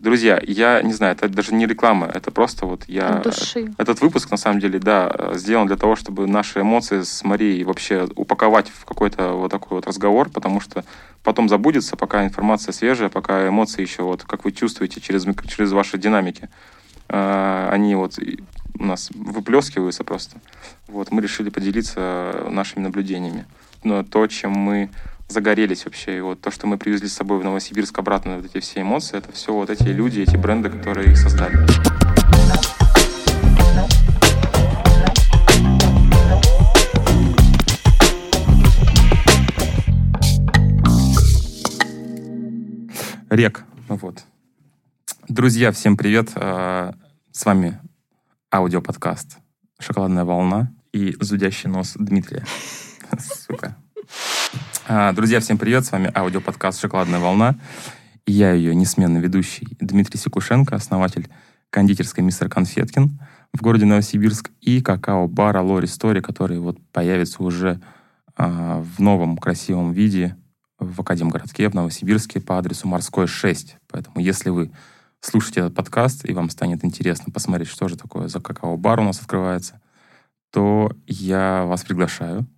Друзья, 0.00 0.40
я 0.46 0.80
не 0.80 0.94
знаю, 0.94 1.14
это 1.14 1.28
даже 1.28 1.52
не 1.52 1.66
реклама, 1.66 2.06
это 2.06 2.30
просто 2.30 2.64
вот 2.64 2.84
я... 2.88 3.18
От 3.18 3.24
души. 3.24 3.70
Этот 3.76 4.00
выпуск, 4.00 4.30
на 4.30 4.38
самом 4.38 4.58
деле, 4.58 4.78
да, 4.78 5.32
сделан 5.34 5.66
для 5.66 5.76
того, 5.76 5.94
чтобы 5.94 6.26
наши 6.26 6.62
эмоции 6.62 7.02
с 7.02 7.22
Марией 7.22 7.64
вообще 7.64 8.08
упаковать 8.16 8.70
в 8.70 8.86
какой-то 8.86 9.32
вот 9.32 9.50
такой 9.50 9.76
вот 9.76 9.86
разговор, 9.86 10.30
потому 10.30 10.62
что 10.62 10.86
потом 11.22 11.50
забудется, 11.50 11.96
пока 11.96 12.24
информация 12.24 12.72
свежая, 12.72 13.10
пока 13.10 13.46
эмоции 13.46 13.82
еще, 13.82 14.02
вот 14.02 14.22
как 14.22 14.46
вы 14.46 14.52
чувствуете 14.52 15.02
через, 15.02 15.26
через 15.46 15.72
ваши 15.72 15.98
динамики, 15.98 16.48
э, 17.10 17.68
они 17.70 17.94
вот 17.94 18.18
у 18.78 18.84
нас 18.84 19.10
выплескиваются 19.14 20.02
просто. 20.02 20.38
Вот, 20.88 21.10
мы 21.10 21.20
решили 21.20 21.50
поделиться 21.50 22.46
нашими 22.48 22.84
наблюдениями. 22.84 23.44
Но 23.84 24.02
то, 24.02 24.26
чем 24.28 24.52
мы 24.52 24.88
загорелись 25.30 25.84
вообще. 25.84 26.18
И 26.18 26.20
вот 26.20 26.40
то, 26.40 26.50
что 26.50 26.66
мы 26.66 26.76
привезли 26.76 27.08
с 27.08 27.14
собой 27.14 27.38
в 27.38 27.44
Новосибирск 27.44 27.98
обратно, 27.98 28.36
вот 28.36 28.46
эти 28.46 28.60
все 28.60 28.82
эмоции, 28.82 29.18
это 29.18 29.32
все 29.32 29.52
вот 29.52 29.70
эти 29.70 29.84
люди, 29.84 30.20
эти 30.20 30.36
бренды, 30.36 30.68
которые 30.68 31.12
их 31.12 31.18
создали. 31.18 31.56
Рек. 43.30 43.64
Вот. 43.88 44.24
Друзья, 45.28 45.70
всем 45.70 45.96
привет. 45.96 46.32
А, 46.34 46.94
с 47.30 47.44
вами 47.44 47.78
аудиоподкаст 48.52 49.38
«Шоколадная 49.78 50.24
волна» 50.24 50.72
и 50.92 51.16
«Зудящий 51.20 51.70
нос» 51.70 51.94
Дмитрия. 51.96 52.44
Сука. 53.46 53.76
А, 54.92 55.12
друзья, 55.12 55.38
всем 55.38 55.56
привет! 55.56 55.84
С 55.84 55.92
вами 55.92 56.10
аудиоподкаст 56.12 56.80
«Шоколадная 56.80 57.20
волна». 57.20 57.54
Я 58.26 58.54
ее 58.54 58.74
несменный 58.74 59.20
ведущий 59.20 59.68
Дмитрий 59.78 60.18
Секушенко, 60.18 60.74
основатель 60.74 61.28
кондитерской 61.70 62.24
«Мистер 62.24 62.48
Конфеткин» 62.48 63.20
в 63.52 63.62
городе 63.62 63.84
Новосибирск 63.84 64.50
и 64.60 64.82
какао-бара 64.82 65.62
«Лори 65.62 65.86
Стори», 65.86 66.20
который 66.20 66.58
вот 66.58 66.76
появится 66.90 67.40
уже 67.40 67.80
а, 68.34 68.80
в 68.80 68.98
новом 68.98 69.38
красивом 69.38 69.92
виде 69.92 70.34
в 70.80 71.02
Академгородке 71.02 71.68
в 71.68 71.74
Новосибирске 71.74 72.40
по 72.40 72.58
адресу 72.58 72.88
Морской 72.88 73.28
6. 73.28 73.76
Поэтому 73.92 74.18
если 74.18 74.50
вы 74.50 74.72
слушаете 75.20 75.60
этот 75.60 75.76
подкаст 75.76 76.28
и 76.28 76.32
вам 76.32 76.50
станет 76.50 76.84
интересно 76.84 77.32
посмотреть, 77.32 77.68
что 77.68 77.86
же 77.86 77.96
такое 77.96 78.26
за 78.26 78.40
какао-бар 78.40 78.98
у 78.98 79.04
нас 79.04 79.20
открывается, 79.20 79.80
то 80.50 80.90
я 81.06 81.64
вас 81.66 81.84
приглашаю. 81.84 82.48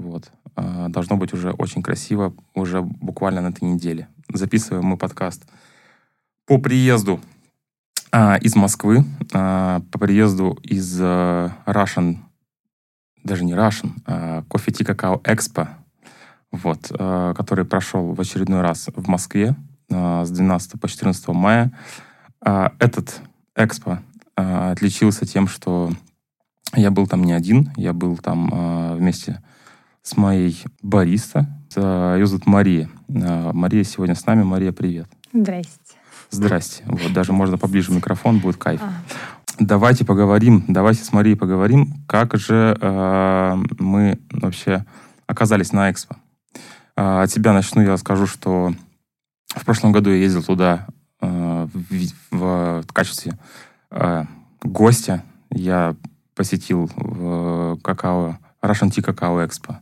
Вот. 0.00 0.32
А, 0.56 0.88
должно 0.88 1.18
быть 1.18 1.34
уже 1.34 1.50
очень 1.50 1.82
красиво 1.82 2.34
уже 2.54 2.80
буквально 2.80 3.42
на 3.42 3.48
этой 3.48 3.64
неделе. 3.64 4.08
Записываем 4.32 4.86
мы 4.86 4.96
подкаст 4.96 5.44
по 6.46 6.56
приезду 6.56 7.20
а, 8.10 8.36
из 8.36 8.56
Москвы, 8.56 9.04
а, 9.34 9.82
по 9.92 9.98
приезду 9.98 10.58
из 10.62 10.98
а, 11.02 11.52
Russian, 11.66 12.16
даже 13.24 13.44
не 13.44 13.52
Russian, 13.52 13.92
а 14.06 14.42
Coffee 14.48 14.72
Tea 14.72 14.96
Cacao 14.96 15.22
Expo, 15.22 15.68
вот, 16.50 16.90
а, 16.98 17.34
который 17.34 17.66
прошел 17.66 18.14
в 18.14 18.20
очередной 18.22 18.62
раз 18.62 18.88
в 18.96 19.06
Москве 19.06 19.54
а, 19.92 20.24
с 20.24 20.30
12 20.30 20.80
по 20.80 20.88
14 20.88 21.28
мая. 21.28 21.72
А, 22.40 22.72
этот 22.78 23.20
экспо 23.54 23.98
а, 24.34 24.70
отличился 24.72 25.26
тем, 25.26 25.46
что 25.46 25.92
я 26.74 26.90
был 26.90 27.06
там 27.06 27.22
не 27.22 27.34
один, 27.34 27.70
я 27.76 27.92
был 27.92 28.16
там 28.16 28.50
а, 28.50 28.94
вместе 28.94 29.42
с 30.02 30.16
моей 30.16 30.62
бариста. 30.82 31.46
Ее 31.76 32.26
зовут 32.26 32.46
Мария. 32.46 32.90
А, 33.08 33.52
Мария 33.52 33.84
сегодня 33.84 34.14
с 34.14 34.26
нами. 34.26 34.42
Мария, 34.42 34.72
привет. 34.72 35.08
Здрасте. 35.32 35.94
Здрасте. 36.30 36.84
Вот, 36.86 37.12
даже 37.12 37.32
можно 37.32 37.58
поближе 37.58 37.92
микрофон, 37.92 38.38
будет 38.38 38.56
кайф. 38.56 38.80
А. 38.82 38.92
Давайте 39.58 40.04
поговорим, 40.04 40.64
давайте 40.68 41.04
с 41.04 41.12
Марией 41.12 41.36
поговорим, 41.36 42.02
как 42.06 42.36
же 42.36 42.76
э, 42.80 43.56
мы 43.78 44.18
вообще 44.30 44.86
оказались 45.26 45.72
на 45.72 45.90
Экспо. 45.90 46.16
Э, 46.96 47.22
от 47.22 47.30
себя 47.30 47.52
начну, 47.52 47.82
я 47.82 47.96
скажу, 47.98 48.26
что 48.26 48.72
в 49.48 49.64
прошлом 49.64 49.92
году 49.92 50.10
я 50.10 50.16
ездил 50.16 50.42
туда 50.42 50.86
э, 51.20 51.68
в, 51.72 52.10
в, 52.30 52.82
в 52.86 52.92
качестве 52.92 53.38
э, 53.90 54.24
гостя. 54.62 55.24
Я 55.50 55.94
посетил 56.34 56.90
в 56.96 57.78
какао, 57.82 58.38
Russian 58.62 58.88
Tea 58.88 59.02
Какао 59.02 59.44
Экспо 59.44 59.80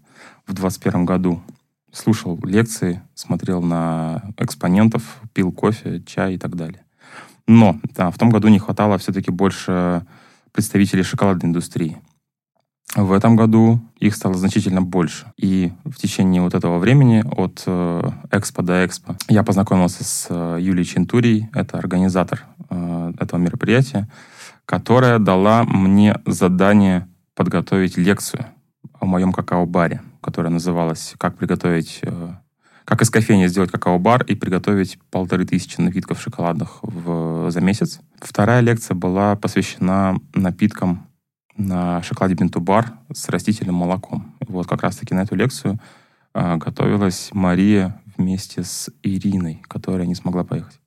в 0.48 0.54
2021 0.54 1.04
году. 1.04 1.42
Слушал 1.92 2.38
лекции, 2.42 3.02
смотрел 3.14 3.62
на 3.62 4.32
экспонентов, 4.38 5.20
пил 5.32 5.52
кофе, 5.52 6.02
чай 6.06 6.34
и 6.34 6.38
так 6.38 6.56
далее. 6.56 6.82
Но 7.46 7.78
да, 7.94 8.10
в 8.10 8.18
том 8.18 8.30
году 8.30 8.48
не 8.48 8.58
хватало 8.58 8.98
все-таки 8.98 9.30
больше 9.30 10.04
представителей 10.52 11.02
шоколадной 11.02 11.48
индустрии. 11.48 11.98
В 12.94 13.12
этом 13.12 13.36
году 13.36 13.80
их 14.00 14.14
стало 14.14 14.34
значительно 14.34 14.80
больше. 14.80 15.32
И 15.36 15.72
в 15.84 15.96
течение 15.96 16.40
вот 16.40 16.54
этого 16.54 16.78
времени, 16.78 17.22
от 17.30 17.62
э, 17.66 18.10
экспо 18.30 18.62
до 18.62 18.86
экспо, 18.86 19.16
я 19.28 19.42
познакомился 19.42 20.04
с 20.04 20.26
э, 20.30 20.58
Юлией 20.60 20.86
Чентурией, 20.86 21.50
это 21.52 21.78
организатор 21.78 22.46
э, 22.70 23.12
этого 23.20 23.38
мероприятия, 23.38 24.08
которая 24.64 25.18
дала 25.18 25.64
мне 25.64 26.16
задание 26.24 27.06
подготовить 27.34 27.98
лекцию 27.98 28.46
о 29.00 29.06
моем 29.06 29.32
какао-баре 29.32 30.02
которая 30.20 30.52
называлась 30.52 31.14
«Как 31.18 31.36
приготовить 31.36 32.00
э, 32.02 32.28
как 32.84 33.02
из 33.02 33.10
кофейни 33.10 33.46
сделать 33.46 33.70
какао-бар 33.70 34.24
и 34.24 34.34
приготовить 34.34 34.98
полторы 35.10 35.44
тысячи 35.44 35.80
напитков 35.80 36.20
шоколадных 36.20 36.78
в, 36.82 37.50
за 37.50 37.60
месяц. 37.60 38.00
Вторая 38.20 38.60
лекция 38.60 38.94
была 38.94 39.36
посвящена 39.36 40.18
напиткам 40.34 41.06
на 41.56 42.02
шоколаде 42.02 42.34
бинту-бар 42.34 42.92
с 43.12 43.28
растительным 43.28 43.74
молоком. 43.74 44.34
Вот 44.46 44.66
как 44.66 44.82
раз-таки 44.82 45.14
на 45.14 45.20
эту 45.20 45.34
лекцию 45.34 45.78
э, 46.34 46.56
готовилась 46.56 47.30
Мария 47.32 48.00
вместе 48.18 48.64
с 48.64 48.90
Ириной, 49.02 49.62
которая 49.68 50.06
не 50.06 50.14
смогла 50.14 50.44
поехать. 50.44 50.78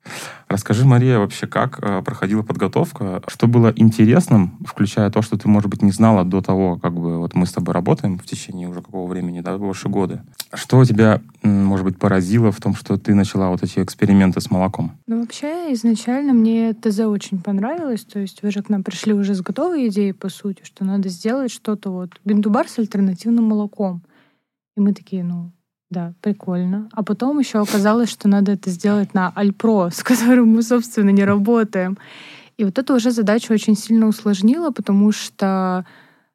Расскажи, 0.48 0.84
Мария, 0.84 1.18
вообще, 1.18 1.46
как 1.46 1.78
э, 1.82 2.02
проходила 2.02 2.42
подготовка, 2.42 3.22
что 3.26 3.46
было 3.46 3.72
интересным, 3.74 4.58
включая 4.66 5.10
то, 5.10 5.22
что 5.22 5.38
ты, 5.38 5.48
может 5.48 5.70
быть, 5.70 5.82
не 5.82 5.92
знала 5.92 6.24
до 6.24 6.42
того, 6.42 6.78
как 6.78 6.92
бы 6.92 7.18
вот 7.18 7.34
мы 7.34 7.46
с 7.46 7.52
тобой 7.52 7.72
работаем 7.72 8.18
в 8.18 8.24
течение 8.24 8.68
уже 8.68 8.82
какого 8.82 9.08
времени, 9.08 9.40
да, 9.40 9.56
больше 9.56 9.88
года. 9.88 10.24
Что 10.52 10.84
тебя, 10.84 11.22
может 11.42 11.84
быть, 11.84 11.98
поразило 11.98 12.52
в 12.52 12.60
том, 12.60 12.74
что 12.74 12.98
ты 12.98 13.14
начала 13.14 13.48
вот 13.48 13.62
эти 13.62 13.78
эксперименты 13.78 14.40
с 14.40 14.50
молоком? 14.50 14.92
Ну, 15.06 15.20
вообще, 15.20 15.72
изначально 15.72 16.34
мне 16.34 16.74
ТЗ 16.74 17.00
очень 17.00 17.40
понравилось, 17.40 18.04
то 18.04 18.18
есть 18.18 18.42
вы 18.42 18.50
же 18.50 18.62
к 18.62 18.68
нам 18.68 18.84
пришли 18.84 19.14
уже 19.14 19.34
с 19.34 19.40
готовой 19.40 19.88
идеей, 19.88 20.12
по 20.12 20.28
сути, 20.28 20.62
что 20.64 20.84
надо 20.84 21.08
сделать 21.08 21.50
что-то 21.50 21.90
вот, 21.90 22.20
бинтубар 22.24 22.68
с 22.68 22.78
альтернативным 22.78 23.44
молоком. 23.44 24.02
И 24.76 24.80
мы 24.80 24.92
такие, 24.92 25.24
ну, 25.24 25.52
да, 25.92 26.14
прикольно. 26.20 26.88
А 26.92 27.02
потом 27.02 27.38
еще 27.38 27.60
оказалось, 27.60 28.10
что 28.10 28.26
надо 28.26 28.52
это 28.52 28.70
сделать 28.70 29.14
на 29.14 29.28
Альпро, 29.28 29.90
с 29.92 30.02
которым 30.02 30.48
мы, 30.48 30.62
собственно, 30.62 31.10
не 31.10 31.24
работаем. 31.24 31.98
И 32.56 32.64
вот 32.64 32.78
это 32.78 32.94
уже 32.94 33.10
задачу 33.10 33.52
очень 33.52 33.76
сильно 33.76 34.06
усложнило, 34.06 34.70
потому 34.70 35.12
что 35.12 35.84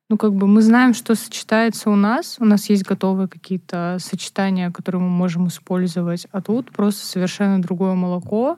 ну, 0.10 0.18
как 0.18 0.34
бы 0.34 0.48
мы 0.48 0.62
знаем, 0.62 0.94
что 0.94 1.16
сочетается 1.16 1.90
у 1.90 1.96
нас. 1.96 2.38
У 2.40 2.46
нас 2.46 2.70
есть 2.70 2.84
готовые 2.84 3.28
какие-то 3.28 3.98
сочетания, 4.00 4.72
которые 4.72 5.02
мы 5.02 5.10
можем 5.10 5.48
использовать. 5.48 6.28
А 6.32 6.42
тут 6.42 6.72
просто 6.72 7.06
совершенно 7.06 7.62
другое 7.62 7.94
молоко. 7.94 8.58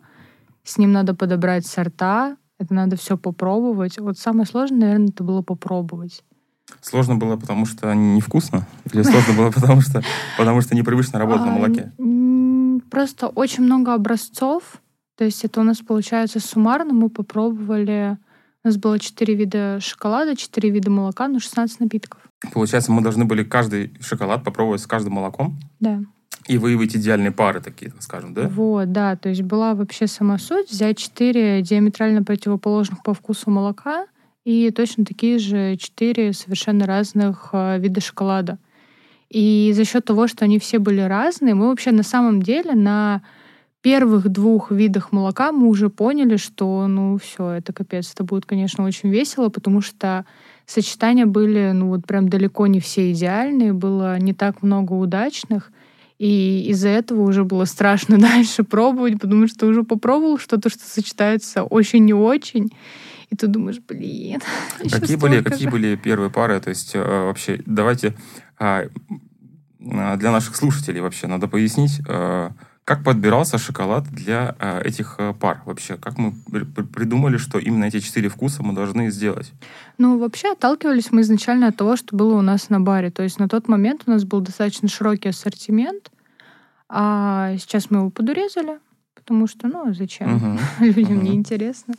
С 0.63 0.77
ним 0.77 0.91
надо 0.91 1.15
подобрать 1.15 1.65
сорта. 1.65 2.37
Это 2.59 2.73
надо 2.73 2.97
все 2.97 3.17
попробовать. 3.17 3.97
Вот 3.97 4.19
самое 4.19 4.45
сложное, 4.45 4.79
наверное, 4.79 5.07
это 5.07 5.23
было 5.23 5.41
попробовать. 5.41 6.23
Сложно 6.81 7.15
было, 7.15 7.35
потому 7.35 7.65
что 7.65 7.93
невкусно? 7.93 8.67
Или 8.91 9.03
сложно 9.03 9.33
было, 9.33 9.51
потому 9.51 9.81
что, 9.81 10.01
потому 10.37 10.61
что 10.61 10.75
непривычно 10.75 11.19
работать 11.19 11.45
на 11.45 11.51
молоке? 11.51 11.91
Просто 12.89 13.27
очень 13.27 13.63
много 13.63 13.93
образцов. 13.93 14.63
То 15.17 15.25
есть 15.25 15.43
это 15.43 15.59
у 15.59 15.63
нас 15.63 15.79
получается 15.79 16.39
суммарно. 16.39 16.93
Мы 16.93 17.09
попробовали... 17.09 18.17
У 18.63 18.67
нас 18.67 18.77
было 18.77 18.99
4 18.99 19.35
вида 19.35 19.79
шоколада, 19.81 20.35
4 20.35 20.69
вида 20.69 20.89
молока, 20.89 21.27
но 21.27 21.39
16 21.39 21.79
напитков. 21.79 22.21
Получается, 22.53 22.91
мы 22.91 23.01
должны 23.01 23.25
были 23.25 23.43
каждый 23.43 23.93
шоколад 24.01 24.43
попробовать 24.43 24.81
с 24.81 24.87
каждым 24.87 25.13
молоком? 25.13 25.57
Да. 25.79 26.01
И 26.47 26.57
выявить 26.57 26.95
идеальные 26.95 27.31
пары 27.31 27.61
такие, 27.61 27.91
так 27.91 28.01
скажем, 28.01 28.33
да? 28.33 28.49
Вот, 28.49 28.91
да. 28.91 29.15
То 29.15 29.29
есть 29.29 29.43
была 29.43 29.75
вообще 29.75 30.07
сама 30.07 30.37
суть 30.37 30.71
взять 30.71 30.97
4 30.97 31.61
диаметрально 31.61 32.23
противоположных 32.23 33.03
по 33.03 33.13
вкусу 33.13 33.51
молока— 33.51 34.07
и 34.49 34.71
точно 34.71 35.05
такие 35.05 35.37
же 35.37 35.77
четыре 35.77 36.33
совершенно 36.33 36.87
разных 36.87 37.49
э, 37.53 37.77
вида 37.77 38.01
шоколада. 38.01 38.57
И 39.29 39.71
за 39.75 39.85
счет 39.85 40.05
того, 40.05 40.27
что 40.27 40.45
они 40.45 40.57
все 40.57 40.79
были 40.79 41.01
разные, 41.01 41.53
мы 41.53 41.67
вообще 41.67 41.91
на 41.91 42.01
самом 42.01 42.41
деле 42.41 42.73
на 42.73 43.21
первых 43.81 44.27
двух 44.27 44.71
видах 44.71 45.11
молока 45.11 45.51
мы 45.51 45.67
уже 45.67 45.91
поняли, 45.91 46.37
что 46.37 46.87
ну 46.87 47.19
все, 47.19 47.51
это 47.51 47.73
капец, 47.73 48.11
это 48.11 48.23
будет, 48.23 48.47
конечно, 48.47 48.83
очень 48.85 49.09
весело, 49.11 49.49
потому 49.49 49.81
что 49.81 50.25
сочетания 50.65 51.27
были, 51.27 51.69
ну 51.71 51.89
вот 51.89 52.07
прям 52.07 52.27
далеко 52.27 52.65
не 52.65 52.79
все 52.79 53.11
идеальные, 53.11 53.73
было 53.73 54.17
не 54.17 54.33
так 54.33 54.63
много 54.63 54.93
удачных. 54.93 55.71
И 56.17 56.65
из-за 56.69 56.89
этого 56.89 57.21
уже 57.21 57.43
было 57.43 57.65
страшно 57.65 58.17
дальше 58.29 58.63
пробовать, 58.63 59.21
потому 59.21 59.47
что 59.47 59.67
уже 59.67 59.83
попробовал 59.83 60.39
что-то, 60.39 60.69
что 60.69 60.83
сочетается 60.83 61.63
очень 61.63 62.03
не 62.03 62.15
очень. 62.15 62.71
И 63.29 63.35
ты 63.35 63.47
думаешь, 63.47 63.79
блин. 63.79 64.41
Какие 64.91 65.15
были, 65.15 65.41
какие 65.41 65.69
были 65.69 65.95
первые 65.95 66.29
пары? 66.29 66.59
То 66.59 66.69
есть 66.69 66.95
э, 66.95 66.99
вообще, 66.99 67.61
давайте 67.65 68.15
а, 68.57 68.85
а, 69.91 70.17
для 70.17 70.31
наших 70.31 70.55
слушателей 70.55 71.01
вообще 71.01 71.27
надо 71.27 71.47
пояснить, 71.47 72.01
э, 72.07 72.49
как 72.85 73.03
подбирался 73.03 73.59
шоколад 73.59 74.05
для 74.05 74.55
э, 74.59 74.81
этих 74.83 75.19
пар 75.39 75.61
вообще? 75.65 75.97
Как 75.97 76.17
мы 76.17 76.33
придумали, 76.95 77.37
что 77.37 77.59
именно 77.59 77.85
эти 77.85 77.99
четыре 77.99 78.29
вкуса 78.29 78.63
мы 78.63 78.73
должны 78.73 79.11
сделать? 79.11 79.51
Ну, 79.99 80.17
вообще 80.17 80.53
отталкивались 80.53 81.11
мы 81.11 81.21
изначально 81.21 81.67
от 81.67 81.77
того, 81.77 81.97
что 81.97 82.15
было 82.15 82.35
у 82.35 82.41
нас 82.41 82.69
на 82.69 82.81
баре. 82.81 83.11
То 83.11 83.21
есть 83.21 83.37
на 83.37 83.47
тот 83.47 83.67
момент 83.67 84.03
у 84.07 84.11
нас 84.11 84.23
был 84.23 84.41
достаточно 84.41 84.87
широкий 84.87 85.29
ассортимент, 85.29 86.11
а 86.87 87.55
сейчас 87.59 87.91
мы 87.91 87.99
его 87.99 88.09
подурезали, 88.09 88.79
потому 89.13 89.45
что, 89.45 89.67
ну, 89.67 89.93
зачем? 89.93 90.35
Угу. 90.35 90.59
Людям 90.85 91.17
угу. 91.17 91.27
неинтересно 91.27 91.93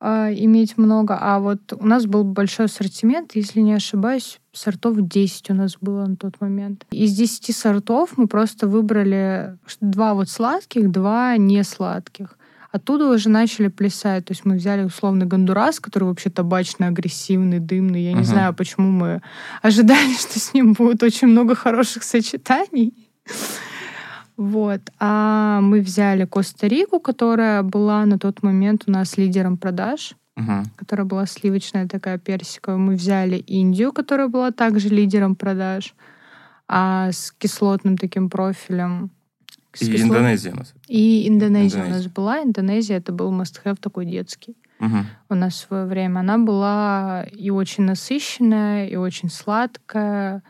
а, 0.00 0.32
иметь 0.32 0.78
много. 0.78 1.16
А 1.20 1.38
вот 1.40 1.72
у 1.72 1.86
нас 1.86 2.06
был 2.06 2.24
большой 2.24 2.66
ассортимент, 2.66 3.32
если 3.34 3.60
не 3.60 3.74
ошибаюсь, 3.74 4.40
сортов 4.52 4.96
10 4.98 5.50
у 5.50 5.54
нас 5.54 5.76
было 5.80 6.06
на 6.06 6.16
тот 6.16 6.40
момент. 6.40 6.86
Из 6.90 7.12
10 7.12 7.54
сортов 7.54 8.16
мы 8.16 8.26
просто 8.26 8.66
выбрали 8.66 9.58
два 9.80 10.14
вот 10.14 10.30
сладких, 10.30 10.90
два 10.90 11.36
не 11.36 11.62
сладких. 11.64 12.38
Оттуда 12.72 13.10
уже 13.10 13.28
начали 13.28 13.68
плясать. 13.68 14.24
То 14.26 14.32
есть 14.32 14.44
мы 14.44 14.56
взяли 14.56 14.84
условный 14.84 15.26
гондурас, 15.26 15.80
который 15.80 16.04
вообще 16.04 16.30
табачно-агрессивный, 16.30 17.58
дымный. 17.58 18.02
Я 18.02 18.12
uh-huh. 18.12 18.18
не 18.18 18.24
знаю, 18.24 18.54
почему 18.54 18.90
мы 18.90 19.20
ожидали, 19.62 20.14
что 20.14 20.38
с 20.38 20.54
ним 20.54 20.72
будет 20.72 21.02
очень 21.02 21.28
много 21.28 21.54
хороших 21.54 22.04
сочетаний. 22.04 22.94
Вот. 24.40 24.80
А 24.98 25.60
мы 25.60 25.82
взяли 25.82 26.24
Коста-Рику, 26.24 26.98
которая 26.98 27.62
была 27.62 28.06
на 28.06 28.18
тот 28.18 28.42
момент 28.42 28.84
у 28.86 28.90
нас 28.90 29.18
лидером 29.18 29.58
продаж 29.58 30.14
угу. 30.40 30.64
которая 30.76 31.06
была 31.06 31.26
сливочная 31.26 31.86
такая 31.86 32.18
персиковая. 32.18 32.78
Мы 32.78 32.94
взяли 32.94 33.36
Индию, 33.36 33.92
которая 33.92 34.28
была 34.28 34.50
также 34.50 34.88
лидером 34.88 35.34
продаж, 35.34 35.94
а 36.68 37.10
с 37.12 37.32
кислотным 37.32 37.96
таким 37.98 38.30
профилем. 38.30 39.10
И 39.80 39.86
кислот... 39.86 40.00
Индонезия 40.00 40.52
у 40.52 40.56
нас. 40.56 40.74
И 40.88 41.28
Индонезия, 41.28 41.80
Индонезия 41.80 41.84
у 41.84 41.88
нас 41.90 42.06
была. 42.06 42.42
Индонезия 42.42 42.96
это 42.96 43.12
был 43.12 43.32
must-have 43.32 43.76
такой 43.80 44.06
детский. 44.06 44.56
Угу. 44.80 44.96
У 45.28 45.34
нас 45.34 45.54
в 45.54 45.66
свое 45.68 45.84
время. 45.84 46.20
Она 46.20 46.38
была 46.38 47.24
и 47.30 47.50
очень 47.50 47.84
насыщенная, 47.84 48.88
и 48.88 48.96
очень 48.96 49.30
сладкая 49.30 50.42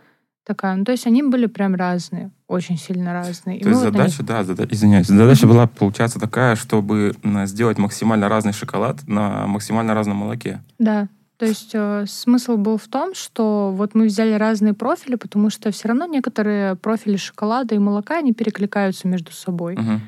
такая. 0.44 0.76
Ну, 0.76 0.84
то 0.84 0.92
есть 0.92 1.06
они 1.06 1.22
были 1.22 1.46
прям 1.46 1.74
разные, 1.74 2.30
очень 2.50 2.76
сильно 2.76 3.12
разные. 3.12 3.60
То 3.60 3.68
есть 3.68 3.80
задача, 3.80 4.18
них... 4.18 4.26
да, 4.26 4.42
зада... 4.42 4.66
извиняюсь, 4.68 5.06
задача 5.06 5.46
была, 5.46 5.68
получаться, 5.68 6.18
такая, 6.18 6.56
чтобы 6.56 7.14
сделать 7.44 7.78
максимально 7.78 8.28
разный 8.28 8.52
шоколад 8.52 9.06
на 9.06 9.46
максимально 9.46 9.94
разном 9.94 10.16
молоке. 10.16 10.60
Да, 10.78 11.08
то 11.38 11.46
есть 11.46 11.70
э, 11.74 12.04
смысл 12.08 12.56
был 12.56 12.76
в 12.76 12.88
том, 12.88 13.14
что 13.14 13.72
вот 13.74 13.94
мы 13.94 14.06
взяли 14.06 14.32
разные 14.32 14.74
профили, 14.74 15.14
потому 15.14 15.48
что 15.48 15.70
все 15.70 15.88
равно 15.88 16.06
некоторые 16.06 16.74
профили 16.74 17.16
шоколада 17.16 17.76
и 17.76 17.78
молока, 17.78 18.18
они 18.18 18.32
перекликаются 18.32 19.06
между 19.06 19.32
собой. 19.32 19.74
Угу. 19.74 20.00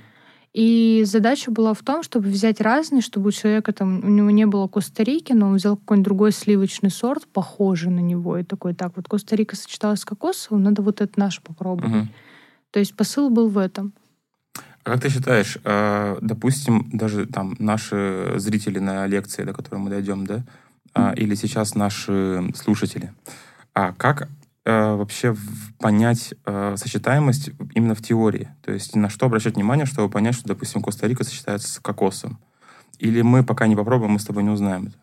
И 0.53 1.05
задача 1.07 1.51
была 1.51 1.73
в 1.73 1.83
том, 1.83 2.03
чтобы 2.03 2.29
взять 2.29 2.61
разные, 2.61 3.01
чтобы 3.01 3.29
у 3.29 3.33
человека 3.33 3.73
там, 3.73 4.05
у 4.05 4.09
него 4.09 4.31
не 4.31 4.47
было 4.47 4.67
Коста-Рики, 4.67 5.33
но 5.33 5.47
он 5.47 5.55
взял 5.55 5.77
какой-нибудь 5.77 6.05
другой 6.05 6.33
сливочный 6.33 6.91
сорт, 6.91 7.27
похожий 7.29 7.91
на 7.91 8.01
него, 8.01 8.37
и 8.37 8.43
такой, 8.43 8.75
так, 8.75 8.93
вот 8.97 9.09
Коста-Рика 9.09 9.57
сочеталась 9.57 10.01
с 10.01 10.05
кокосовым, 10.05 10.63
надо 10.63 10.83
вот 10.83 11.01
это 11.01 11.19
наш 11.19 11.41
попробовать. 11.41 11.95
Угу. 11.95 12.09
То 12.73 12.81
есть 12.81 12.97
посыл 12.97 13.31
был 13.31 13.49
в 13.49 13.59
этом. 13.59 13.93
А 14.85 14.91
как 14.91 15.03
ты 15.03 15.11
считаешь, 15.11 15.59
э, 15.63 16.19
допустим, 16.21 16.91
даже 16.93 17.27
там 17.27 17.55
наши 17.61 18.35
зрители 18.37 18.81
на 18.81 19.07
лекции, 19.07 19.45
до 19.45 19.53
которой 19.53 19.79
мы 19.79 19.91
дойдем, 19.91 20.27
да, 20.27 20.45
mm 20.95 21.15
или 21.17 21.35
сейчас 21.35 21.75
наши 21.75 22.45
слушатели, 22.55 23.15
а 23.73 23.93
как 23.93 24.29
э, 24.67 24.95
вообще 24.95 25.35
понять 25.79 26.35
сочетаемость 26.45 27.51
именно 27.75 27.95
в 27.95 28.03
теории? 28.03 28.49
То 28.63 28.73
есть 28.73 28.95
на 28.95 29.09
что 29.09 29.27
обращать 29.27 29.55
внимание, 29.55 29.87
чтобы 29.87 30.11
понять, 30.11 30.35
что, 30.35 30.49
допустим, 30.49 30.83
Коста-Рика 30.83 31.25
сочетается 31.25 31.73
с 31.73 31.79
кокосом? 31.79 32.39
Или 32.99 33.23
мы 33.23 33.43
пока 33.43 33.67
не 33.67 33.77
попробуем, 33.77 34.13
мы 34.13 34.19
с 34.19 34.25
тобой 34.25 34.43
не 34.43 34.51
узнаем 34.51 34.89
это? 34.89 34.97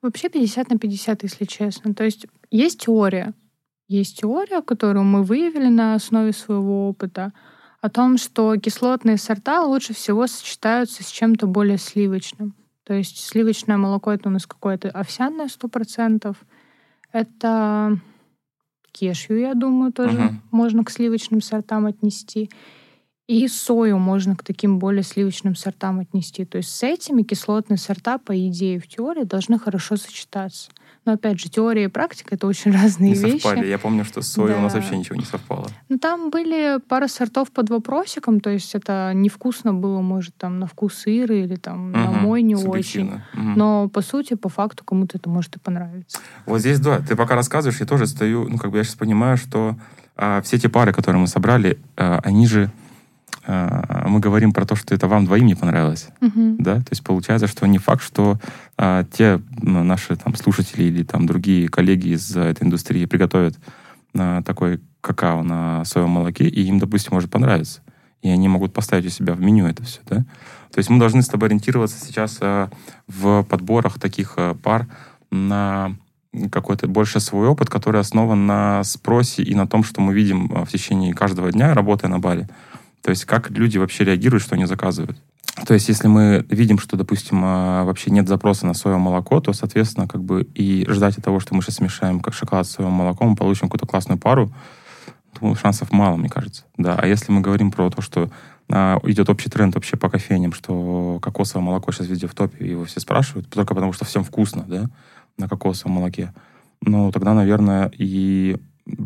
Вообще 0.00 0.28
50 0.28 0.70
на 0.70 0.78
50, 0.78 1.22
если 1.22 1.44
честно. 1.44 1.94
То 1.94 2.04
есть 2.04 2.26
есть 2.50 2.80
теория. 2.80 3.34
Есть 3.88 4.20
теория, 4.20 4.62
которую 4.62 5.04
мы 5.04 5.22
выявили 5.22 5.68
на 5.68 5.94
основе 5.94 6.32
своего 6.32 6.88
опыта, 6.88 7.32
о 7.80 7.90
том, 7.90 8.16
что 8.16 8.56
кислотные 8.56 9.16
сорта 9.16 9.64
лучше 9.64 9.92
всего 9.92 10.26
сочетаются 10.28 11.02
с 11.02 11.08
чем-то 11.08 11.46
более 11.48 11.78
сливочным. 11.78 12.54
То 12.84 12.94
есть 12.94 13.18
сливочное 13.18 13.76
молоко 13.76 14.12
это 14.12 14.28
у 14.28 14.32
нас 14.32 14.46
какое-то 14.46 14.88
овсяное 14.88 15.48
сто 15.48 15.68
процентов. 15.68 16.36
Это 17.12 17.98
кешью, 18.92 19.40
я 19.40 19.54
думаю, 19.54 19.92
тоже 19.92 20.18
uh-huh. 20.18 20.34
можно 20.50 20.84
к 20.84 20.90
сливочным 20.90 21.40
сортам 21.40 21.86
отнести. 21.86 22.50
И 23.26 23.48
сою 23.48 23.98
можно 23.98 24.36
к 24.36 24.42
таким 24.42 24.78
более 24.78 25.02
сливочным 25.02 25.54
сортам 25.54 26.00
отнести. 26.00 26.44
То 26.44 26.58
есть 26.58 26.70
с 26.70 26.82
этими 26.82 27.22
кислотные 27.22 27.78
сорта, 27.78 28.18
по 28.18 28.32
идее, 28.48 28.78
в 28.78 28.86
теории 28.86 29.24
должны 29.24 29.58
хорошо 29.58 29.96
сочетаться. 29.96 30.70
Но 31.04 31.12
опять 31.12 31.40
же, 31.40 31.48
теория 31.48 31.84
и 31.84 31.88
практика 31.88 32.34
это 32.34 32.46
очень 32.46 32.70
разные 32.82 33.12
не 33.12 33.18
вещи. 33.18 33.42
Совпали. 33.42 33.66
Я 33.66 33.78
помню, 33.78 34.04
что 34.04 34.22
с 34.22 34.28
соей 34.28 34.54
да. 34.54 34.58
у 34.58 34.62
нас 34.62 34.74
вообще 34.74 34.96
ничего 34.96 35.16
не 35.16 35.24
совпало. 35.24 35.68
Ну, 35.88 35.98
там 35.98 36.30
были 36.30 36.78
пара 36.88 37.08
сортов 37.08 37.50
под 37.50 37.70
вопросиком, 37.70 38.40
то 38.40 38.50
есть 38.50 38.74
это 38.74 39.12
невкусно 39.14 39.74
было, 39.74 40.00
может, 40.00 40.36
там 40.36 40.58
на 40.58 40.66
вкус 40.66 40.94
сыры 40.94 41.40
или 41.40 41.56
там 41.56 41.90
угу, 41.90 41.98
на 41.98 42.10
мой 42.10 42.42
не 42.42 42.54
очень. 42.54 43.14
Угу. 43.34 43.42
Но 43.56 43.88
по 43.88 44.00
сути, 44.00 44.34
по 44.34 44.48
факту, 44.48 44.84
кому-то 44.84 45.18
это 45.18 45.28
может 45.28 45.56
и 45.56 45.58
понравиться. 45.58 46.18
Вот 46.46 46.60
здесь, 46.60 46.78
да, 46.80 47.00
ты 47.00 47.16
пока 47.16 47.34
рассказываешь, 47.34 47.80
я 47.80 47.86
тоже 47.86 48.06
стою, 48.06 48.48
ну, 48.48 48.58
как 48.58 48.70
бы 48.70 48.78
я 48.78 48.84
сейчас 48.84 48.96
понимаю, 48.96 49.36
что 49.36 49.76
а, 50.16 50.40
все 50.42 50.58
те 50.58 50.68
пары, 50.68 50.92
которые 50.92 51.20
мы 51.20 51.26
собрали, 51.26 51.78
а, 51.96 52.20
они 52.22 52.46
же 52.46 52.70
а, 53.44 53.81
мы 54.08 54.20
говорим 54.20 54.52
про 54.52 54.64
то, 54.64 54.76
что 54.76 54.94
это 54.94 55.08
вам 55.08 55.24
двоим 55.24 55.46
не 55.46 55.54
понравилось, 55.54 56.08
uh-huh. 56.20 56.56
да, 56.58 56.76
то 56.76 56.88
есть 56.90 57.02
получается, 57.02 57.46
что 57.46 57.66
не 57.66 57.78
факт, 57.78 58.02
что 58.02 58.38
а, 58.76 59.04
те 59.04 59.40
наши 59.60 60.16
там 60.16 60.34
слушатели 60.34 60.84
или 60.84 61.02
там 61.02 61.26
другие 61.26 61.68
коллеги 61.68 62.08
из 62.08 62.36
этой 62.36 62.64
индустрии 62.64 63.04
приготовят 63.06 63.58
а, 64.14 64.42
такой 64.42 64.80
какао 65.00 65.42
на 65.42 65.84
своем 65.84 66.10
молоке, 66.10 66.48
и 66.48 66.62
им, 66.62 66.78
допустим, 66.78 67.14
может 67.14 67.30
понравиться, 67.30 67.80
и 68.22 68.28
они 68.28 68.48
могут 68.48 68.72
поставить 68.72 69.06
у 69.06 69.10
себя 69.10 69.34
в 69.34 69.40
меню 69.40 69.66
это 69.66 69.82
все, 69.82 70.00
да. 70.06 70.24
То 70.72 70.78
есть 70.78 70.88
мы 70.88 70.98
должны 70.98 71.20
с 71.22 71.28
тобой 71.28 71.48
ориентироваться 71.48 71.98
сейчас 72.04 72.38
а, 72.40 72.70
в 73.06 73.42
подборах 73.44 73.98
таких 73.98 74.34
а, 74.36 74.54
пар 74.54 74.86
на 75.30 75.96
какой-то 76.50 76.88
больше 76.88 77.20
свой 77.20 77.46
опыт, 77.46 77.68
который 77.68 78.00
основан 78.00 78.46
на 78.46 78.82
спросе 78.84 79.42
и 79.42 79.54
на 79.54 79.66
том, 79.66 79.84
что 79.84 80.00
мы 80.00 80.14
видим 80.14 80.48
в 80.48 80.66
течение 80.66 81.12
каждого 81.12 81.52
дня, 81.52 81.74
работая 81.74 82.08
на 82.08 82.18
баре. 82.18 82.48
То 83.02 83.10
есть 83.10 83.24
как 83.24 83.50
люди 83.50 83.78
вообще 83.78 84.04
реагируют, 84.04 84.42
что 84.42 84.54
они 84.54 84.64
заказывают. 84.64 85.18
То 85.66 85.74
есть 85.74 85.88
если 85.88 86.08
мы 86.08 86.46
видим, 86.48 86.78
что, 86.78 86.96
допустим, 86.96 87.42
а, 87.44 87.84
вообще 87.84 88.10
нет 88.10 88.26
запроса 88.26 88.66
на 88.66 88.74
свое 88.74 88.96
молоко, 88.96 89.40
то, 89.40 89.52
соответственно, 89.52 90.08
как 90.08 90.22
бы 90.22 90.42
и 90.54 90.86
ждать 90.88 91.18
от 91.18 91.24
того, 91.24 91.40
что 91.40 91.54
мы 91.54 91.62
сейчас 91.62 91.76
смешаем 91.76 92.20
как 92.20 92.32
шоколад 92.32 92.66
с 92.66 92.70
своим 92.70 92.92
молоком, 92.92 93.30
мы 93.30 93.36
получим 93.36 93.68
какую-то 93.68 93.86
классную 93.86 94.18
пару, 94.18 94.52
то 95.38 95.54
шансов 95.54 95.92
мало, 95.92 96.16
мне 96.16 96.30
кажется. 96.30 96.64
Да. 96.78 96.96
А 96.96 97.06
если 97.06 97.32
мы 97.32 97.42
говорим 97.42 97.70
про 97.70 97.90
то, 97.90 98.00
что 98.00 98.30
а, 98.70 98.98
идет 99.04 99.28
общий 99.28 99.50
тренд 99.50 99.74
вообще 99.74 99.96
по 99.96 100.08
кофейням, 100.08 100.52
что 100.52 101.18
кокосовое 101.20 101.64
молоко 101.64 101.92
сейчас 101.92 102.06
везде 102.06 102.26
в 102.26 102.34
топе, 102.34 102.66
его 102.66 102.86
все 102.86 103.00
спрашивают, 103.00 103.50
только 103.50 103.74
потому 103.74 103.92
что 103.92 104.06
всем 104.06 104.24
вкусно, 104.24 104.64
да, 104.66 104.88
на 105.36 105.48
кокосовом 105.48 105.96
молоке, 105.96 106.32
ну, 106.80 107.12
тогда, 107.12 107.34
наверное, 107.34 107.90
и 107.96 108.56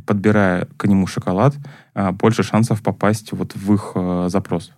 подбирая 0.06 0.68
к 0.76 0.87
нему 0.87 1.06
шоколад, 1.06 1.54
а, 1.95 2.12
больше 2.12 2.42
шансов 2.42 2.83
попасть 2.83 3.33
вот 3.33 3.54
в 3.54 3.75
их 3.75 3.92
э, 3.95 4.28
запрос. 4.28 4.73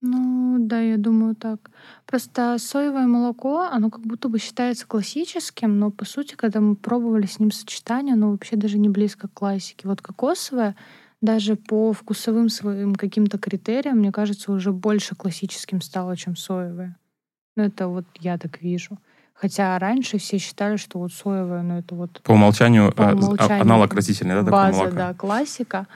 Ну, 0.00 0.56
да, 0.60 0.80
я 0.80 0.96
думаю 0.96 1.34
так. 1.34 1.70
Просто 2.06 2.56
соевое 2.58 3.06
молоко, 3.06 3.62
оно 3.62 3.90
как 3.90 4.02
будто 4.02 4.28
бы 4.28 4.38
считается 4.38 4.86
классическим, 4.86 5.78
но 5.78 5.90
по 5.90 6.04
сути, 6.04 6.34
когда 6.36 6.60
мы 6.60 6.76
пробовали 6.76 7.26
с 7.26 7.40
ним 7.40 7.50
сочетание, 7.50 8.14
оно 8.14 8.30
вообще 8.30 8.56
даже 8.56 8.78
не 8.78 8.88
близко 8.88 9.26
к 9.26 9.34
классике. 9.34 9.88
Вот 9.88 10.00
кокосовое, 10.00 10.76
даже 11.20 11.56
по 11.56 11.92
вкусовым 11.92 12.48
своим 12.48 12.94
каким-то 12.94 13.38
критериям, 13.38 13.98
мне 13.98 14.12
кажется, 14.12 14.52
уже 14.52 14.72
больше 14.72 15.16
классическим 15.16 15.80
стало, 15.80 16.16
чем 16.16 16.36
соевое. 16.36 16.96
Ну, 17.56 17.64
это 17.64 17.88
вот 17.88 18.04
я 18.20 18.38
так 18.38 18.62
вижу. 18.62 18.98
Хотя 19.40 19.78
раньше 19.78 20.18
все 20.18 20.38
считали, 20.38 20.76
что 20.76 20.98
вот 20.98 21.12
соевое, 21.12 21.62
ну 21.62 21.78
это 21.78 21.94
вот... 21.94 22.20
По 22.24 22.32
умолчанию, 22.32 22.90
по 22.90 23.10
а, 23.10 23.14
умолчанию 23.14 23.62
аналог 23.62 23.94
растительный, 23.94 24.34
да? 24.34 24.42
База, 24.42 24.90
да, 24.90 25.14
классика. 25.14 25.86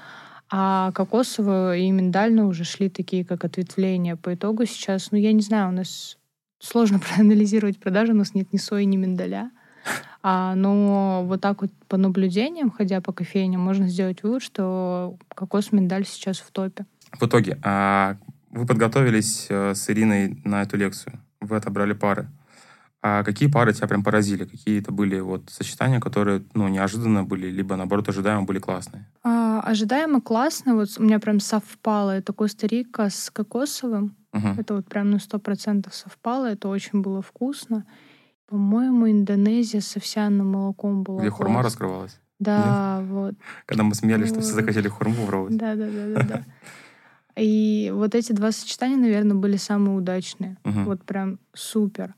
А 0.48 0.92
кокосовую 0.92 1.74
и 1.74 1.90
миндальную 1.90 2.46
уже 2.46 2.62
шли 2.62 2.88
такие, 2.88 3.24
как 3.24 3.44
ответвления. 3.44 4.14
По 4.14 4.34
итогу 4.34 4.64
сейчас, 4.64 5.10
ну 5.10 5.18
я 5.18 5.32
не 5.32 5.42
знаю, 5.42 5.70
у 5.70 5.72
нас 5.72 6.18
сложно 6.60 7.00
проанализировать 7.16 7.80
продажи, 7.80 8.12
у 8.12 8.16
нас 8.16 8.32
нет 8.32 8.52
ни 8.52 8.58
сои, 8.58 8.84
ни 8.84 8.96
миндаля. 8.96 9.50
А, 10.22 10.54
но 10.54 11.24
вот 11.26 11.40
так 11.40 11.62
вот 11.62 11.72
по 11.88 11.96
наблюдениям, 11.96 12.70
ходя 12.70 13.00
по 13.00 13.12
кофейням, 13.12 13.60
можно 13.60 13.88
сделать 13.88 14.22
вывод, 14.22 14.44
что 14.44 15.16
кокос 15.34 15.72
миндаль 15.72 16.06
сейчас 16.06 16.38
в 16.38 16.52
топе. 16.52 16.86
В 17.18 17.26
итоге, 17.26 17.58
а 17.64 18.18
вы 18.50 18.66
подготовились 18.66 19.46
э, 19.48 19.74
с 19.74 19.90
Ириной 19.90 20.40
на 20.44 20.62
эту 20.62 20.76
лекцию, 20.76 21.18
вы 21.40 21.56
отобрали 21.56 21.92
пары. 21.92 22.28
А 23.04 23.24
какие 23.24 23.50
пары 23.50 23.72
тебя 23.72 23.88
прям 23.88 24.04
поразили? 24.04 24.44
Какие 24.44 24.80
это 24.80 24.92
были 24.92 25.18
вот 25.18 25.50
сочетания, 25.50 25.98
которые, 25.98 26.44
ну, 26.54 26.68
неожиданно 26.68 27.24
были, 27.24 27.48
либо, 27.48 27.74
наоборот, 27.74 28.08
ожидаемо 28.08 28.44
были 28.44 28.60
классные? 28.60 29.10
А, 29.24 29.60
ожидаемо 29.60 30.20
классно. 30.20 30.76
Вот 30.76 30.88
у 30.98 31.02
меня 31.02 31.18
прям 31.18 31.40
совпало. 31.40 32.10
Это 32.10 32.32
Коста-Рика 32.32 33.10
с 33.10 33.28
кокосовым. 33.30 34.16
Угу. 34.32 34.48
Это 34.56 34.74
вот 34.74 34.86
прям 34.86 35.10
на 35.10 35.18
сто 35.18 35.40
процентов 35.40 35.96
совпало. 35.96 36.46
Это 36.46 36.68
очень 36.68 37.02
было 37.02 37.22
вкусно. 37.22 37.84
По-моему, 38.46 39.10
Индонезия 39.10 39.80
с 39.80 39.96
овсяным 39.96 40.52
молоком 40.52 41.02
была. 41.02 41.20
Где 41.22 41.30
хурма 41.30 41.62
раскрывалась? 41.62 42.20
Да, 42.38 42.98
Нет? 43.00 43.10
вот. 43.10 43.34
Когда 43.66 43.82
мы 43.82 43.96
смеялись, 43.96 44.30
вот. 44.30 44.36
что 44.36 44.42
все 44.42 44.52
захотели 44.52 44.86
хурму 44.86 45.26
пробовать. 45.26 45.56
Да, 45.56 45.74
да, 45.74 45.88
да, 45.90 46.14
да, 46.14 46.22
да. 46.22 46.44
И 47.36 47.90
вот 47.94 48.14
эти 48.14 48.32
два 48.32 48.52
сочетания, 48.52 48.96
наверное, 48.96 49.36
были 49.36 49.56
самые 49.56 49.96
удачные. 49.96 50.58
Угу. 50.64 50.80
Вот 50.82 51.04
прям 51.04 51.40
супер. 51.52 52.14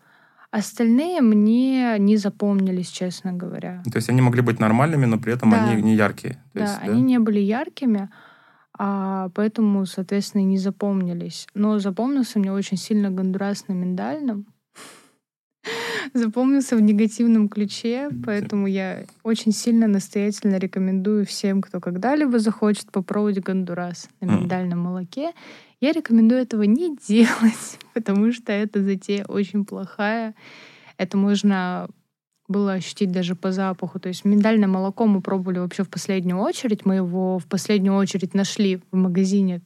Остальные 0.57 1.21
мне 1.21 1.99
не 1.99 2.17
запомнились, 2.17 2.89
честно 2.89 3.33
говоря. 3.33 3.83
То 3.91 3.97
есть 3.97 4.09
они 4.09 4.23
могли 4.23 4.41
быть 4.41 4.61
нормальными, 4.61 5.05
но 5.05 5.19
при 5.19 5.33
этом 5.33 5.51
да. 5.51 5.65
они 5.65 5.83
не 5.83 5.97
яркие. 5.97 6.35
То 6.53 6.61
да, 6.61 6.61
есть, 6.61 6.79
они 6.81 7.01
да? 7.01 7.09
не 7.09 7.19
были 7.19 7.41
яркими, 7.41 8.09
а 8.79 9.31
поэтому, 9.35 9.85
соответственно, 9.85 10.43
не 10.43 10.59
запомнились. 10.59 11.49
Но 11.55 11.81
запомнился 11.81 12.39
мне 12.39 12.53
очень 12.53 12.77
сильно 12.77 13.11
гондурас 13.11 13.67
на 13.67 13.73
миндальном. 13.73 14.47
Запомнился 16.13 16.77
в 16.77 16.81
негативном 16.81 17.49
ключе, 17.49 18.11
поэтому 18.25 18.67
я 18.67 19.05
очень 19.23 19.53
сильно 19.53 19.87
настоятельно 19.87 20.57
рекомендую 20.57 21.27
всем, 21.27 21.63
кто 21.63 21.81
когда-либо 21.81 22.39
захочет 22.39 22.91
попробовать 22.93 23.41
гондурас 23.41 24.09
на 24.21 24.27
миндальном 24.27 24.81
молоке. 24.81 25.33
Я 25.81 25.93
рекомендую 25.93 26.41
этого 26.41 26.63
не 26.63 26.97
делать, 27.09 27.79
потому 27.95 28.33
что 28.33 28.53
эта 28.53 28.83
затея 28.83 29.25
очень 29.27 29.65
плохая. 29.65 30.35
Это 30.97 31.17
можно 31.17 31.89
было 32.47 32.75
ощутить 32.75 33.11
даже 33.11 33.35
по 33.35 33.53
запаху. 33.53 33.99
То 33.99 34.09
есть 34.09 34.25
миндальное 34.25 34.69
молоко 34.69 35.07
мы 35.07 35.21
пробовали 35.21 35.59
вообще 35.59 35.83
в 35.83 35.89
последнюю 35.89 36.39
очередь. 36.39 36.85
Мы 36.85 36.97
его 36.97 37.39
в 37.39 37.47
последнюю 37.47 37.97
очередь 37.97 38.35
нашли 38.35 38.81
в 38.91 38.97
магазине 38.97 39.63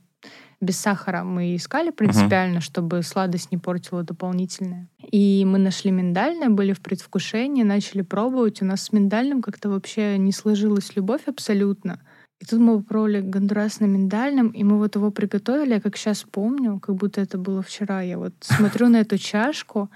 без 0.60 0.78
сахара. 0.78 1.22
Мы 1.22 1.54
искали 1.56 1.90
принципиально, 1.90 2.58
uh-huh. 2.58 2.62
чтобы 2.62 3.02
сладость 3.02 3.52
не 3.52 3.58
портила 3.58 4.02
дополнительная. 4.02 4.88
И 5.10 5.44
мы 5.46 5.58
нашли 5.58 5.90
миндальное, 5.90 6.48
были 6.48 6.72
в 6.72 6.80
предвкушении, 6.80 7.62
начали 7.62 8.02
пробовать. 8.02 8.60
У 8.62 8.64
нас 8.64 8.82
с 8.82 8.92
миндальным 8.92 9.42
как-то 9.42 9.68
вообще 9.68 10.18
не 10.18 10.32
сложилась 10.32 10.96
любовь 10.96 11.22
абсолютно. 11.26 12.00
И 12.40 12.44
тут 12.44 12.60
мы 12.60 12.80
попробовали 12.80 13.20
гондурас 13.20 13.80
на 13.80 13.86
миндальном, 13.86 14.48
и 14.48 14.62
мы 14.62 14.78
вот 14.78 14.94
его 14.94 15.10
приготовили, 15.10 15.74
я 15.74 15.80
как 15.80 15.96
сейчас 15.96 16.22
помню, 16.22 16.78
как 16.78 16.94
будто 16.94 17.20
это 17.20 17.36
было 17.36 17.62
вчера. 17.62 18.00
Я 18.00 18.18
вот 18.18 18.32
смотрю 18.40 18.88
на 18.88 18.98
эту 18.98 19.18
чашку, 19.18 19.90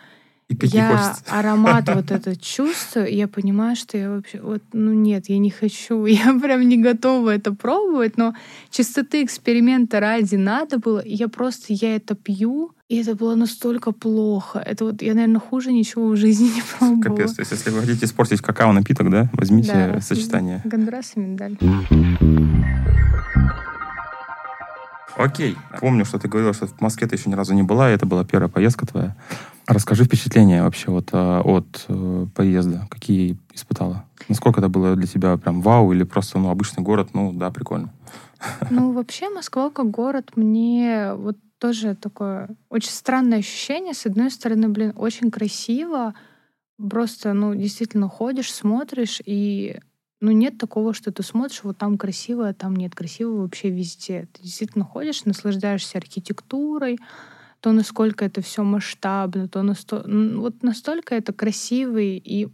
и 0.52 0.56
пить 0.56 0.74
я 0.74 0.88
хочется. 0.88 1.24
аромат 1.28 1.88
вот 1.94 2.10
этот 2.10 2.40
чувствую, 2.40 3.08
и 3.08 3.16
я 3.16 3.28
понимаю, 3.28 3.76
что 3.76 3.98
я 3.98 4.10
вообще 4.10 4.40
вот, 4.40 4.62
ну 4.72 4.92
нет, 4.92 5.28
я 5.28 5.38
не 5.38 5.50
хочу, 5.50 6.06
я 6.06 6.38
прям 6.38 6.68
не 6.68 6.76
готова 6.76 7.30
это 7.30 7.52
пробовать, 7.52 8.16
но 8.16 8.34
чистоты 8.70 9.24
эксперимента 9.24 10.00
ради 10.00 10.36
надо 10.36 10.78
было, 10.78 11.00
и 11.00 11.14
я 11.14 11.28
просто, 11.28 11.66
я 11.72 11.96
это 11.96 12.14
пью, 12.14 12.74
и 12.88 12.96
это 12.96 13.14
было 13.14 13.34
настолько 13.34 13.92
плохо. 13.92 14.58
Это 14.58 14.84
вот 14.84 15.00
я, 15.00 15.14
наверное, 15.14 15.40
хуже 15.40 15.72
ничего 15.72 16.08
в 16.08 16.16
жизни 16.16 16.50
не 16.54 16.62
пробовала. 16.78 17.00
Капец. 17.00 17.32
То 17.32 17.40
есть, 17.40 17.52
если 17.52 17.70
вы 17.70 17.80
хотите 17.80 18.04
испортить 18.04 18.42
какао-напиток, 18.42 19.10
да, 19.10 19.30
возьмите 19.32 19.72
да, 19.72 20.00
сочетание. 20.02 20.60
Гондурас 20.64 21.12
и 21.16 21.20
миндаль. 21.20 21.56
Окей. 25.16 25.56
Помню, 25.80 26.04
что 26.04 26.18
ты 26.18 26.28
говорила, 26.28 26.52
что 26.52 26.66
в 26.66 26.80
Москве 26.80 27.06
ты 27.06 27.16
еще 27.16 27.30
ни 27.30 27.34
разу 27.34 27.54
не 27.54 27.62
была, 27.62 27.90
и 27.90 27.94
это 27.94 28.06
была 28.06 28.24
первая 28.24 28.48
поездка 28.48 28.86
твоя. 28.86 29.16
Расскажи 29.66 30.04
впечатления 30.04 30.62
вообще 30.62 30.90
вот, 30.90 31.10
а, 31.12 31.40
от 31.42 31.84
э, 31.88 32.26
поезда. 32.34 32.86
Какие 32.90 33.38
испытала? 33.52 34.04
Насколько 34.28 34.60
это 34.60 34.68
было 34.68 34.96
для 34.96 35.06
тебя 35.06 35.36
прям 35.36 35.60
вау 35.60 35.92
или 35.92 36.02
просто 36.02 36.38
ну, 36.38 36.50
обычный 36.50 36.82
город? 36.82 37.10
Ну 37.14 37.32
да, 37.32 37.50
прикольно. 37.50 37.92
Ну, 38.70 38.92
вообще 38.92 39.28
Москва 39.30 39.70
как 39.70 39.90
город 39.90 40.32
мне 40.34 41.12
вот 41.14 41.36
тоже 41.58 41.94
такое 41.94 42.48
очень 42.70 42.90
странное 42.90 43.38
ощущение. 43.38 43.94
С 43.94 44.06
одной 44.06 44.30
стороны, 44.30 44.68
блин, 44.68 44.92
очень 44.96 45.30
красиво. 45.30 46.14
Просто, 46.90 47.32
ну, 47.32 47.54
действительно 47.54 48.08
ходишь, 48.08 48.52
смотришь, 48.52 49.20
и 49.24 49.78
ну, 50.22 50.30
нет 50.30 50.56
такого, 50.56 50.94
что 50.94 51.10
ты 51.10 51.24
смотришь, 51.24 51.64
вот 51.64 51.78
там 51.78 51.98
красиво, 51.98 52.48
а 52.48 52.54
там 52.54 52.76
нет. 52.76 52.94
Красиво 52.94 53.42
вообще 53.42 53.70
везде. 53.70 54.28
Ты 54.32 54.44
действительно 54.44 54.84
ходишь, 54.84 55.24
наслаждаешься 55.24 55.98
архитектурой, 55.98 57.00
то, 57.60 57.72
насколько 57.72 58.24
это 58.24 58.40
все 58.40 58.62
масштабно, 58.62 59.48
то 59.48 59.62
насто... 59.62 60.04
вот 60.06 60.62
настолько 60.62 61.16
это 61.16 61.32
красивый 61.32 62.18
и 62.18 62.48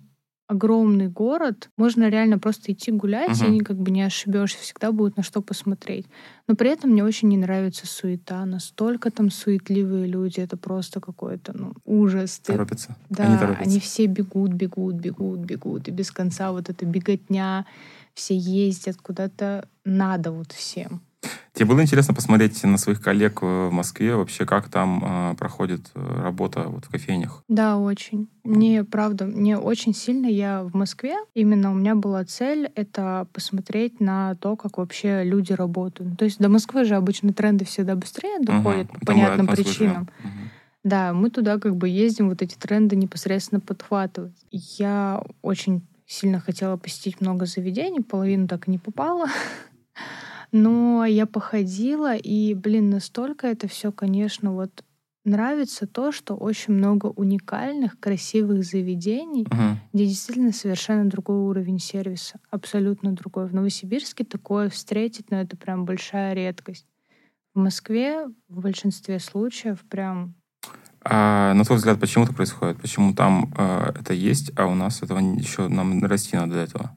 огромный 0.48 1.08
город, 1.08 1.68
можно 1.76 2.08
реально 2.08 2.38
просто 2.38 2.72
идти 2.72 2.90
гулять, 2.90 3.40
uh-huh. 3.40 3.56
и 3.56 3.60
как 3.60 3.76
бы 3.76 3.90
не 3.90 4.02
ошибешься, 4.02 4.58
всегда 4.58 4.92
будет 4.92 5.16
на 5.18 5.22
что 5.22 5.42
посмотреть. 5.42 6.06
Но 6.48 6.56
при 6.56 6.70
этом 6.70 6.90
мне 6.90 7.04
очень 7.04 7.28
не 7.28 7.36
нравится 7.36 7.86
суета, 7.86 8.44
настолько 8.46 9.10
там 9.10 9.30
суетливые 9.30 10.06
люди, 10.06 10.40
это 10.40 10.56
просто 10.56 11.00
какой-то 11.00 11.56
ну, 11.56 11.74
ужас. 11.84 12.38
Ты... 12.38 12.54
Торопятся. 12.54 12.96
Да, 13.10 13.24
они, 13.24 13.38
торопятся. 13.38 13.70
они 13.70 13.78
все 13.78 14.06
бегут, 14.06 14.52
бегут, 14.52 14.94
бегут, 14.94 15.40
бегут, 15.40 15.88
и 15.88 15.90
без 15.90 16.10
конца 16.10 16.50
вот 16.50 16.70
эта 16.70 16.86
беготня, 16.86 17.66
все 18.14 18.36
ездят 18.36 18.96
куда-то 18.96 19.68
надо 19.84 20.32
вот 20.32 20.52
всем. 20.52 21.02
Тебе 21.52 21.66
было 21.66 21.82
интересно 21.82 22.14
посмотреть 22.14 22.62
на 22.62 22.78
своих 22.78 23.02
коллег 23.02 23.42
в 23.42 23.70
Москве, 23.70 24.14
вообще 24.14 24.46
как 24.46 24.68
там 24.68 25.32
э, 25.32 25.34
проходит 25.36 25.90
э, 25.96 26.20
работа 26.22 26.68
вот 26.68 26.84
в 26.84 26.88
кофейнях? 26.88 27.42
Да, 27.48 27.78
очень. 27.78 28.28
Мне, 28.44 28.84
правда, 28.84 29.24
мне 29.24 29.58
очень 29.58 29.92
сильно 29.92 30.26
я 30.26 30.62
в 30.62 30.74
Москве. 30.74 31.16
Именно 31.34 31.72
у 31.72 31.74
меня 31.74 31.96
была 31.96 32.24
цель— 32.24 32.70
это 32.76 33.26
посмотреть 33.32 33.98
на 33.98 34.36
то, 34.36 34.54
как 34.54 34.78
вообще 34.78 35.24
люди 35.24 35.52
работают. 35.52 36.16
То 36.16 36.24
есть 36.24 36.38
до 36.38 36.48
Москвы 36.48 36.84
же 36.84 36.94
обычно 36.94 37.32
тренды 37.32 37.64
всегда 37.64 37.96
быстрее 37.96 38.38
доходят 38.40 38.88
угу. 38.90 39.00
по 39.00 39.06
понятным 39.06 39.48
причинам. 39.48 40.08
Угу. 40.22 40.30
Да, 40.84 41.12
мы 41.12 41.30
туда 41.30 41.58
как 41.58 41.76
бы 41.76 41.88
ездим, 41.88 42.28
вот 42.28 42.40
эти 42.40 42.54
тренды 42.54 42.94
непосредственно 42.94 43.60
подхватывать. 43.60 44.36
Я 44.52 45.24
очень 45.42 45.84
сильно 46.06 46.38
хотела 46.38 46.76
посетить 46.76 47.20
много 47.20 47.46
заведений, 47.46 48.00
половину 48.00 48.46
так 48.46 48.68
и 48.68 48.70
не 48.70 48.78
попала. 48.78 49.26
Но 50.52 51.04
я 51.04 51.26
походила, 51.26 52.16
и, 52.16 52.54
блин, 52.54 52.90
настолько 52.90 53.46
это 53.46 53.68
все, 53.68 53.92
конечно, 53.92 54.52
вот 54.52 54.84
нравится 55.24 55.86
то, 55.86 56.10
что 56.10 56.34
очень 56.34 56.74
много 56.74 57.06
уникальных, 57.06 58.00
красивых 58.00 58.64
заведений, 58.64 59.44
uh-huh. 59.44 59.74
где 59.92 60.06
действительно 60.06 60.52
совершенно 60.52 61.08
другой 61.08 61.36
уровень 61.36 61.78
сервиса, 61.78 62.40
абсолютно 62.50 63.12
другой. 63.12 63.46
В 63.46 63.54
Новосибирске 63.54 64.24
такое 64.24 64.70
встретить, 64.70 65.30
но 65.30 65.36
ну, 65.36 65.42
это 65.42 65.56
прям 65.56 65.84
большая 65.84 66.32
редкость. 66.32 66.86
В 67.54 67.58
Москве 67.58 68.26
в 68.48 68.60
большинстве 68.60 69.18
случаев 69.18 69.84
прям 69.88 70.34
а, 71.10 71.54
на 71.54 71.64
твой 71.64 71.78
взгляд, 71.78 72.00
почему 72.00 72.24
это 72.24 72.34
происходит? 72.34 72.80
Почему 72.80 73.14
там 73.14 73.52
э, 73.56 73.92
это 74.00 74.12
есть, 74.12 74.50
а 74.58 74.66
у 74.66 74.74
нас 74.74 75.02
этого 75.02 75.18
еще 75.18 75.68
нам 75.68 76.04
расти 76.04 76.36
надо 76.36 76.54
до 76.54 76.58
этого? 76.58 76.96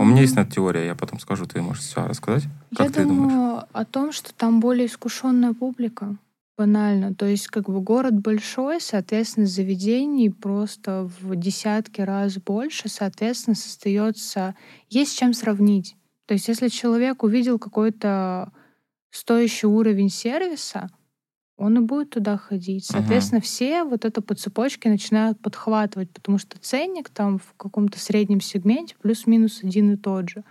У 0.00 0.04
меня 0.06 0.22
есть 0.22 0.34
на 0.34 0.40
это 0.40 0.52
теория, 0.52 0.86
я 0.86 0.94
потом 0.94 1.20
скажу, 1.20 1.44
ты 1.44 1.60
можешь 1.60 1.82
все 1.82 2.06
рассказать. 2.06 2.44
Как 2.74 2.86
я 2.86 2.90
ты 2.90 3.02
думаю 3.02 3.28
думаешь? 3.28 3.64
о 3.70 3.84
том, 3.84 4.12
что 4.12 4.32
там 4.32 4.58
более 4.58 4.86
искушенная 4.86 5.52
публика. 5.52 6.16
Банально. 6.56 7.14
То 7.14 7.26
есть, 7.26 7.48
как 7.48 7.68
бы 7.68 7.82
город 7.82 8.14
большой, 8.14 8.80
соответственно, 8.80 9.44
заведений 9.44 10.30
просто 10.30 11.10
в 11.20 11.36
десятки 11.36 12.00
раз 12.00 12.38
больше, 12.38 12.88
соответственно, 12.88 13.54
создается. 13.54 14.54
Есть 14.88 15.18
чем 15.18 15.34
сравнить. 15.34 15.96
То 16.24 16.32
есть, 16.32 16.48
если 16.48 16.68
человек 16.68 17.22
увидел 17.22 17.58
какой-то 17.58 18.52
стоящий 19.10 19.66
уровень 19.66 20.08
сервиса, 20.08 20.88
он 21.60 21.76
и 21.76 21.80
будет 21.80 22.10
туда 22.10 22.38
ходить. 22.38 22.86
Соответственно, 22.86 23.40
uh-huh. 23.40 23.44
все 23.44 23.84
вот 23.84 24.06
это 24.06 24.22
по 24.22 24.34
цепочке 24.34 24.88
начинают 24.88 25.38
подхватывать, 25.40 26.10
потому 26.10 26.38
что 26.38 26.58
ценник 26.58 27.10
там 27.10 27.38
в 27.38 27.52
каком-то 27.58 27.98
среднем 27.98 28.40
сегменте 28.40 28.96
плюс-минус 29.00 29.62
один 29.62 29.92
и 29.92 29.96
тот 29.96 30.30
же. 30.30 30.42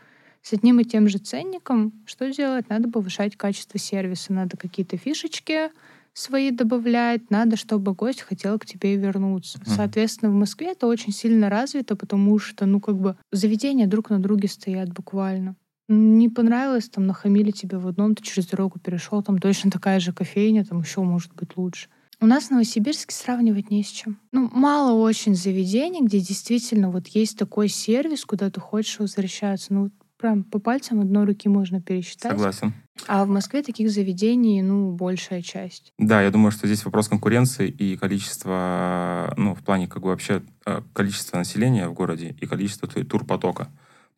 С 0.44 0.54
одним 0.54 0.80
и 0.80 0.86
тем 0.86 1.10
же 1.10 1.18
ценником 1.18 1.94
что 2.06 2.32
делать? 2.32 2.70
Надо 2.70 2.90
повышать 2.90 3.36
качество 3.36 3.80
сервиса, 3.80 4.34
надо 4.34 4.56
какие-то 4.56 4.98
фишечки 4.98 5.72
свои 6.14 6.52
добавлять, 6.52 7.32
надо, 7.32 7.56
чтобы 7.56 7.94
гость 7.94 8.22
хотел 8.22 8.60
к 8.60 8.68
тебе 8.68 8.96
вернуться. 8.96 9.58
Uh-huh. 9.58 9.76
Соответственно, 9.76 10.30
в 10.32 10.36
Москве 10.36 10.74
это 10.74 10.86
очень 10.86 11.12
сильно 11.12 11.50
развито, 11.50 11.96
потому 11.96 12.38
что, 12.38 12.68
ну, 12.68 12.80
как 12.80 12.98
бы 13.00 13.18
заведения 13.32 13.88
друг 13.88 14.12
на 14.12 14.20
друге 14.20 14.48
стоят 14.48 14.94
буквально 14.94 15.56
не 15.90 16.30
понравилось, 16.30 16.90
там 16.90 17.08
нахамили 17.08 17.52
тебе 17.52 17.78
в 17.78 17.88
одном, 17.88 18.16
ты 18.16 18.24
через 18.24 18.48
дорогу 18.48 18.80
перешел, 18.80 19.22
там 19.24 19.40
точно 19.40 19.72
такая 19.72 20.00
же 20.00 20.14
кофейня, 20.14 20.64
там 20.64 20.82
еще 20.82 21.02
может 21.02 21.34
быть 21.36 21.58
лучше. 21.58 21.90
У 22.22 22.26
нас 22.26 22.46
в 22.46 22.52
Новосибирске 22.52 23.16
сравнивать 23.16 23.72
не 23.72 23.84
с 23.84 23.88
чем. 23.88 24.20
Ну, 24.32 24.50
мало 24.54 24.94
очень 24.94 25.36
заведений, 25.36 26.02
где 26.02 26.20
действительно 26.20 26.92
вот 26.92 27.08
есть 27.08 27.38
такой 27.38 27.70
сервис, 27.70 28.26
куда 28.26 28.50
ты 28.50 28.60
хочешь 28.60 29.00
возвращаться. 29.00 29.74
Ну, 29.74 29.90
прям 30.18 30.44
по 30.44 30.60
пальцам 30.60 31.00
одной 31.00 31.26
руки 31.26 31.48
можно 31.48 31.82
пересчитать. 31.82 32.34
Согласен. 32.34 32.74
А 33.08 33.24
в 33.24 33.30
Москве 33.30 33.64
таких 33.64 33.90
заведений, 33.90 34.62
ну, 34.62 34.92
большая 34.92 35.42
часть. 35.42 35.94
Да, 35.98 36.22
я 36.22 36.30
думаю, 36.30 36.52
что 36.52 36.68
здесь 36.68 36.84
вопрос 36.84 37.08
конкуренции 37.08 37.70
и 37.70 37.96
количества, 37.96 39.34
ну, 39.38 39.56
в 39.56 39.64
плане 39.64 39.88
как 39.88 40.04
бы 40.04 40.10
вообще 40.10 40.44
э, 40.66 40.82
количества 40.92 41.38
населения 41.38 41.88
в 41.88 41.94
городе 41.94 42.36
и 42.40 42.46
количества 42.46 42.90
турпотока. 42.90 43.70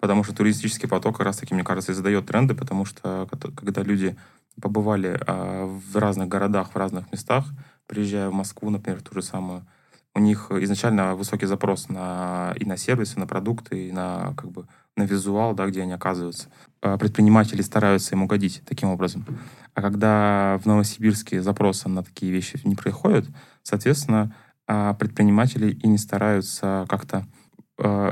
Потому 0.02 0.24
что 0.24 0.36
туристический 0.36 0.90
поток 0.90 1.18
как 1.18 1.28
раз-таки, 1.28 1.54
мне 1.54 1.64
кажется, 1.64 1.92
и 1.92 1.96
задает 1.96 2.26
тренды, 2.26 2.56
потому 2.56 2.86
что 2.86 3.30
когда 3.56 3.84
люди 3.84 4.18
побывали 4.60 5.18
а, 5.26 5.66
в 5.66 5.96
разных 5.96 6.28
городах, 6.28 6.72
в 6.72 6.76
разных 6.76 7.12
местах, 7.12 7.46
приезжая 7.86 8.30
в 8.30 8.34
Москву, 8.34 8.70
например, 8.70 9.02
ту 9.02 9.14
же 9.14 9.22
самую, 9.22 9.66
у 10.14 10.20
них 10.20 10.52
изначально 10.52 11.16
высокий 11.16 11.46
запрос 11.46 11.88
на, 11.88 12.54
и 12.60 12.66
на 12.66 12.78
сервисы, 12.78 13.20
на 13.20 13.28
продукты, 13.28 13.88
и 13.88 13.92
на, 13.92 14.34
как 14.36 14.52
бы, 14.52 14.66
на 14.98 15.04
визуал, 15.04 15.54
да, 15.54 15.68
где 15.68 15.84
они 15.84 15.94
оказываются. 15.94 16.50
А 16.82 16.98
предприниматели 16.98 17.62
стараются 17.62 18.16
им 18.16 18.24
угодить 18.24 18.62
таким 18.66 18.90
образом. 18.90 19.26
А 19.74 19.82
когда 19.82 20.60
в 20.62 20.66
Новосибирске 20.66 21.42
запросы 21.42 21.88
на 21.88 22.04
такие 22.04 22.32
вещи 22.32 22.60
не 22.66 22.76
приходят, 22.76 23.26
соответственно, 23.64 24.36
а, 24.68 24.96
предприниматели 24.96 25.72
и 25.72 25.88
не 25.88 25.98
стараются 25.98 26.86
как-то 26.90 27.26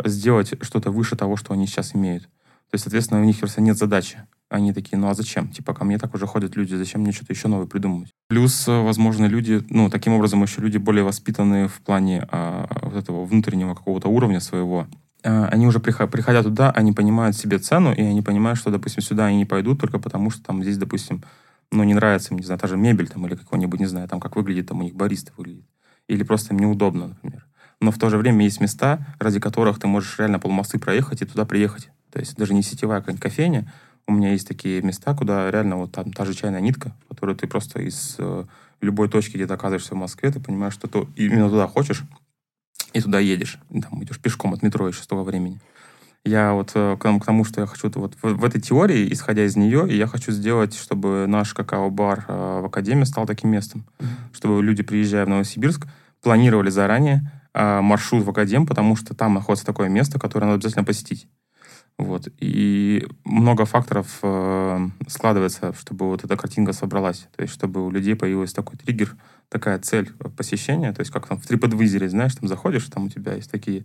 сделать 0.06 0.54
что-то 0.62 0.92
выше 0.92 1.16
того, 1.16 1.36
что 1.36 1.54
они 1.54 1.68
сейчас 1.68 1.96
имеют. 1.96 2.24
То 2.24 2.76
есть, 2.76 2.84
соответственно, 2.84 3.22
у 3.22 3.24
них 3.24 3.40
просто 3.40 3.62
нет 3.62 3.78
задачи 3.78 4.20
они 4.50 4.74
такие, 4.74 4.98
ну 4.98 5.08
а 5.08 5.14
зачем? 5.14 5.48
Типа, 5.50 5.74
ко 5.74 5.86
мне 5.86 5.98
так 5.98 6.14
уже 6.16 6.26
ходят 6.26 6.56
люди, 6.56 6.76
зачем 6.76 7.02
мне 7.02 7.12
что-то 7.12 7.34
еще 7.34 7.48
новое 7.48 7.68
придумывать? 7.68 8.10
Плюс, 8.28 8.68
э, 8.68 8.82
возможно, 8.82 9.26
люди, 9.26 9.64
ну, 9.70 9.90
таким 9.90 10.14
образом 10.14 10.42
еще 10.42 10.62
люди 10.62 10.78
более 10.78 11.04
воспитанные 11.04 11.68
в 11.68 11.80
плане 11.82 12.28
а, 12.32 12.68
вот 12.82 12.96
этого 12.96 13.26
внутреннего 13.26 13.76
какого-то 13.76 14.08
уровня 14.08 14.40
своего. 14.40 14.88
А, 15.24 15.48
они 15.52 15.68
уже 15.68 15.80
приходя, 15.80 16.42
туда, 16.42 16.72
они 16.72 16.92
понимают 16.94 17.36
себе 17.36 17.60
цену, 17.60 17.94
и 17.94 18.02
они 18.02 18.22
понимают, 18.22 18.60
что, 18.60 18.72
допустим, 18.72 19.04
сюда 19.04 19.28
они 19.28 19.38
не 19.38 19.46
пойдут 19.46 19.80
только 19.80 20.00
потому, 20.00 20.32
что 20.32 20.44
там 20.44 20.64
здесь, 20.64 20.78
допустим, 20.78 21.24
ну, 21.72 21.84
не 21.84 21.94
нравится 21.94 22.34
не 22.34 22.42
знаю, 22.42 22.60
та 22.60 22.68
же 22.68 22.76
мебель 22.76 23.08
там 23.08 23.28
или 23.28 23.36
какой-нибудь, 23.36 23.80
не 23.80 23.86
знаю, 23.86 24.08
там, 24.08 24.20
как 24.20 24.36
выглядит 24.36 24.68
там 24.68 24.80
у 24.80 24.84
них 24.84 24.96
бариста 24.96 25.32
выглядит. 25.38 25.66
Или 26.08 26.24
просто 26.24 26.56
им 26.56 26.60
неудобно, 26.60 27.10
например. 27.10 27.46
Но 27.81 27.91
в 27.91 27.98
то 27.98 28.09
же 28.09 28.17
время 28.17 28.43
есть 28.43 28.59
места, 28.59 29.00
ради 29.19 29.39
которых 29.39 29.79
ты 29.79 29.88
можешь 29.88 30.19
реально 30.19 30.39
полмосты 30.39 30.79
проехать 30.79 31.21
и 31.21 31.25
туда 31.25 31.45
приехать. 31.45 31.89
То 32.12 32.19
есть 32.19 32.36
даже 32.36 32.53
не 32.53 32.63
сетевая 32.63 33.00
какая-нибудь 33.00 33.24
кофейня, 33.24 33.71
у 34.07 34.12
меня 34.12 34.31
есть 34.31 34.48
такие 34.48 34.81
места, 34.81 35.13
куда 35.13 35.50
реально 35.51 35.77
вот 35.77 35.91
там 35.91 36.12
та 36.12 36.25
же 36.25 36.33
чайная 36.33 36.62
нитка, 36.62 36.93
которую 37.07 37.36
ты 37.38 37.48
просто 37.48 37.81
из 37.81 38.15
э, 38.17 38.45
любой 38.81 39.07
точки, 39.07 39.36
где 39.36 39.45
ты 39.45 39.53
оказываешься 39.53 39.93
в 39.93 39.98
Москве, 39.98 40.31
ты 40.31 40.39
понимаешь, 40.39 40.74
что 40.74 40.88
ты 40.88 41.07
именно 41.15 41.50
туда 41.50 41.67
хочешь, 41.67 42.03
и 42.93 43.01
туда 43.01 43.19
едешь. 43.19 43.59
И 43.69 43.81
там 43.81 44.03
идешь 44.03 44.19
пешком 44.19 44.53
от 44.53 44.63
метро 44.63 44.88
еще 44.88 45.03
того 45.03 45.24
времени. 45.24 45.59
Я 46.25 46.53
вот 46.53 46.71
э, 46.74 46.98
к, 47.00 47.19
к 47.19 47.25
тому, 47.25 47.45
что 47.45 47.62
я 47.62 47.67
хочу 47.67 47.89
вот 47.95 48.15
в, 48.21 48.33
в 48.33 48.43
этой 48.43 48.59
теории, 48.59 49.12
исходя 49.13 49.45
из 49.45 49.55
нее, 49.55 49.86
я 49.89 50.07
хочу 50.07 50.31
сделать, 50.31 50.75
чтобы 50.75 51.25
наш 51.27 51.53
какао-бар 51.53 52.25
э, 52.27 52.59
в 52.62 52.65
Академии 52.65 53.05
стал 53.05 53.25
таким 53.25 53.51
местом, 53.51 53.86
mm-hmm. 54.00 54.05
чтобы 54.33 54.63
люди, 54.63 54.83
приезжая 54.83 55.25
в 55.25 55.29
Новосибирск, 55.29 55.88
планировали 56.21 56.69
заранее 56.69 57.31
маршрут 57.53 58.24
в 58.24 58.29
Академ, 58.29 58.68
потому 58.68 58.96
что 58.96 59.15
там 59.15 59.34
находится 59.34 59.65
такое 59.65 59.89
место, 59.89 60.20
которое 60.20 60.46
надо 60.46 60.56
обязательно 60.56 60.86
посетить. 60.86 61.27
Вот. 62.00 62.29
И 62.38 63.06
много 63.25 63.65
факторов 63.65 64.20
э, 64.24 64.88
складывается, 65.08 65.74
чтобы 65.77 66.08
вот 66.08 66.24
эта 66.24 66.38
картинка 66.38 66.72
собралась. 66.72 67.27
То 67.36 67.41
есть, 67.41 67.53
чтобы 67.53 67.86
у 67.86 67.91
людей 67.91 68.15
появился 68.15 68.56
такой 68.56 68.77
триггер, 68.77 69.18
такая 69.50 69.79
цель 69.79 70.10
посещения. 70.38 70.94
То 70.94 71.01
есть, 71.01 71.12
как 71.12 71.27
там 71.27 71.41
в 71.41 71.46
TripAdvisor, 71.46 72.08
знаешь, 72.08 72.36
там 72.36 72.48
заходишь, 72.48 72.86
там 72.86 73.08
у 73.08 73.10
тебя 73.10 73.34
есть 73.34 73.51
такие 73.51 73.84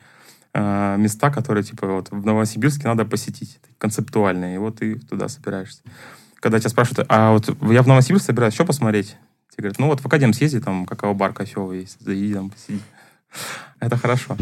э, 0.53 0.97
места, 0.97 1.31
которые, 1.31 1.65
типа, 1.65 1.89
вот 1.89 2.13
в 2.13 2.25
Новосибирске 2.25 2.87
надо 2.87 3.05
посетить, 3.05 3.59
концептуальные. 3.79 4.55
И 4.55 4.59
вот 4.59 4.79
ты 4.79 4.95
туда 4.95 5.27
собираешься. 5.27 5.83
Когда 6.37 6.61
тебя 6.61 6.71
спрашивают, 6.71 7.07
а 7.09 7.33
вот 7.33 7.49
я 7.69 7.83
в 7.83 7.89
Новосибирск 7.89 8.27
собираюсь, 8.27 8.55
что 8.55 8.65
посмотреть? 8.65 9.17
Тебе 9.51 9.63
говорят, 9.63 9.81
ну 9.81 9.87
вот 9.89 10.01
в 10.01 10.07
Академ 10.07 10.33
съезди, 10.33 10.61
там 10.61 10.87
какао-бар 10.87 11.33
кофевый 11.33 11.81
есть, 11.81 12.01
заиди 12.01 12.33
там, 12.33 12.51
посиди. 12.51 12.81
Это 13.81 13.97
хорошо. 13.97 14.37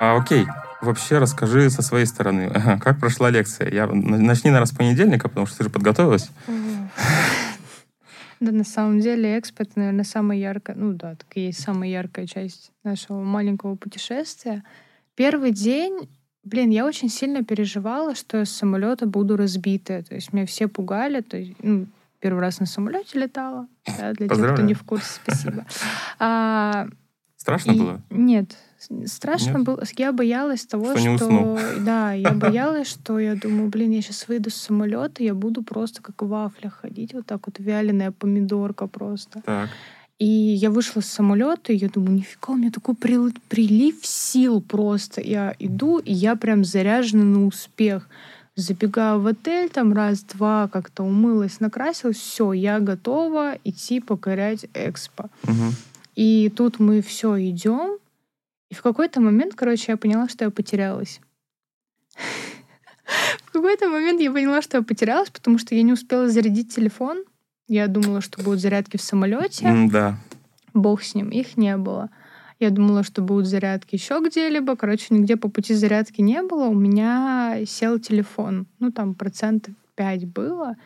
А, 0.00 0.16
окей, 0.16 0.46
Вообще 0.84 1.16
расскажи 1.18 1.70
со 1.70 1.80
своей 1.80 2.04
стороны, 2.04 2.50
как 2.80 3.00
прошла 3.00 3.30
лекция. 3.30 3.72
Я, 3.72 3.86
начни, 3.86 4.50
наверное, 4.50 4.66
с 4.66 4.76
понедельника, 4.76 5.28
потому 5.28 5.46
что 5.46 5.58
ты 5.58 5.64
же 5.64 5.70
подготовилась. 5.70 6.30
Да, 8.40 8.52
на 8.52 8.64
самом 8.64 9.00
деле, 9.00 9.38
экспо— 9.38 9.62
это, 9.64 9.72
наверное, 9.76 10.04
самая 10.04 10.36
яркая, 10.36 10.76
ну 10.76 10.92
да, 10.92 11.14
так 11.14 11.26
и 11.34 11.46
есть 11.46 11.62
самая 11.62 11.88
яркая 11.88 12.26
часть 12.26 12.72
нашего 12.82 13.22
маленького 13.22 13.76
путешествия. 13.76 14.62
Первый 15.14 15.52
день, 15.52 16.10
блин, 16.42 16.68
я 16.68 16.84
очень 16.84 17.08
сильно 17.08 17.42
переживала, 17.42 18.14
что 18.14 18.38
я 18.38 18.44
с 18.44 18.50
самолета 18.50 19.06
буду 19.06 19.36
разбитая. 19.38 20.02
То 20.02 20.14
есть 20.14 20.34
меня 20.34 20.44
все 20.44 20.68
пугали. 20.68 21.22
То 21.22 21.38
есть, 21.38 21.54
ну, 21.62 21.86
первый 22.24 22.40
раз 22.40 22.58
на 22.58 22.64
самолете 22.64 23.18
летала. 23.18 23.68
Да, 23.98 24.14
для 24.14 24.28
тех, 24.28 24.54
кто 24.54 24.62
не 24.62 24.72
в 24.72 24.82
курсе, 24.82 25.20
спасибо. 25.22 25.66
А, 26.18 26.86
Страшно 27.36 27.72
и... 27.72 27.78
было? 27.78 28.02
Нет, 28.08 28.56
страшно 29.04 29.58
Нет? 29.58 29.64
было. 29.64 29.82
Я 29.98 30.12
боялась 30.12 30.64
того, 30.64 30.96
что... 30.96 31.18
что... 31.18 31.58
Да, 31.80 32.14
я 32.14 32.30
боялась, 32.44 32.88
что 32.88 33.18
я 33.18 33.34
думаю, 33.34 33.68
блин, 33.68 33.90
я 33.90 34.00
сейчас 34.00 34.26
выйду 34.26 34.48
с 34.48 34.54
самолета, 34.54 35.22
я 35.22 35.34
буду 35.34 35.62
просто 35.62 36.02
как 36.02 36.22
в 36.22 36.28
вафлях 36.28 36.80
ходить, 36.80 37.12
вот 37.12 37.26
так 37.26 37.46
вот 37.46 37.58
вяленая 37.58 38.10
помидорка 38.10 38.86
просто. 38.86 39.42
Так. 39.44 39.68
И 40.18 40.24
я 40.26 40.70
вышла 40.70 41.02
с 41.02 41.06
самолета, 41.06 41.74
и 41.74 41.76
я 41.76 41.90
думаю, 41.90 42.14
нифига, 42.14 42.54
у 42.54 42.56
меня 42.56 42.70
такой 42.70 42.94
прилив, 42.94 43.34
прилив 43.50 43.96
сил 44.00 44.62
просто. 44.62 45.20
Я 45.20 45.54
иду, 45.58 45.98
и 45.98 46.14
я 46.14 46.36
прям 46.36 46.64
заряжена 46.64 47.24
на 47.24 47.44
успех. 47.44 48.08
Забегаю 48.56 49.20
в 49.20 49.26
отель, 49.26 49.68
там 49.68 49.92
раз-два 49.92 50.68
как-то 50.68 51.02
умылась, 51.02 51.58
накрасилась, 51.58 52.18
все, 52.18 52.52
я 52.52 52.78
готова 52.78 53.58
идти 53.64 54.00
покорять 54.00 54.66
экспо. 54.74 55.24
Угу. 55.42 55.72
И 56.14 56.52
тут 56.54 56.78
мы 56.78 57.02
все 57.02 57.36
идем, 57.48 57.98
и 58.70 58.74
в 58.74 58.82
какой-то 58.82 59.20
момент, 59.20 59.54
короче, 59.54 59.92
я 59.92 59.96
поняла, 59.96 60.28
что 60.28 60.44
я 60.44 60.50
потерялась. 60.50 61.20
В 63.46 63.52
какой-то 63.52 63.88
момент 63.88 64.20
я 64.20 64.32
поняла, 64.32 64.62
что 64.62 64.78
я 64.78 64.82
потерялась, 64.82 65.30
потому 65.30 65.58
что 65.58 65.76
я 65.76 65.82
не 65.82 65.92
успела 65.92 66.28
зарядить 66.28 66.74
телефон. 66.74 67.22
Я 67.68 67.86
думала, 67.86 68.20
что 68.20 68.42
будут 68.42 68.60
зарядки 68.60 68.96
в 68.96 69.02
самолете. 69.02 69.88
Да. 69.92 70.18
Бог 70.72 71.02
с 71.04 71.14
ним, 71.14 71.28
их 71.28 71.56
не 71.56 71.76
было. 71.76 72.10
Я 72.60 72.70
думала, 72.70 73.02
что 73.02 73.22
будут 73.22 73.46
зарядки 73.46 73.96
еще 73.96 74.20
где-либо. 74.24 74.76
Короче, 74.76 75.06
нигде 75.10 75.36
по 75.36 75.48
пути 75.48 75.74
зарядки 75.74 76.20
не 76.20 76.42
было. 76.42 76.66
У 76.66 76.74
меня 76.74 77.58
сел 77.66 77.98
телефон. 77.98 78.66
Ну, 78.78 78.92
там 78.92 79.14
процентов 79.14 79.74
5 79.96 80.26
было. 80.26 80.76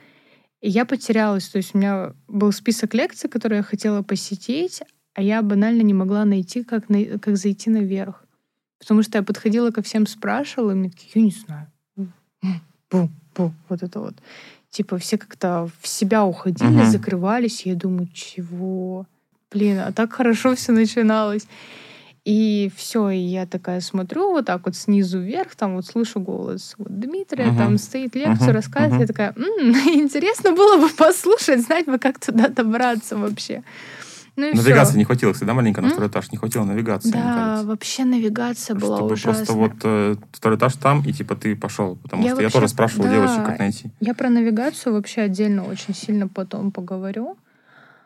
И 0.61 0.70
я 0.70 0.85
потерялась. 0.85 1.48
То 1.48 1.59
есть 1.59 1.74
у 1.74 1.78
меня 1.78 2.14
был 2.26 2.52
список 2.52 2.94
лекций, 2.94 3.28
которые 3.28 3.59
я 3.59 3.62
хотела 3.62 4.02
посетить, 4.02 4.83
а 5.14 5.22
я 5.22 5.42
банально 5.42 5.83
не 5.83 5.94
могла 5.94 6.24
найти, 6.24 6.64
как, 6.64 6.88
на, 6.88 7.18
как 7.18 7.37
зайти 7.37 7.70
наверх. 7.70 8.24
Потому 8.78 9.02
что 9.02 9.18
я 9.18 9.24
подходила 9.24 9.70
ко 9.70 9.83
всем, 9.83 10.07
спрашивала, 10.07 10.70
и 10.70 10.74
мне 10.74 10.90
такие, 10.90 11.11
я 11.14 11.22
не 11.22 11.31
знаю. 11.31 11.66
Бу, 12.90 13.11
бу, 13.35 13.52
вот 13.68 13.83
это 13.83 14.00
вот. 14.00 14.14
Типа 14.70 14.98
все 14.98 15.18
как-то 15.18 15.68
в 15.81 15.88
себя 15.88 16.24
уходили, 16.24 16.83
uh-huh. 16.83 16.90
закрывались, 16.90 17.66
я 17.66 17.74
думаю, 17.74 18.09
чего? 18.14 19.07
Блин, 19.50 19.80
а 19.80 19.92
так 19.92 20.12
хорошо 20.12 20.54
все 20.54 20.72
начиналось. 20.72 21.46
И 22.24 22.70
все, 22.76 23.08
и 23.08 23.18
я 23.18 23.46
такая 23.46 23.80
смотрю 23.80 24.32
вот 24.32 24.44
так 24.44 24.66
вот 24.66 24.76
снизу 24.76 25.18
вверх, 25.18 25.54
там 25.56 25.76
вот 25.76 25.87
слышу 25.87 26.20
голос 26.20 26.74
вот 26.76 27.00
Дмитрия, 27.00 27.44
uh-huh. 27.44 27.56
там 27.56 27.78
стоит 27.78 28.14
лекцию, 28.14 28.50
uh-huh. 28.50 28.52
рассказывает, 28.52 28.94
uh-huh. 28.94 29.00
я 29.00 29.06
такая, 29.06 29.32
м-м, 29.34 29.70
интересно 29.98 30.52
было 30.52 30.76
бы 30.76 30.90
послушать, 30.90 31.62
знать 31.62 31.87
бы, 31.87 31.98
как 31.98 32.18
туда 32.18 32.48
добраться 32.48 33.16
вообще. 33.16 33.62
Ну 34.38 34.54
навигации 34.54 34.90
все. 34.90 34.98
не 34.98 35.04
хватило, 35.04 35.32
всегда 35.32 35.52
маленько 35.52 35.80
на 35.80 35.88
второй 35.88 36.08
этаж, 36.08 36.30
не 36.30 36.38
хватило 36.38 36.64
навигации. 36.64 37.11
Да, 37.11 37.62
вообще 37.64 38.04
навигация 38.04 38.76
была 38.76 38.98
Чтобы 38.98 39.14
ужасная. 39.14 39.46
просто 39.46 39.52
вот 39.54 39.72
э, 39.82 40.14
второй 40.30 40.58
этаж 40.58 40.74
там, 40.74 41.02
и 41.04 41.12
типа 41.12 41.34
ты 41.34 41.56
пошел. 41.56 41.96
Потому 41.96 42.22
я 42.22 42.28
что 42.28 42.37
вообще, 42.37 42.46
я 42.46 42.50
тоже 42.50 42.68
спрашивал 42.68 43.06
да, 43.06 43.14
девочек, 43.14 43.44
как 43.44 43.58
найти. 43.58 43.90
Я 43.98 44.14
про 44.14 44.28
навигацию 44.28 44.92
вообще 44.92 45.22
отдельно 45.22 45.64
очень 45.64 45.92
сильно 45.92 46.28
потом 46.28 46.70
поговорю. 46.70 47.37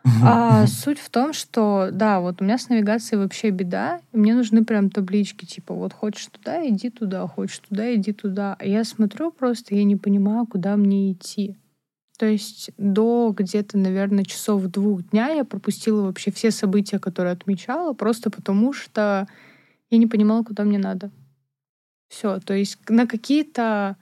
А 0.04 0.66
суть 0.66 0.98
в 0.98 1.10
том, 1.10 1.32
что, 1.32 1.90
да, 1.92 2.20
вот 2.20 2.40
у 2.40 2.44
меня 2.44 2.58
с 2.58 2.68
навигацией 2.68 3.20
вообще 3.20 3.50
беда, 3.50 4.00
и 4.12 4.16
мне 4.16 4.34
нужны 4.34 4.64
прям 4.64 4.90
таблички, 4.90 5.44
типа, 5.44 5.74
вот 5.74 5.92
хочешь 5.92 6.26
туда, 6.26 6.66
иди 6.68 6.90
туда, 6.90 7.26
хочешь 7.26 7.60
туда, 7.60 7.94
иди 7.94 8.12
туда. 8.12 8.56
А 8.58 8.64
я 8.64 8.84
смотрю 8.84 9.30
просто, 9.30 9.74
я 9.74 9.84
не 9.84 9.96
понимаю, 9.96 10.46
куда 10.46 10.76
мне 10.76 11.12
идти. 11.12 11.56
То 12.18 12.26
есть 12.26 12.70
до 12.78 13.34
где-то, 13.36 13.78
наверное, 13.78 14.24
часов 14.24 14.64
двух 14.66 15.10
дня 15.10 15.28
я 15.30 15.44
пропустила 15.44 16.02
вообще 16.02 16.30
все 16.30 16.50
события, 16.50 16.98
которые 16.98 17.32
отмечала, 17.32 17.94
просто 17.94 18.30
потому 18.30 18.72
что 18.72 19.26
я 19.90 19.98
не 19.98 20.06
понимала, 20.06 20.42
куда 20.42 20.64
мне 20.64 20.78
надо. 20.78 21.10
Все, 22.08 22.38
то 22.40 22.54
есть 22.54 22.78
на 22.88 23.06
какие-то 23.06 23.96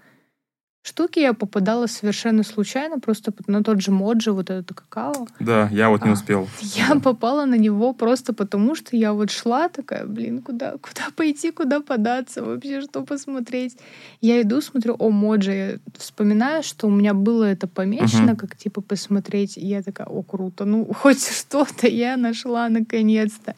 штуки 0.83 1.19
я 1.21 1.35
попадала 1.35 1.87
совершенно 1.87 2.43
случайно, 2.43 2.99
просто 2.99 3.33
на 3.47 3.63
тот 3.63 3.81
же 3.81 3.91
моджи, 3.91 4.33
вот 4.33 4.51
это 4.51 4.75
какао. 4.75 5.27
Да, 5.39 5.69
я 5.73 5.91
вот 5.91 6.03
не 6.05 6.11
А, 6.11 6.13
успел. 6.15 6.49
Я 6.61 6.95
Да. 6.95 7.01
попала 7.01 7.45
на 7.45 7.57
него 7.57 7.93
просто 7.93 8.33
потому, 8.33 8.75
что 8.75 8.97
я 8.97 9.13
вот 9.13 9.31
шла 9.31 9.69
такая, 9.69 10.07
блин, 10.07 10.41
куда, 10.43 10.73
куда 10.79 11.03
пойти, 11.17 11.51
куда 11.51 11.81
податься, 11.81 12.43
вообще 12.43 12.81
что 12.81 13.03
посмотреть. 13.03 13.77
Я 14.21 14.41
иду, 14.41 14.61
смотрю, 14.61 14.95
о, 14.99 15.11
моджи. 15.11 15.53
Я 15.53 15.79
вспоминаю, 15.99 16.63
что 16.63 16.87
у 16.87 16.91
меня 16.91 17.13
было 17.15 17.45
это 17.45 17.67
помечено, 17.67 18.33
Мгм. 18.33 18.37
как 18.37 18.57
типа 18.57 18.81
посмотреть. 18.81 19.59
И 19.59 19.67
я 19.67 19.83
такая, 19.83 20.07
о, 20.07 20.23
круто, 20.23 20.65
ну 20.65 20.87
хоть 20.95 21.23
что-то 21.29 21.89
я 21.89 22.17
нашла 22.17 22.69
наконец-то. 22.69 23.55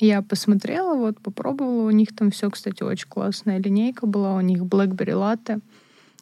Я 0.00 0.22
посмотрела, 0.22 0.94
вот, 0.94 1.20
попробовала. 1.20 1.82
У 1.88 1.90
них 1.90 2.14
там 2.16 2.30
все, 2.30 2.48
кстати, 2.50 2.84
очень 2.84 3.08
классная 3.08 3.58
линейка 3.58 4.06
была. 4.06 4.34
У 4.36 4.40
них 4.40 4.62
BlackBerry 4.62 5.14
латте 5.14 5.58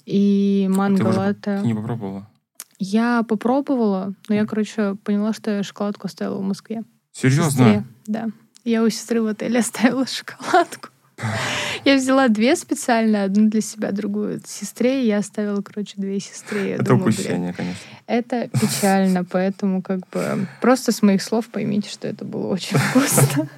и 0.07 0.69
уже 0.71 1.03
латте. 1.05 1.59
ты 1.61 1.67
не 1.67 1.75
попробовала? 1.75 2.27
Я 2.79 3.23
попробовала, 3.23 4.15
но 4.29 4.35
я, 4.35 4.47
короче, 4.47 4.97
поняла, 5.03 5.33
что 5.33 5.51
я 5.51 5.63
шоколадку 5.63 6.07
оставила 6.07 6.39
в 6.39 6.43
Москве. 6.43 6.83
Серьезно? 7.13 7.51
Сестре, 7.51 7.85
да. 8.07 8.27
Я 8.65 8.83
у 8.83 8.89
сестры 8.91 9.23
в 9.23 9.27
отеле 9.27 9.59
оставила 9.61 10.07
шоколадку. 10.07 10.89
Я 11.87 11.97
взяла 11.97 12.29
две 12.29 12.55
специально, 12.57 13.25
одну 13.25 13.49
для 13.49 13.63
себя, 13.63 13.91
другую 13.91 14.43
сестре, 14.45 15.03
и 15.03 15.07
я 15.07 15.19
оставила, 15.19 15.63
короче, 15.63 15.95
две 15.97 16.21
сестре. 16.21 16.71
Я 16.71 16.75
Это 16.75 16.85
думаю, 16.85 17.05
блин, 17.05 17.15
упущение, 17.15 17.53
конечно. 17.55 17.81
это 18.07 18.49
печально, 18.49 19.25
поэтому 19.25 19.81
как 19.81 20.01
бы 20.11 20.47
просто 20.61 20.93
с 20.93 21.01
моих 21.01 21.23
слов 21.23 21.49
поймите, 21.49 21.89
что 21.89 22.07
это 22.07 22.27
было 22.27 22.49
очень 22.49 22.77
вкусно. 22.91 23.49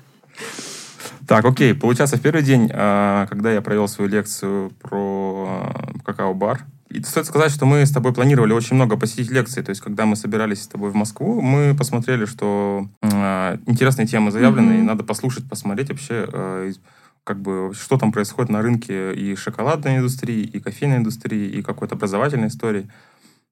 Так, 1.29 1.45
окей. 1.45 1.75
Получается, 1.75 2.17
в 2.17 2.23
первый 2.23 2.43
день, 2.43 2.71
а, 2.73 3.27
когда 3.27 3.53
я 3.53 3.61
провел 3.61 3.87
свою 3.87 4.11
лекцию 4.11 4.71
про 4.81 5.47
а, 5.75 5.93
какао-бар, 6.05 6.65
и 6.89 7.03
стоит 7.03 7.27
сказать, 7.27 7.53
что 7.53 7.67
мы 7.67 7.85
с 7.85 7.91
тобой 7.91 8.15
планировали 8.15 8.55
очень 8.55 8.75
много 8.77 8.97
посетить 8.97 9.31
лекций. 9.31 9.63
То 9.63 9.69
есть, 9.69 9.83
когда 9.83 10.07
мы 10.07 10.17
собирались 10.17 10.63
с 10.63 10.69
тобой 10.69 10.91
в 10.91 10.95
Москву, 10.95 11.43
мы 11.43 11.75
посмотрели, 11.77 12.25
что 12.25 12.89
а, 13.03 13.59
интересные 13.67 14.07
темы 14.07 14.31
заявлены, 14.31 14.73
Мгм. 14.73 14.79
и 14.79 14.83
надо 14.83 15.05
послушать, 15.05 15.47
посмотреть 15.47 15.91
вообще, 15.91 16.25
из- 16.71 16.81
как 17.25 17.43
бы, 17.43 17.73
что 17.79 17.99
там 17.99 18.11
происходит 18.11 18.51
на 18.51 18.63
рынке 18.63 19.13
и 19.15 19.37
шоколадной 19.37 19.99
индустрии, 19.99 20.41
и 20.45 20.61
кофейной 20.61 20.97
индустрии, 20.97 21.47
и 21.59 21.61
какой-то 21.61 21.95
образовательной 21.95 22.49
истории. 22.49 22.89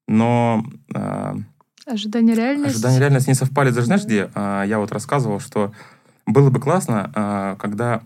Но 0.07 0.65
а, 0.95 1.37
Ожидание 1.85 2.35
реальности. 2.35 2.71
Ожидания 2.77 2.99
реальности 2.99 3.29
не 3.29 3.35
совпали. 3.35 3.69
Даже 3.69 3.85
знаешь, 3.85 4.03
где? 4.03 4.29
А, 4.33 4.63
Я 4.63 4.79
вот 4.79 4.91
рассказывал, 4.91 5.39
что 5.39 5.71
было 6.27 6.49
бы 6.49 6.59
классно, 6.59 7.11
а, 7.15 7.55
когда 7.55 8.01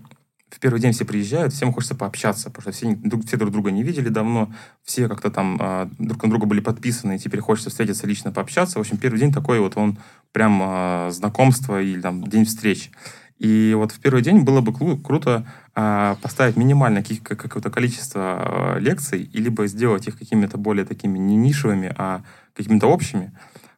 в 0.49 0.59
первый 0.59 0.79
день 0.79 0.91
все 0.91 1.05
приезжают, 1.05 1.53
всем 1.53 1.73
хочется 1.73 1.95
пообщаться, 1.95 2.49
потому 2.49 2.61
что 2.61 2.71
все, 2.71 2.95
друг- 2.95 3.25
все 3.25 3.35
друг 3.35 3.51
друга 3.51 3.71
не 3.71 3.83
видели 3.83 4.09
давно, 4.09 4.53
все 4.83 5.07
как-то 5.07 5.31
там 5.31 5.57
а, 5.59 5.89
друг 5.97 6.21
на 6.23 6.29
друга 6.29 6.45
были 6.45 6.59
подписаны, 6.59 7.15
и 7.15 7.19
теперь 7.19 7.39
хочется 7.39 7.71
встретиться 7.71 8.05
лично, 8.05 8.31
пообщаться. 8.31 8.77
В 8.77 8.81
общем, 8.81 8.97
первый 8.97 9.19
день 9.19 9.33
такой 9.33 9.59
вот 9.59 9.75
он 9.75 9.97
прям 10.31 10.61
а, 10.63 11.09
знакомство 11.11 11.81
или 11.81 11.99
там 11.99 12.23
день 12.23 12.45
встреч. 12.45 12.91
И 13.39 13.73
вот 13.75 13.91
в 13.91 13.99
первый 13.99 14.21
день 14.21 14.41
было 14.41 14.61
бы 14.61 14.71
круто 15.01 15.47
поставить 15.73 16.57
минимальное 16.57 17.03
какое-то 17.23 17.71
количество 17.71 18.77
лекций, 18.77 19.23
и 19.23 19.41
либо 19.41 19.65
сделать 19.65 20.07
их 20.07 20.19
какими-то 20.19 20.59
более 20.59 20.85
такими 20.85 21.17
не 21.17 21.35
нишевыми, 21.37 21.91
а 21.97 22.21
какими-то 22.55 22.85
общими, 22.85 23.31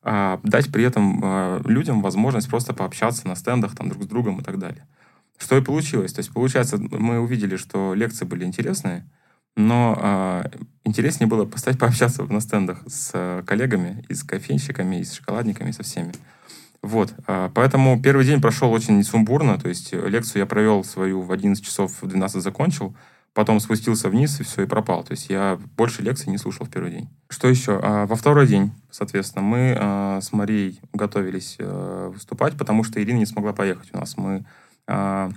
а, 0.04 0.40
дать 0.44 0.72
при 0.72 0.84
этом 0.84 1.22
а, 1.24 1.62
людям 1.66 2.02
возможность 2.02 2.50
просто 2.50 2.74
пообщаться 2.74 3.28
на 3.28 3.36
стендах 3.36 3.76
там 3.76 3.90
друг 3.90 4.04
с 4.04 4.08
другом 4.08 4.40
и 4.40 4.44
так 4.44 4.60
далее. 4.60 4.86
Что 5.38 5.58
и 5.58 5.62
получилось. 5.62 6.14
То 6.14 6.20
есть, 6.20 6.32
получается, 6.34 6.78
мы 6.78 7.20
увидели, 7.20 7.56
что 7.56 7.94
лекции 7.94 8.26
были 8.26 8.46
интересные, 8.46 9.10
но 9.56 9.98
а, 10.00 10.52
интереснее 10.84 11.28
было 11.28 11.46
поставить 11.46 11.80
пообщаться 11.80 12.24
на 12.24 12.40
стендах 12.40 12.80
с 12.88 13.12
а, 13.14 13.44
коллегами, 13.44 14.06
и 14.10 14.14
с 14.14 14.24
кофейщиками, 14.24 14.98
и 14.98 15.04
с 15.04 15.14
шоколадниками, 15.14 15.70
и 15.70 15.74
со 15.74 15.84
всеми. 15.84 16.14
Вот. 16.82 17.14
а, 17.28 17.50
Поэтому 17.54 18.02
первый 18.02 18.26
день 18.26 18.42
прошел 18.42 18.72
очень 18.72 19.04
сумбурно. 19.04 19.60
То 19.60 19.70
есть 19.70 19.94
лекцию 19.94 20.42
я 20.42 20.46
провел 20.46 20.84
свою 20.84 21.22
в 21.22 21.32
11 21.32 21.64
часов, 21.64 22.02
в 22.02 22.08
12 22.08 22.42
закончил, 22.42 22.96
потом 23.34 23.60
спустился 23.60 24.10
вниз 24.10 24.40
и 24.40 24.44
все, 24.44 24.64
и 24.64 24.68
пропал. 24.68 25.04
То 25.04 25.12
есть 25.12 25.30
я 25.30 25.60
больше 25.76 26.02
лекций 26.02 26.32
не 26.32 26.38
слушал 26.38 26.66
в 26.66 26.70
первый 26.70 26.92
день. 26.92 27.10
Что 27.30 27.48
еще? 27.48 27.80
А, 27.82 28.06
Во 28.06 28.16
второй 28.16 28.48
день, 28.48 28.72
соответственно, 28.92 29.44
мы 29.44 29.76
а, 29.78 30.20
с 30.22 30.32
Марией 30.34 30.80
готовились 30.94 31.56
э, 31.60 32.12
выступать, 32.14 32.58
потому 32.58 32.84
что 32.84 33.02
Ирина 33.02 33.18
не 33.18 33.26
смогла 33.26 33.54
поехать 33.54 33.90
у 33.94 33.98
нас. 33.98 34.18
Мы 34.18 34.46
а, 34.88 35.32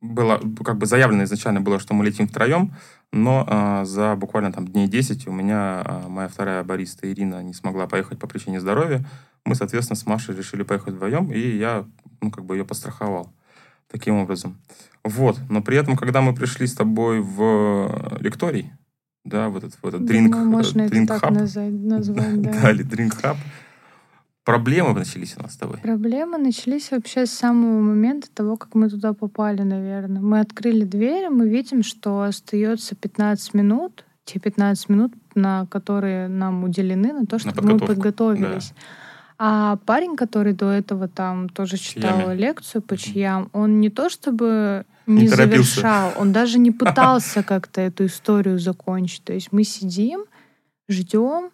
было, 0.00 0.40
как 0.64 0.78
бы 0.78 0.86
заявлено 0.86 1.24
изначально 1.24 1.60
было, 1.60 1.78
что 1.78 1.94
мы 1.94 2.04
летим 2.04 2.28
втроем, 2.28 2.74
но 3.12 3.44
а, 3.46 3.84
за 3.84 4.14
буквально 4.16 4.52
там 4.52 4.66
дней 4.66 4.88
10 4.88 5.26
у 5.28 5.32
меня 5.32 5.82
а, 5.84 6.08
моя 6.08 6.28
вторая 6.28 6.62
бариста 6.64 7.10
Ирина 7.10 7.42
не 7.42 7.54
смогла 7.54 7.86
поехать 7.86 8.18
по 8.18 8.26
причине 8.26 8.60
здоровья. 8.60 9.04
Мы, 9.44 9.54
соответственно, 9.54 9.96
с 9.96 10.06
Машей 10.06 10.36
решили 10.36 10.62
поехать 10.62 10.94
вдвоем, 10.94 11.32
и 11.32 11.38
я, 11.38 11.84
ну, 12.20 12.30
как 12.30 12.44
бы 12.44 12.56
ее 12.56 12.64
постраховал 12.64 13.32
таким 13.92 14.16
образом. 14.16 14.58
Вот. 15.04 15.38
Но 15.48 15.62
при 15.62 15.76
этом, 15.76 15.96
когда 15.96 16.20
мы 16.20 16.34
пришли 16.34 16.66
с 16.66 16.74
тобой 16.74 17.20
в 17.20 18.18
лекторий, 18.20 18.72
да, 19.24 19.48
в 19.48 19.56
этот, 19.56 19.74
в 19.80 19.86
этот 19.86 20.04
Думаю, 20.04 20.44
можно 20.46 20.82
это 20.82 20.90
дринк 20.90 21.08
так 21.08 21.20
хаб, 21.20 21.32
наза- 21.32 21.70
назвать, 21.70 22.42
да. 22.42 22.52
да, 22.52 22.70
или 22.72 22.82
дринк 22.82 23.14
хаб, 23.14 23.36
проблемы 24.44 24.94
начались 24.94 25.36
у 25.36 25.42
нас 25.42 25.54
с 25.54 25.56
тобой. 25.56 25.78
Проблемы 25.78 26.38
начались 26.38 26.90
вообще 26.90 27.26
с 27.26 27.30
самого 27.30 27.80
момента 27.80 28.28
того, 28.32 28.56
как 28.56 28.74
мы 28.74 28.88
туда 28.88 29.12
попали, 29.12 29.62
наверное. 29.62 30.20
Мы 30.20 30.40
открыли 30.40 30.84
дверь, 30.84 31.28
мы 31.30 31.48
видим, 31.48 31.82
что 31.84 32.22
остается 32.22 32.96
15 32.96 33.54
минут, 33.54 34.04
те 34.24 34.40
15 34.40 34.88
минут, 34.88 35.12
на 35.34 35.66
которые 35.66 36.28
нам 36.28 36.64
уделены, 36.64 37.12
на 37.12 37.26
то, 37.26 37.38
чтобы 37.38 37.62
мы 37.62 37.78
подготовку, 37.78 37.94
подготовились. 37.94 38.74
А 39.44 39.76
парень, 39.86 40.14
который 40.14 40.52
до 40.52 40.70
этого 40.70 41.08
там 41.08 41.48
тоже 41.48 41.76
читал 41.76 42.20
Чьями? 42.20 42.36
лекцию 42.38 42.80
по 42.80 42.96
чьям, 42.96 43.50
он 43.52 43.80
не 43.80 43.90
то 43.90 44.08
чтобы 44.08 44.86
не, 45.08 45.22
Не 45.22 45.28
торопился. 45.30 45.74
завершал, 45.80 46.12
он 46.16 46.30
даже 46.32 46.60
не 46.60 46.70
пытался 46.82 47.42
как-то 47.42 47.80
эту 47.80 48.06
историю 48.06 48.60
закончить. 48.60 49.24
То 49.24 49.32
есть 49.32 49.50
мы 49.50 49.64
сидим, 49.64 50.26
ждем, 50.88 51.50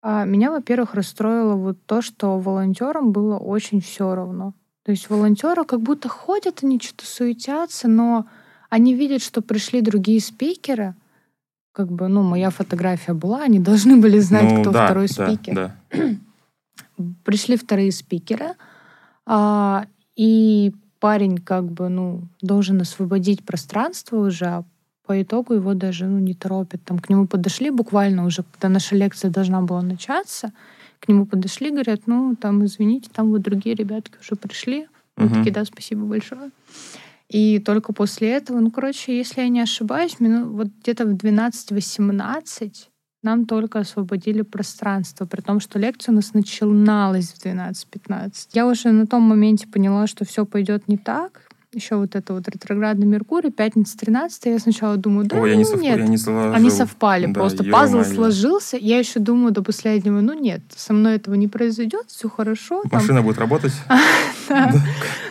а 0.00 0.24
меня, 0.24 0.50
во-первых, 0.50 0.94
расстроило 0.94 1.56
вот 1.56 1.76
то, 1.84 2.00
что 2.00 2.38
волонтерам 2.38 3.12
было 3.12 3.36
очень 3.36 3.82
все 3.82 4.14
равно. 4.14 4.54
То 4.86 4.92
есть 4.92 5.10
волонтеры 5.10 5.66
как 5.66 5.82
будто 5.82 6.08
ходят, 6.08 6.60
они 6.62 6.80
что-то 6.80 7.04
суетятся, 7.04 7.86
но 7.86 8.24
они 8.70 8.94
видят, 8.94 9.20
что 9.20 9.42
пришли 9.42 9.82
другие 9.82 10.22
спикеры. 10.22 10.94
Как 11.72 11.92
бы, 11.92 12.08
ну, 12.08 12.22
моя 12.22 12.48
фотография 12.48 13.12
была, 13.12 13.42
они 13.42 13.58
должны 13.60 13.96
были 13.98 14.18
знать, 14.20 14.50
Ну, 14.50 14.62
кто 14.62 14.70
да, 14.70 14.86
второй 14.86 15.08
да, 15.14 15.26
спикер. 15.26 15.54
Да. 15.54 15.76
Пришли 17.24 17.56
вторые 17.56 17.92
спикеры, 17.92 18.54
а, 19.26 19.86
и 20.16 20.72
парень 20.98 21.38
как 21.38 21.64
бы, 21.64 21.88
ну, 21.88 22.22
должен 22.42 22.80
освободить 22.80 23.44
пространство 23.44 24.18
уже, 24.18 24.44
а 24.46 24.64
по 25.06 25.20
итогу 25.22 25.54
его 25.54 25.74
даже 25.74 26.06
ну, 26.06 26.18
не 26.18 26.34
торопят. 26.34 26.84
Там 26.84 26.98
к 26.98 27.08
нему 27.08 27.26
подошли 27.26 27.70
буквально 27.70 28.26
уже, 28.26 28.44
когда 28.52 28.68
наша 28.68 28.94
лекция 28.96 29.30
должна 29.30 29.60
была 29.62 29.82
начаться, 29.82 30.52
к 31.00 31.08
нему 31.08 31.26
подошли, 31.26 31.70
говорят, 31.70 32.02
ну, 32.06 32.36
там, 32.36 32.64
извините, 32.64 33.10
там 33.12 33.30
вот 33.30 33.42
другие 33.42 33.74
ребятки 33.74 34.18
уже 34.20 34.36
пришли. 34.36 34.86
Мы 35.16 35.26
Мгм. 35.26 35.34
такие, 35.34 35.52
да, 35.52 35.64
спасибо 35.64 36.04
большое. 36.04 36.50
И 37.28 37.58
только 37.60 37.92
после 37.92 38.30
этого, 38.30 38.60
ну, 38.60 38.70
короче, 38.70 39.16
если 39.16 39.40
я 39.40 39.48
не 39.48 39.60
ошибаюсь, 39.60 40.20
мину, 40.20 40.50
вот 40.50 40.68
где-то 40.82 41.06
в 41.06 41.14
12-18 41.14 42.89
нам 43.22 43.44
только 43.46 43.80
освободили 43.80 44.42
пространство, 44.42 45.26
при 45.26 45.40
том, 45.42 45.60
что 45.60 45.78
лекция 45.78 46.12
у 46.12 46.16
нас 46.16 46.32
начиналась 46.34 47.32
в 47.32 47.44
12-15. 47.44 48.48
Я 48.52 48.66
уже 48.66 48.90
на 48.92 49.06
том 49.06 49.22
моменте 49.22 49.66
поняла, 49.66 50.06
что 50.06 50.24
все 50.24 50.46
пойдет 50.46 50.88
не 50.88 50.96
так. 50.96 51.42
Еще 51.72 51.94
вот 51.94 52.16
это 52.16 52.32
вот 52.34 52.48
ретроградный 52.48 53.06
Меркурий, 53.06 53.52
пятница 53.52 53.96
13 53.96 54.46
я 54.46 54.58
сначала 54.58 54.96
думаю, 54.96 55.28
да, 55.28 55.36
Ой, 55.38 55.50
я 55.50 55.56
не, 55.56 55.62
ну 55.62 55.74
совп- 55.76 55.80
нет, 55.80 55.98
я 56.00 56.06
не 56.08 56.18
сложил. 56.18 56.52
они 56.52 56.68
совпали, 56.68 57.26
Да, 57.26 57.32
просто 57.34 57.62
пазл 57.62 57.98
ё-моё. 57.98 58.14
сложился. 58.14 58.76
Я 58.76 58.98
еще 58.98 59.20
думаю 59.20 59.52
до 59.52 59.62
последнего, 59.62 60.20
ну 60.20 60.32
нет, 60.32 60.62
со 60.74 60.92
мной 60.92 61.14
этого 61.14 61.36
не 61.36 61.46
произойдет, 61.46 62.06
все 62.08 62.28
хорошо. 62.28 62.82
там 62.90 63.00
Машина 63.00 63.22
будет 63.22 63.38
работать. 63.38 63.72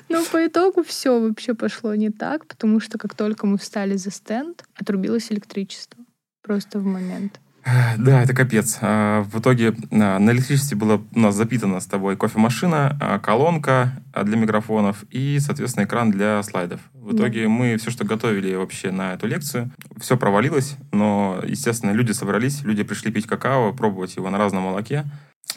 Но 0.10 0.24
по 0.32 0.48
итогу 0.48 0.82
все 0.84 1.20
вообще 1.20 1.56
пошло 1.56 1.94
не 1.96 2.10
так, 2.10 2.46
потому 2.46 2.80
что 2.80 2.98
как 2.98 3.16
только 3.16 3.46
мы 3.46 3.58
встали 3.58 3.98
за 3.98 4.10
стенд, 4.10 4.64
отрубилось 4.80 5.32
электричество. 5.34 6.02
Просто 6.42 6.80
в 6.80 6.86
момент. 6.86 7.40
Да, 7.66 8.24
это 8.24 8.34
капец. 8.34 8.78
А, 8.82 9.24
В 9.24 9.40
итоге 9.40 9.76
а, 9.92 10.20
на 10.20 10.32
электричестве 10.32 10.78
была 10.78 10.96
у 11.14 11.20
нас 11.20 11.36
запитана 11.36 11.80
с 11.80 11.86
тобой 11.86 12.16
кофемашина, 12.18 12.98
а, 13.00 13.20
колонка 13.20 14.02
для 14.24 14.38
микрофонов 14.38 15.04
и, 15.12 15.40
соответственно, 15.40 15.86
экран 15.86 16.10
для 16.12 16.42
слайдов. 16.44 16.80
В 16.94 17.14
Да. 17.14 17.18
итоге 17.24 17.48
мы 17.48 17.78
все, 17.78 17.92
что 17.92 18.06
готовили 18.06 18.56
вообще 18.56 18.92
на 18.92 19.14
эту 19.14 19.28
лекцию, 19.28 19.72
все 20.00 20.18
провалилось, 20.18 20.78
но, 20.92 21.42
естественно, 21.46 21.92
люди 21.92 22.12
собрались, 22.12 22.64
люди 22.64 22.84
пришли 22.84 23.12
пить 23.12 23.28
какао, 23.28 23.74
пробовать 23.74 24.16
его 24.16 24.30
на 24.30 24.38
разном 24.38 24.64
молоке. 24.64 25.06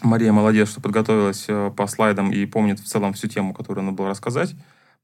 Мария 0.03 0.33
молодец, 0.33 0.71
что 0.71 0.81
подготовилась 0.81 1.45
э, 1.49 1.71
по 1.77 1.87
слайдам 1.87 2.33
и 2.33 2.45
помнит 2.47 2.81
в 2.81 2.85
целом 2.85 3.13
всю 3.13 3.29
тему, 3.29 3.55
которую 3.55 3.85
надо 3.85 3.97
было 3.97 4.09
рассказать. 4.11 4.55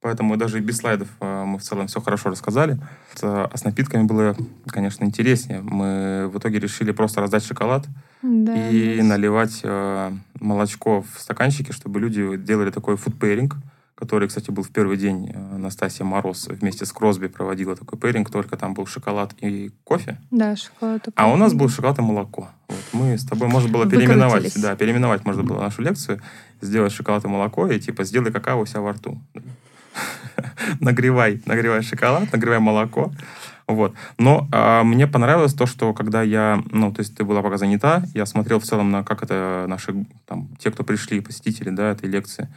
Поэтому 0.01 0.37
даже 0.37 0.59
и 0.59 0.61
без 0.61 0.79
слайдов 0.79 1.09
э, 1.21 1.45
мы 1.59 1.61
в 1.61 1.63
целом 1.63 1.89
все 1.89 2.01
хорошо 2.01 2.31
рассказали. 2.31 2.79
А 3.23 3.51
с 3.55 3.65
напитками 3.65 4.05
было, 4.05 4.37
конечно, 4.69 5.05
интереснее. 5.05 5.61
Мы 5.61 6.31
в 6.33 6.39
итоге 6.39 6.61
решили 6.61 6.93
просто 6.93 7.21
раздать 7.21 7.45
шоколад 7.45 7.87
да, 8.23 8.71
и 8.71 8.99
да. 8.99 9.05
наливать 9.05 9.61
э, 9.65 10.13
молочко 10.41 11.03
в 11.03 11.21
стаканчики, 11.21 11.73
чтобы 11.73 12.01
люди 12.01 12.37
делали 12.37 12.71
такой 12.71 12.97
фудпейринг 12.97 13.57
который, 13.99 14.29
кстати, 14.29 14.53
был 14.53 14.63
в 14.63 14.71
первый 14.71 14.97
день 14.97 15.33
э, 15.35 15.57
Настасья 15.57 16.05
Мороз 16.05 16.47
вместе 16.47 16.87
с 16.87 16.93
Кросби 16.93 17.27
проводила 17.27 17.75
такой 17.75 17.99
пэринг, 17.99 18.31
только 18.31 18.57
там 18.57 18.73
был 18.73 18.87
шоколад 18.87 19.35
и 19.41 19.73
кофе. 19.83 20.19
Да, 20.31 20.55
шоколад 20.55 21.01
и 21.09 21.11
кофе. 21.11 21.15
А 21.17 21.27
у 21.33 21.35
нас 21.35 21.53
был 21.53 21.69
шоколад 21.69 21.99
и 21.99 22.03
молоко. 22.03 22.49
Вот. 22.69 22.79
Мы 22.93 23.19
с 23.19 23.25
тобой, 23.25 23.49
можно 23.49 23.69
было 23.69 23.91
переименовать, 23.91 24.55
да, 24.63 24.77
переименовать 24.77 25.25
можно 25.25 25.43
было 25.43 25.63
нашу 25.63 25.83
лекцию, 25.83 26.21
сделать 26.61 26.93
шоколад 26.93 27.25
и 27.25 27.29
молоко, 27.29 27.67
и 27.67 27.81
типа 27.81 28.05
сделай 28.05 28.31
какао 28.31 28.61
у 28.61 28.67
себя 28.67 28.83
во 28.83 28.93
рту. 28.93 29.21
Нагревай, 30.81 31.41
нагревай 31.47 31.83
шоколад, 31.83 32.33
нагревай 32.33 32.59
молоко. 32.59 33.13
Вот. 33.67 33.95
Но 34.19 34.49
а, 34.51 34.83
мне 34.83 35.07
понравилось 35.07 35.53
то, 35.53 35.67
что 35.67 35.93
когда 35.93 36.23
я, 36.23 36.63
ну, 36.71 36.93
то 36.93 37.01
есть 37.01 37.17
ты 37.17 37.25
была 37.25 37.43
пока 37.43 37.59
занята, 37.59 38.03
я 38.15 38.25
смотрел 38.25 38.61
в 38.61 38.65
целом 38.65 38.91
на 38.91 39.05
как 39.05 39.23
это 39.23 39.67
наши, 39.69 40.07
там, 40.27 40.49
те, 40.59 40.71
кто 40.71 40.85
пришли, 40.85 41.21
посетители, 41.21 41.69
да, 41.71 41.91
этой 41.91 42.09
лекции, 42.09 42.49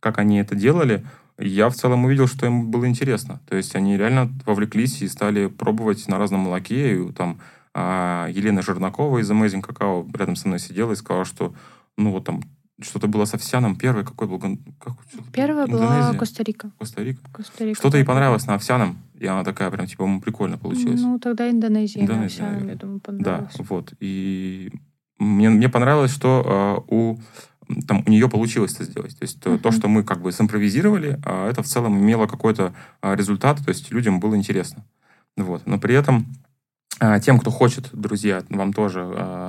как 0.00 0.18
они 0.18 0.38
это 0.40 0.54
делали, 0.54 1.06
я 1.38 1.70
в 1.70 1.74
целом 1.74 2.04
увидел, 2.04 2.26
что 2.26 2.46
им 2.46 2.70
было 2.70 2.86
интересно. 2.86 3.40
То 3.48 3.56
есть 3.56 3.74
они 3.76 3.96
реально 3.96 4.30
вовлеклись 4.44 5.00
и 5.02 5.08
стали 5.08 5.46
пробовать 5.46 6.06
на 6.08 6.18
разном 6.18 6.40
молоке. 6.40 6.96
И, 6.96 7.12
там 7.12 7.38
а, 7.72 8.28
Елена 8.28 8.60
Жернакова 8.60 9.18
из 9.18 9.30
Amazing 9.30 9.62
Cacao 9.62 10.06
рядом 10.18 10.36
со 10.36 10.48
мной 10.48 10.58
сидела 10.58 10.92
и 10.92 10.96
сказала, 10.96 11.24
что 11.24 11.54
ну 11.96 12.10
вот 12.10 12.24
там 12.24 12.42
что-то 12.80 13.08
было 13.08 13.24
с 13.24 13.34
овсяном. 13.34 13.76
Первый 13.76 14.04
какой 14.04 14.28
был? 14.28 14.38
Как, 14.38 14.94
Первая 15.32 15.66
была 15.66 16.14
Коста-Рика. 16.14 16.70
Коста-Рика? 16.78 17.20
Коста-Рика. 17.32 17.78
Что-то 17.78 17.98
ей 17.98 18.04
понравилось 18.04 18.46
на 18.46 18.54
овсяном. 18.54 18.98
И 19.18 19.26
она 19.26 19.42
такая 19.44 19.70
прям, 19.70 19.86
типа, 19.86 20.20
прикольно 20.20 20.58
получилось. 20.58 21.00
Ну, 21.00 21.18
тогда 21.18 21.50
Индонезия, 21.50 22.02
Индонезия 22.02 22.42
на 22.42 22.48
овсяном, 22.50 22.68
я 22.68 22.74
думаю, 22.76 23.00
понравилось. 23.00 23.54
Да, 23.56 23.64
вот. 23.68 23.92
И 23.98 24.72
мне, 25.18 25.50
мне 25.50 25.68
понравилось, 25.68 26.12
что 26.12 26.84
э, 26.88 26.94
у 26.94 27.18
там 27.86 28.02
у 28.06 28.10
нее 28.10 28.28
получилось 28.28 28.74
это 28.74 28.84
сделать. 28.84 29.18
То 29.18 29.24
есть 29.24 29.38
uh-huh. 29.40 29.58
то, 29.58 29.72
что 29.72 29.88
мы 29.88 30.02
как 30.02 30.22
бы 30.22 30.32
симпровизировали, 30.32 31.20
а 31.24 31.50
это 31.50 31.62
в 31.62 31.66
целом 31.66 31.98
имело 31.98 32.26
какой-то 32.26 32.72
а, 33.02 33.14
результат, 33.14 33.58
то 33.62 33.68
есть 33.68 33.90
людям 33.90 34.20
было 34.20 34.36
интересно. 34.36 34.84
Вот. 35.36 35.66
Но 35.66 35.78
при 35.78 35.94
этом 35.94 36.26
тем, 37.22 37.38
кто 37.38 37.50
хочет, 37.50 37.90
друзья, 37.92 38.42
вам 38.48 38.72
тоже, 38.72 39.04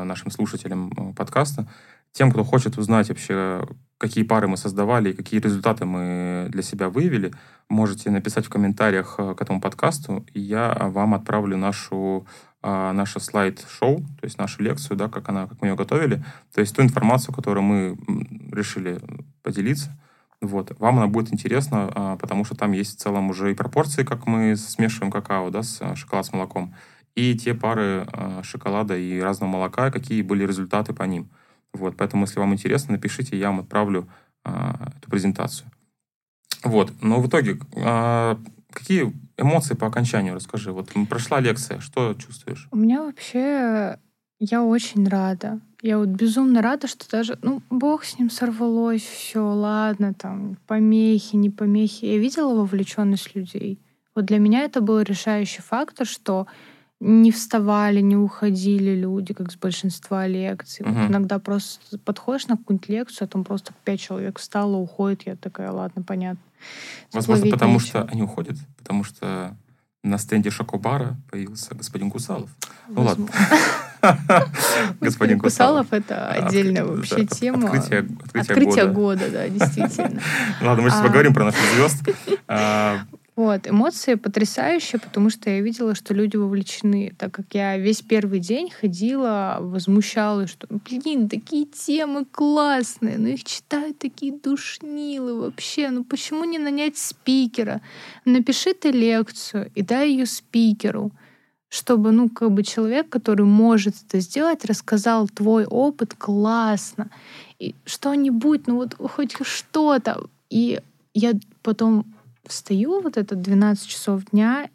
нашим 0.05 0.31
слушателям 0.31 1.13
подкаста, 1.15 1.67
тем, 2.11 2.31
кто 2.31 2.43
хочет 2.43 2.77
узнать 2.77 3.09
вообще, 3.09 3.67
какие 3.97 4.23
пары 4.23 4.47
мы 4.47 4.57
создавали 4.57 5.11
и 5.11 5.15
какие 5.15 5.39
результаты 5.39 5.85
мы 5.85 6.47
для 6.49 6.63
себя 6.63 6.89
выявили, 6.89 7.33
можете 7.69 8.09
написать 8.09 8.45
в 8.45 8.49
комментариях 8.49 9.15
к 9.15 9.37
этому 9.39 9.61
подкасту, 9.61 10.25
и 10.33 10.39
я 10.39 10.75
вам 10.79 11.13
отправлю 11.13 11.57
нашу 11.57 12.25
а, 12.61 12.91
наше 12.91 13.21
слайд-шоу, 13.21 13.99
то 13.99 14.25
есть 14.25 14.37
нашу 14.37 14.61
лекцию, 14.61 14.97
да, 14.97 15.07
как, 15.07 15.29
она, 15.29 15.47
как 15.47 15.61
мы 15.61 15.69
ее 15.69 15.75
готовили, 15.75 16.23
то 16.53 16.59
есть 16.59 16.75
ту 16.75 16.81
информацию, 16.81 17.33
которую 17.33 17.63
мы 17.63 17.97
решили 18.51 18.99
поделиться. 19.43 19.97
Вот. 20.41 20.77
Вам 20.77 20.97
она 20.97 21.07
будет 21.07 21.33
интересна, 21.33 21.89
а, 21.93 22.17
потому 22.17 22.43
что 22.43 22.55
там 22.55 22.73
есть 22.73 22.97
в 22.97 23.01
целом 23.01 23.29
уже 23.29 23.51
и 23.51 23.55
пропорции, 23.55 24.03
как 24.03 24.27
мы 24.27 24.57
смешиваем 24.57 25.09
какао 25.09 25.49
да, 25.51 25.63
с 25.63 25.81
а, 25.81 25.95
шоколад 25.95 26.25
с 26.25 26.33
молоком, 26.33 26.75
и 27.19 27.37
те 27.37 27.53
пары 27.53 28.07
а, 28.13 28.41
шоколада 28.43 28.97
и 28.97 29.19
разного 29.19 29.51
молока, 29.51 29.91
какие 29.91 30.21
были 30.21 30.45
результаты 30.45 30.93
по 30.93 31.03
ним. 31.03 31.29
Вот. 31.73 31.97
Поэтому, 31.97 32.25
если 32.25 32.39
вам 32.39 32.53
интересно, 32.53 32.93
напишите, 32.93 33.37
я 33.37 33.47
вам 33.47 33.59
отправлю 33.59 34.07
а, 34.43 34.91
эту 34.97 35.09
презентацию. 35.09 35.69
Вот. 36.63 36.93
Но 37.01 37.21
в 37.21 37.27
итоге, 37.27 37.59
а, 37.75 38.39
какие 38.71 39.13
эмоции 39.37 39.75
по 39.75 39.87
окончанию 39.87 40.35
расскажи. 40.35 40.71
Вот 40.71 40.89
прошла 41.09 41.39
лекция, 41.39 41.79
что 41.79 42.13
чувствуешь? 42.13 42.67
У 42.71 42.77
меня 42.77 43.03
вообще... 43.03 43.99
Я 44.41 44.63
очень 44.63 45.05
рада. 45.05 45.59
Я 45.81 45.97
вот 45.97 46.07
безумно 46.07 46.61
рада, 46.61 46.87
что 46.87 47.09
даже, 47.09 47.37
ну, 47.41 47.61
бог 47.69 48.05
с 48.05 48.17
ним 48.17 48.29
сорвалось, 48.29 49.01
все, 49.01 49.41
ладно, 49.41 50.13
там, 50.13 50.57
помехи, 50.65 51.35
не 51.35 51.49
помехи. 51.49 52.05
Я 52.05 52.17
видела 52.17 52.55
вовлеченность 52.55 53.35
людей. 53.35 53.81
Вот 54.15 54.25
для 54.25 54.39
меня 54.39 54.61
это 54.61 54.79
был 54.79 55.01
решающий 55.01 55.61
фактор, 55.61 56.07
что 56.07 56.47
не 56.99 57.31
вставали, 57.31 58.01
не 58.01 58.17
уходили 58.17 58.93
люди, 58.93 59.33
как 59.33 59.51
с 59.51 59.55
большинства 59.55 60.27
лекций. 60.27 60.85
Угу. 60.85 60.93
Вот 60.93 61.09
иногда 61.09 61.39
просто 61.39 61.97
подходишь 61.99 62.47
на 62.47 62.57
какую-нибудь 62.57 62.89
лекцию, 62.89 63.25
а 63.25 63.27
там 63.27 63.43
просто 63.43 63.73
пять 63.83 64.01
человек 64.01 64.39
встало, 64.39 64.75
уходит. 64.75 65.23
Я 65.25 65.35
такая, 65.35 65.71
ладно, 65.71 66.03
понятно. 66.03 66.41
Возможно, 67.13 67.49
потому 67.49 67.75
нечего. 67.75 67.87
что 67.87 68.03
они 68.03 68.21
уходят, 68.21 68.57
потому 68.77 69.03
что 69.05 69.55
на 70.03 70.17
стенде 70.17 70.49
Шокобара 70.49 71.17
появился 71.31 71.75
господин 71.75 72.11
Кусалов. 72.11 72.49
Ну 72.87 73.03
ладно. 73.03 73.27
Господин 75.01 75.39
Кусалов— 75.39 75.87
это 75.91 76.29
отдельная 76.29 76.85
вообще 76.85 77.25
тема. 77.25 77.69
Открытие 78.33 78.87
года, 78.87 79.29
да, 79.29 79.49
действительно. 79.49 80.21
Ладно, 80.61 80.83
мы 80.83 80.89
сейчас 80.89 81.01
а. 81.01 81.03
поговорим 81.03 81.33
про 81.33 81.45
наших 81.45 81.61
звезд. 81.75 82.03
Вот, 83.39 83.69
эмоции 83.69 84.15
потрясающие, 84.15 84.99
потому 84.99 85.29
что 85.29 85.49
я 85.49 85.61
видела, 85.61 85.95
что 85.95 86.13
люди 86.13 86.35
вовлечены, 86.35 87.13
так 87.17 87.31
как 87.31 87.45
я 87.53 87.77
весь 87.77 88.01
первый 88.01 88.41
день 88.41 88.69
ходила, 88.69 89.59
возмущалась, 89.61 90.49
что, 90.49 90.67
блин, 90.69 91.29
такие 91.29 91.65
темы 91.65 92.25
классные, 92.25 93.17
но 93.17 93.29
их 93.29 93.45
читают 93.45 93.97
такие 93.97 94.33
душнилы 94.33 95.39
вообще, 95.39 95.89
ну 95.89 96.03
почему 96.03 96.43
не 96.43 96.59
нанять 96.59 96.97
спикера? 96.97 97.79
Напиши 98.25 98.73
ты 98.73 98.91
лекцию 98.91 99.71
и 99.73 99.83
дай 99.83 100.09
ее 100.09 100.25
спикеру, 100.25 101.13
чтобы, 101.69 102.11
ну, 102.11 102.27
как 102.27 102.51
бы 102.51 102.63
человек, 102.63 103.07
который 103.07 103.45
может 103.45 103.95
это 104.05 104.19
сделать, 104.19 104.65
рассказал 104.65 105.29
твой 105.29 105.63
опыт 105.63 106.13
классно, 106.13 107.09
и 107.57 107.73
что-нибудь, 107.85 108.67
ну 108.67 108.75
вот 108.75 108.95
хоть 108.97 109.37
что-то. 109.43 110.27
И 110.49 110.81
я 111.13 111.31
потом 111.63 112.05
встаю 112.49 113.01
вот 113.01 113.17
это 113.17 113.35
12 113.35 113.87
часов 113.87 114.25
дня, 114.31 114.69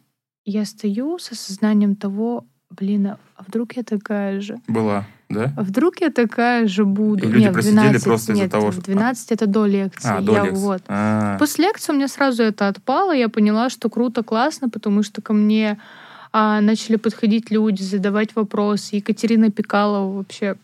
я 0.45 0.65
стою 0.65 1.19
с 1.19 1.31
осознанием 1.31 1.95
того, 1.95 2.45
блин, 2.69 3.07
а, 3.07 3.17
а 3.35 3.43
вдруг 3.43 3.75
я 3.75 3.83
такая 3.83 4.41
же? 4.41 4.59
Была, 4.67 5.05
да? 5.29 5.53
А 5.57 5.63
вдруг 5.63 6.01
я 6.01 6.09
такая 6.09 6.67
же 6.67 6.85
буду? 6.85 7.25
И 7.25 7.27
люди 7.27 7.43
нет, 7.43 7.53
просидели 7.53 7.79
12, 7.79 8.03
просто 8.03 8.33
из-за 8.33 8.49
того, 8.49 8.71
что... 8.71 8.81
12 8.81 9.31
это 9.31 9.47
до 9.47 9.65
лекции. 9.65 10.09
А, 10.09 10.21
до 10.21 10.33
я 10.33 10.43
лекции. 10.45 10.61
вот. 10.61 10.83
А-а-а. 10.87 11.37
После 11.39 11.65
лекции 11.65 11.93
у 11.93 11.95
меня 11.95 12.07
сразу 12.07 12.43
это 12.43 12.67
отпало, 12.67 13.13
я 13.13 13.29
поняла, 13.29 13.69
что 13.69 13.89
круто, 13.89 14.23
классно, 14.23 14.69
потому 14.69 15.03
что 15.03 15.21
ко 15.21 15.33
мне 15.33 15.79
а, 16.31 16.61
начали 16.61 16.97
подходить 16.97 17.49
люди, 17.51 17.81
задавать 17.81 18.35
вопросы. 18.35 18.97
Екатерина 18.97 19.51
Пикалова 19.51 20.15
вообще 20.15 20.55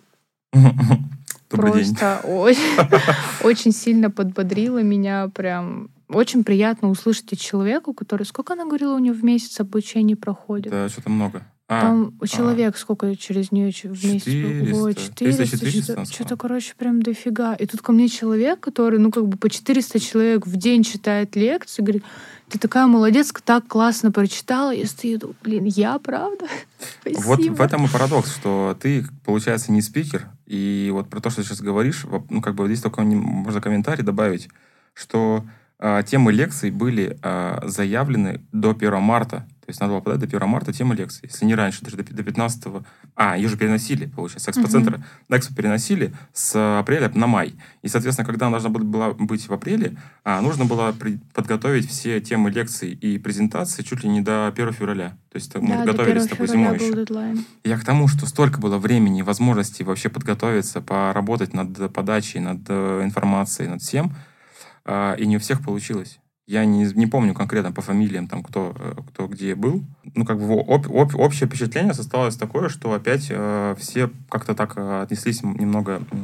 просто 1.50 2.22
очень 3.44 3.72
сильно 3.72 4.12
подбодрила 4.12 4.84
меня 4.84 5.30
прям 5.34 5.90
очень 6.14 6.44
приятно 6.44 6.90
услышать 6.90 7.34
от 7.34 7.40
человека, 7.40 7.94
который... 7.94 8.24
Сколько 8.26 8.54
она 8.54 8.66
говорила, 8.66 8.96
у 8.96 9.00
нее 9.00 9.14
в 9.14 9.24
месяц 9.24 9.60
обучение 9.60 10.16
проходит? 10.16 10.72
Да, 10.72 10.90
что-то 10.90 11.10
много. 11.10 11.44
А, 11.72 11.80
Там 11.80 12.14
а. 12.20 12.28
человек 12.28 12.76
сколько 12.76 13.16
через 13.16 13.54
нее 13.54 13.72
в 13.72 14.04
месяц? 14.06 14.26
400. 14.26 14.76
Ой, 14.76 14.94
400, 14.94 15.48
400 15.48 16.06
что-то, 16.06 16.36
короче, 16.36 16.74
прям 16.78 17.02
дофига. 17.02 17.56
И 17.56 17.66
тут 17.66 17.82
ко 17.82 17.94
мне 17.94 18.10
человек, 18.10 18.60
который, 18.60 19.00
ну, 19.00 19.10
как 19.10 19.26
бы 19.30 19.38
по 19.38 19.50
400 19.50 20.02
человек 20.02 20.46
в 20.46 20.58
день 20.58 20.84
читает 20.84 21.38
лекции, 21.38 21.82
говорит, 21.82 22.04
ты 22.50 22.60
такая 22.60 22.88
молодец, 22.88 23.32
так 23.46 23.66
классно 23.68 24.12
прочитала. 24.12 24.72
Я 24.72 24.86
стою, 24.86 25.18
думаю, 25.18 25.38
блин, 25.42 25.64
я 25.64 25.98
правда? 25.98 26.46
Спасибо. 27.00 27.22
Вот 27.26 27.40
в 27.40 27.62
этом 27.62 27.86
и 27.86 27.88
парадокс, 27.88 28.36
что 28.36 28.78
ты, 28.78 29.06
получается, 29.24 29.72
не 29.72 29.82
спикер, 29.82 30.28
и 30.46 30.90
вот 30.92 31.10
про 31.10 31.22
то, 31.22 31.30
что 31.30 31.42
ты 31.42 31.48
сейчас 31.48 31.62
говоришь, 31.62 32.06
ну, 32.30 32.42
как 32.42 32.56
бы 32.56 32.66
здесь 32.68 32.82
только 32.82 33.02
можно 33.04 33.62
комментарий 33.62 34.04
добавить, 34.04 34.50
что 34.94 35.46
а, 35.46 35.61
темы 35.82 36.32
лекций 36.32 36.70
были 36.70 37.18
а, 37.24 37.64
заявлены 37.66 38.42
до 38.52 38.72
1 38.72 39.02
марта. 39.02 39.48
То 39.62 39.70
есть 39.70 39.80
надо 39.80 39.94
было 39.94 40.02
подать 40.02 40.20
до 40.20 40.26
1 40.26 40.48
марта 40.48 40.74
темы 40.74 40.96
лекций. 40.96 41.22
Если 41.24 41.46
не 41.46 41.56
раньше, 41.56 41.84
даже 41.84 41.98
до 41.98 42.24
15 42.24 42.64
А, 43.16 43.36
ее 43.36 43.48
же 43.48 43.58
переносили, 43.58 44.06
получается. 44.06 44.52
Экспоцентр 44.52 44.96
uh-huh. 44.96 45.38
Экспо 45.38 45.56
переносили 45.56 46.14
с 46.34 46.80
апреля 46.80 47.10
на 47.16 47.26
май. 47.26 47.56
И, 47.82 47.88
соответственно, 47.88 48.28
когда 48.28 48.48
она 48.48 48.60
должна 48.60 48.70
была 48.70 49.14
быть 49.14 49.48
в 49.48 49.54
апреле, 49.54 49.98
а, 50.24 50.42
нужно 50.42 50.66
было 50.66 50.94
подготовить 51.34 51.90
все 51.90 52.22
темы 52.22 52.52
лекций 52.52 52.92
и 52.92 53.18
презентаций 53.18 53.84
чуть 53.84 54.04
ли 54.04 54.10
не 54.10 54.22
до 54.22 54.48
1 54.48 54.74
февраля. 54.74 55.18
То 55.32 55.38
есть 55.38 55.56
мы 55.56 55.68
да, 55.68 55.86
готовились 55.86 56.24
с 56.24 56.28
тобой 56.28 56.48
зимой 56.48 56.76
еще. 56.76 56.94
Дедлайн. 56.94 57.46
Я 57.64 57.80
к 57.80 57.84
тому, 57.84 58.08
что 58.08 58.28
столько 58.28 58.60
было 58.60 58.78
времени, 58.78 59.24
возможностей 59.24 59.84
вообще 59.84 60.10
подготовиться, 60.10 60.82
поработать 60.82 61.54
над 61.54 61.92
подачей, 61.94 62.40
над 62.40 62.60
э, 62.68 63.02
информацией, 63.04 63.70
над 63.70 63.82
всем– 63.82 64.14
а, 64.24 64.30
и 64.88 65.26
не 65.26 65.38
у 65.38 65.40
всех 65.40 65.64
получилось. 65.64 66.20
Я 66.48 66.66
не, 66.66 66.84
не 66.96 67.08
помню 67.08 67.34
конкретно 67.34 67.72
по 67.72 67.82
фамилиям, 67.82 68.28
там, 68.28 68.44
кто, 68.44 68.76
э, 68.78 68.96
кто 69.10 69.28
где 69.28 69.56
был. 69.56 69.84
Ну, 70.16 70.26
как 70.26 70.38
бы 70.40 70.60
об, 70.60 70.92
об, 70.92 71.16
общее 71.16 71.48
впечатление 71.48 71.94
составилось 71.94 72.36
такое, 72.36 72.68
что 72.68 72.92
опять 72.92 73.28
э, 73.30 73.76
все 73.78 74.10
как-то 74.28 74.54
так 74.54 74.74
э, 74.76 75.02
отнеслись 75.04 75.44
немного 75.44 76.02
э, 76.12 76.18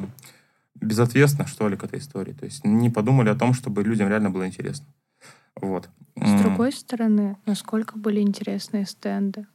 безответственно, 0.75 1.47
что 1.47 1.69
ли, 1.69 1.77
к 1.77 1.83
этой 1.83 1.99
истории. 1.99 2.33
То 2.33 2.45
есть 2.45 2.65
не 2.65 2.89
подумали 2.89 3.29
о 3.29 3.35
том, 3.35 3.53
чтобы 3.53 3.83
людям 3.83 4.09
реально 4.09 4.29
было 4.29 4.45
интересно. 4.47 4.85
Вот. 5.61 5.89
С 6.15 6.41
другой 6.41 6.71
стороны, 6.71 7.37
насколько 7.45 7.97
были 7.97 8.19
интересные 8.19 8.85
стенды. 8.85 9.47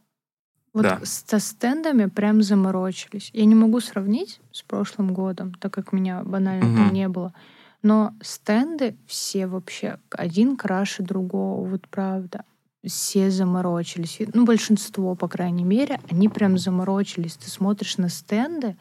Вот 0.72 0.84
Да. 0.84 1.00
со 1.04 1.38
стендами 1.38 2.06
прям 2.06 2.42
заморочились. 2.42 3.30
Я 3.34 3.44
не 3.44 3.54
могу 3.54 3.80
сравнить 3.80 4.40
с 4.52 4.62
прошлым 4.62 5.12
годом, 5.12 5.52
так 5.54 5.72
как 5.72 5.92
меня 5.92 6.22
банально 6.24 6.64
Мгм. 6.64 6.76
там 6.76 6.94
не 6.94 7.08
было. 7.08 7.34
Но 7.82 8.14
стенды 8.22 8.96
все 9.06 9.46
вообще 9.46 9.98
один 10.10 10.56
краше 10.56 11.02
другого, 11.02 11.68
вот 11.68 11.88
правда. 11.88 12.44
Все 12.84 13.30
заморочились. 13.30 14.18
Ну, 14.34 14.44
большинство, 14.44 15.14
по 15.14 15.28
крайней 15.28 15.64
мере, 15.64 16.00
они 16.10 16.28
прям 16.28 16.58
заморочились. 16.58 17.36
Ты 17.36 17.48
смотришь 17.48 17.96
на 17.96 18.08
стенды, 18.08 18.76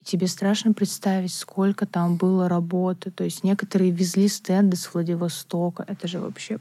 и 0.00 0.04
тебе 0.04 0.26
страшно 0.26 0.72
представить, 0.72 1.32
сколько 1.32 1.86
там 1.86 2.16
было 2.16 2.48
работы. 2.48 3.10
То 3.10 3.24
есть 3.24 3.44
некоторые 3.44 3.90
везли 3.90 4.28
стенды 4.28 4.76
с 4.76 4.92
Владивостока. 4.92 5.84
Это 5.86 6.08
же 6.08 6.20
вообще 6.20 6.60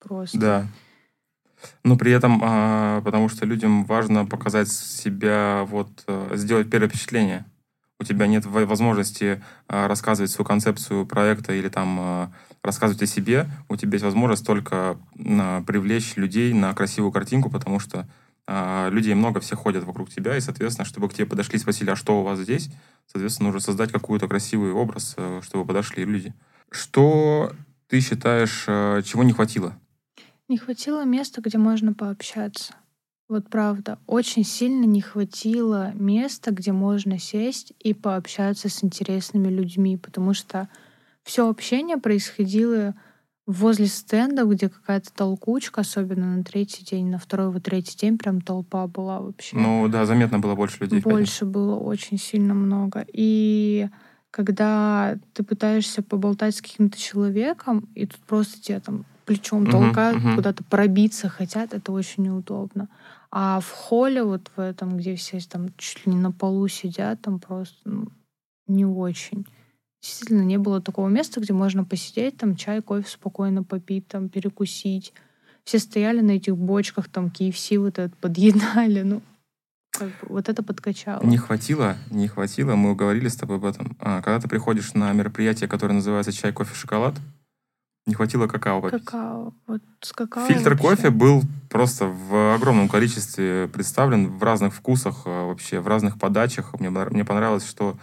просто... 0.00 0.38
Да. 0.38 0.66
Но 1.84 1.96
при 1.96 2.10
этом, 2.10 2.40
а, 2.42 3.00
потому 3.02 3.28
что 3.28 3.46
людям 3.46 3.84
важно 3.84 4.26
показать 4.26 4.68
себя, 4.68 5.64
вот, 5.68 6.02
э, 6.08 6.32
сделать 6.34 6.68
первое 6.68 6.88
впечатление. 6.88 7.44
У 8.02 8.04
тебя 8.04 8.26
нет 8.26 8.44
во- 8.44 8.66
возможности 8.66 9.40
а, 9.68 9.86
рассказывать 9.86 10.32
свою 10.32 10.44
концепцию 10.44 11.06
проекта 11.06 11.52
или 11.52 11.68
там 11.68 11.98
а, 12.00 12.32
рассказывать 12.64 13.00
о 13.00 13.06
себе. 13.06 13.46
У 13.68 13.76
тебя 13.76 13.92
есть 13.92 14.04
возможность 14.04 14.44
только 14.44 14.96
а, 15.16 15.62
привлечь 15.62 16.16
людей 16.16 16.52
на 16.52 16.74
красивую 16.74 17.12
картинку, 17.12 17.48
потому 17.48 17.78
что 17.78 18.08
людей 18.90 19.14
много, 19.14 19.38
все 19.38 19.54
ходят 19.54 19.84
вокруг 19.84 20.10
тебя, 20.10 20.36
и, 20.36 20.40
соответственно, 20.40 20.84
чтобы 20.84 21.08
к 21.08 21.14
тебе 21.14 21.26
подошли 21.26 21.56
и 21.56 21.60
спросили, 21.60 21.90
а 21.90 21.96
что 21.96 22.20
у 22.20 22.24
вас 22.24 22.40
здесь, 22.40 22.70
соответственно, 23.06 23.50
нужно 23.50 23.60
создать 23.60 23.92
какой-то 23.92 24.26
красивый 24.26 24.72
образ, 24.72 25.14
э, 25.16 25.40
чтобы 25.44 25.64
подошли 25.64 26.04
люди. 26.04 26.34
Что 26.68 27.52
ты 27.86 28.00
считаешь, 28.00 28.64
э, 28.66 29.02
чего 29.04 29.22
не 29.22 29.32
хватило? 29.32 29.78
Не 30.48 30.58
хватило 30.58 31.04
места, 31.04 31.40
где 31.40 31.56
можно 31.56 31.94
пообщаться. 31.94 32.74
Вот 33.32 33.48
правда, 33.48 33.98
очень 34.06 34.44
сильно 34.44 34.84
не 34.84 35.00
хватило 35.00 35.92
места, 35.94 36.50
где 36.50 36.70
можно 36.72 37.18
сесть 37.18 37.72
и 37.80 37.94
пообщаться 37.94 38.68
с 38.68 38.84
интересными 38.84 39.48
людьми, 39.48 39.96
потому 39.96 40.34
что 40.34 40.68
все 41.22 41.48
общение 41.48 41.96
происходило 41.96 42.94
возле 43.46 43.86
стендов, 43.86 44.50
где 44.50 44.68
какая-то 44.68 45.14
толкучка, 45.14 45.80
особенно 45.80 46.36
на 46.36 46.44
третий 46.44 46.84
день, 46.84 47.08
на 47.08 47.18
второй, 47.18 47.50
вот 47.50 47.62
третий 47.62 47.96
день 47.96 48.18
прям 48.18 48.42
толпа 48.42 48.86
была 48.86 49.20
вообще. 49.20 49.56
Ну 49.56 49.88
да, 49.88 50.04
заметно 50.04 50.38
было 50.38 50.54
больше 50.54 50.84
людей. 50.84 51.00
Больше 51.00 51.46
было 51.46 51.76
очень 51.76 52.18
сильно 52.18 52.52
много. 52.52 53.06
И 53.14 53.88
когда 54.30 55.16
ты 55.32 55.42
пытаешься 55.42 56.02
поболтать 56.02 56.56
с 56.56 56.60
каким-то 56.60 56.98
человеком, 56.98 57.88
и 57.94 58.04
тут 58.04 58.20
просто 58.20 58.60
тебя 58.60 58.80
там 58.80 59.06
плечом 59.24 59.66
толкают, 59.66 60.22
мгм. 60.22 60.36
куда-то 60.36 60.64
пробиться 60.64 61.28
хотят, 61.28 61.74
это 61.74 61.92
очень 61.92 62.24
неудобно. 62.24 62.88
А 63.34 63.60
в 63.60 63.70
холле 63.70 64.22
вот 64.22 64.50
в 64.54 64.60
этом, 64.60 64.98
где 64.98 65.16
все 65.16 65.40
там 65.40 65.70
чуть 65.78 66.04
ли 66.04 66.12
не 66.12 66.20
на 66.20 66.30
полу 66.30 66.68
сидят, 66.68 67.22
там 67.22 67.40
просто 67.40 67.80
ну, 67.86 68.08
не 68.66 68.84
очень. 68.84 69.46
Действительно, 70.02 70.42
не 70.42 70.58
было 70.58 70.82
такого 70.82 71.08
места, 71.08 71.40
где 71.40 71.54
можно 71.54 71.84
посидеть, 71.84 72.36
там 72.36 72.56
чай, 72.56 72.82
кофе 72.82 73.08
спокойно 73.08 73.64
попить, 73.64 74.06
там 74.06 74.28
перекусить. 74.28 75.14
Все 75.64 75.78
стояли 75.78 76.20
на 76.20 76.32
этих 76.32 76.58
бочках, 76.58 77.08
там 77.08 77.26
KFC 77.26 77.78
вот 77.78 77.98
этот 77.98 78.14
подъедали. 78.18 79.00
Ну, 79.00 79.22
как 79.92 80.08
бы 80.08 80.14
вот 80.28 80.50
это 80.50 80.62
подкачало. 80.62 81.24
Не 81.24 81.38
хватило, 81.38 81.96
не 82.10 82.28
хватило, 82.28 82.74
мы 82.74 82.94
говорили 82.94 83.28
с 83.28 83.36
тобой 83.36 83.56
об 83.56 83.64
этом. 83.64 83.96
А, 84.00 84.20
когда 84.20 84.40
ты 84.40 84.48
приходишь 84.48 84.92
на 84.92 85.10
мероприятие, 85.12 85.68
которое 85.68 85.94
называется 85.94 86.32
чай, 86.32 86.52
кофе, 86.52 86.74
шоколад, 86.74 87.14
не 88.06 88.14
хватило 88.14 88.46
какао 88.46 88.80
попить. 88.80 89.04
Какао. 89.04 89.54
Вот 89.66 89.80
с 90.00 90.12
какао 90.12 90.46
Фильтр 90.46 90.70
вообще. 90.70 90.88
кофе 90.88 91.10
был 91.10 91.42
просто 91.70 92.06
в 92.06 92.54
огромном 92.54 92.88
количестве 92.88 93.68
представлен 93.72 94.28
в 94.28 94.42
разных 94.42 94.74
вкусах, 94.74 95.22
а, 95.24 95.46
вообще 95.46 95.80
в 95.80 95.86
разных 95.86 96.18
подачах. 96.18 96.78
Мне, 96.80 96.90
мне 96.90 97.24
понравилось, 97.24 97.68
что 97.68 97.96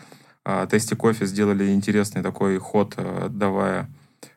а, 0.45 0.67
Тести 0.67 0.95
кофе 0.95 1.25
сделали 1.25 1.73
интересный 1.73 2.21
такой 2.21 2.57
ход, 2.59 2.93
а, 2.97 3.27
давая 3.29 3.89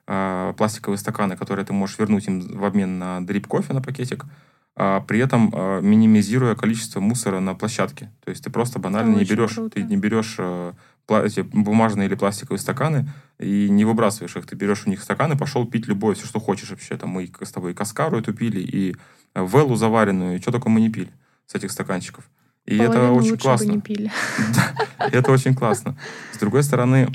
а, 0.07 0.53
пластиковые 0.55 0.99
стаканы, 0.99 1.37
которые 1.37 1.65
ты 1.65 1.73
можешь 1.73 1.99
вернуть 1.99 2.27
им 2.27 2.41
в 2.41 2.65
обмен 2.65 2.99
на 2.99 3.25
дрип 3.25 3.47
кофе 3.47 3.73
на 3.73 3.81
пакетик, 3.81 4.25
при 4.75 5.19
этом 5.19 5.53
а, 5.55 5.81
минимизируя 5.81 6.55
количество 6.55 7.01
мусора 7.01 7.41
на 7.41 7.55
площадке. 7.55 8.11
То 8.25 8.31
есть 8.31 8.43
ты 8.43 8.51
просто 8.51 8.79
банально 8.79 9.17
не 9.17 9.25
берешь, 9.25 9.55
круто. 9.55 9.71
ты 9.75 9.83
не 9.83 9.97
берешь 9.97 10.37
а, 10.39 10.75
пла- 11.07 11.27
эти 11.27 11.41
бумажные 11.41 12.09
или 12.09 12.15
пластиковые 12.15 12.59
стаканы 12.59 13.09
и 13.39 13.69
не 13.69 13.85
выбрасываешь 13.85 14.37
их. 14.37 14.47
Ты 14.47 14.57
берешь 14.57 14.87
у 14.87 14.91
них 14.91 15.03
стаканы, 15.03 15.37
пошел 15.37 15.67
пить 15.67 15.87
любое, 15.87 16.15
все, 16.15 16.27
что 16.27 16.41
хочешь 16.41 16.71
вообще. 16.71 16.97
Там 16.97 17.11
мы 17.11 17.31
с 17.41 17.53
тобой 17.53 17.73
и 17.73 17.75
каскару 17.75 18.19
эту 18.19 18.33
пили, 18.33 18.61
и 18.61 18.97
э, 19.35 19.47
веллу 19.47 19.77
заваренную, 19.77 20.39
и 20.39 20.41
что 20.41 20.53
только 20.53 20.69
мы 20.69 20.81
не 20.81 20.89
пили 20.89 21.11
с 21.47 21.55
этих 21.55 21.71
стаканчиков. 21.71 22.29
И 22.65 22.77
это 22.77 23.11
очень 23.11 23.37
классно. 23.37 23.67
бы 23.67 23.75
не 23.75 23.81
пили. 23.81 24.13
Это 24.99 25.33
очень 25.33 25.55
классно. 25.55 25.99
С 26.33 26.39
другой 26.39 26.63
стороны, 26.63 27.09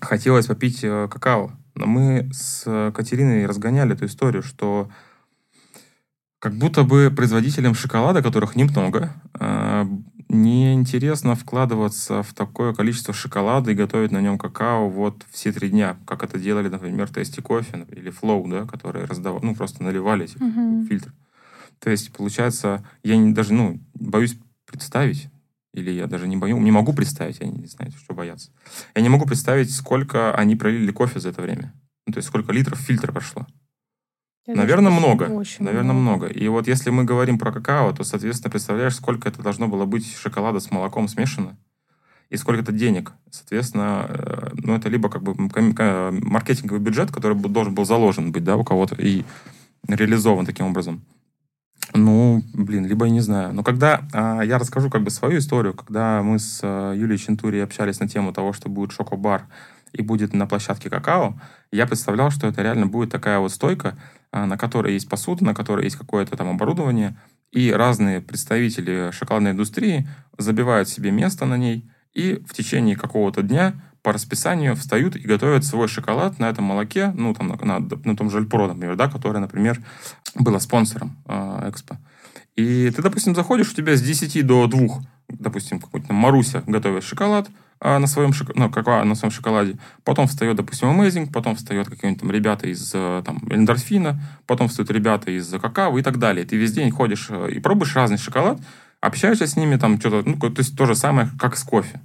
хотелось 0.00 0.46
попить 0.46 0.84
э, 0.84 1.08
какао. 1.10 1.50
Но 1.74 1.86
мы 1.86 2.30
с 2.32 2.62
э, 2.64 2.92
Катериной 2.94 3.44
разгоняли 3.46 3.94
эту 3.94 4.06
историю, 4.06 4.42
что 4.42 4.88
как 6.38 6.56
будто 6.58 6.82
бы 6.84 7.12
производителям 7.14 7.74
шоколада, 7.74 8.22
которых 8.22 8.56
немного, 8.56 9.14
э, 9.38 9.86
неинтересно 10.28 11.34
вкладываться 11.34 12.22
в 12.22 12.34
такое 12.34 12.74
количество 12.74 13.14
шоколада 13.14 13.70
и 13.70 13.74
готовить 13.74 14.10
на 14.10 14.20
нем 14.20 14.38
какао 14.38 14.88
вот 14.88 15.24
все 15.30 15.52
три 15.52 15.70
дня, 15.70 15.96
как 16.06 16.22
это 16.22 16.38
делали, 16.38 16.68
например, 16.68 17.08
Тести 17.08 17.40
Кофе 17.40 17.86
или 17.90 18.12
Flow, 18.12 18.48
да, 18.50 18.66
которые 18.66 19.06
раздавали, 19.06 19.44
ну, 19.44 19.54
просто 19.54 19.82
наливали 19.82 20.24
эти 20.24 20.36
Мгм. 20.42 20.86
фильтр. 20.86 21.12
То 21.78 21.90
есть, 21.90 22.12
получается, 22.12 22.84
я 23.02 23.16
не, 23.16 23.32
даже, 23.32 23.52
ну, 23.52 23.80
боюсь 23.94 24.36
представить, 24.66 25.28
или 25.72 25.90
я 25.90 26.06
даже 26.06 26.26
не 26.26 26.36
боюсь, 26.36 26.60
не 26.60 26.70
могу 26.72 26.92
представить, 26.92 27.38
я 27.40 27.46
не 27.46 27.66
знаю, 27.66 27.92
что 27.92 28.14
бояться. 28.14 28.50
Я 28.94 29.02
не 29.02 29.08
могу 29.08 29.26
представить, 29.26 29.72
сколько 29.72 30.34
они 30.34 30.56
пролили 30.56 30.90
кофе 30.90 31.20
за 31.20 31.28
это 31.28 31.42
время. 31.42 31.72
Ну, 32.06 32.12
то 32.12 32.18
есть, 32.18 32.28
сколько 32.28 32.52
литров 32.52 32.78
фильтра 32.78 33.12
прошло. 33.12 33.46
Я 34.46 34.54
Наверное, 34.54 34.92
даже 34.92 35.00
много. 35.00 35.24
очень 35.24 35.64
Наверное, 35.64 35.94
много. 35.94 36.26
И 36.26 36.46
вот 36.46 36.68
если 36.68 36.90
мы 36.90 37.04
говорим 37.04 37.38
про 37.38 37.50
какао, 37.50 37.92
то, 37.92 38.04
соответственно, 38.04 38.50
представляешь, 38.50 38.94
сколько 38.94 39.28
это 39.28 39.42
должно 39.42 39.66
было 39.66 39.86
быть 39.86 40.14
шоколада 40.16 40.60
с 40.60 40.70
молоком 40.70 41.08
смешано, 41.08 41.56
и 42.30 42.36
сколько 42.36 42.62
это 42.62 42.72
денег. 42.72 43.12
Соответственно, 43.30 44.06
э, 44.08 44.48
ну, 44.54 44.76
это 44.76 44.88
либо 44.88 45.08
как 45.08 45.22
бы 45.22 45.34
маркетинговый 45.34 46.80
бюджет, 46.80 47.10
который 47.10 47.36
должен 47.36 47.74
был 47.74 47.84
заложен 47.84 48.30
быть, 48.30 48.44
да, 48.44 48.56
у 48.56 48.62
кого-то, 48.62 48.94
и 48.94 49.24
реализован 49.88 50.46
таким 50.46 50.66
образом. 50.66 51.02
Ну, 51.94 52.42
блин, 52.52 52.86
либо 52.86 53.06
я 53.06 53.12
не 53.12 53.20
знаю. 53.20 53.52
Но 53.54 53.62
когда 53.62 54.02
а, 54.12 54.42
я 54.42 54.58
расскажу 54.58 54.90
как 54.90 55.02
бы 55.02 55.10
свою 55.10 55.38
историю, 55.38 55.74
когда 55.74 56.22
мы 56.22 56.38
с 56.38 56.60
а, 56.62 56.92
Юлией 56.92 57.18
Чентури 57.18 57.58
общались 57.58 58.00
на 58.00 58.08
тему 58.08 58.32
того, 58.32 58.52
что 58.52 58.68
будет 58.68 58.92
шокобар 58.92 59.46
и 59.96 60.02
будет 60.02 60.34
на 60.34 60.46
площадке 60.46 60.90
какао, 60.90 61.40
я 61.72 61.86
представлял, 61.86 62.30
что 62.30 62.46
это 62.46 62.62
реально 62.62 62.86
будет 62.86 63.10
такая 63.10 63.38
вот 63.38 63.52
стойка, 63.52 63.96
а, 64.30 64.44
на 64.46 64.58
которой 64.58 64.92
есть 64.92 65.08
посуда, 65.08 65.44
на 65.44 65.54
которой 65.54 65.84
есть 65.84 65.96
какое-то 65.96 66.36
там 66.36 66.48
оборудование, 66.50 67.16
и 67.50 67.72
разные 67.72 68.20
представители 68.20 69.10
шоколадной 69.12 69.52
индустрии 69.52 70.06
забивают 70.36 70.88
себе 70.88 71.10
место 71.10 71.46
на 71.46 71.56
ней, 71.56 71.90
и 72.12 72.42
в 72.46 72.52
течение 72.52 72.96
какого-то 72.96 73.42
дня 73.42 73.74
по 74.02 74.12
расписанию 74.12 74.76
встают 74.76 75.16
и 75.16 75.20
готовят 75.20 75.64
свой 75.64 75.88
шоколад 75.88 76.38
на 76.38 76.50
этом 76.50 76.64
молоке, 76.64 77.12
ну, 77.16 77.34
там, 77.34 77.48
на, 77.48 77.56
на, 77.80 77.80
на 77.80 78.16
том 78.16 78.30
же 78.30 78.38
Эльпро, 78.38 78.68
например, 78.68 78.96
да, 78.96 79.08
который, 79.08 79.40
например, 79.40 79.82
было 80.34 80.58
спонсором 80.58 81.16
э, 81.26 81.70
Экспо. 81.70 81.96
И 82.54 82.90
ты, 82.94 83.02
допустим, 83.02 83.34
заходишь, 83.34 83.72
у 83.72 83.74
тебя 83.74 83.96
с 83.96 84.02
10 84.02 84.46
до 84.46 84.66
2, 84.66 84.88
допустим, 85.28 85.80
какой-то 85.80 86.12
Маруся 86.12 86.62
готовит 86.66 87.02
шоколад 87.02 87.48
на, 87.80 88.06
своем 88.06 88.32
шок... 88.32 88.54
ну, 88.54 88.70
какао, 88.70 89.04
на 89.04 89.14
своем 89.14 89.32
шоколаде, 89.32 89.76
потом 90.04 90.26
встает, 90.26 90.56
допустим, 90.56 90.88
Amazing, 90.88 91.30
потом 91.32 91.56
встает 91.56 91.88
какие-нибудь 91.88 92.20
там 92.20 92.30
ребята 92.30 92.66
из 92.68 92.90
э, 92.94 93.22
там, 93.24 93.38
эндорфина, 93.50 94.20
потом 94.46 94.68
встают 94.68 94.90
ребята 94.90 95.30
из 95.30 95.48
какао 95.50 95.98
и 95.98 96.02
так 96.02 96.18
далее. 96.18 96.46
Ты 96.46 96.56
весь 96.56 96.72
день 96.72 96.90
ходишь 96.90 97.26
э, 97.30 97.50
и 97.50 97.60
пробуешь 97.60 97.94
разный 97.94 98.18
шоколад, 98.18 98.60
общаешься 99.00 99.46
с 99.46 99.56
ними, 99.56 99.76
там 99.76 100.00
что-то, 100.00 100.28
ну, 100.28 100.36
то 100.38 100.52
есть 100.58 100.76
то 100.76 100.86
же 100.86 100.94
самое, 100.94 101.28
как 101.38 101.56
с 101.56 101.62
кофе. 101.64 102.00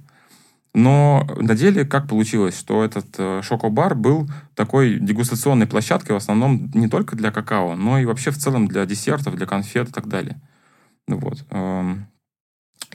Но 0.74 1.26
на 1.36 1.54
деле 1.54 1.84
как 1.84 2.08
получилось, 2.08 2.58
что 2.58 2.82
этот 2.82 3.06
э, 3.18 3.40
шокобар 3.42 3.94
был 3.94 4.28
такой 4.54 4.98
дегустационной 4.98 5.66
площадкой 5.66 6.12
в 6.12 6.16
основном 6.16 6.70
не 6.72 6.88
только 6.88 7.14
для 7.14 7.30
какао, 7.30 7.76
но 7.76 7.98
и 7.98 8.06
вообще 8.06 8.30
в 8.30 8.38
целом 8.38 8.68
для 8.68 8.86
десертов, 8.86 9.36
для 9.36 9.46
конфет 9.46 9.90
и 9.90 9.92
так 9.92 10.08
далее. 10.08 10.40
Ну 11.06 11.18
Вот. 11.18 11.44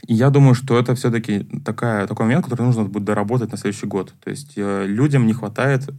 И 0.07 0.13
я 0.13 0.29
думаю, 0.29 0.53
что 0.53 0.77
это 0.77 0.95
все-таки 0.95 1.43
такая, 1.65 2.07
такой 2.07 2.25
момент, 2.25 2.45
который 2.45 2.63
нужно 2.63 2.83
будет 2.83 3.03
доработать 3.03 3.51
на 3.51 3.57
следующий 3.57 3.87
год. 3.87 4.13
То 4.23 4.29
есть 4.29 4.53
э, 4.55 4.85
людям 4.85 5.25
не 5.25 5.33
хватает 5.33 5.89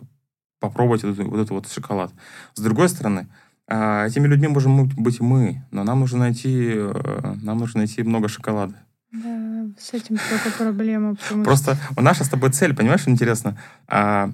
попробовать 0.61 1.05
вот, 1.05 1.17
вот 1.19 1.37
этот 1.37 1.51
вот 1.51 1.69
шоколад. 1.69 2.13
С 2.55 2.61
другой 2.61 2.89
стороны, 2.89 3.29
а, 3.71 4.07
этими 4.07 4.27
людьми 4.27 4.49
можем 4.49 4.89
быть 4.89 5.21
мы, 5.21 5.63
но 5.71 5.85
нам 5.85 6.01
нужно 6.01 6.21
найти, 6.21 6.73
э, 6.75 7.35
нам 7.43 7.59
нужно 7.59 7.79
найти 7.79 8.03
много 8.03 8.29
шоколада. 8.29 8.75
Да, 9.13 9.67
с 9.79 9.93
этим 9.93 10.17
только 10.17 10.57
проблема. 10.57 11.17
Просто 11.45 11.77
наша 11.97 12.25
с 12.25 12.29
тобой 12.29 12.51
цель, 12.51 12.75
понимаешь, 12.75 13.03
что 13.03 13.11
интересно? 13.11 13.59
А, 13.87 14.31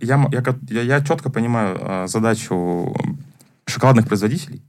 я, 0.00 0.28
я, 0.32 0.42
я, 0.68 0.82
я 0.82 1.00
четко 1.04 1.30
понимаю 1.30 1.78
э, 1.80 2.06
задачу 2.08 2.94
шоколадных 3.66 4.08
производителей, 4.08 4.62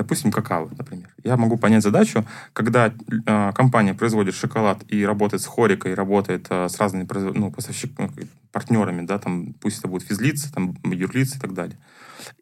допустим, 0.00 0.32
какао, 0.32 0.70
например. 0.78 1.08
Я 1.24 1.36
могу 1.36 1.58
понять 1.58 1.82
задачу, 1.82 2.24
когда 2.54 2.86
э, 2.88 3.52
компания 3.54 3.92
производит 3.92 4.34
шоколад 4.34 4.82
и 4.88 5.04
работает 5.04 5.42
с 5.42 5.46
хорикой, 5.46 5.94
работает 5.94 6.46
э, 6.48 6.68
с 6.68 6.78
разными 6.78 7.06
ну, 7.34 7.50
поставщиками, 7.50 8.10
партнерами, 8.50 9.06
да, 9.06 9.18
там, 9.18 9.52
пусть 9.60 9.78
это 9.78 9.88
будут 9.88 10.08
физлицы, 10.08 10.50
там, 10.52 10.74
юрлицы 10.84 11.36
и 11.36 11.40
так 11.40 11.52
далее. 11.52 11.78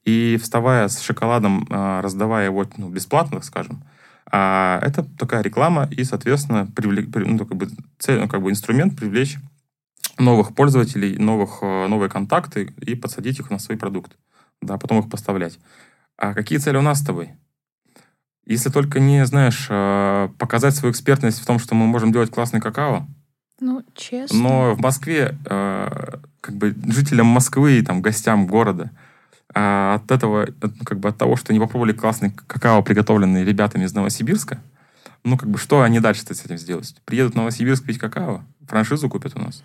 И 0.04 0.38
вставая 0.40 0.86
с 0.88 1.00
шоколадом, 1.00 1.66
э, 1.68 2.00
раздавая 2.00 2.46
его 2.46 2.64
ну, 2.76 2.88
бесплатно, 2.88 3.42
скажем, 3.42 3.82
а 4.30 4.78
это 4.82 5.04
такая 5.18 5.42
реклама 5.42 5.88
и, 5.90 6.04
соответственно, 6.04 6.66
привлек, 6.66 7.08
ну, 7.14 7.38
как 7.44 7.56
бы, 7.56 7.68
цель, 7.98 8.20
ну, 8.20 8.28
как 8.28 8.42
бы 8.42 8.50
инструмент 8.50 8.96
привлечь 8.96 9.38
новых 10.18 10.54
пользователей, 10.54 11.18
новых, 11.18 11.58
э, 11.62 11.86
новые 11.88 12.08
контакты 12.08 12.72
и 12.80 12.94
подсадить 12.94 13.40
их 13.40 13.50
на 13.50 13.58
свой 13.58 13.78
продукт, 13.78 14.12
да, 14.60 14.78
потом 14.78 15.00
их 15.00 15.10
поставлять. 15.10 15.58
А 16.18 16.34
какие 16.34 16.58
цели 16.58 16.76
у 16.76 16.82
нас 16.82 17.00
с 17.00 17.04
тобой? 17.04 17.30
Если 18.48 18.70
только 18.70 18.98
не, 18.98 19.26
знаешь, 19.26 19.66
э, 19.68 20.30
показать 20.38 20.74
свою 20.74 20.92
экспертность 20.92 21.38
в 21.38 21.44
том, 21.44 21.58
что 21.58 21.74
мы 21.74 21.86
можем 21.86 22.12
делать 22.12 22.30
классный 22.30 22.62
какао. 22.62 23.06
Ну, 23.60 23.84
честно. 23.94 24.38
Но 24.38 24.74
в 24.74 24.80
Москве, 24.80 25.36
э, 25.44 26.14
как 26.40 26.56
бы 26.56 26.74
жителям 26.86 27.26
Москвы 27.26 27.78
и 27.78 27.82
там 27.82 28.00
гостям 28.00 28.46
города, 28.46 28.90
а 29.54 29.96
от 29.96 30.10
этого, 30.10 30.48
как 30.86 30.98
бы 30.98 31.10
от 31.10 31.18
того, 31.18 31.36
что 31.36 31.52
они 31.52 31.60
попробовали 31.60 31.92
классный 31.92 32.30
какао, 32.30 32.82
приготовленный 32.82 33.44
ребятами 33.44 33.84
из 33.84 33.92
Новосибирска, 33.92 34.62
ну, 35.24 35.36
как 35.36 35.50
бы, 35.50 35.58
что 35.58 35.82
они 35.82 36.00
дальше 36.00 36.22
с 36.22 36.44
этим 36.44 36.56
сделают? 36.56 36.94
Приедут 37.04 37.34
в 37.34 37.36
Новосибирск 37.36 37.84
пить 37.84 37.98
какао, 37.98 38.42
франшизу 38.66 39.10
купят 39.10 39.36
у 39.36 39.40
нас. 39.40 39.62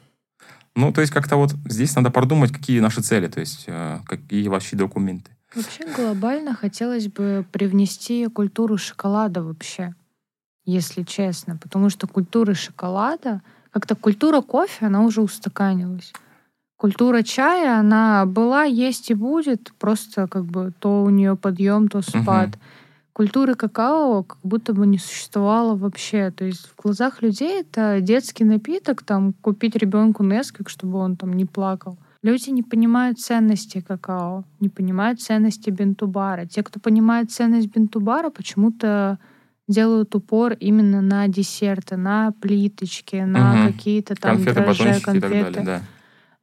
Ну, 0.76 0.92
то 0.92 1.02
есть 1.02 1.14
как-то 1.14 1.38
вот 1.38 1.52
здесь 1.66 1.96
надо 1.96 2.10
продумать, 2.10 2.52
какие 2.52 2.80
наши 2.80 3.02
цели, 3.02 3.28
то 3.28 3.40
есть 3.40 3.66
э, 3.68 4.00
какие 4.06 4.48
вообще 4.48 4.76
документы. 4.76 5.32
Вообще 5.56 5.86
глобально 5.96 6.56
хотелось 6.56 7.08
бы 7.08 7.46
привнести 7.52 8.28
культуру 8.28 8.78
шоколада 8.78 9.44
вообще, 9.44 9.94
если 10.66 11.04
честно, 11.04 11.58
потому 11.58 11.90
что 11.90 12.08
культура 12.08 12.56
шоколада, 12.56 13.42
как-то 13.70 13.96
культура 13.96 14.42
кофе, 14.42 14.88
она 14.88 15.02
уже 15.04 15.22
устаканилась. 15.22 16.12
Культура 16.76 17.22
чая, 17.22 17.80
она 17.80 18.26
была, 18.26 18.64
есть 18.64 19.12
и 19.12 19.14
будет, 19.14 19.72
просто 19.78 20.28
как 20.28 20.46
бы 20.46 20.74
то 20.80 21.04
у 21.04 21.10
нее 21.10 21.36
подъем, 21.36 21.88
то 21.88 22.02
спад. 22.02 22.50
Угу. 22.50 22.58
Культуры 23.14 23.54
какао 23.54 24.24
как 24.24 24.40
будто 24.42 24.74
бы 24.74 24.88
не 24.88 24.98
существовало 24.98 25.76
вообще. 25.76 26.32
То 26.32 26.46
есть 26.46 26.68
в 26.68 26.82
глазах 26.82 27.22
людей 27.22 27.62
это 27.62 28.00
детский 28.02 28.44
напиток, 28.44 29.04
там 29.04 29.34
купить 29.34 29.76
ребенку 29.76 30.24
Несквик, 30.24 30.68
чтобы 30.68 30.98
он 30.98 31.16
там 31.16 31.34
не 31.34 31.46
плакал. 31.46 31.98
Люди 32.24 32.50
не 32.50 32.64
понимают 32.64 33.20
ценности 33.20 33.82
какао, 33.82 34.46
не 34.60 34.70
понимают 34.70 35.22
ценности 35.22 35.70
бентубара. 35.70 36.46
Те, 36.46 36.64
кто 36.64 36.80
понимает 36.80 37.32
ценность 37.32 37.68
бентубара, 37.68 38.32
почему-то 38.32 39.20
делают 39.68 40.16
упор 40.16 40.54
именно 40.54 41.02
на 41.02 41.28
десерты, 41.28 41.98
на 41.98 42.32
плиточки, 42.32 43.18
на 43.18 43.66
угу. 43.66 43.74
какие-то 43.74 44.16
там 44.16 44.38
конфеты, 44.38 44.62
дрожжи, 44.62 45.02
конфеты. 45.02 45.30
Далее, 45.30 45.64
да. 45.64 45.82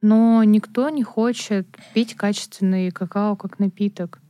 Но 0.01 0.43
никто 0.45 0.89
не 0.89 1.03
хочет 1.03 1.67
пить 1.93 2.15
качественный 2.15 2.91
какао 2.91 3.35
как 3.35 3.59
напиток. 3.59 4.20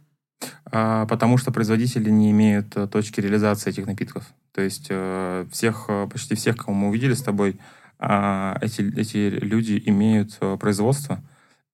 А, 0.66 1.06
потому 1.06 1.38
что 1.38 1.52
производители 1.52 2.10
не 2.10 2.32
имеют 2.32 2.76
э, 2.76 2.88
точки 2.88 3.20
реализации 3.20 3.70
этих 3.70 3.86
напитков. 3.88 4.26
То 4.54 4.62
есть 4.62 4.88
э, 4.90 5.46
всех, 5.52 5.86
э, 5.90 6.08
почти 6.12 6.36
всех, 6.36 6.58
кого 6.58 6.74
мы 6.74 6.90
увидели 6.90 7.14
с 7.14 7.22
тобой, 7.22 7.60
а, 8.00 8.58
эти, 8.62 8.82
эти 8.98 9.30
люди 9.30 9.82
имеют 9.86 10.40
производство, 10.60 11.22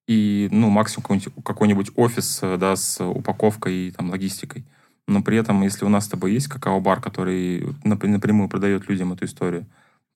и, 0.07 0.47
ну, 0.51 0.70
максимум 0.70 1.03
какой-нибудь, 1.03 1.43
какой-нибудь 1.43 1.91
офис, 1.95 2.39
да, 2.41 2.76
с 2.76 3.03
упаковкой 3.03 3.88
и 3.88 3.91
там 3.91 4.09
логистикой. 4.09 4.65
Но 5.07 5.22
при 5.22 5.38
этом, 5.38 5.61
если 5.63 5.86
у 5.86 5.89
нас 5.89 6.05
с 6.05 6.09
тобой 6.09 6.34
есть 6.34 6.47
какао-бар, 6.47 7.01
который 7.01 7.76
напрямую 7.84 8.49
продает 8.49 8.89
людям 8.89 9.13
эту 9.13 9.26
историю, 9.26 9.65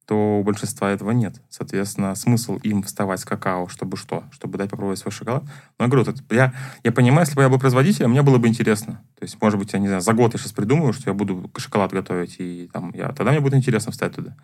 то 0.06 0.40
у 0.40 0.44
большинства 0.44 0.92
этого 0.92 1.12
нет. 1.12 1.42
Соответственно, 1.50 2.16
смысл 2.16 2.58
им 2.64 2.84
вставать 2.84 3.20
с 3.20 3.26
какао, 3.26 3.68
чтобы 3.68 3.98
что? 3.98 4.24
Чтобы 4.32 4.58
дать 4.58 4.70
попробовать 4.70 5.00
свой 5.00 5.12
шоколад. 5.12 5.44
Но 5.80 5.86
я 5.86 5.88
говорю, 5.88 6.14
я, 6.30 6.54
я 6.84 6.92
понимаю, 6.92 7.22
если 7.22 7.36
бы 7.36 7.44
я 7.44 7.50
был 7.50 7.60
производителем, 7.60 8.12
мне 8.12 8.22
было 8.22 8.38
бы 8.38 8.48
интересно. 8.48 9.02
То 9.20 9.24
есть, 9.24 9.42
может 9.42 9.60
быть, 9.60 9.74
я 9.74 9.80
не 9.80 9.88
знаю, 9.88 10.02
за 10.02 10.14
год 10.14 10.34
я 10.34 10.40
сейчас 10.40 10.52
придумаю, 10.52 10.94
что 10.94 11.10
я 11.10 11.14
буду 11.14 11.50
шоколад 11.58 11.92
готовить, 11.92 12.36
и 12.40 12.70
там, 12.74 12.92
я, 12.94 13.10
тогда 13.10 13.32
мне 13.32 13.40
будет 13.40 13.54
интересно 13.54 13.92
встать 13.92 14.16
туда. 14.16 14.36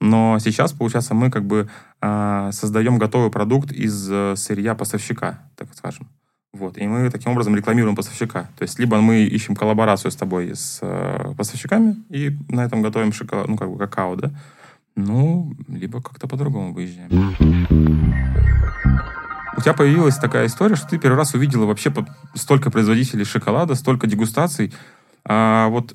Но 0.00 0.38
сейчас, 0.38 0.72
получается, 0.72 1.14
мы 1.14 1.30
как 1.30 1.44
бы 1.44 1.68
э, 2.00 2.50
создаем 2.52 2.98
готовый 2.98 3.30
продукт 3.30 3.72
из 3.72 4.08
э, 4.10 4.34
сырья 4.36 4.74
поставщика, 4.74 5.40
так 5.56 5.68
скажем. 5.74 6.08
Вот. 6.52 6.78
И 6.78 6.86
мы 6.86 7.10
таким 7.10 7.32
образом 7.32 7.54
рекламируем 7.54 7.94
поставщика. 7.94 8.48
То 8.56 8.62
есть 8.62 8.78
либо 8.78 9.00
мы 9.00 9.22
ищем 9.22 9.54
коллаборацию 9.54 10.10
с 10.10 10.16
тобой, 10.16 10.54
с 10.54 10.80
э, 10.82 11.34
поставщиками, 11.36 11.96
и 12.08 12.36
на 12.48 12.64
этом 12.64 12.82
готовим 12.82 13.12
шоколад, 13.12 13.48
ну, 13.48 13.56
как 13.56 13.70
бы 13.70 13.78
какао, 13.78 14.16
да? 14.16 14.30
Ну, 15.06 15.54
либо 15.68 16.02
как-то 16.02 16.28
по-другому 16.28 16.72
выезжаем. 16.72 17.10
У 19.56 19.60
тебя 19.60 19.74
появилась 19.74 20.16
такая 20.16 20.46
история, 20.46 20.76
что 20.76 20.88
ты 20.88 20.98
первый 20.98 21.16
раз 21.16 21.34
увидела 21.34 21.66
вообще 21.66 21.92
столько 22.34 22.70
производителей 22.70 23.24
шоколада, 23.24 23.74
столько 23.74 24.06
дегустаций. 24.06 24.72
А 25.24 25.68
вот 25.68 25.94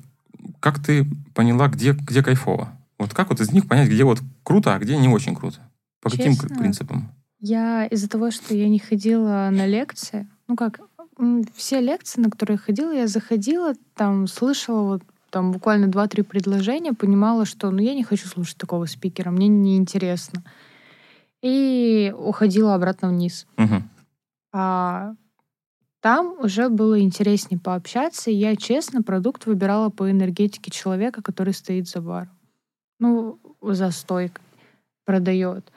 как 0.60 0.82
ты 0.82 1.06
поняла, 1.34 1.68
где, 1.68 1.92
где 1.92 2.22
кайфово? 2.22 2.72
Вот 2.98 3.12
как 3.12 3.30
вот 3.30 3.40
из 3.40 3.52
них 3.52 3.66
понять, 3.66 3.88
где 3.88 4.04
вот 4.04 4.20
круто, 4.42 4.74
а 4.74 4.78
где 4.78 4.96
не 4.96 5.08
очень 5.08 5.34
круто? 5.34 5.58
По 6.00 6.10
Честно, 6.10 6.36
каким 6.36 6.56
принципам? 6.56 7.12
Я 7.40 7.86
из-за 7.86 8.08
того, 8.08 8.30
что 8.30 8.54
я 8.54 8.68
не 8.68 8.78
ходила 8.78 9.48
на 9.52 9.66
лекции, 9.66 10.28
ну 10.48 10.56
как, 10.56 10.80
все 11.54 11.80
лекции, 11.80 12.20
на 12.20 12.30
которые 12.30 12.54
я 12.56 12.62
ходила, 12.64 12.92
я 12.92 13.06
заходила, 13.06 13.74
там 13.94 14.26
слышала 14.26 14.82
вот 14.82 15.02
там 15.36 15.52
буквально 15.52 15.88
два-три 15.88 16.22
предложения, 16.22 16.94
понимала, 16.94 17.44
что 17.44 17.70
ну 17.70 17.82
я 17.82 17.92
не 17.92 18.02
хочу 18.02 18.26
слушать 18.26 18.56
такого 18.56 18.86
спикера, 18.86 19.30
мне 19.30 19.48
неинтересно. 19.48 20.42
И 21.42 22.10
уходила 22.16 22.74
обратно 22.74 23.10
вниз. 23.10 23.46
Угу. 23.58 23.82
А 24.54 25.12
там 26.00 26.40
уже 26.40 26.70
было 26.70 26.98
интереснее 26.98 27.60
пообщаться, 27.60 28.30
и 28.30 28.34
я, 28.34 28.56
честно, 28.56 29.02
продукт 29.02 29.44
выбирала 29.44 29.90
по 29.90 30.10
энергетике 30.10 30.70
человека, 30.70 31.20
который 31.20 31.52
стоит 31.52 31.86
за 31.86 32.00
баром 32.00 32.30
ну, 32.98 33.38
за 33.60 33.90
стойкой 33.90 34.42
продает. 35.04 35.70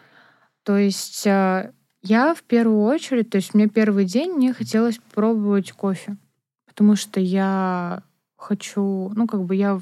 То 0.63 0.77
есть 0.77 1.27
э, 1.27 1.73
я 2.01 2.33
в 2.33 2.43
первую 2.43 2.83
очередь, 2.83 3.29
то 3.29 3.35
есть 3.35 3.53
мне 3.53 3.67
первый 3.67 4.05
день 4.05 4.35
мне 4.35 4.53
хотелось 4.53 5.01
пробовать 5.13 5.73
кофе, 5.73 6.15
потому 6.65 6.95
что 6.95 7.19
я 7.19 8.03
хочу, 8.39 9.11
ну, 9.15 9.27
как 9.27 9.43
бы 9.43 9.55
я 9.55 9.79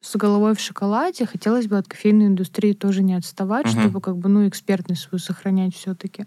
с 0.00 0.16
головой 0.16 0.54
в 0.54 0.60
шоколаде, 0.60 1.24
хотелось 1.24 1.66
бы 1.66 1.78
от 1.78 1.88
кофейной 1.88 2.26
индустрии 2.26 2.74
тоже 2.74 3.02
не 3.02 3.14
отставать, 3.14 3.66
uh-huh. 3.66 3.80
чтобы 3.80 4.00
как 4.00 4.18
бы, 4.18 4.28
ну, 4.28 4.46
экспертность 4.46 5.02
свою 5.02 5.18
сохранять 5.18 5.74
все-таки. 5.74 6.26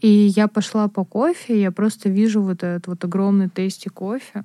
И 0.00 0.08
я 0.08 0.46
пошла 0.46 0.88
по 0.88 1.04
кофе, 1.04 1.60
я 1.60 1.72
просто 1.72 2.08
вижу 2.08 2.42
вот 2.42 2.62
этот 2.62 2.86
вот 2.86 3.04
огромный 3.04 3.48
тесте 3.48 3.88
кофе. 3.88 4.44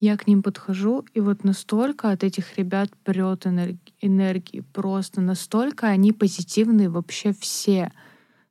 Я 0.00 0.16
к 0.16 0.26
ним 0.26 0.42
подхожу, 0.42 1.04
и 1.14 1.20
вот 1.20 1.44
настолько 1.44 2.10
от 2.10 2.24
этих 2.24 2.58
ребят 2.58 2.90
прет 3.04 3.46
энерги- 3.46 3.78
энергии, 4.00 4.64
просто 4.72 5.20
настолько 5.20 5.86
они 5.86 6.12
позитивные 6.12 6.88
вообще 6.88 7.32
все. 7.32 7.92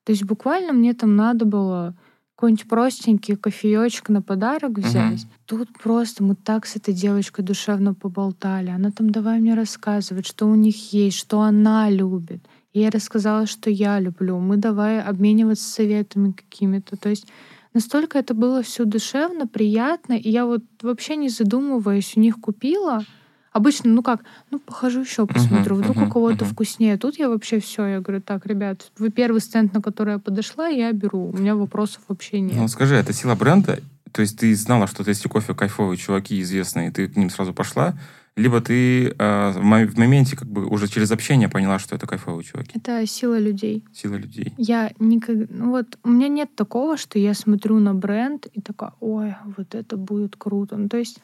То 0.03 0.11
есть 0.11 0.23
буквально 0.23 0.73
мне 0.73 0.93
там 0.93 1.15
надо 1.15 1.45
было 1.45 1.95
какой-нибудь 2.43 2.67
простенький 2.67 3.37
кофеечек 3.37 4.09
на 4.09 4.21
подарок 4.21 4.77
взять. 4.77 5.23
Угу. 5.23 5.31
Тут 5.45 5.69
просто 5.81 6.25
мы 6.25 6.35
так 6.35 6.65
с 6.65 6.75
этой 6.75 6.93
девочкой 6.93 7.45
душевно 7.45 7.93
поболтали. 7.93 8.69
Она 8.69 8.91
там 8.91 9.11
давай 9.11 9.39
мне 9.39 9.53
рассказывать, 9.53 10.27
что 10.27 10.47
у 10.47 10.55
них 10.55 10.91
есть, 10.91 11.17
что 11.17 11.39
она 11.39 11.89
любит. 11.89 12.43
И 12.73 12.81
я 12.81 12.89
рассказала, 12.89 13.45
что 13.45 13.69
я 13.69 13.97
люблю. 14.01 14.39
Мы 14.39 14.57
давай 14.57 15.01
обмениваться 15.01 15.63
советами 15.63 16.33
какими-то. 16.33 16.97
То 16.97 17.07
есть 17.07 17.27
настолько 17.73 18.19
это 18.19 18.33
было 18.33 18.61
все 18.61 18.83
душевно, 18.83 19.47
приятно, 19.47 20.11
и 20.11 20.29
я 20.29 20.45
вот 20.45 20.63
вообще 20.81 21.15
не 21.15 21.29
задумываясь 21.29 22.17
у 22.17 22.19
них 22.19 22.41
купила. 22.41 23.05
Обычно, 23.53 23.91
ну 23.91 24.01
как, 24.01 24.21
ну 24.51 24.59
похожу 24.59 25.01
еще 25.01 25.25
посмотрю, 25.27 25.75
вдруг 25.75 25.97
у 25.97 26.09
кого-то 26.09 26.43
вкуснее. 26.43 26.97
Тут 26.97 27.17
я 27.17 27.29
вообще 27.29 27.59
все, 27.59 27.85
я 27.85 27.99
говорю, 28.01 28.21
так, 28.21 28.45
ребят, 28.45 28.91
вы 28.97 29.09
первый 29.09 29.41
стенд, 29.41 29.73
на 29.73 29.81
который 29.81 30.13
я 30.13 30.19
подошла, 30.19 30.67
я 30.67 30.91
беру. 30.91 31.29
У 31.29 31.37
меня 31.37 31.55
вопросов 31.55 32.01
вообще 32.07 32.39
нет. 32.39 32.55
Ну 32.55 32.67
скажи, 32.67 32.95
это 32.95 33.13
сила 33.13 33.35
бренда? 33.35 33.79
То 34.11 34.21
есть 34.21 34.37
ты 34.37 34.53
знала, 34.55 34.87
что 34.87 35.03
Тести 35.03 35.27
Кофе 35.27 35.55
кайфовые 35.55 35.97
чуваки 35.97 36.41
известные, 36.41 36.91
ты 36.91 37.07
к 37.07 37.15
ним 37.15 37.29
сразу 37.29 37.53
пошла? 37.53 37.95
либо 38.35 38.61
ты 38.61 39.09
э, 39.09 39.51
в 39.51 39.63
моменте 39.63 40.35
как 40.35 40.47
бы 40.47 40.65
уже 40.65 40.87
через 40.87 41.11
общение 41.11 41.49
поняла, 41.49 41.77
что 41.77 41.95
это 41.95 42.07
кайфовые 42.07 42.43
чуваки? 42.43 42.71
Это 42.73 43.05
сила 43.05 43.37
людей. 43.37 43.83
Сила 43.93 44.15
людей. 44.15 44.53
Я 44.57 44.91
никогда... 44.99 45.45
Ну 45.49 45.69
вот 45.69 45.97
у 46.03 46.09
меня 46.09 46.27
нет 46.27 46.55
такого, 46.55 46.97
что 46.97 47.19
я 47.19 47.33
смотрю 47.35 47.79
на 47.79 47.93
бренд 47.93 48.47
и 48.47 48.61
такая, 48.61 48.93
ой, 48.99 49.35
вот 49.55 49.75
это 49.75 49.97
будет 49.97 50.35
круто. 50.35 50.77
Ну, 50.77 50.89
то 50.89 50.97
есть 50.97 51.19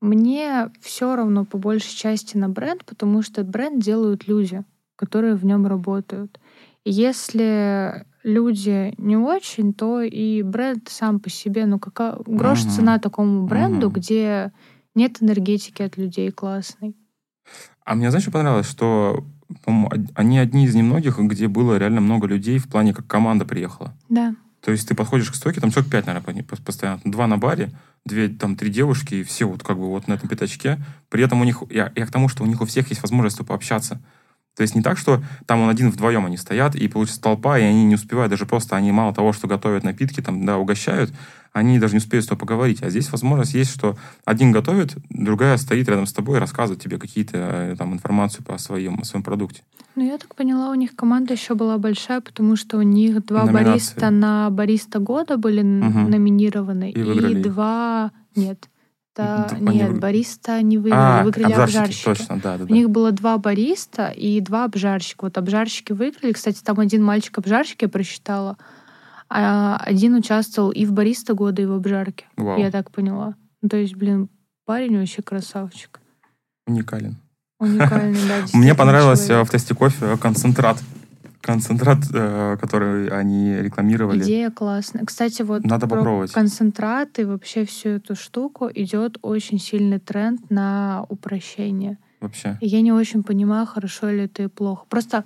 мне 0.00 0.70
все 0.80 1.16
равно 1.16 1.44
по 1.44 1.58
большей 1.58 1.96
части 1.96 2.36
на 2.36 2.48
бренд, 2.48 2.84
потому 2.84 3.22
что 3.22 3.42
бренд 3.44 3.82
делают 3.82 4.28
люди, 4.28 4.64
которые 4.96 5.34
в 5.34 5.44
нем 5.44 5.66
работают. 5.66 6.38
И 6.84 6.90
если 6.92 8.04
люди 8.22 8.94
не 8.98 9.16
очень, 9.16 9.72
то 9.72 10.00
и 10.02 10.42
бренд 10.42 10.88
сам 10.88 11.20
по 11.20 11.30
себе, 11.30 11.66
ну 11.66 11.78
какая 11.78 12.16
грош 12.26 12.62
Мгм. 12.62 12.70
цена 12.70 12.98
такому 12.98 13.46
бренду, 13.46 13.86
Мгм. 13.86 13.94
где 13.94 14.52
нет 14.94 15.22
энергетики 15.22 15.82
от 15.82 15.96
людей 15.96 16.30
классной. 16.30 16.96
А 17.84 17.94
мне, 17.94 18.10
знаешь, 18.10 18.26
понравилось, 18.30 18.68
что 18.68 19.24
они 20.14 20.38
одни 20.38 20.64
из 20.64 20.74
немногих, 20.74 21.18
где 21.18 21.46
было 21.48 21.76
реально 21.78 22.00
много 22.00 22.26
людей 22.26 22.58
в 22.58 22.68
плане, 22.68 22.92
как 22.92 23.06
команда 23.06 23.44
приехала. 23.44 23.94
Да. 24.08 24.34
То 24.66 24.72
есть 24.72 24.88
ты 24.88 24.96
подходишь 24.96 25.30
к 25.30 25.36
стойке, 25.36 25.60
там 25.60 25.70
человек 25.70 25.92
пять, 25.92 26.06
наверное, 26.06 26.42
по- 26.42 26.56
постоянно. 26.56 27.00
Два 27.04 27.28
на 27.28 27.38
баре, 27.38 27.70
две, 28.04 28.28
там, 28.28 28.56
три 28.56 28.68
девушки, 28.68 29.14
и 29.14 29.22
все 29.22 29.44
вот 29.44 29.62
как 29.62 29.78
бы 29.78 29.86
вот 29.86 30.08
на 30.08 30.14
этом 30.14 30.28
пятачке. 30.28 30.80
При 31.08 31.22
этом 31.22 31.40
у 31.40 31.44
них, 31.44 31.62
я, 31.70 31.92
я 31.94 32.04
к 32.04 32.10
тому, 32.10 32.28
что 32.28 32.42
у 32.42 32.46
них 32.46 32.60
у 32.60 32.64
всех 32.66 32.88
есть 32.88 33.00
возможность 33.00 33.38
пообщаться. 33.46 34.02
То 34.56 34.62
есть 34.62 34.74
не 34.74 34.82
так, 34.82 34.98
что 34.98 35.22
там 35.46 35.60
он 35.60 35.68
один 35.68 35.92
вдвоем 35.92 36.26
они 36.26 36.36
стоят, 36.36 36.74
и 36.74 36.88
получится 36.88 37.20
толпа, 37.20 37.60
и 37.60 37.62
они 37.62 37.84
не 37.84 37.94
успевают 37.94 38.30
даже 38.30 38.44
просто, 38.44 38.74
они 38.74 38.90
мало 38.90 39.14
того, 39.14 39.32
что 39.32 39.46
готовят 39.46 39.84
напитки, 39.84 40.20
там, 40.20 40.44
да, 40.44 40.58
угощают, 40.58 41.14
они 41.58 41.78
даже 41.78 41.94
не 41.94 41.98
успеют 41.98 42.24
с 42.24 42.28
тобой 42.28 42.40
поговорить. 42.40 42.82
А 42.82 42.90
здесь 42.90 43.10
возможность 43.10 43.54
есть, 43.54 43.70
что 43.72 43.96
один 44.26 44.52
готовит, 44.52 44.94
другая 45.08 45.56
стоит 45.56 45.88
рядом 45.88 46.06
с 46.06 46.12
тобой 46.12 46.36
и 46.36 46.40
рассказывает 46.40 46.82
тебе 46.82 46.98
какие-то 46.98 47.38
э, 47.38 47.76
там 47.78 47.94
информацию 47.94 48.44
по 48.44 48.58
своем, 48.58 49.00
о 49.00 49.04
своем 49.04 49.22
продукте. 49.22 49.62
Ну, 49.94 50.04
я 50.06 50.18
так 50.18 50.34
поняла, 50.34 50.70
у 50.70 50.74
них 50.74 50.94
команда 50.94 51.32
еще 51.32 51.54
была 51.54 51.78
большая, 51.78 52.20
потому 52.20 52.56
что 52.56 52.76
у 52.76 52.82
них 52.82 53.24
два 53.24 53.44
Номинации. 53.44 53.64
бариста 53.94 54.10
на 54.10 54.50
бариста 54.50 54.98
года 54.98 55.38
были 55.38 55.62
Мгм. 55.62 56.10
номинированы. 56.10 56.90
И 56.90 57.00
их. 57.00 57.42
два... 57.42 58.12
Нет. 58.34 58.68
Да, 59.16 59.48
Д- 59.50 59.56
нет, 59.72 59.92
вы- 59.92 59.98
бариста 59.98 60.60
не 60.60 60.76
выиграли, 60.76 61.00
а, 61.02 61.24
выиграли 61.24 61.44
обжарщики, 61.54 61.78
обжарщики. 61.78 62.04
точно, 62.04 62.38
да, 62.42 62.58
да, 62.58 62.64
У 62.64 62.66
да. 62.66 62.74
них 62.74 62.90
было 62.90 63.12
два 63.12 63.38
бариста 63.38 64.08
и 64.08 64.42
два 64.42 64.64
обжарщика. 64.64 65.24
Вот 65.24 65.38
обжарщики 65.38 65.92
выиграли. 65.92 66.32
Кстати, 66.34 66.60
там 66.62 66.78
один 66.80 67.02
мальчик-обжарщик, 67.02 67.80
я 67.80 67.88
просчитала. 67.88 68.58
А 69.28 69.76
один 69.78 70.14
участвовал 70.14 70.70
и 70.70 70.86
в 70.86 70.92
бариста 70.92 71.34
года, 71.34 71.62
и 71.62 71.66
в 71.66 71.72
обжарке. 71.72 72.26
Вау, 72.36 72.58
Я 72.58 72.70
так 72.70 72.90
поняла. 72.90 73.34
Ну, 73.62 73.68
то 73.68 73.76
есть, 73.76 73.94
блин, 73.96 74.28
парень 74.64 74.98
вообще 74.98 75.22
красавчик. 75.22 76.00
уникален. 76.66 77.16
Уникальный, 77.58 78.20
да, 78.28 78.44
Мне 78.52 78.74
понравилось 78.74 79.28
э, 79.30 79.42
в 79.42 79.50
тесте 79.50 79.74
кофе 79.74 79.96
э, 80.02 80.16
концентрат. 80.16 80.78
Концентрат, 81.40 81.98
э, 82.12 82.56
который 82.60 83.08
они 83.08 83.54
рекламировали. 83.56 84.22
Идея 84.22 84.50
классная. 84.50 85.04
Кстати, 85.04 85.42
вот 85.42 85.64
Надо 85.64 85.86
про 85.86 85.96
попробовать. 85.96 86.32
концентрат 86.32 87.18
и 87.18 87.24
вообще 87.24 87.64
всю 87.64 87.90
эту 87.90 88.14
штуку 88.14 88.68
идет 88.74 89.18
очень 89.22 89.58
сильный 89.58 89.98
тренд 90.00 90.50
на 90.50 91.06
упрощение. 91.08 91.98
Вообще. 92.20 92.58
Я 92.60 92.80
не 92.80 92.92
очень 92.92 93.22
понимаю, 93.22 93.66
хорошо 93.66 94.10
ли 94.10 94.24
это 94.24 94.42
и 94.44 94.48
плохо. 94.48 94.84
Просто 94.88 95.24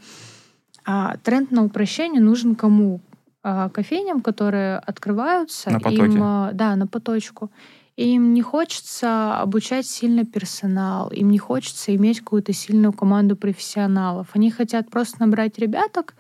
а, 0.84 1.16
тренд 1.18 1.51
на 1.51 1.64
упрощение 1.64 2.20
нужен 2.20 2.55
кому? 2.55 3.01
А, 3.43 3.70
кофейням, 3.70 4.20
которые 4.20 4.78
открываются. 4.78 5.70
На 5.70 5.80
потоке. 5.80 6.05
Им, 6.05 6.22
а, 6.22 6.51
да, 6.53 6.76
на 6.76 6.86
поточку. 6.86 7.51
Им 7.97 8.34
не 8.34 8.43
хочется 8.43 9.38
обучать 9.41 9.86
сильно 9.86 10.24
персонал, 10.24 11.11
им 11.11 11.30
не 11.30 11.38
хочется 11.38 11.95
иметь 11.97 12.20
какую-то 12.20 12.53
сильную 12.53 12.93
команду 12.93 13.36
профессионалов. 13.36 14.28
Они 14.32 14.51
хотят 14.51 14.91
просто 14.91 15.20
набрать 15.20 15.59
ребяток, 15.59 16.14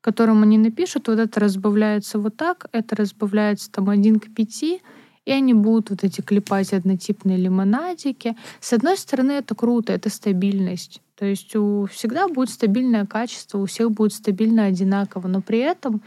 которым 0.00 0.42
они 0.42 0.56
напишут, 0.58 1.08
вот 1.08 1.18
это 1.18 1.40
разбавляется 1.40 2.18
вот 2.18 2.36
так, 2.36 2.68
это 2.72 2.96
разбавляется 2.96 3.70
там 3.70 3.90
один 3.90 4.20
к 4.20 4.32
пяти, 4.34 4.80
и 5.26 5.32
они 5.32 5.52
будут 5.52 5.90
вот 5.90 6.04
эти 6.04 6.22
клепать 6.22 6.72
однотипные 6.72 7.36
лимонадики. 7.36 8.34
С 8.60 8.72
одной 8.72 8.96
стороны, 8.96 9.32
это 9.32 9.54
круто, 9.54 9.92
это 9.92 10.08
стабильность. 10.08 11.02
То 11.18 11.26
есть 11.26 11.54
у 11.56 11.86
всегда 11.92 12.28
будет 12.28 12.48
стабильное 12.48 13.04
качество, 13.04 13.58
у 13.58 13.66
всех 13.66 13.90
будет 13.90 14.14
стабильно 14.14 14.64
одинаково, 14.64 15.28
но 15.28 15.42
при 15.42 15.58
этом 15.58 16.00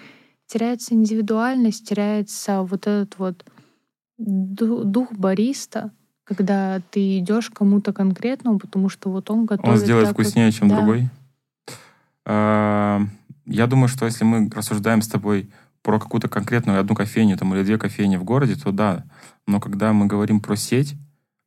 теряется 0.52 0.94
индивидуальность, 0.94 1.88
теряется 1.88 2.62
вот 2.64 2.86
этот 2.88 3.18
вот 3.18 3.46
ду- 4.18 4.84
дух 4.84 5.14
бариста, 5.14 5.92
когда 6.26 6.82
ты 6.92 7.20
идешь 7.20 7.50
кому-то 7.50 7.94
конкретному, 7.94 8.60
потому 8.60 8.90
что 8.90 9.10
вот 9.12 9.30
он 9.32 9.46
готовит. 9.46 9.70
Он 9.72 9.78
сделает 9.78 10.08
так, 10.08 10.18
как- 10.18 10.26
вкуснее, 10.26 10.52
чем 10.52 10.68
да. 10.68 10.76
другой. 10.76 11.10
А, 12.26 13.02
Я 13.46 13.68
думаю, 13.68 13.88
что 13.88 14.06
если 14.06 14.24
мы 14.24 14.50
рассуждаем 14.54 15.02
с 15.02 15.08
тобой 15.08 15.50
про 15.82 16.00
какую-то 16.00 16.30
конкретную 16.30 16.80
одну 16.80 16.96
кофейню 16.96 17.38
там, 17.38 17.54
или 17.56 17.64
две 17.64 17.78
кофейни 17.78 18.16
в 18.18 18.24
городе, 18.24 18.56
то 18.56 18.72
да. 18.72 19.04
Но 19.48 19.60
когда 19.60 19.94
мы 19.94 20.06
говорим 20.06 20.40
про 20.42 20.56
сеть, 20.56 20.94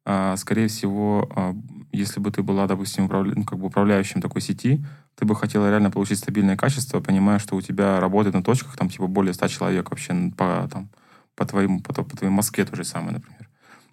а, 0.04 0.36
скорее 0.36 0.66
всего, 0.68 1.30
а, 1.34 1.54
если 1.92 2.20
бы 2.20 2.30
ты 2.32 2.42
была, 2.42 2.66
допустим, 2.66 3.06
управля- 3.06 3.32
ну, 3.36 3.44
как 3.44 3.58
бы 3.60 3.66
управляющим 3.68 4.20
такой 4.20 4.40
сети, 4.42 4.84
ты 5.16 5.24
бы 5.24 5.36
хотела 5.36 5.68
реально 5.68 5.90
получить 5.90 6.18
стабильное 6.18 6.56
качество, 6.56 7.00
понимая, 7.00 7.38
что 7.38 7.56
у 7.56 7.60
тебя 7.60 8.00
работает 8.00 8.34
на 8.34 8.42
точках 8.42 8.76
там 8.76 8.88
типа 8.88 9.06
более 9.06 9.34
100 9.34 9.48
человек 9.48 9.90
вообще 9.90 10.32
по, 10.36 10.68
там, 10.72 10.88
по, 11.34 11.44
твоему, 11.44 11.80
по, 11.80 11.92
по 11.92 12.16
твоей 12.16 12.32
Москве 12.32 12.64
то 12.64 12.76
же 12.76 12.84
самое, 12.84 13.12
например. 13.12 13.48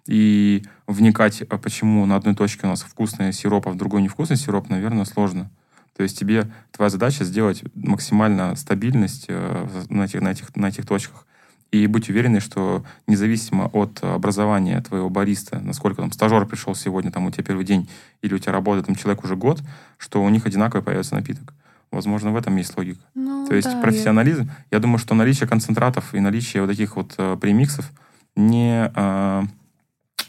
И 0.06 0.64
вникать, 0.86 1.42
а 1.42 1.58
почему 1.58 2.04
на 2.06 2.16
одной 2.16 2.34
точке 2.34 2.66
у 2.66 2.70
нас 2.70 2.82
вкусный 2.82 3.32
сироп, 3.32 3.68
а 3.68 3.70
в 3.70 3.76
другой 3.76 4.02
невкусный 4.02 4.36
сироп, 4.36 4.68
наверное, 4.68 5.04
сложно. 5.04 5.50
То 5.96 6.02
есть 6.02 6.18
тебе 6.18 6.50
твоя 6.72 6.90
задача 6.90 7.24
сделать 7.24 7.62
максимально 7.74 8.56
стабильность 8.56 9.26
э, 9.28 9.84
на 9.88 10.04
этих, 10.04 10.20
на, 10.20 10.28
этих, 10.28 10.56
на 10.56 10.66
этих 10.66 10.86
точках. 10.86 11.26
И 11.72 11.86
быть 11.86 12.10
уверенной, 12.10 12.40
что 12.40 12.84
независимо 13.06 13.64
от 13.72 14.04
образования 14.04 14.78
твоего 14.82 15.08
бариста, 15.08 15.58
насколько 15.58 16.02
там 16.02 16.12
стажер 16.12 16.44
пришел 16.44 16.74
сегодня, 16.74 17.10
там 17.10 17.24
у 17.24 17.30
тебя 17.30 17.44
первый 17.44 17.64
день, 17.64 17.88
или 18.20 18.34
у 18.34 18.38
тебя 18.38 18.52
работает 18.52 18.86
там 18.86 18.94
человек 18.94 19.24
уже 19.24 19.36
год, 19.36 19.62
что 19.96 20.22
у 20.22 20.28
них 20.28 20.44
одинаковый 20.44 20.82
появится 20.82 21.14
напиток. 21.14 21.54
Возможно, 21.90 22.30
в 22.30 22.36
этом 22.36 22.56
есть 22.56 22.76
логика. 22.76 23.00
Ну, 23.14 23.46
То 23.48 23.54
есть 23.54 23.68
да, 23.68 23.76
я- 23.76 23.82
профессионализм, 23.82 24.50
я... 24.70 24.78
думаю, 24.80 24.98
что 24.98 25.14
наличие 25.14 25.48
концентратов 25.48 26.14
и 26.14 26.20
наличие 26.20 26.62
вот 26.62 26.68
таких 26.68 26.96
вот 26.96 27.14
э, 27.16 27.38
премиксов 27.40 27.90
не, 28.36 28.92
э, 28.94 29.42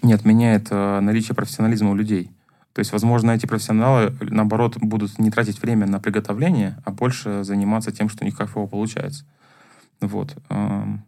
не 0.02 0.14
отменяет 0.14 0.68
э, 0.72 1.00
наличие 1.02 1.36
профессионализма 1.36 1.92
у 1.92 1.96
людей. 1.96 2.32
То 2.72 2.80
есть, 2.80 2.94
возможно, 2.94 3.32
эти 3.32 3.46
профессионалы, 3.46 4.16
наоборот, 4.22 4.78
будут 4.78 5.20
не 5.20 5.30
тратить 5.30 5.62
время 5.62 5.88
на 5.88 6.00
приготовление, 6.00 6.78
а 6.86 6.92
больше 6.92 7.44
заниматься 7.44 7.92
тем, 7.92 8.08
что 8.10 8.24
у 8.24 8.26
них 8.26 8.38
кайфово 8.38 8.66
получается. 8.68 9.26
Вот. 10.00 10.36
эм. 10.50 11.04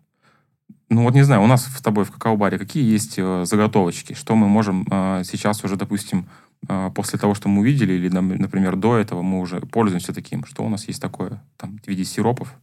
Ну 0.89 1.03
вот 1.03 1.15
не 1.15 1.23
знаю, 1.23 1.41
у 1.41 1.47
нас 1.47 1.65
с 1.65 1.81
тобой 1.81 2.05
в 2.05 2.11
какао-баре 2.11 2.59
какие 2.59 2.83
есть 2.83 3.15
э, 3.17 3.45
заготовочки? 3.45 4.13
Что 4.13 4.35
мы 4.35 4.47
можем 4.47 4.85
э, 4.89 5.23
сейчас 5.23 5.63
уже, 5.63 5.77
допустим, 5.77 6.29
э, 6.67 6.91
после 6.93 7.17
того, 7.17 7.33
что 7.33 7.49
мы 7.49 7.61
увидели, 7.61 7.93
или, 7.93 8.09
например, 8.09 8.75
до 8.75 8.97
этого 8.97 9.23
мы 9.23 9.39
уже 9.39 9.61
пользуемся 9.61 10.13
таким? 10.13 10.45
Что 10.45 10.63
у 10.63 10.69
нас 10.69 10.87
есть 10.87 11.01
такое 11.01 11.43
там, 11.57 11.79
в 11.83 11.87
виде 11.87 12.03
сиропов? 12.03 12.55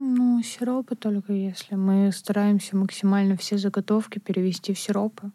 Ну, 0.00 0.42
сиропы 0.42 0.96
только 0.96 1.32
если. 1.32 1.76
Мы 1.76 2.10
стараемся 2.10 2.76
максимально 2.76 3.36
все 3.36 3.56
заготовки 3.58 4.18
перевести 4.18 4.74
в 4.74 4.78
сиропы. 4.78 5.30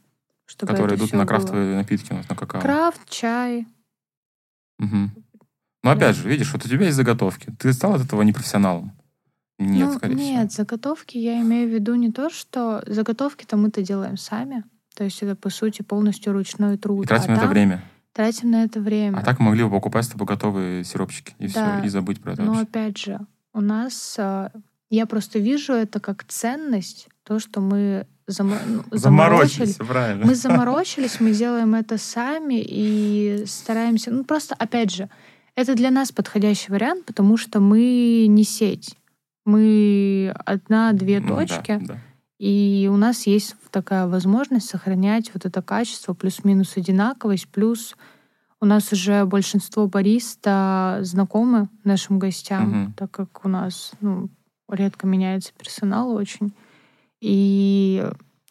Чтобы 0.45 0.73
которые 0.73 0.97
идут 0.97 1.13
на 1.13 1.19
было. 1.19 1.25
крафтовые 1.25 1.75
напитки 1.75 2.11
у 2.11 2.15
нас, 2.15 2.27
на 2.27 2.35
какао. 2.35 2.61
Крафт, 2.61 3.09
чай. 3.09 3.67
Мгм. 4.79 5.11
Но 5.83 5.91
опять 5.91 6.17
же, 6.17 6.27
видишь, 6.27 6.51
вот 6.51 6.65
у 6.65 6.67
тебя 6.69 6.85
есть 6.85 6.97
заготовки. 6.97 7.53
Ты 7.57 7.71
стал 7.71 7.93
от 7.93 8.01
этого 8.01 8.21
непрофессионалом? 8.23 8.91
Нет, 9.59 9.87
ну, 9.87 9.97
скорее 9.97 10.15
нет, 10.15 10.51
всего. 10.51 10.63
заготовки 10.63 11.17
я 11.17 11.41
имею 11.41 11.69
в 11.69 11.73
виду 11.73 11.95
не 11.95 12.11
то, 12.11 12.29
что 12.29 12.83
заготовки-то 12.85 13.57
мы-то 13.57 13.81
делаем 13.81 14.17
сами. 14.17 14.63
То 14.95 15.03
есть 15.03 15.21
это, 15.21 15.35
по 15.35 15.49
сути, 15.49 15.81
полностью 15.81 16.33
ручной 16.33 16.77
труд. 16.77 17.05
И 17.05 17.07
тратим 17.07 17.33
а 17.33 17.35
на 17.35 17.39
это 17.39 17.47
время. 17.47 17.83
Тратим 18.13 18.51
на 18.51 18.63
это 18.63 18.79
время. 18.79 19.17
А 19.17 19.23
так 19.23 19.39
могли 19.39 19.63
бы 19.63 19.69
покупать 19.69 20.05
с 20.05 20.09
тобой 20.09 20.27
готовые 20.27 20.83
сиропчики. 20.83 21.35
И 21.39 21.47
Да. 21.47 21.77
все, 21.79 21.85
и 21.85 21.89
забыть 21.89 22.21
про 22.21 22.33
это 22.33 22.43
Но 22.43 22.53
вообще. 22.53 22.63
опять 22.63 22.97
же, 22.97 23.19
у 23.53 23.61
нас 23.61 24.15
а, 24.17 24.51
я 24.89 25.05
просто 25.05 25.39
вижу 25.39 25.73
это 25.73 25.99
как 25.99 26.23
ценность, 26.25 27.09
то, 27.23 27.39
что 27.39 27.61
мы 27.61 28.07
ну, 28.27 28.33
заморочили. 28.33 28.85
Заморочились, 28.91 29.75
правильно. 29.75 30.25
Мы 30.25 30.35
заморочились, 30.35 31.19
мы 31.19 31.31
делаем 31.31 31.75
это 31.75 31.97
сами 31.97 32.59
и 32.59 33.43
стараемся. 33.47 34.11
Ну, 34.11 34.23
просто, 34.23 34.55
опять 34.55 34.91
же, 34.91 35.09
это 35.55 35.75
для 35.75 35.91
нас 35.91 36.11
подходящий 36.11 36.71
вариант, 36.71 37.05
потому 37.05 37.37
что 37.37 37.59
мы 37.59 38.25
не 38.27 38.43
сеть. 38.43 38.95
Мы 39.47 40.35
одна-две 40.45 41.21
Ну 41.21 41.27
да, 41.29 41.35
точки, 41.37 41.77
да. 41.79 41.97
и 42.37 42.89
у 42.91 42.97
нас 42.97 43.25
есть 43.27 43.55
такая 43.71 44.05
возможность 44.05 44.67
сохранять 44.69 45.31
вот 45.33 45.45
это 45.45 45.61
качество, 45.61 46.13
плюс-минус 46.13 46.75
одинаковость, 46.75 47.47
плюс 47.47 47.95
у 48.59 48.65
нас 48.65 48.91
уже 48.91 49.23
большинство 49.23 49.87
бариста 49.87 50.99
знакомы 51.03 51.69
нашим 51.85 52.19
гостям, 52.19 52.69
Мгм. 52.69 52.93
так 52.97 53.09
как 53.11 53.45
у 53.45 53.47
нас 53.47 53.93
ну, 54.01 54.29
редко 54.69 55.07
меняется 55.07 55.53
персонал 55.57 56.11
очень. 56.11 56.53
И 57.21 58.05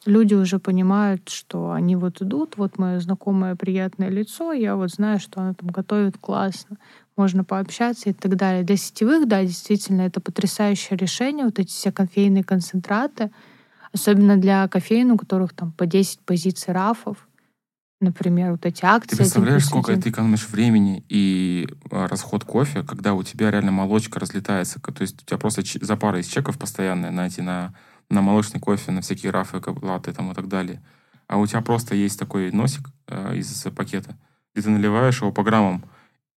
люди 0.07 0.35
уже 0.35 0.59
понимают, 0.59 1.29
что 1.29 1.73
они 1.73 1.97
вот 1.97 2.23
идут, 2.23 2.57
вот 2.57 2.79
мое 2.79 3.01
знакомое 3.01 3.57
приятное 3.57 4.09
лицо, 4.09 4.53
я 4.53 4.77
вот 4.77 4.91
знаю, 4.91 5.21
что 5.21 5.41
она 5.41 5.55
там 5.55 5.69
готовит 5.69 6.17
классно, 6.19 6.79
можно 7.17 7.45
пообщаться 7.45 8.11
и 8.11 8.13
так 8.13 8.37
далее. 8.37 8.63
Для 8.63 8.77
сетевых, 8.77 9.27
да, 9.27 9.43
действительно, 9.43 10.03
это 10.03 10.21
потрясающее 10.21 10.97
решение, 10.97 11.45
вот 11.45 11.59
эти 11.59 11.71
все 11.71 11.93
кофейные 11.93 12.45
концентраты, 12.45 13.31
особенно 13.93 14.37
для 14.37 14.67
кофеин, 14.69 15.13
у 15.13 15.17
которых 15.17 15.55
там 15.55 15.73
по 15.73 15.87
10 15.87 16.21
позиций 16.21 16.73
рафов. 16.73 17.27
Например, 17.99 18.53
вот 18.53 18.67
эти 18.67 18.85
акции. 18.85 19.13
Ты 19.13 19.17
представляешь, 19.17 19.65
сколько 19.65 19.97
ты 19.97 20.11
экономишь 20.11 20.49
времени 20.49 21.03
и 21.09 21.67
а, 21.91 22.07
расход 22.09 22.45
кофе, 22.45 22.83
когда 22.83 23.15
у 23.15 23.23
тебя 23.23 23.51
реально 23.51 23.73
молочка 23.73 24.21
разлетается. 24.21 24.81
То 24.81 25.01
есть 25.01 25.23
у 25.23 25.25
тебя 25.25 25.39
просто 25.39 25.63
запара 25.81 26.21
из 26.21 26.27
чеков 26.27 26.59
постоянная 26.59 27.11
на 27.11 27.27
эти, 27.27 27.41
на, 27.41 27.75
на 28.11 28.21
молочный 28.21 28.61
кофе, 28.61 28.93
на 28.93 29.01
всякие 29.01 29.33
рафы, 29.33 29.61
латы 29.83 30.13
там 30.13 30.31
и 30.33 30.35
так 30.35 30.49
далее. 30.49 30.83
А 31.27 31.39
у 31.39 31.47
тебя 31.47 31.61
просто 31.61 31.95
есть 31.95 32.19
такой 32.19 32.53
носик 32.53 32.89
э, 33.09 33.37
из 33.37 33.67
пакета, 33.75 34.17
где 34.55 34.65
ты 34.65 34.71
наливаешь 34.71 35.21
его 35.21 35.33
по 35.33 35.43
граммам, 35.43 35.85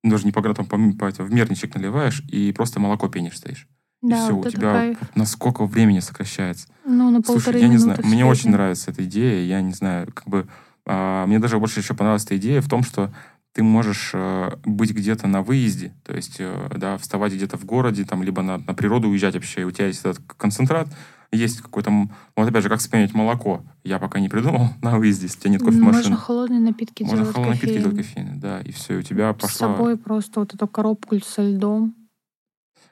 даже 0.04 0.26
не 0.26 0.32
по 0.32 0.42
граммам, 0.42 0.66
по, 0.66 1.12
по, 1.12 1.24
в 1.24 1.32
мерничек 1.32 1.76
наливаешь, 1.76 2.24
и 2.28 2.52
просто 2.54 2.80
молоко 2.80 3.08
пенишь 3.08 3.38
стоишь. 3.38 3.68
Да, 4.02 4.16
и 4.16 4.20
все, 4.24 4.36
вот 4.36 4.48
у 4.48 4.50
тебя 4.50 4.74
кайф. 4.74 4.98
насколько 5.16 5.66
времени 5.66 6.00
сокращается. 6.00 6.68
Ну, 6.86 7.10
на 7.12 7.22
полторы 7.22 7.42
Слушай, 7.42 7.62
я 7.62 7.68
не 7.68 7.78
знаю, 7.78 8.00
мне 8.04 8.26
очень 8.26 8.50
нравится 8.50 8.92
эта 8.92 9.04
идея, 9.04 9.46
я 9.46 9.62
не 9.62 9.74
знаю, 9.74 10.12
как 10.14 10.28
бы 10.28 10.48
а, 10.86 11.26
мне 11.28 11.40
даже 11.40 11.60
больше 11.60 11.82
еще 11.82 11.94
понравилась 11.94 12.26
эта 12.26 12.38
идея 12.38 12.62
в 12.62 12.70
том, 12.70 12.82
что 12.84 13.12
ты 13.54 13.64
можешь 13.64 14.12
э, 14.14 14.52
быть 14.64 14.92
где-то 14.92 15.28
на 15.28 15.42
выезде, 15.42 15.94
то 16.04 16.16
есть, 16.16 16.38
э, 16.40 16.70
да, 16.76 16.98
вставать 16.98 17.34
где-то 17.34 17.58
в 17.58 17.66
городе, 17.66 18.06
там, 18.06 18.22
либо 18.22 18.42
на, 18.42 18.60
на 18.60 18.74
природу 18.74 19.10
уезжать 19.10 19.34
вообще, 19.34 19.62
и 19.62 19.64
у 19.64 19.72
тебя 19.72 19.88
есть 19.88 20.02
этот 20.02 20.20
концентрат, 20.38 20.88
есть 21.32 21.62
какой-то, 21.62 21.92
вот 22.36 22.50
опять 22.50 22.64
же, 22.64 22.70
как 22.70 22.80
вспомнить 22.80 23.14
молоко, 23.14 23.64
я 23.84 24.00
пока 24.00 24.20
не 24.20 24.30
придумал 24.30 24.70
на 24.82 24.98
выезде, 24.98 25.28
если 25.28 25.38
у 25.38 25.42
тебя 25.42 25.52
нет 25.52 25.62
кофемашины. 25.62 25.94
Можно 25.94 26.16
холодные 26.18 26.60
напитки 26.60 27.04
Можно 27.04 27.18
делать 27.18 27.34
холодные 27.34 27.56
напитки 27.56 27.80
делать 27.80 27.98
кофейные, 27.98 28.36
да, 28.36 28.62
и 28.62 28.72
все, 28.72 28.98
у 28.98 29.02
тебя 29.02 29.34
пошла... 29.34 29.50
С 29.50 29.54
собой 29.54 29.98
просто 29.98 30.40
вот 30.40 30.54
эту 30.54 30.68
коробку 30.68 31.20
со 31.20 31.44
льдом, 31.44 31.96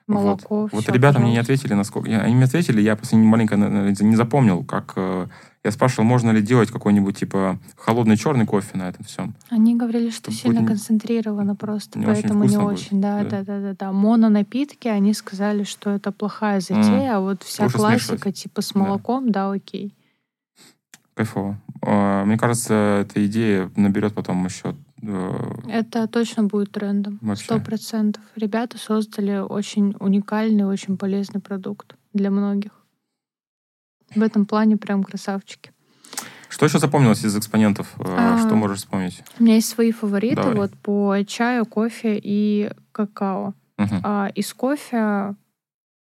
молоко, 0.08 0.62
Вот, 0.64 0.74
вот 0.74 0.88
ребята 0.88 1.16
пожалуйста. 1.16 1.20
мне 1.20 1.32
не 1.32 1.40
ответили, 1.40 1.74
насколько... 1.74 2.10
Они 2.10 2.36
мне 2.36 2.46
ответили, 2.46 2.82
я 2.82 2.96
просто 2.96 3.18
маленько 3.18 3.56
не 3.56 4.16
запомнил, 4.16 4.64
как 4.64 4.94
э, 4.96 5.28
я 5.68 5.72
спрашивал, 5.72 6.06
можно 6.06 6.32
ли 6.32 6.42
делать 6.42 6.72
какой-нибудь, 6.72 7.18
типа, 7.18 7.60
холодный 7.76 8.16
черный 8.16 8.46
кофе 8.46 8.78
на 8.78 8.90
этом 8.90 9.04
всем. 9.04 9.36
Они 9.50 9.76
говорили, 9.76 10.10
что 10.10 10.32
это 10.32 10.40
сильно 10.40 10.62
будет... 10.62 10.70
концентрировано 10.70 11.56
просто, 11.56 12.00
не 12.00 12.06
поэтому 12.06 12.46
очень 12.46 12.58
не 12.58 12.64
очень. 12.64 13.02
Да, 13.02 13.24
да, 13.24 13.44
да, 13.44 13.60
да, 13.60 13.76
да. 13.78 13.92
Мононапитки, 13.92 14.88
они 14.88 15.14
сказали, 15.14 15.64
что 15.64 15.90
это 15.90 16.12
плохая 16.12 16.62
затея, 16.62 17.12
mm. 17.12 17.16
а 17.16 17.20
вот 17.20 17.44
вся 17.44 17.66
Лучше 17.66 17.78
классика, 17.78 18.14
смешивать. 18.14 18.36
типа, 18.36 18.62
с 18.62 18.76
молоком, 18.76 19.32
да, 19.32 19.50
да 19.50 19.54
окей. 19.54 19.94
Кайфово. 21.16 21.60
А, 21.82 22.24
мне 22.24 22.38
кажется, 22.38 22.74
эта 23.02 23.26
идея 23.26 23.70
наберет 23.76 24.14
потом 24.14 24.46
еще 24.46 24.76
э, 25.02 25.54
это 25.68 26.08
точно 26.08 26.44
будет 26.44 26.72
трендом. 26.72 27.20
Сто 27.36 27.60
процентов. 27.60 28.24
Ребята 28.36 28.78
создали 28.78 29.40
очень 29.40 29.96
уникальный, 30.00 30.66
очень 30.66 30.98
полезный 30.98 31.42
продукт 31.42 31.96
для 32.14 32.32
многих. 32.32 32.72
В 34.16 34.22
этом 34.22 34.46
плане 34.46 34.78
прям 34.78 35.04
красавчики. 35.04 35.72
Что 36.50 36.66
еще 36.66 36.80
запомнилось 36.80 37.24
из 37.24 37.36
экспонентов? 37.36 37.94
Э, 38.00 38.04
а, 38.08 38.38
что 38.40 38.56
можешь 38.56 38.80
вспомнить? 38.80 39.24
У 39.40 39.44
меня 39.44 39.56
есть 39.56 39.70
свои 39.70 39.92
фавориты 39.92 40.36
Давай. 40.36 40.56
вот 40.56 40.74
по 40.76 41.18
чаю, 41.28 41.66
кофе 41.66 42.20
и 42.22 42.72
какао. 42.92 43.54
Угу. 43.78 43.96
А, 44.04 44.30
из 44.34 44.54
кофе 44.54 45.36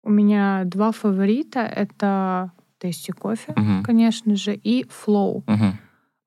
у 0.02 0.10
меня 0.10 0.62
два 0.64 0.92
фаворита. 0.92 1.60
Это 1.60 2.52
Тести 2.80 3.10
кофе, 3.10 3.52
угу. 3.52 3.82
конечно 3.84 4.34
же, 4.36 4.54
и 4.54 4.84
Flow. 4.84 5.42
Угу. 5.46 5.76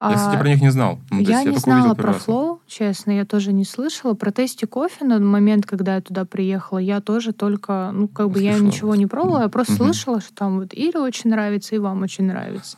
Я, 0.09 0.17
кстати, 0.17 0.37
про 0.37 0.49
них 0.49 0.61
не 0.61 0.71
знал. 0.71 0.99
Ну, 1.11 1.21
я, 1.21 1.41
я 1.41 1.51
не 1.51 1.57
знала 1.57 1.93
про 1.93 2.11
Flow, 2.11 2.59
честно, 2.67 3.11
я 3.11 3.25
тоже 3.25 3.53
не 3.53 3.63
слышала. 3.63 4.15
Про 4.15 4.31
тесте 4.31 4.67
кофе 4.67 5.05
на 5.05 5.19
момент, 5.19 5.65
когда 5.65 5.95
я 5.95 6.01
туда 6.01 6.25
приехала, 6.25 6.77
я 6.77 6.99
тоже 6.99 7.31
только, 7.31 7.91
ну, 7.93 8.07
как 8.09 8.27
бы 8.27 8.39
слышала. 8.39 8.57
я 8.57 8.59
ничего 8.59 8.95
не 8.95 9.05
пробовала, 9.05 9.43
я 9.43 9.49
просто 9.49 9.73
угу. 9.73 9.85
слышала, 9.85 10.19
что 10.19 10.33
там 10.33 10.59
вот 10.59 10.73
Ире 10.73 10.99
очень 10.99 11.29
нравится, 11.29 11.75
и 11.75 11.79
вам 11.79 12.01
очень 12.01 12.25
нравится. 12.25 12.77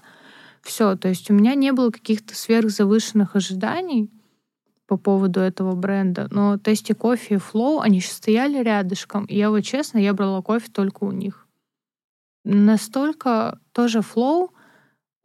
Все, 0.61 0.95
то 0.95 1.07
есть 1.07 1.29
у 1.31 1.33
меня 1.33 1.55
не 1.55 1.71
было 1.71 1.89
каких-то 1.89 2.35
сверхзавышенных 2.35 3.35
ожиданий 3.35 4.11
по 4.87 4.97
поводу 4.97 5.39
этого 5.39 5.73
бренда, 5.75 6.27
но 6.29 6.57
тесте 6.57 6.93
кофе 6.93 7.35
и 7.35 7.37
Flow, 7.37 7.81
они 7.81 7.97
еще 7.97 8.11
стояли 8.11 8.61
рядышком, 8.61 9.25
и 9.25 9.35
я 9.35 9.49
вот 9.49 9.61
честно, 9.61 9.97
я 9.97 10.13
брала 10.13 10.41
кофе 10.41 10.67
только 10.71 11.03
у 11.05 11.11
них. 11.11 11.47
Настолько 12.43 13.59
тоже 13.71 13.99
Flow 13.99 14.49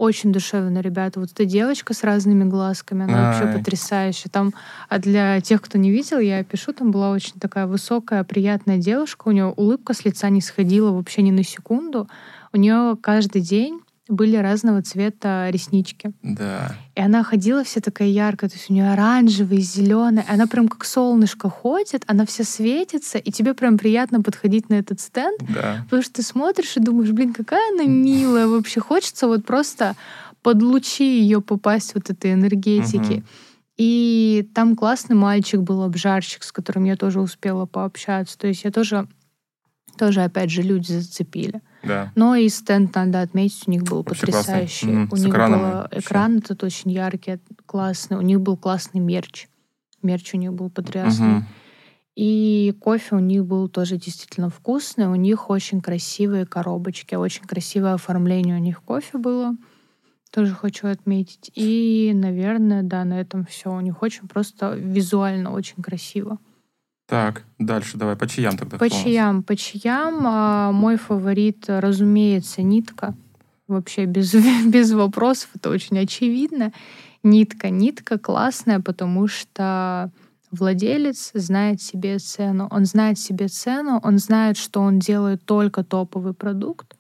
очень 0.01 0.33
душевно, 0.33 0.81
ребята. 0.81 1.21
Вот 1.21 1.31
эта 1.31 1.45
девочка 1.45 1.93
с 1.93 2.03
разными 2.03 2.45
глазками, 2.45 3.05
она 3.05 3.19
Ай. 3.19 3.39
вообще 3.39 3.59
потрясающая. 3.59 4.31
Там, 4.31 4.55
а 4.89 4.99
для 4.99 5.39
тех, 5.43 5.61
кто 5.61 5.77
не 5.77 5.91
видел, 5.91 6.19
я 6.19 6.43
пишу, 6.43 6.73
там 6.73 6.91
была 6.91 7.11
очень 7.11 7.35
такая 7.39 7.67
высокая, 7.67 8.25
приятная 8.25 8.79
девушка. 8.79 9.29
У 9.29 9.31
нее 9.33 9.49
улыбка 9.49 9.93
с 9.93 10.07
лица 10.07 10.31
не 10.31 10.41
сходила 10.41 10.91
вообще 10.91 11.21
ни 11.21 11.31
на 11.31 11.45
секунду. 11.45 12.09
У 12.55 12.57
нее 12.57 12.97
каждый 12.99 13.43
день 13.43 13.83
были 14.11 14.37
разного 14.37 14.83
цвета 14.83 15.49
реснички. 15.51 16.13
Да. 16.23 16.75
И 16.95 17.01
она 17.01 17.23
ходила 17.23 17.65
вся 17.65 17.81
такая 17.81 18.09
яркая, 18.09 18.51
то 18.51 18.57
есть 18.57 18.71
у 18.71 18.73
нее 18.75 18.93
оранжевый, 18.93 19.61
зеленый. 19.61 20.25
Она 20.29 20.47
прям 20.47 20.69
как 20.69 20.85
солнышко 20.85 21.49
ходит, 21.49 22.05
она 22.07 22.27
вся 22.27 22.45
светится, 22.45 23.19
и 23.19 23.31
тебе 23.31 23.55
прям 23.55 23.79
приятно 23.79 24.23
подходить 24.23 24.69
на 24.69 24.75
этот 24.75 25.01
стенд, 25.01 25.41
да. 25.49 25.83
потому 25.85 26.03
что 26.03 26.15
ты 26.15 26.23
смотришь 26.23 26.77
и 26.77 26.81
думаешь, 26.81 27.11
блин, 27.11 27.33
какая 27.33 27.63
она 27.73 27.85
милая, 27.85 28.47
вообще 28.47 28.81
хочется 28.81 29.27
вот 29.27 29.45
просто 29.45 29.97
под 30.43 30.63
лучи 30.63 31.21
ее 31.21 31.41
попасть 31.41 31.95
вот 31.95 32.11
этой 32.11 32.33
энергетики. 32.33 33.19
Угу. 33.19 33.25
И 33.77 34.47
там 34.55 34.77
классный 34.77 35.17
мальчик 35.17 35.61
был, 35.61 35.83
обжарщик, 35.83 36.43
с 36.43 36.53
которым 36.53 36.85
я 36.85 36.97
тоже 36.97 37.21
успела 37.21 37.65
пообщаться. 37.65 38.37
То 38.37 38.47
есть 38.47 38.65
я 38.65 38.71
тоже, 38.71 39.09
тоже 39.97 40.23
опять 40.23 40.51
же, 40.51 40.61
люди 40.61 40.93
зацепили. 40.93 41.63
Да. 41.83 42.13
Но 42.15 42.35
и 42.35 42.49
стенд, 42.49 42.95
надо 42.95 43.23
отметить, 43.23 43.67
у 43.67 43.71
них 43.71 43.85
был 43.85 43.99
Вообще 44.03 44.27
потрясающий. 44.27 44.87
Классный. 44.87 45.09
У 45.11 45.17
С 45.17 45.25
них 45.25 45.35
был 45.35 45.99
экран 45.99 46.39
этот 46.39 46.63
очень 46.63 46.91
яркий, 46.91 47.39
классный. 47.67 48.19
У 48.19 48.23
них 48.23 48.41
был 48.41 48.57
классный 48.57 49.01
мерч. 49.01 49.49
Мерч 50.03 50.35
у 50.35 50.37
них 50.37 50.53
был 50.53 50.71
потрясный. 50.71 51.39
Угу. 51.39 51.45
И 52.17 52.75
кофе 52.81 53.17
у 53.17 53.19
них 53.19 53.47
был 53.47 53.69
тоже 53.69 53.97
действительно 53.97 54.51
вкусный. 54.51 55.07
У 55.07 55.15
них 55.15 55.49
очень 55.49 55.81
красивые 55.81 56.45
коробочки, 56.45 57.15
очень 57.15 57.45
красивое 57.45 57.95
оформление 57.95 58.57
у 58.57 58.61
них 58.61 58.83
кофе 58.83 59.19
было. 59.19 59.57
Тоже 60.31 60.55
хочу 60.55 60.87
отметить. 60.87 61.51
И, 61.55 62.13
наверное, 62.15 62.83
да, 62.83 63.05
на 63.05 63.21
этом 63.21 63.47
все. 63.47 63.73
У 63.73 63.81
них 63.81 64.03
очень 64.03 64.29
просто 64.29 64.75
визуально 64.75 65.53
очень 65.53 65.83
красиво. 65.83 66.39
Так, 67.11 67.43
дальше 67.59 67.99
давай 67.99 68.15
по 68.15 68.29
чаям 68.29 68.57
тогда. 68.57 68.79
По 68.79 68.89
чаям, 68.89 69.43
по 69.43 69.57
чаям. 69.57 70.23
А, 70.25 70.71
мой 70.71 70.97
фаворит, 70.97 71.65
разумеется, 71.67 72.63
нитка. 72.63 73.17
Вообще 73.67 74.05
без, 74.05 74.33
без 74.67 74.93
вопросов, 74.93 75.51
это 75.57 75.71
очень 75.71 75.99
очевидно. 75.99 76.73
Нитка, 77.25 77.69
нитка 77.69 78.17
классная, 78.17 78.79
потому 78.79 79.27
что 79.27 80.13
владелец 80.53 81.33
знает 81.35 81.83
себе 81.83 82.21
цену. 82.21 82.69
Он 82.71 82.85
знает 82.85 83.19
себе 83.19 83.49
цену, 83.49 83.99
он 84.05 84.19
знает, 84.19 84.57
что 84.57 84.81
он 84.81 85.01
делает 85.01 85.45
только 85.45 85.83
топовый 85.83 86.33
продукт, 86.33 86.97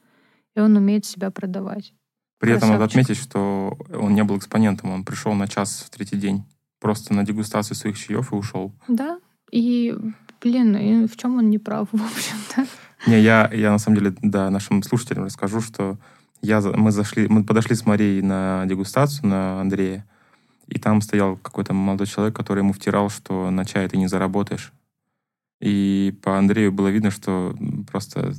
и 0.57 0.61
он 0.61 0.77
умеет 0.77 1.05
себя 1.05 1.31
продавать. 1.31 1.95
При 2.41 2.53
этом 2.53 2.71
надо 2.71 2.83
отметить, 2.83 3.17
что 3.17 3.79
он 3.95 4.15
не 4.15 4.25
был 4.25 4.39
экспонентом, 4.39 4.91
он 4.91 5.05
пришел 5.05 5.35
на 5.35 5.47
час 5.47 5.85
в 5.87 5.91
третий 5.91 6.17
день 6.17 6.43
просто 6.81 7.15
на 7.15 7.23
дегустацию 7.25 7.77
своих 7.77 7.97
чаев 7.97 8.33
и 8.33 8.35
ушел. 8.35 8.73
Да, 8.89 9.21
и, 9.51 9.97
блин, 10.41 10.77
и 10.77 11.07
в 11.07 11.17
чем 11.17 11.39
он 11.39 11.51
не 11.51 11.59
прав, 11.59 11.89
в 11.93 12.03
общем-то? 12.03 12.67
Не, 13.07 13.21
я, 13.21 13.51
я 13.53 13.71
на 13.71 13.79
самом 13.79 13.99
деле, 13.99 14.15
да, 14.23 14.51
нашим 14.51 14.83
слушателям 14.83 15.25
расскажу, 15.25 15.61
что 15.61 15.99
я, 16.43 16.61
мы 16.61 16.91
зашли, 16.91 17.29
мы 17.29 17.45
подошли 17.45 17.75
с 17.75 17.87
Марией 17.87 18.23
на 18.23 18.65
дегустацию, 18.67 19.29
на 19.29 19.61
Андрея, 19.61 20.07
и 20.69 20.79
там 20.79 21.01
стоял 21.01 21.37
какой-то 21.37 21.73
молодой 21.73 22.07
человек, 22.07 22.37
который 22.37 22.61
ему 22.61 22.73
втирал, 22.73 23.11
что 23.11 23.51
на 23.51 23.65
чай 23.65 23.89
ты 23.89 23.97
не 23.97 24.07
заработаешь. 24.07 24.73
И 25.61 26.15
по 26.23 26.39
Андрею 26.39 26.73
было 26.73 26.89
видно, 26.89 27.11
что 27.11 27.55
просто... 27.91 28.35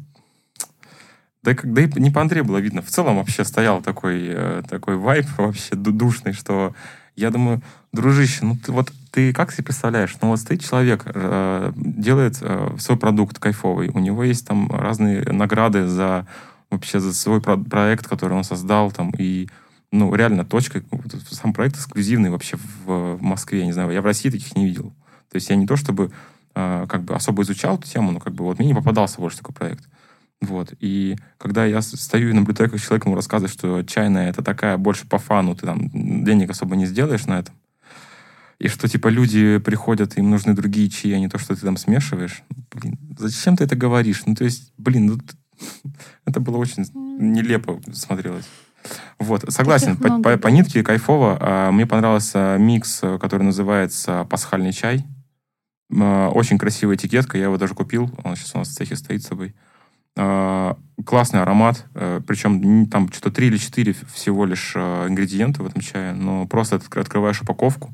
Да, 1.44 1.56
да 1.64 1.82
и 1.82 2.00
не 2.00 2.12
по 2.12 2.22
Андрею 2.22 2.46
было 2.46 2.58
видно. 2.58 2.82
В 2.82 2.90
целом 2.90 3.18
вообще 3.18 3.44
стоял 3.44 3.82
такой, 3.82 4.28
э, 4.28 4.64
такой 4.70 4.96
вайп 4.96 5.26
вообще 5.38 5.76
душный, 5.76 6.34
что 6.34 6.74
я 7.16 7.32
думаю, 7.32 7.62
дружище, 7.92 8.46
ну 8.46 8.56
ты 8.56 8.72
вот 8.72 8.92
ты 9.12 9.34
как 9.34 9.52
себе 9.52 9.66
представляешь? 9.66 10.16
Ну 10.22 10.30
вот 10.30 10.40
стоит 10.40 10.64
человек, 10.64 11.04
э, 11.06 11.74
делает 11.76 12.38
э, 12.42 12.76
свой 12.80 12.98
продукт 12.98 13.40
кайфовый, 13.40 13.90
у 13.90 14.00
него 14.00 14.24
есть 14.24 14.48
там 14.48 14.72
разные 14.72 15.24
награды 15.24 15.88
за 15.88 16.26
вообще 16.70 17.00
за 17.00 17.14
свой 17.14 17.42
про- 17.42 17.58
проект, 17.58 18.08
который 18.08 18.34
он 18.34 18.46
создал, 18.46 18.92
там 18.92 19.12
и 19.18 19.50
ну 19.92 20.16
реально 20.16 20.46
точка, 20.46 20.82
сам 21.30 21.54
проект 21.54 21.76
эксклюзивный 21.76 22.30
вообще 22.30 22.58
в, 22.86 23.18
в 23.18 23.22
Москве, 23.22 23.60
я 23.60 23.66
не 23.66 23.74
знаю, 23.74 23.92
я 23.92 24.02
в 24.02 24.06
России 24.06 24.30
таких 24.30 24.56
не 24.56 24.66
видел. 24.66 24.94
То 25.30 25.36
есть 25.36 25.50
я 25.50 25.58
не 25.58 25.68
то 25.68 25.76
чтобы 25.76 26.12
э, 26.56 26.86
как 26.90 27.04
бы 27.04 27.14
особо 27.14 27.44
изучал 27.44 27.76
эту 27.76 27.88
тему, 27.88 28.12
но 28.12 28.20
как 28.20 28.34
бы 28.34 28.46
вот 28.46 28.60
мне 28.60 28.70
не 28.70 28.74
попадался 28.74 29.20
больше 29.20 29.38
такой 29.38 29.54
проект. 29.54 29.84
Вот. 30.42 30.74
И 30.80 31.18
когда 31.38 31.66
я 31.66 31.82
стою 31.82 32.30
и 32.30 32.34
наблюдаю, 32.34 32.70
как 32.70 32.82
человек 32.82 33.06
ему 33.06 33.16
рассказывает, 33.16 33.54
что 33.54 33.84
чайная 33.84 34.30
это 34.30 34.42
такая 34.42 34.78
больше 34.78 35.08
по 35.08 35.20
фану, 35.20 35.56
ты 35.56 35.66
там 35.66 35.90
денег 36.24 36.50
особо 36.50 36.76
не 36.76 36.86
сделаешь 36.86 37.28
на 37.28 37.40
этом, 37.40 37.54
и 38.62 38.68
что, 38.68 38.88
типа, 38.88 39.08
люди 39.10 39.58
приходят, 39.58 40.18
им 40.18 40.30
нужны 40.30 40.54
другие 40.54 40.90
чаи, 40.90 41.14
а 41.14 41.20
не 41.20 41.28
то, 41.30 41.38
что 41.40 41.56
ты 41.56 41.62
там 41.62 41.78
смешиваешь. 41.78 42.44
Блин, 42.74 42.98
зачем 43.18 43.58
ты 43.58 43.64
это 43.64 43.76
говоришь? 43.76 44.24
Ну, 44.26 44.36
то 44.36 44.44
есть, 44.44 44.72
блин, 44.78 45.06
ну, 45.08 45.18
это 46.26 46.40
было 46.40 46.58
очень 46.58 46.86
нелепо 46.94 47.82
смотрелось. 47.94 48.46
Вот, 49.20 49.46
согласен, 49.54 49.96
по, 49.98 50.20
по- 50.22 50.38
по 50.38 50.48
нитке 50.48 50.84
кайфово. 50.84 51.38
А, 51.40 51.72
Мне 51.72 51.86
понравился 51.86 52.58
микс, 52.60 53.00
который 53.20 53.44
называется 53.44 54.26
«Пасхальный 54.30 54.74
чай». 54.74 55.06
А, 55.96 56.30
Очень 56.30 56.58
красивая 56.58 56.96
этикетка, 56.96 57.38
я 57.38 57.46
его 57.46 57.58
даже 57.58 57.74
купил, 57.76 58.10
он 58.24 58.36
сейчас 58.36 58.56
у 58.56 58.58
нас 58.60 58.70
в 58.70 58.74
цехе 58.74 58.96
стоит 58.96 59.24
с 59.24 59.28
собой. 59.28 59.54
А, 60.18 60.78
Классный 61.06 61.42
аромат, 61.42 61.86
э, 61.96 62.22
причем 62.28 62.86
там 62.88 63.12
что-то 63.12 63.32
3 63.32 63.48
или 63.48 63.58
4 63.58 63.96
всего 64.14 64.46
лишь 64.46 64.74
э, 64.76 65.08
ингредиента 65.08 65.64
в 65.64 65.68
этом 65.68 65.82
чае, 65.82 66.14
но 66.14 66.46
просто 66.48 66.76
от- 66.76 66.96
открываешь 66.98 67.42
упаковку, 67.42 67.94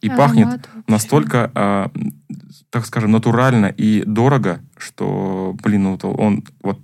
и 0.00 0.08
пахнет 0.08 0.46
Аромат 0.46 0.66
вообще. 0.74 0.84
настолько, 0.92 1.50
а, 1.54 1.90
так 2.70 2.86
скажем, 2.86 3.10
натурально 3.12 3.66
и 3.66 4.02
дорого, 4.04 4.60
что, 4.76 5.56
блин, 5.62 5.84
ну, 5.84 5.98
он 6.12 6.44
вот 6.62 6.78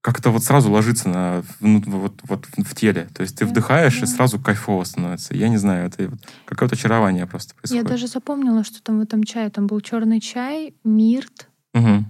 как-то 0.00 0.30
вот 0.30 0.44
сразу 0.44 0.70
ложится 0.70 1.08
на, 1.08 1.42
ну, 1.60 1.80
вот, 1.86 2.20
вот 2.28 2.46
в 2.56 2.74
теле. 2.76 3.08
То 3.12 3.22
есть 3.22 3.36
ты 3.36 3.44
Да, 3.44 3.50
вдыхаешь, 3.50 3.96
и 3.98 4.02
да. 4.02 4.06
сразу 4.06 4.38
кайфово 4.38 4.84
становится. 4.84 5.34
Я 5.34 5.48
не 5.48 5.56
знаю, 5.56 5.86
это 5.88 6.08
вот 6.08 6.20
какое-то 6.44 6.76
очарование 6.76 7.26
просто 7.26 7.54
Я 7.54 7.60
происходит. 7.60 7.86
даже 7.88 8.06
запомнила, 8.06 8.62
что 8.62 8.80
там 8.82 8.98
в 8.98 9.02
этом 9.02 9.24
чае. 9.24 9.50
Там 9.50 9.66
был 9.66 9.80
черный 9.80 10.20
чай, 10.20 10.74
мирт, 10.84 11.48
Мгм. 11.74 12.06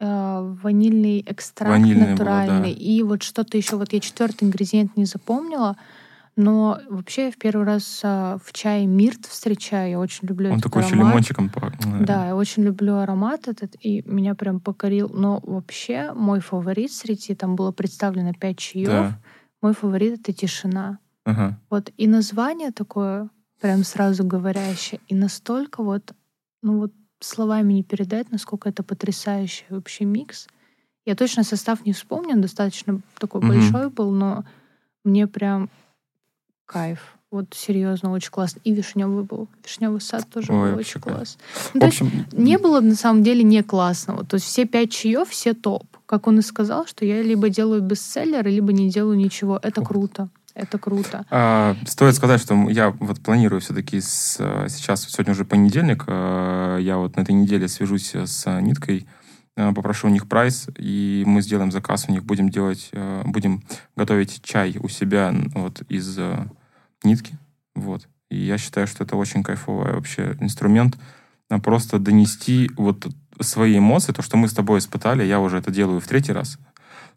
э, 0.00 0.56
ванильный 0.62 1.24
экстракт 1.26 1.70
Ванильный 1.70 2.04
был, 2.04 2.10
натуральный. 2.12 2.74
да. 2.74 2.80
И 2.80 3.02
вот 3.02 3.22
что-то 3.22 3.56
еще. 3.56 3.76
Вот 3.76 3.92
я 3.94 4.00
четвертый 4.00 4.44
ингредиент 4.44 4.96
не 4.98 5.06
запомнила. 5.06 5.76
Но 6.36 6.80
вообще 6.88 7.26
я 7.26 7.30
в 7.30 7.36
первый 7.36 7.66
раз 7.66 8.00
а, 8.02 8.38
в 8.42 8.52
чае 8.52 8.86
мирт 8.86 9.26
встречаю. 9.26 9.90
Я 9.90 9.98
очень 10.00 10.26
люблю 10.28 10.48
Он 10.48 10.54
этот 10.58 10.64
такой 10.64 10.82
еще 10.82 10.94
аромат. 10.94 11.10
лимончиком. 11.12 11.50
пах- 11.54 12.04
Да, 12.04 12.26
я 12.28 12.36
очень 12.36 12.62
люблю 12.62 12.96
аромат 12.96 13.48
этот, 13.48 13.74
и 13.80 14.02
меня 14.06 14.34
прям 14.34 14.58
покорил. 14.60 15.10
Но 15.10 15.40
вообще 15.42 16.12
мой 16.14 16.40
фаворит 16.40 16.90
среди, 16.92 17.34
там 17.34 17.54
было 17.54 17.70
представлено 17.70 18.32
пять 18.32 18.56
чаев, 18.58 18.88
Да. 18.88 19.18
мой 19.60 19.74
фаворит— 19.74 20.20
это 20.20 20.32
тишина. 20.32 20.98
Ага. 21.24 21.58
Вот 21.68 21.90
и 21.98 22.06
название 22.08 22.72
такое 22.72 23.28
прям 23.60 23.84
сразу 23.84 24.24
говорящее, 24.24 25.00
и 25.08 25.14
настолько 25.14 25.82
вот, 25.84 26.14
ну 26.62 26.78
вот 26.78 26.92
словами 27.20 27.74
не 27.74 27.84
передать, 27.84 28.32
насколько 28.32 28.68
это 28.70 28.82
потрясающий 28.82 29.66
вообще 29.68 30.04
микс. 30.06 30.48
Я 31.04 31.14
точно 31.14 31.44
состав 31.44 31.84
не 31.86 31.92
вспомню, 31.92 32.40
достаточно 32.40 33.00
такой 33.18 33.40
Мгм. 33.42 33.48
большой 33.50 33.90
был, 33.90 34.10
но 34.12 34.44
мне 35.04 35.26
прям 35.28 35.68
кайф. 36.72 37.16
Вот 37.30 37.46
серьезно, 37.54 38.12
очень 38.12 38.30
классно. 38.30 38.60
И 38.62 38.72
вишневый 38.72 39.24
был. 39.24 39.48
Вишневый 39.64 40.02
сад 40.02 40.28
тоже 40.28 40.52
Ой, 40.52 40.72
был 40.72 40.78
очень 40.78 41.00
класс. 41.00 41.38
Ну, 41.72 41.80
то 41.80 41.86
есть 41.86 42.02
общем, 42.02 42.26
не 42.32 42.58
было 42.58 42.80
на 42.80 42.94
самом 42.94 43.22
деле 43.22 43.42
не 43.42 43.62
классного. 43.62 44.24
То 44.24 44.34
есть 44.34 44.46
все 44.46 44.66
пять 44.66 44.92
чаев, 44.92 45.30
все 45.30 45.54
топ. 45.54 45.84
Как 46.04 46.26
он 46.26 46.40
и 46.40 46.42
сказал, 46.42 46.86
что 46.86 47.06
я 47.06 47.22
либо 47.22 47.48
делаю 47.48 47.80
бестселлеры, 47.80 48.50
либо 48.50 48.74
не 48.74 48.90
делаю 48.90 49.16
ничего. 49.16 49.58
Это 49.62 49.80
Ух. 49.80 49.88
круто. 49.88 50.28
Это 50.54 50.78
круто. 50.78 51.24
А, 51.30 51.74
стоит 51.86 52.14
сказать, 52.14 52.40
что 52.40 52.54
я 52.68 52.90
вот 52.90 53.20
планирую 53.20 53.62
все-таки 53.62 54.02
с, 54.02 54.36
э, 54.38 54.66
сейчас, 54.68 55.08
сегодня 55.08 55.32
уже 55.32 55.46
понедельник, 55.46 56.04
э, 56.06 56.78
я 56.82 56.98
вот 56.98 57.16
на 57.16 57.22
этой 57.22 57.34
неделе 57.34 57.68
свяжусь 57.68 58.14
с 58.14 58.46
э, 58.46 58.60
Ниткой, 58.60 59.06
э, 59.56 59.72
попрошу 59.72 60.08
у 60.08 60.10
них 60.10 60.28
прайс, 60.28 60.68
и 60.76 61.24
мы 61.26 61.40
сделаем 61.40 61.72
заказ 61.72 62.04
у 62.08 62.12
них, 62.12 62.24
будем 62.24 62.50
делать, 62.50 62.90
будем 63.24 63.62
готовить 63.96 64.42
чай 64.42 64.76
у 64.78 64.88
себя 64.88 65.34
вот 65.54 65.80
из 65.88 66.18
нитки, 67.04 67.38
вот. 67.74 68.08
И 68.30 68.36
я 68.36 68.58
считаю, 68.58 68.86
что 68.86 69.04
это 69.04 69.16
очень 69.16 69.42
кайфовый 69.42 69.92
вообще 69.92 70.36
инструмент, 70.40 70.98
а 71.48 71.58
просто 71.58 71.98
донести 71.98 72.70
вот 72.76 73.06
свои 73.40 73.78
эмоции, 73.78 74.12
то, 74.12 74.22
что 74.22 74.36
мы 74.36 74.48
с 74.48 74.54
тобой 74.54 74.78
испытали, 74.78 75.24
я 75.24 75.40
уже 75.40 75.58
это 75.58 75.70
делаю 75.70 76.00
в 76.00 76.06
третий 76.06 76.32
раз, 76.32 76.58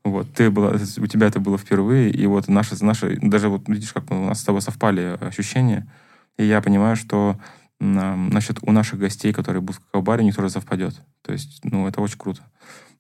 вот, 0.04 0.32
ты 0.34 0.52
была, 0.52 0.72
у 0.72 1.08
тебя 1.08 1.28
это 1.28 1.40
было 1.40 1.58
впервые, 1.58 2.12
и 2.12 2.26
вот 2.28 2.48
наши, 2.48 2.84
наши, 2.84 3.18
даже 3.22 3.50
вот 3.50 3.68
видишь, 3.68 3.94
как 3.94 4.12
у 4.12 4.16
нас 4.16 4.42
с 4.42 4.44
тобой 4.44 4.62
совпали 4.62 5.18
ощущения, 5.22 5.88
и 6.38 6.46
я 6.46 6.62
понимаю, 6.62 6.96
что 6.96 7.38
значит, 7.80 8.60
у 8.62 8.72
наших 8.72 9.00
гостей, 9.00 9.34
которые 9.34 9.62
будут 9.62 9.82
в 9.92 10.02
баре, 10.02 10.22
у 10.22 10.26
них 10.26 10.36
тоже 10.36 10.50
совпадет. 10.50 10.96
То 11.22 11.34
есть, 11.34 11.60
ну, 11.64 11.88
это 11.88 12.02
очень 12.02 12.18
круто. 12.18 12.42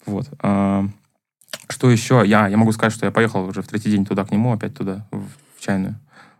Вот. 0.05 0.29
А, 0.39 0.85
что 1.69 1.89
еще? 1.89 2.23
Я, 2.25 2.47
я 2.47 2.57
могу 2.57 2.71
сказать, 2.71 2.93
что 2.93 3.05
я 3.05 3.11
поехал 3.11 3.45
уже 3.45 3.61
в 3.61 3.67
третий 3.67 3.89
день 3.89 4.05
туда 4.05 4.25
к 4.25 4.31
нему, 4.31 4.53
опять 4.53 4.75
туда, 4.75 5.07
в 5.11 5.61
чайную. 5.61 5.95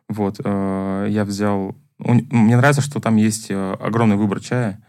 Вот. 0.10 0.40
э, 0.44 1.08
я 1.10 1.26
взял... 1.26 1.76
Мне 1.98 2.58
нравится, 2.58 2.82
что 2.82 3.00
там 3.00 3.16
есть 3.16 3.48
э, 3.50 3.74
огромный 3.80 4.18
выбор 4.18 4.40
чая, 4.40 4.84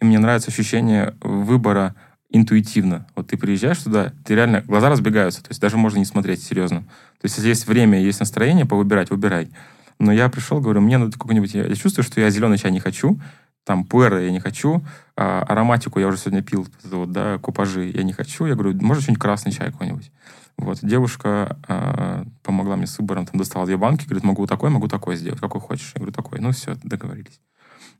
и 0.00 0.04
мне 0.04 0.18
нравится 0.18 0.50
ощущение 0.50 1.14
выбора 1.20 1.94
интуитивно. 2.30 3.06
Вот 3.14 3.28
ты 3.28 3.36
приезжаешь 3.36 3.78
туда, 3.78 4.12
ты 4.24 4.34
реально, 4.34 4.62
глаза 4.62 4.88
разбегаются, 4.88 5.42
то 5.42 5.50
есть 5.50 5.60
даже 5.60 5.76
можно 5.76 5.98
не 5.98 6.04
смотреть 6.04 6.42
серьезно. 6.42 6.82
То 7.20 7.24
есть 7.24 7.36
если 7.36 7.50
есть 7.50 7.66
время, 7.66 8.00
есть 8.00 8.20
настроение 8.20 8.64
повыбирать, 8.64 9.10
выбирай. 9.10 9.50
Но 9.98 10.12
я 10.12 10.28
пришел, 10.28 10.60
говорю, 10.60 10.80
мне 10.80 10.98
надо 10.98 11.12
какой-нибудь... 11.12 11.54
Я 11.54 11.74
чувствую, 11.74 12.04
что 12.04 12.20
я 12.20 12.30
зеленый 12.30 12.58
чай 12.58 12.72
не 12.72 12.80
хочу, 12.80 13.20
там 13.64 13.84
пуэра 13.84 14.22
я 14.22 14.30
не 14.30 14.40
хочу, 14.40 14.84
а, 15.16 15.42
ароматику 15.42 16.00
я 16.00 16.08
уже 16.08 16.16
сегодня 16.16 16.42
пил, 16.42 16.66
вот 16.84 17.12
да, 17.12 17.38
купажи 17.38 17.86
я 17.86 18.02
не 18.02 18.12
хочу. 18.12 18.46
Я 18.46 18.54
говорю, 18.54 18.76
может, 18.80 19.04
что-нибудь 19.04 19.22
красный 19.22 19.52
чай 19.52 19.70
какой-нибудь. 19.70 20.10
Вот, 20.56 20.78
девушка 20.82 21.58
а, 21.68 22.24
помогла 22.42 22.76
мне 22.76 22.86
с 22.86 22.98
выбором, 22.98 23.26
там 23.26 23.38
достала 23.38 23.66
две 23.66 23.76
банки, 23.76 24.04
говорит, 24.04 24.24
могу 24.24 24.46
такой, 24.46 24.70
могу 24.70 24.88
такой 24.88 25.16
сделать, 25.16 25.40
какой 25.40 25.60
хочешь. 25.60 25.92
Я 25.94 26.00
говорю, 26.00 26.12
такой. 26.12 26.40
Ну, 26.40 26.50
все, 26.52 26.76
договорились. 26.82 27.40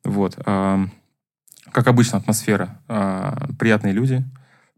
Вот. 0.05 0.39
а, 0.45 0.87
как 1.71 1.87
обычно, 1.87 2.19
атмосфера. 2.19 2.81
а, 2.89 3.49
приятные 3.59 3.93
люди, 3.93 4.25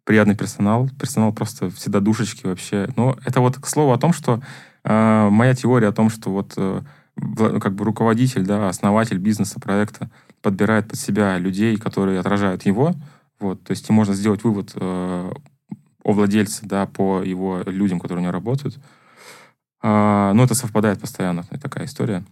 приятный 0.05 0.37
персонал. 0.37 0.89
Персонал 1.01 1.32
просто 1.32 1.70
всегда 1.70 2.01
душечки 2.01 2.47
вообще. 2.47 2.89
Но 2.97 3.16
это 3.24 3.41
вот 3.41 3.57
к 3.57 3.66
слову 3.66 3.93
о 3.93 3.99
том, 3.99 4.12
что 4.12 4.43
а, 4.85 5.30
моя 5.30 5.55
теория 5.55 5.89
о 5.89 5.93
том, 5.93 6.11
что 6.11 6.30
вот 6.30 6.55
э, 6.57 6.82
как 7.16 7.74
бы 7.74 7.85
руководитель, 7.85 8.45
да, 8.45 8.68
основатель 8.68 9.18
бизнеса, 9.18 9.61
проекта 9.61 10.11
подбирает 10.45 10.87
под 10.87 10.99
себя 10.99 11.39
людей, 11.39 11.77
которые 11.79 12.21
отражают 12.21 12.67
его. 12.67 12.95
Вот, 13.41 13.65
то 13.65 13.71
есть 13.71 13.89
можно 13.89 14.15
сделать 14.15 14.45
вывод 14.45 14.73
э, 14.75 15.33
о 16.05 16.13
владельце, 16.13 16.67
да, 16.67 16.87
по 16.87 17.23
его 17.23 17.63
людям, 17.65 17.99
которые 17.99 18.21
у 18.21 18.23
него 18.23 18.33
работают. 18.33 18.79
А, 19.83 20.35
ну, 20.35 20.45
это 20.45 20.55
совпадает 20.55 21.01
постоянно, 21.01 21.45
это 21.51 21.63
такая 21.63 21.87
история. 21.87 22.25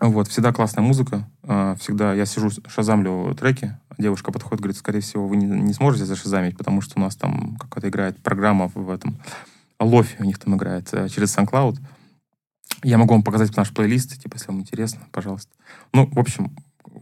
Вот, 0.00 0.26
всегда 0.26 0.52
классная 0.52 0.82
музыка, 0.82 1.28
а, 1.44 1.76
всегда 1.76 2.12
я 2.12 2.26
сижу, 2.26 2.50
шазамлю 2.66 3.36
треки, 3.38 3.78
девушка 3.98 4.32
подходит, 4.32 4.60
говорит, 4.60 4.76
скорее 4.76 5.00
всего, 5.00 5.28
вы 5.28 5.36
не, 5.36 5.46
не 5.46 5.74
сможете 5.74 6.06
зашазамить, 6.06 6.58
потому 6.58 6.80
что 6.80 6.98
у 6.98 7.00
нас 7.00 7.14
там 7.14 7.56
какая-то 7.56 7.88
играет 7.88 8.20
программа 8.20 8.66
в 8.74 8.90
этом, 8.90 9.16
Лофи 9.78 10.16
у 10.18 10.24
них 10.24 10.40
там 10.40 10.56
играет 10.56 10.92
э, 10.92 11.08
через 11.08 11.36
SoundCloud. 11.36 11.78
Я 12.84 12.98
могу 12.98 13.14
вам 13.14 13.22
показать 13.22 13.56
наш 13.56 13.72
плейлист, 13.72 14.20
типа, 14.20 14.34
если 14.34 14.48
вам 14.48 14.60
интересно, 14.60 15.02
пожалуйста. 15.12 15.50
Ну, 15.92 16.08
в 16.10 16.18
общем, 16.18 16.50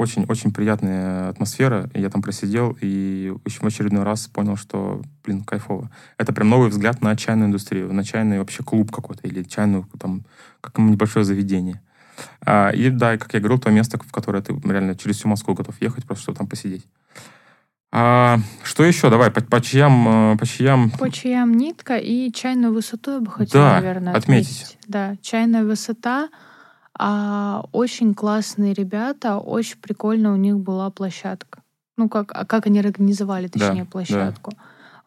очень-очень 0.01 0.53
приятная 0.53 1.28
атмосфера. 1.28 1.90
Я 1.94 2.09
там 2.09 2.22
просидел 2.22 2.76
и 2.80 3.34
еще 3.44 3.61
в 3.61 3.64
очередной 3.64 4.03
раз 4.03 4.28
понял, 4.28 4.57
что, 4.57 5.03
блин, 5.24 5.44
кайфово. 5.44 5.90
Это 6.16 6.32
прям 6.32 6.48
новый 6.48 6.70
взгляд 6.70 7.03
на 7.03 7.14
чайную 7.16 7.48
индустрию, 7.48 7.92
на 7.92 8.03
чайный 8.03 8.38
вообще 8.38 8.62
клуб 8.62 8.90
какой-то 8.90 9.28
или 9.28 9.42
чайную, 9.42 9.86
там, 10.01 10.22
как 10.62 10.78
небольшое 10.78 11.24
заведение. 11.24 11.82
А, 12.40 12.70
и 12.70 12.88
да, 12.88 13.14
и, 13.14 13.18
как 13.18 13.34
я 13.34 13.40
говорил, 13.40 13.59
то 13.59 13.70
место, 13.70 13.98
в 13.98 14.11
которое 14.11 14.42
ты 14.42 14.55
реально 14.64 14.94
через 14.94 15.16
всю 15.16 15.28
Москву 15.28 15.55
готов 15.55 15.74
ехать, 15.82 16.07
просто 16.07 16.22
чтобы 16.22 16.38
там 16.38 16.46
посидеть. 16.46 16.86
А, 17.92 18.38
что 18.62 18.84
еще? 18.84 19.11
Давай, 19.11 19.30
по, 19.30 19.42
по 19.42 19.61
чаям, 19.61 20.32
э, 20.34 20.38
по 20.38 20.46
чаям. 20.46 20.90
По 20.92 21.11
чаям 21.11 21.55
нитка 21.55 21.96
и 21.96 22.32
чайную 22.32 22.72
высоту 22.72 23.14
я 23.14 23.20
бы 23.20 23.30
хотела, 23.30 23.64
Да, 23.64 23.74
наверное, 23.80 24.14
отметить. 24.14 24.62
отметить. 24.62 24.78
Да, 24.86 25.16
чайная 25.20 25.64
высота. 25.64 26.28
А, 27.03 27.64
очень 27.72 28.12
классные 28.12 28.74
ребята, 28.74 29.38
очень 29.38 29.78
прикольно 29.78 30.34
у 30.34 30.36
них 30.36 30.59
была 30.59 30.90
площадка. 30.90 31.62
Ну, 31.96 32.11
как, 32.11 32.30
а 32.34 32.44
как 32.44 32.66
они 32.66 32.78
организовали, 32.78 33.46
Да, 33.46 33.59
точнее, 33.59 33.84
да. 33.84 33.90
площадку. 33.90 34.53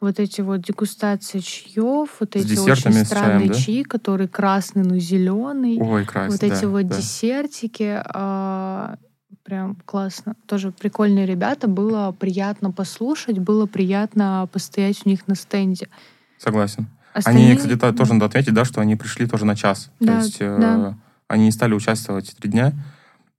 Вот 0.02 0.20
эти 0.20 0.42
вот 0.42 0.62
дегустации 0.62 1.38
чаев, 1.38 2.10
вот 2.20 2.36
эти 2.36 2.58
очень 2.58 2.76
с 2.76 2.94
чаем, 2.96 3.06
странные 3.06 3.48
да? 3.50 3.54
чаи, 3.54 3.84
которые 3.84 4.28
красный, 4.28 4.82
но 4.84 4.98
зеленый. 4.98 5.78
Ой, 5.80 6.04
красиво. 6.06 6.32
вот 6.32 6.44
эти 6.44 6.66
вот 6.66 6.88
десертики. 6.88 8.02
а, 8.06 8.96
прям 9.44 9.76
классно. 9.86 10.36
Тоже 10.48 10.72
прикольные 10.72 11.28
ребята. 11.28 11.68
Было 11.68 12.12
приятно 12.12 12.72
послушать, 12.72 13.38
было 13.38 13.68
приятно 13.68 14.50
постоять 14.52 15.02
у 15.06 15.10
них 15.10 15.28
на 15.28 15.36
стенде. 15.36 15.90
Согласен. 16.40 16.88
Остальные- 17.14 17.50
Они, 17.50 17.56
кстати, 17.56 17.76
та- 17.78 17.92
тоже 17.94 18.14
надо 18.16 18.26
отметить, 18.26 18.54
да, 18.56 18.66
что 18.66 18.82
они 18.82 18.96
пришли 18.96 19.28
тоже 19.28 19.46
на 19.46 19.56
час. 19.56 19.92
Да, 20.00 20.20
То 20.20 20.26
есть 20.26 20.38
э, 20.40 20.58
да. 20.60 20.98
Они 21.34 21.46
не 21.46 21.52
стали 21.52 21.74
участвовать 21.74 22.36
три 22.40 22.52
дня. 22.52 22.74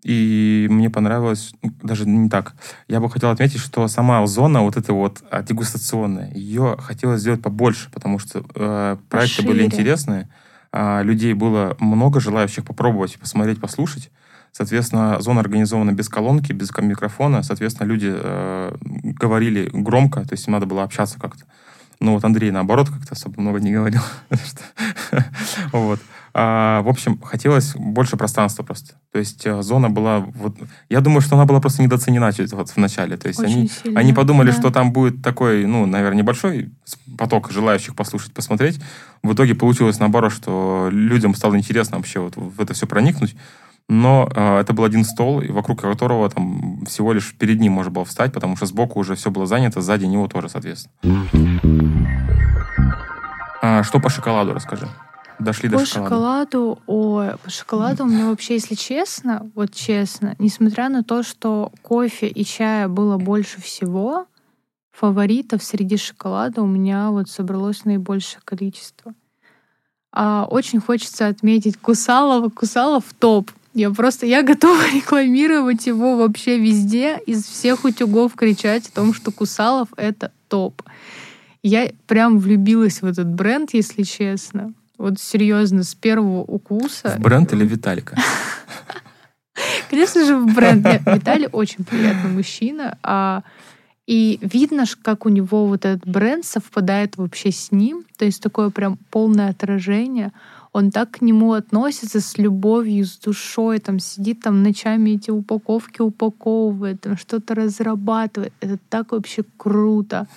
И 0.03 0.66
мне 0.70 0.90
понравилось, 0.90 1.55
ну, 1.62 1.72
даже 1.82 2.07
не 2.07 2.28
так. 2.28 2.55
Я 2.88 3.01
бы 3.01 3.09
хотел 3.09 3.30
отметить, 3.30 3.61
что 3.61 3.88
сама 3.88 4.26
зона 4.26 4.62
вот 4.62 4.76
эта 4.76 4.92
вот 4.92 5.22
а, 5.30 5.42
дегустационная, 5.42 6.30
ее 6.34 6.76
хотелось 6.78 7.22
сделать 7.22 7.40
побольше, 7.40 7.90
потому 7.90 8.18
что 8.18 8.45
э, 8.55 8.97
проекты 9.09 9.42
были 9.42 9.64
Пошире. 9.64 9.64
интересные, 9.64 10.28
а, 10.72 11.01
людей 11.03 11.32
было 11.32 11.74
много 11.80 12.20
желающих 12.20 12.64
попробовать, 12.64 13.18
посмотреть, 13.18 13.61
послушать. 13.61 14.11
Соответственно, 14.53 15.20
зона 15.20 15.40
организована 15.40 15.92
без 15.92 16.09
колонки, 16.09 16.53
без 16.53 16.70
микрофона. 16.76 17.42
Соответственно, 17.42 17.88
люди 17.88 18.12
э, 18.14 18.76
говорили 18.82 19.70
громко, 19.72 20.20
то 20.20 20.34
есть 20.34 20.47
им 20.47 20.53
надо 20.53 20.66
было 20.66 20.82
общаться 20.82 21.18
как-то. 21.18 21.45
Ну, 22.05 22.12
вот 22.12 22.24
Андрей, 22.24 22.50
наоборот, 22.50 22.90
как-то 22.90 23.12
особо 23.12 23.40
много 23.40 23.61
не 23.61 23.72
говорил. 23.72 24.02
Вот. 25.72 26.00
А, 26.36 26.82
в 26.82 26.88
общем, 26.88 27.18
хотелось 27.18 27.74
больше 27.76 28.16
пространства 28.16 28.62
просто. 28.64 28.96
То 29.12 29.20
есть 29.20 29.46
э, 29.46 29.62
зона 29.62 29.88
была... 29.88 30.18
Вот, 30.18 30.57
я 30.90 31.00
думаю, 31.00 31.20
что 31.20 31.36
она 31.36 31.46
была 31.46 31.61
просто 31.61 31.82
недооценена 31.82 32.30
вот 32.52 32.70
в 32.70 32.76
начале. 32.76 33.16
То 33.16 33.28
есть 33.28 33.40
они, 33.40 33.70
они 33.94 34.12
подумали, 34.12 34.50
да. 34.50 34.57
что 34.57 34.70
там 34.70 34.92
будет 34.92 35.22
такой, 35.22 35.64
ну, 35.64 35.86
наверное, 35.86 36.18
небольшой 36.18 36.72
поток 37.16 37.50
желающих 37.52 37.94
послушать, 37.94 38.34
посмотреть. 38.34 38.80
В 39.22 39.32
итоге 39.32 39.55
получилось 39.55 40.00
наоборот, 40.00 40.32
что 40.32 40.88
людям 40.90 41.34
стало 41.34 41.57
интересно 41.57 41.96
вообще 41.96 42.20
вот 42.20 42.36
в 42.36 42.61
это 42.61 42.74
все 42.74 42.86
проникнуть. 42.86 43.34
Но 43.88 44.28
э, 44.34 44.61
это 44.61 44.72
был 44.72 44.84
один 44.84 45.05
стол, 45.05 45.42
вокруг 45.50 45.82
которого 45.82 46.28
там 46.30 46.84
всего 46.86 47.12
лишь 47.12 47.34
перед 47.34 47.61
ним 47.61 47.74
можно 47.74 47.92
было 47.92 48.05
встать, 48.05 48.32
потому 48.32 48.57
что 48.57 48.66
сбоку 48.66 48.98
уже 48.98 49.14
все 49.14 49.30
было 49.30 49.46
занято, 49.46 49.82
сзади 49.82 50.07
него 50.07 50.26
тоже, 50.26 50.48
соответственно. 50.48 50.94
А, 53.66 53.82
что 53.82 53.98
по 53.98 54.10
шоколаду 54.10 54.52
расскажи? 54.52 54.86
дошли 55.38 55.70
по 55.70 55.78
до 55.78 55.86
шоколада? 55.86 56.10
шоколаду, 56.10 56.78
о, 56.86 57.30
по 57.42 57.50
шоколаду 57.50 58.04
у 58.04 58.06
меня 58.06 58.26
вообще, 58.28 58.54
если 58.54 58.74
честно, 58.74 59.50
вот 59.54 59.72
честно, 59.72 60.36
несмотря 60.38 60.90
на 60.90 61.02
то, 61.02 61.22
что 61.22 61.72
кофе 61.80 62.28
и 62.28 62.44
чая 62.44 62.88
было 62.88 63.16
больше 63.16 63.62
всего, 63.62 64.26
фаворитов 64.92 65.64
среди 65.64 65.96
шоколада 65.96 66.60
у 66.60 66.66
меня 66.66 67.08
вот 67.08 67.30
собралось 67.30 67.86
наибольшее 67.86 68.42
количество. 68.44 69.14
А, 70.12 70.46
очень 70.50 70.78
хочется 70.78 71.26
отметить 71.26 71.78
Кусалова. 71.78 72.50
Кусалов 72.50 73.04
топ. 73.18 73.50
Я 73.72 73.90
просто, 73.90 74.26
я 74.26 74.42
готова 74.42 74.82
рекламировать 74.94 75.86
его 75.86 76.18
вообще 76.18 76.58
везде, 76.58 77.18
из 77.26 77.44
всех 77.46 77.84
утюгов 77.84 78.34
кричать 78.34 78.88
о 78.88 78.92
том, 78.92 79.14
что 79.14 79.32
Кусалов— 79.32 79.88
это 79.96 80.32
топ. 80.48 80.82
Я 81.64 81.90
прям 82.06 82.38
влюбилась 82.40 83.00
в 83.00 83.06
этот 83.06 83.26
бренд, 83.26 83.70
если 83.72 84.02
честно. 84.02 84.74
Вот 84.98 85.18
серьезно, 85.18 85.82
с 85.82 85.94
первого 85.94 86.42
укуса. 86.42 87.16
В 87.16 87.22
бренд 87.22 87.50
или 87.54 87.64
Виталика? 87.64 88.18
Конечно 89.90 90.26
же, 90.26 90.36
в 90.36 90.54
бренд. 90.54 90.84
Нет, 90.84 91.00
Виталий 91.06 91.48
очень 91.50 91.84
приятный 91.84 92.30
мужчина. 92.30 92.98
А, 93.02 93.44
и 94.06 94.38
видно, 94.42 94.84
как 95.00 95.24
у 95.24 95.30
него 95.30 95.66
вот 95.66 95.86
этот 95.86 96.06
бренд 96.06 96.44
совпадает 96.44 97.16
вообще 97.16 97.50
с 97.50 97.72
ним. 97.72 98.04
То 98.18 98.26
есть 98.26 98.42
такое 98.42 98.68
прям 98.68 98.98
полное 99.10 99.48
отражение. 99.48 100.32
Он 100.74 100.90
так 100.90 101.12
к 101.12 101.20
нему 101.22 101.54
относится 101.54 102.20
с 102.20 102.36
любовью, 102.36 103.06
с 103.06 103.16
душой, 103.16 103.78
там 103.78 104.00
сидит 104.00 104.42
там 104.42 104.62
ночами 104.62 105.12
эти 105.12 105.30
упаковки 105.30 106.02
упаковывает, 106.02 107.00
там 107.00 107.16
что-то 107.16 107.54
разрабатывает. 107.54 108.52
Это 108.60 108.76
так 108.90 109.12
вообще 109.12 109.44
круто 109.56 110.28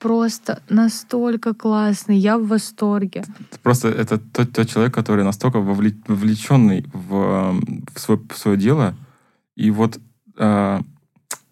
просто 0.00 0.62
настолько 0.68 1.54
классный, 1.54 2.16
я 2.18 2.38
в 2.38 2.48
восторге. 2.48 3.24
Просто 3.62 3.88
это 3.88 4.18
тот, 4.18 4.52
тот 4.52 4.68
человек, 4.68 4.94
который 4.94 5.24
настолько 5.24 5.60
вовлеченный 5.60 6.84
в, 6.92 7.60
в, 7.94 8.00
свое, 8.00 8.20
в 8.28 8.36
свое 8.36 8.56
дело, 8.56 8.94
и 9.56 9.70
вот 9.70 10.00
э, 10.38 10.80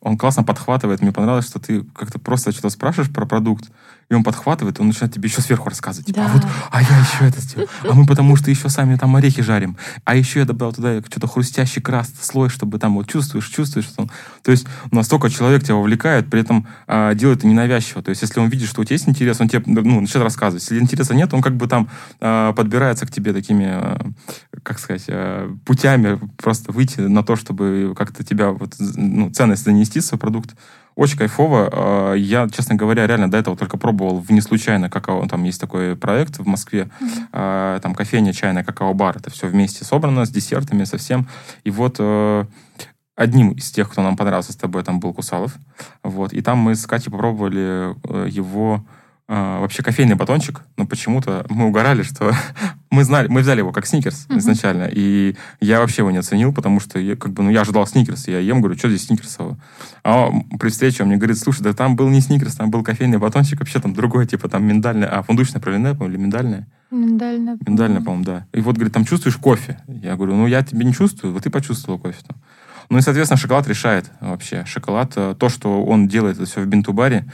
он 0.01 0.19
классно 0.19 0.45
подхватывает. 0.45 1.03
Мне 1.03 1.13
понравилось, 1.13 1.47
что 1.47 1.61
ты 1.61 1.83
как-то 1.95 2.19
просто 2.19 2.53
что-то 2.53 2.71
спрашиваешь 2.71 3.13
про 3.13 3.27
продукт, 3.27 3.71
и 4.11 4.15
он 4.15 4.25
подхватывает, 4.25 4.81
он 4.81 4.87
начинает 4.87 5.13
тебе 5.13 5.29
еще 5.29 5.43
сверху 5.43 5.69
рассказывать. 5.69 6.07
Типа, 6.07 6.23
а 6.23 6.25
да. 6.25 6.31
а 6.31 6.35
вот, 6.35 6.47
а 6.71 6.83
я 6.83 6.99
еще 6.99 7.29
это 7.29 7.41
сделал. 7.41 7.69
А 7.85 7.93
мы 7.93 8.07
потому 8.07 8.37
что 8.37 8.51
еще 8.51 8.71
сами 8.71 8.97
там 8.97 9.15
орехи 9.17 9.43
жарим. 9.43 9.77
А 10.05 10.15
еще 10.15 10.41
я 10.41 10.45
добавил 10.47 10.73
туда 10.73 11.01
что-то 11.01 11.27
хрустящий 11.27 11.83
крас 11.83 12.11
слой, 12.21 12.49
чтобы 12.49 12.79
там 12.79 12.95
вот 12.95 13.07
чувствуешь, 13.07 13.47
чувствуешь. 13.49 13.87
Что 13.87 14.03
он... 14.03 14.11
То 14.43 14.51
есть 14.51 14.67
настолько 14.91 15.29
человек 15.29 15.63
тебя 15.63 15.75
вовлекает, 15.75 16.31
при 16.31 16.41
этом 16.41 16.67
а, 16.87 17.15
делает 17.15 17.39
это 17.39 17.47
ненавязчиво. 17.47 18.03
То 18.03 18.09
есть 18.09 18.23
если 18.23 18.41
он 18.41 18.49
видит, 18.49 18.69
что 18.69 18.81
у 18.81 18.85
тебя 18.85 18.95
есть 18.95 19.09
интерес, 19.09 19.41
он 19.41 19.49
тебе 19.49 19.63
ну, 19.67 20.01
начинает 20.01 20.25
рассказывать. 20.25 20.63
Если 20.63 20.81
интереса 20.81 21.15
нет, 21.15 21.33
он 21.35 21.43
как 21.43 21.57
бы 21.57 21.69
там 21.69 21.89
а, 22.21 22.53
подбирается 22.55 23.07
к 23.07 23.11
тебе 23.11 23.35
такими, 23.35 23.67
а, 23.67 24.01
как 24.63 24.79
сказать, 24.79 25.05
а, 25.09 25.55
путями 25.67 26.19
просто 26.37 26.73
выйти 26.73 27.01
на 27.01 27.23
то, 27.23 27.37
чтобы 27.37 27.95
как-то 27.97 28.25
тебя 28.25 28.51
вот, 28.53 28.75
ну, 28.79 29.31
ценность 29.31 29.65
занести 29.65 30.01
в 30.01 30.05
свой 30.05 30.19
продукт. 30.19 30.57
Очень 30.99 31.19
кайфово. 31.19 31.71
А, 31.73 32.15
я, 32.15 32.49
честно 32.49 32.75
говоря, 32.75 33.07
реально 33.07 33.31
до 33.31 33.39
этого 33.39 33.57
только 33.57 33.79
пробовал 33.79 34.19
в 34.19 34.33
не 34.33 34.41
случайно 34.41 34.91
какао. 34.91 35.29
Там 35.29 35.45
есть 35.45 35.61
такой 35.61 35.95
проект 35.95 36.41
в 36.41 36.47
Москве. 36.47 36.91
Mm-hmm. 37.01 37.81
Там 37.81 37.95
кофейня, 37.95 38.33
чайная, 38.33 38.65
какао-бар. 38.65 39.19
Это 39.19 39.31
все 39.31 39.47
вместе 39.47 39.85
собрано 39.85 40.25
с 40.25 40.31
десертами, 40.31 40.83
совсем. 40.83 41.29
И 41.63 41.71
вот 41.71 41.99
э, 42.01 42.45
одним 43.15 43.53
из 43.53 43.71
тех, 43.71 43.89
кто 43.89 44.03
нам 44.03 44.17
понравился 44.17 44.53
с 44.53 44.57
тобой, 44.57 44.83
там 44.83 44.99
был 44.99 45.15
Кусалов. 45.15 45.55
Вот. 46.03 46.33
И 46.33 46.41
там 46.41 46.59
мы 46.59 46.75
с 46.75 46.85
Катей 46.85 47.13
попробовали 47.13 47.95
э, 48.03 48.29
его 48.29 48.85
а, 49.31 49.61
вообще 49.61 49.83
кофейный 49.83 50.15
батончик, 50.15 50.63
но 50.79 50.87
почему-то 50.87 51.45
мы 51.51 51.67
угорали, 51.67 52.03
что 52.03 52.33
мы 52.91 53.05
знали, 53.05 53.29
мы 53.29 53.43
взяли 53.43 53.59
его 53.59 53.73
как 53.73 53.87
сникерс 53.87 54.27
uh-huh. 54.27 54.39
изначально, 54.39 54.89
и 54.91 55.37
я 55.61 55.81
вообще 55.81 56.01
его 56.01 56.11
не 56.11 56.17
оценил, 56.17 56.55
потому 56.55 56.81
что 56.81 56.99
я, 56.99 57.15
как 57.15 57.33
бы, 57.33 57.43
ну, 57.43 57.51
я 57.51 57.61
ожидал 57.61 57.87
сникерс, 57.87 58.27
я 58.29 58.39
ем, 58.39 58.63
говорю, 58.63 58.79
что 58.79 58.89
здесь 58.89 59.05
сникерсово? 59.07 59.59
А 60.03 60.31
при 60.59 60.71
встрече 60.71 61.03
он 61.03 61.11
мне 61.11 61.19
говорит, 61.19 61.39
слушай, 61.39 61.61
да 61.61 61.75
там 61.75 61.95
был 61.95 62.09
не 62.09 62.23
сникерс, 62.23 62.55
там 62.55 62.71
был 62.71 62.83
кофейный 62.83 63.19
батончик, 63.19 63.61
вообще 63.61 63.81
там 63.81 63.93
другой, 63.93 64.27
типа 64.27 64.49
там 64.49 64.65
миндальное, 64.65 65.09
а 65.09 65.23
фундучное 65.23 65.61
пролиное, 65.61 65.93
по-моему, 65.93 66.15
или 66.15 66.23
миндальное? 66.23 66.67
Миндальное. 66.91 67.59
Миндальное, 67.67 68.01
по-моему, 68.01 68.25
да. 68.25 68.47
И 68.55 68.63
вот, 68.63 68.77
говорит, 68.77 68.95
там 68.95 69.05
чувствуешь 69.05 69.37
кофе? 69.37 69.79
Я 69.89 70.17
говорю, 70.17 70.37
ну, 70.37 70.47
я 70.47 70.63
тебе 70.63 70.87
не 70.87 70.95
чувствую, 70.95 71.35
вот 71.35 71.43
ты 71.43 71.51
почувствовал 71.51 71.99
кофе 71.99 72.19
там. 72.27 72.39
Ну 72.89 72.97
и, 72.97 73.03
соответственно, 73.03 73.39
шоколад 73.39 73.69
решает 73.69 74.11
вообще. 74.21 74.65
Шоколад, 74.65 75.13
э, 75.17 75.35
то, 75.39 75.51
что 75.51 75.85
он 75.85 76.09
делает 76.09 76.37
это 76.37 76.47
все 76.47 76.63
в 76.63 76.67
бинтубаре, 76.67 77.27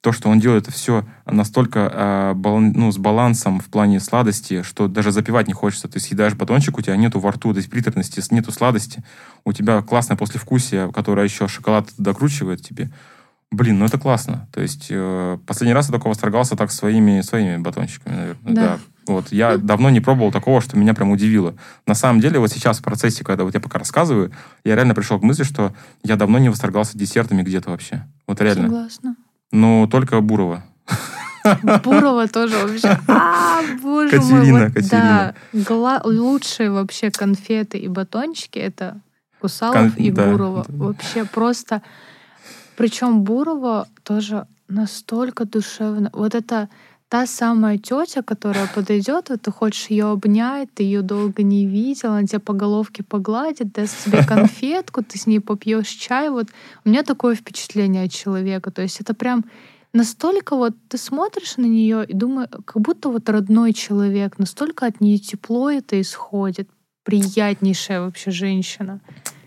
то, 0.00 0.12
что 0.12 0.30
он 0.30 0.40
делает 0.40 0.64
это 0.64 0.72
все 0.72 1.04
настолько 1.26 1.90
э, 1.92 2.34
балан, 2.34 2.72
ну, 2.72 2.90
с 2.90 2.96
балансом 2.96 3.60
в 3.60 3.66
плане 3.66 4.00
сладости, 4.00 4.62
что 4.62 4.88
даже 4.88 5.12
запивать 5.12 5.46
не 5.46 5.52
хочется. 5.52 5.88
Ты 5.88 6.00
съедаешь 6.00 6.34
батончик, 6.34 6.78
у 6.78 6.82
тебя 6.82 6.96
нету 6.96 7.20
во 7.20 7.32
рту, 7.32 7.52
то 7.52 7.58
есть 7.58 7.68
приторности, 7.68 8.22
нету 8.30 8.50
сладости. 8.50 9.02
У 9.44 9.52
тебя 9.52 9.82
классное 9.82 10.16
послевкусие, 10.16 10.90
которое 10.92 11.24
еще 11.24 11.48
шоколад 11.48 11.88
докручивает 11.98 12.62
тебе. 12.62 12.90
Блин, 13.50 13.78
ну 13.78 13.84
это 13.84 13.98
классно. 13.98 14.48
То 14.52 14.62
есть 14.62 14.86
э, 14.90 15.38
последний 15.46 15.74
раз 15.74 15.86
я 15.86 15.92
только 15.92 16.08
восторгался 16.08 16.56
так 16.56 16.70
своими, 16.70 17.20
своими 17.20 17.56
батончиками, 17.58 18.14
наверное. 18.14 18.54
Да. 18.54 18.62
да. 18.62 18.78
Вот. 19.06 19.32
Я 19.32 19.58
давно 19.58 19.90
не 19.90 20.00
пробовал 20.00 20.30
такого, 20.30 20.60
что 20.60 20.78
меня 20.78 20.94
прям 20.94 21.10
удивило. 21.10 21.54
На 21.84 21.94
самом 21.94 22.20
деле, 22.20 22.38
вот 22.38 22.52
сейчас 22.52 22.78
в 22.78 22.82
процессе, 22.82 23.24
когда 23.24 23.44
вот 23.44 23.52
я 23.52 23.60
пока 23.60 23.78
рассказываю, 23.78 24.30
я 24.64 24.76
реально 24.76 24.94
пришел 24.94 25.18
к 25.18 25.22
мысли, 25.24 25.42
что 25.42 25.74
я 26.04 26.16
давно 26.16 26.38
не 26.38 26.48
восторгался 26.48 26.96
десертами 26.96 27.42
где-то 27.42 27.70
вообще. 27.70 28.06
Вот 28.26 28.40
реально. 28.40 28.68
Согласна. 28.68 29.16
Ну, 29.52 29.88
только 29.90 30.20
Бурова. 30.20 30.62
Бурова 31.84 32.28
тоже 32.28 32.56
вообще. 32.66 32.98
А, 33.08 33.62
боже 33.82 34.10
Катерина, 34.10 34.52
мой. 34.52 34.64
Вот, 34.64 34.74
Катерина. 34.74 35.34
Да, 35.52 36.02
лучшие 36.04 36.70
вообще 36.70 37.10
конфеты 37.10 37.78
и 37.78 37.88
батончики 37.88 38.58
это 38.58 39.00
Кусалов 39.40 39.94
Кон... 39.94 40.04
и 40.04 40.10
да. 40.10 40.30
Бурова. 40.30 40.64
Вообще 40.68 41.24
просто. 41.24 41.82
Причем 42.76 43.22
Бурова 43.22 43.88
тоже 44.04 44.46
настолько 44.68 45.44
душевно. 45.44 46.10
Вот 46.12 46.34
это 46.34 46.68
та 47.10 47.26
самая 47.26 47.76
тетя, 47.76 48.22
которая 48.22 48.68
подойдет, 48.68 49.30
вот 49.30 49.42
ты 49.42 49.50
хочешь 49.50 49.90
ее 49.90 50.12
обнять, 50.12 50.72
ты 50.72 50.84
ее 50.84 51.02
долго 51.02 51.42
не 51.42 51.66
видел, 51.66 52.12
она 52.12 52.24
тебя 52.24 52.38
по 52.38 52.52
головке 52.52 53.02
погладит, 53.02 53.72
даст 53.72 54.04
тебе 54.04 54.24
конфетку, 54.28 55.02
ты 55.02 55.18
с 55.18 55.26
ней 55.26 55.40
попьешь 55.40 55.88
чай. 55.88 56.30
Вот 56.30 56.46
у 56.84 56.88
меня 56.88 57.02
такое 57.02 57.34
впечатление 57.34 58.04
от 58.04 58.12
человека. 58.12 58.70
То 58.70 58.82
есть 58.82 59.00
это 59.00 59.12
прям 59.12 59.44
настолько 59.92 60.54
вот 60.54 60.74
ты 60.88 60.98
смотришь 60.98 61.56
на 61.56 61.66
нее 61.66 62.04
и 62.06 62.14
думаешь, 62.14 62.48
как 62.64 62.80
будто 62.80 63.08
вот 63.08 63.28
родной 63.28 63.72
человек, 63.72 64.38
настолько 64.38 64.86
от 64.86 65.00
нее 65.00 65.18
тепло 65.18 65.68
это 65.68 66.00
исходит, 66.00 66.68
приятнейшая 67.02 68.02
вообще 68.02 68.30
женщина. 68.30 69.00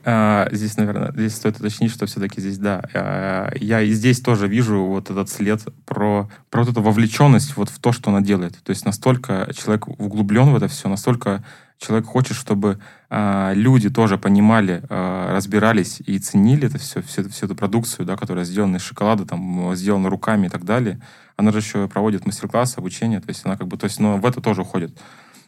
А, 0.05 0.49
здесь, 0.51 0.75
наверное, 0.75 1.11
здесь 1.13 1.35
стоит 1.35 1.57
уточнить, 1.57 1.91
что 1.91 2.05
все-таки 2.05 2.41
здесь, 2.41 2.57
да, 2.57 2.83
а, 2.93 3.53
я 3.55 3.81
и 3.81 3.91
здесь 3.91 4.19
тоже 4.19 4.47
вижу 4.47 4.83
вот 4.83 5.09
этот 5.09 5.29
след 5.29 5.61
про, 5.85 6.29
про 6.49 6.63
вот 6.63 6.71
эту 6.71 6.81
вовлеченность 6.81 7.55
вот 7.55 7.69
в 7.69 7.79
то, 7.79 7.93
что 7.93 8.09
она 8.09 8.21
делает. 8.21 8.61
То 8.63 8.71
есть 8.71 8.85
настолько 8.85 9.49
человек 9.55 9.87
углублен 9.87 10.49
в 10.49 10.55
это 10.55 10.67
все, 10.67 10.89
настолько 10.89 11.43
человек 11.77 12.05
хочет, 12.05 12.35
чтобы 12.35 12.79
а, 13.09 13.53
люди 13.53 13.89
тоже 13.89 14.17
понимали, 14.17 14.83
разбирались 14.89 16.01
и 16.05 16.19
ценили 16.19 16.67
это 16.67 16.79
все, 16.79 17.01
всю, 17.01 17.29
всю 17.29 17.45
эту 17.45 17.55
продукцию, 17.55 18.05
да, 18.05 18.17
которая 18.17 18.43
сделана 18.43 18.77
из 18.77 18.81
шоколада, 18.81 19.25
там, 19.25 19.73
сделана 19.75 20.09
руками 20.09 20.47
и 20.47 20.49
так 20.49 20.65
далее. 20.65 21.01
Она 21.37 21.51
же 21.51 21.59
еще 21.59 21.87
проводит 21.87 22.25
мастер-классы, 22.25 22.77
обучение, 22.77 23.21
то 23.21 23.29
есть 23.29 23.45
она 23.45 23.57
как 23.57 23.67
бы, 23.67 23.77
то 23.77 23.85
есть, 23.85 23.99
ну, 23.99 24.17
в 24.17 24.25
это 24.25 24.41
тоже 24.41 24.61
уходит. 24.61 24.97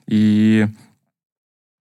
И 0.08 0.68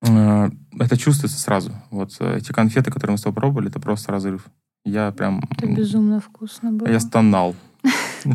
это 0.02 0.96
чувствуется 0.96 1.40
сразу. 1.40 1.72
Вот 1.90 2.16
э, 2.20 2.38
эти 2.38 2.52
конфеты, 2.52 2.90
которые 2.90 3.12
мы 3.12 3.18
с 3.18 3.22
тобой 3.22 3.36
пробовали, 3.36 3.68
это 3.68 3.80
просто 3.80 4.12
разрыв. 4.12 4.46
Я 4.84 5.12
прям... 5.12 5.42
Это 5.50 5.66
безумно 5.66 6.20
вкусно 6.20 6.72
было. 6.72 6.88
Я 6.88 7.00
стонал. 7.00 7.54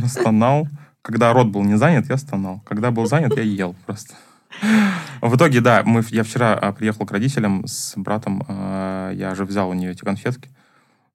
Стонал. 0.07 0.67
Когда 1.01 1.33
рот 1.33 1.47
был 1.47 1.63
не 1.63 1.77
занят, 1.77 2.09
я 2.09 2.17
стонал. 2.17 2.61
Когда 2.65 2.91
был 2.91 3.05
занят, 3.05 3.35
я 3.35 3.43
ел 3.43 3.75
просто. 3.85 4.15
В 5.21 5.35
итоге, 5.35 5.61
да, 5.61 5.83
мы, 5.85 6.03
я 6.09 6.23
вчера 6.23 6.53
а, 6.55 6.71
приехал 6.73 7.05
к 7.05 7.11
родителям 7.11 7.65
с 7.67 7.93
братом, 7.95 8.43
я 8.47 9.33
же 9.35 9.45
взял 9.45 9.69
у 9.69 9.73
нее 9.73 9.91
эти 9.91 10.01
конфетки. 10.01 10.49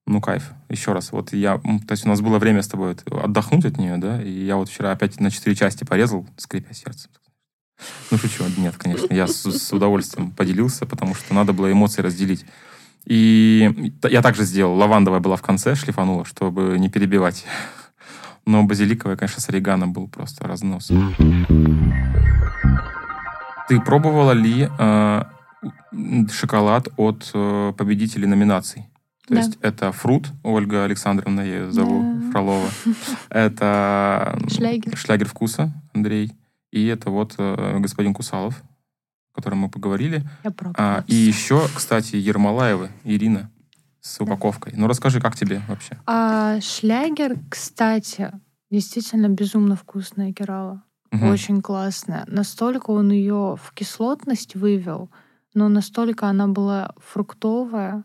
Ну, 0.07 0.21
кайф. 0.21 0.53
Еще 0.69 0.93
раз. 0.93 1.13
Вот 1.13 1.33
я... 1.33 1.59
То 1.59 1.93
есть 1.93 2.05
у 2.05 2.09
нас 2.09 2.21
было 2.21 2.39
время 2.39 2.63
с 2.63 2.69
тобой 2.69 2.97
отдохнуть 3.11 3.65
от 3.65 3.79
нее, 3.79 3.97
да? 3.97 4.23
И 4.23 4.31
я 4.31 4.57
вот 4.57 4.69
вчера 4.69 4.93
опять 4.93 5.19
на 5.19 5.31
четыре 5.31 5.57
части 5.57 5.85
порезал, 5.85 6.27
скрипя 6.37 6.75
сердцем. 6.75 7.11
Ну, 8.11 8.19
шучу. 8.19 8.45
Нет, 8.57 8.77
конечно. 8.77 9.13
Я 9.13 9.27
с, 9.27 9.45
с 9.45 9.73
удовольствием 9.73 10.31
поделился, 10.31 10.87
потому 10.87 11.15
что 11.15 11.35
надо 11.35 11.53
было 11.53 11.71
эмоции 11.71 12.03
разделить. 12.03 12.45
И 13.05 13.93
я 14.03 14.23
также 14.23 14.45
сделал. 14.45 14.75
Лавандовая 14.77 15.21
была 15.21 15.37
в 15.37 15.43
конце, 15.43 15.75
шлифанула, 15.75 16.25
чтобы 16.25 16.79
не 16.79 16.89
перебивать. 16.89 17.45
Но 18.47 18.63
базиликовая, 18.65 19.17
конечно, 19.17 19.41
с 19.41 19.49
орегано 19.49 19.89
был 19.89 20.09
просто 20.09 20.47
разнос. 20.47 20.91
Ты 23.69 23.81
пробовала 23.81 24.33
ли 24.33 24.69
э, 24.79 25.23
шоколад 26.31 26.89
от 26.99 27.31
э, 27.33 27.73
победителей 27.77 28.27
номинаций? 28.27 28.87
То 29.27 29.35
да. 29.35 29.41
есть 29.41 29.59
это 29.63 29.91
Фрут, 29.93 30.29
Ольга 30.43 30.85
Александровна, 30.85 31.41
я 31.41 31.47
ее 31.47 31.73
зову, 31.73 32.03
да. 32.03 32.31
Фролова. 32.31 32.69
Это 33.31 34.39
Шлягер. 34.55 34.97
Шлягер 34.99 35.29
вкуса, 35.29 35.73
Андрей. 35.95 36.33
И 36.75 36.87
это 36.87 37.09
вот 37.09 37.37
э, 37.39 37.79
господин 37.79 38.13
Кусалов, 38.13 38.61
о 39.33 39.37
котором 39.37 39.59
мы 39.59 39.71
поговорили. 39.71 40.29
Я 40.43 40.51
пробовала. 40.51 40.75
А, 40.77 41.05
и 41.07 41.15
еще, 41.15 41.69
кстати, 41.73 42.17
Ермолаева 42.17 42.89
Ирина 43.05 43.49
с 44.01 44.21
упаковкой. 44.21 44.73
Да. 44.73 44.81
Ну, 44.81 44.89
расскажи, 44.89 45.21
как 45.21 45.37
тебе 45.37 45.63
вообще? 45.69 45.97
А, 46.05 46.61
шлягер, 46.61 47.37
кстати, 47.49 48.33
действительно 48.73 49.29
безумно 49.29 49.77
вкусная 49.77 50.33
керала. 50.33 50.83
Угу. 51.13 51.27
Очень 51.27 51.63
классная. 51.63 52.25
Настолько 52.27 52.91
он 52.91 53.13
ее 53.13 53.57
в 53.63 53.73
кислотность 53.73 54.57
вывел, 54.57 55.11
но 55.55 55.69
настолько 55.69 56.27
она 56.27 56.49
была 56.49 56.93
фруктовая, 56.99 58.03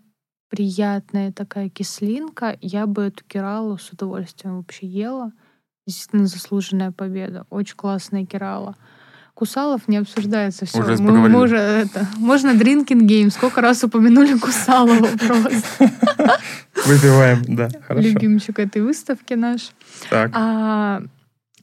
приятная 0.48 1.32
такая 1.32 1.70
кислинка. 1.70 2.56
Я 2.62 2.86
бы 2.86 3.02
эту 3.02 3.24
кералу 3.26 3.80
с 3.80 3.90
удовольствием 3.90 4.58
вообще 4.58 4.86
ела. 4.86 5.32
Действительно 5.90 6.28
заслуженная 6.28 6.92
победа. 6.92 7.48
Очень 7.50 7.76
классная 7.76 8.24
керала. 8.24 8.76
Кусалов 9.34 9.88
не 9.88 9.98
обсуждается 9.98 10.68
все. 10.68 10.80
Уже 10.80 11.02
мы, 11.02 11.28
мы 11.30 11.42
уже 11.42 11.56
это. 11.58 12.08
Можно 12.18 12.52
drinking 12.52 13.08
game. 13.08 13.32
Сколько 13.32 13.62
раз 13.62 13.84
упомянули 13.84 14.38
Кусалова 14.38 15.08
просто. 15.28 15.92
Выпиваем, 16.86 17.44
да. 17.48 17.70
Хорошо. 17.88 18.08
Любимчик 18.08 18.60
этой 18.60 18.84
выставки 18.84 19.34
наш. 19.34 19.72
Так. 20.12 20.30
А, 20.36 21.02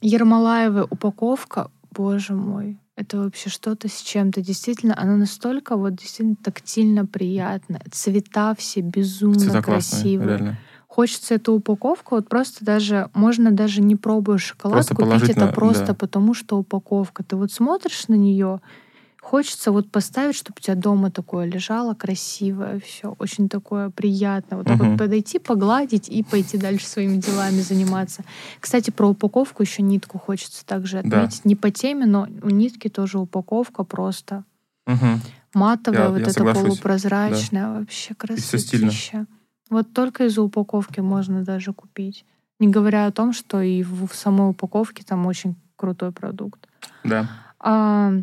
Ермолаева 0.01 0.87
упаковка, 0.89 1.71
боже 1.91 2.33
мой, 2.33 2.81
это 2.97 3.19
вообще 3.19 3.49
что-то 3.49 3.87
с 3.87 4.01
чем-то. 4.01 4.41
Действительно, 4.41 4.93
она 4.99 5.15
настолько 5.15 5.77
вот 5.77 5.95
действительно 5.95 6.35
тактильно 6.35 7.05
приятная. 7.05 7.81
Цвета 7.91 8.55
все 8.57 8.81
безумно 8.81 9.39
Цвета 9.39 9.61
красивые. 9.61 10.17
Классные, 10.17 10.37
реально. 10.37 10.57
Хочется 10.97 11.35
эту 11.35 11.53
упаковку, 11.53 12.15
вот 12.15 12.27
просто 12.27 12.65
даже, 12.65 13.11
можно 13.13 13.51
даже 13.51 13.83
не 13.83 13.95
пробуя 13.95 14.39
шоколад, 14.39 14.87
купить 14.89 15.29
это 15.29 15.45
на, 15.45 15.51
просто 15.53 15.85
да. 15.85 15.93
потому, 15.93 16.33
что 16.33 16.57
упаковка. 16.57 17.23
Ты 17.23 17.35
вот 17.35 17.51
смотришь 17.51 18.07
на 18.07 18.15
нее, 18.15 18.61
Хочется 19.21 19.71
вот 19.73 19.91
поставить, 19.91 20.35
чтобы 20.35 20.55
у 20.57 20.61
тебя 20.61 20.75
дома 20.75 21.11
такое 21.11 21.45
лежало, 21.45 21.93
красивое, 21.93 22.79
все, 22.79 23.13
очень 23.19 23.47
такое 23.49 23.89
приятное. 23.89 24.57
Вот 24.57 24.67
uh-huh. 24.67 24.91
вот 24.91 24.97
подойти, 24.97 25.37
погладить 25.37 26.07
и 26.07 26.23
пойти 26.23 26.57
дальше 26.57 26.87
своими 26.87 27.17
делами 27.17 27.59
заниматься. 27.59 28.23
Кстати, 28.59 28.89
про 28.89 29.09
упаковку 29.09 29.61
еще 29.61 29.83
нитку 29.83 30.17
хочется 30.17 30.65
также 30.65 30.99
отметить. 30.99 31.41
Да. 31.43 31.49
Не 31.49 31.55
по 31.55 31.69
теме, 31.69 32.05
но 32.07 32.27
у 32.41 32.49
нитки 32.49 32.87
тоже 32.87 33.19
упаковка 33.19 33.83
просто 33.83 34.45
uh-huh. 34.87 35.17
матовая, 35.53 36.03
я, 36.03 36.09
вот 36.09 36.21
я 36.21 36.27
эта 36.27 36.43
полупрозрачная, 36.43 37.65
да. 37.65 37.79
вообще 37.79 38.15
красотища. 38.15 39.27
Вот 39.69 39.93
только 39.93 40.25
из-за 40.25 40.41
упаковки 40.41 40.99
можно 40.99 41.43
даже 41.43 41.73
купить. 41.73 42.25
Не 42.59 42.69
говоря 42.69 43.05
о 43.05 43.11
том, 43.11 43.33
что 43.33 43.61
и 43.61 43.83
в, 43.83 44.07
в 44.07 44.15
самой 44.15 44.49
упаковке 44.49 45.03
там 45.03 45.25
очень 45.25 45.55
крутой 45.75 46.11
продукт. 46.11 46.67
Да. 47.03 47.29
А, 47.59 48.13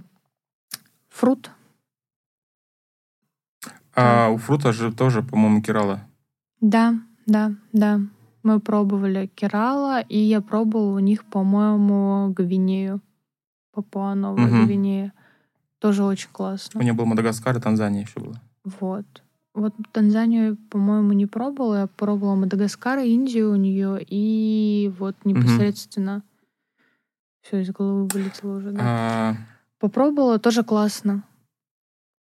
Фрут. 1.14 1.50
А 3.94 4.28
у 4.30 4.36
фрута 4.36 4.72
же 4.72 4.92
тоже, 4.92 5.22
по-моему, 5.22 5.62
керала. 5.62 6.00
Да, 6.60 6.94
да, 7.26 7.52
да. 7.72 8.00
Мы 8.42 8.58
пробовали 8.58 9.30
керала, 9.34 10.00
и 10.00 10.18
я 10.18 10.40
пробовала 10.40 10.96
у 10.96 10.98
них, 10.98 11.24
по-моему, 11.24 12.32
гвинею. 12.32 13.00
Папуа-Новая 13.72 14.46
угу. 14.46 14.66
Гвинея. 14.66 15.12
Тоже 15.78 16.02
очень 16.04 16.30
классно. 16.32 16.80
У 16.80 16.82
нее 16.82 16.92
был 16.92 17.06
Мадагаскар 17.06 17.56
и 17.56 17.60
Танзания 17.60 18.02
еще 18.02 18.20
было. 18.20 18.40
Вот. 18.64 19.23
Вот 19.54 19.72
Танзанию, 19.92 20.56
по-моему, 20.68 21.12
не 21.12 21.26
пробовала. 21.26 21.80
Я 21.82 21.86
пробовала 21.86 22.34
Мадагаскар, 22.34 22.98
Индию 22.98 23.52
у 23.52 23.56
нее, 23.56 24.04
и 24.06 24.92
вот 24.98 25.16
непосредственно 25.24 26.16
угу. 26.16 26.22
все 27.42 27.60
из 27.60 27.70
головы 27.70 28.08
вылетело 28.08 28.56
уже. 28.56 28.72
Да. 28.72 28.80
А, 28.82 29.36
Попробовала, 29.78 30.38
тоже 30.40 30.64
классно. 30.64 31.22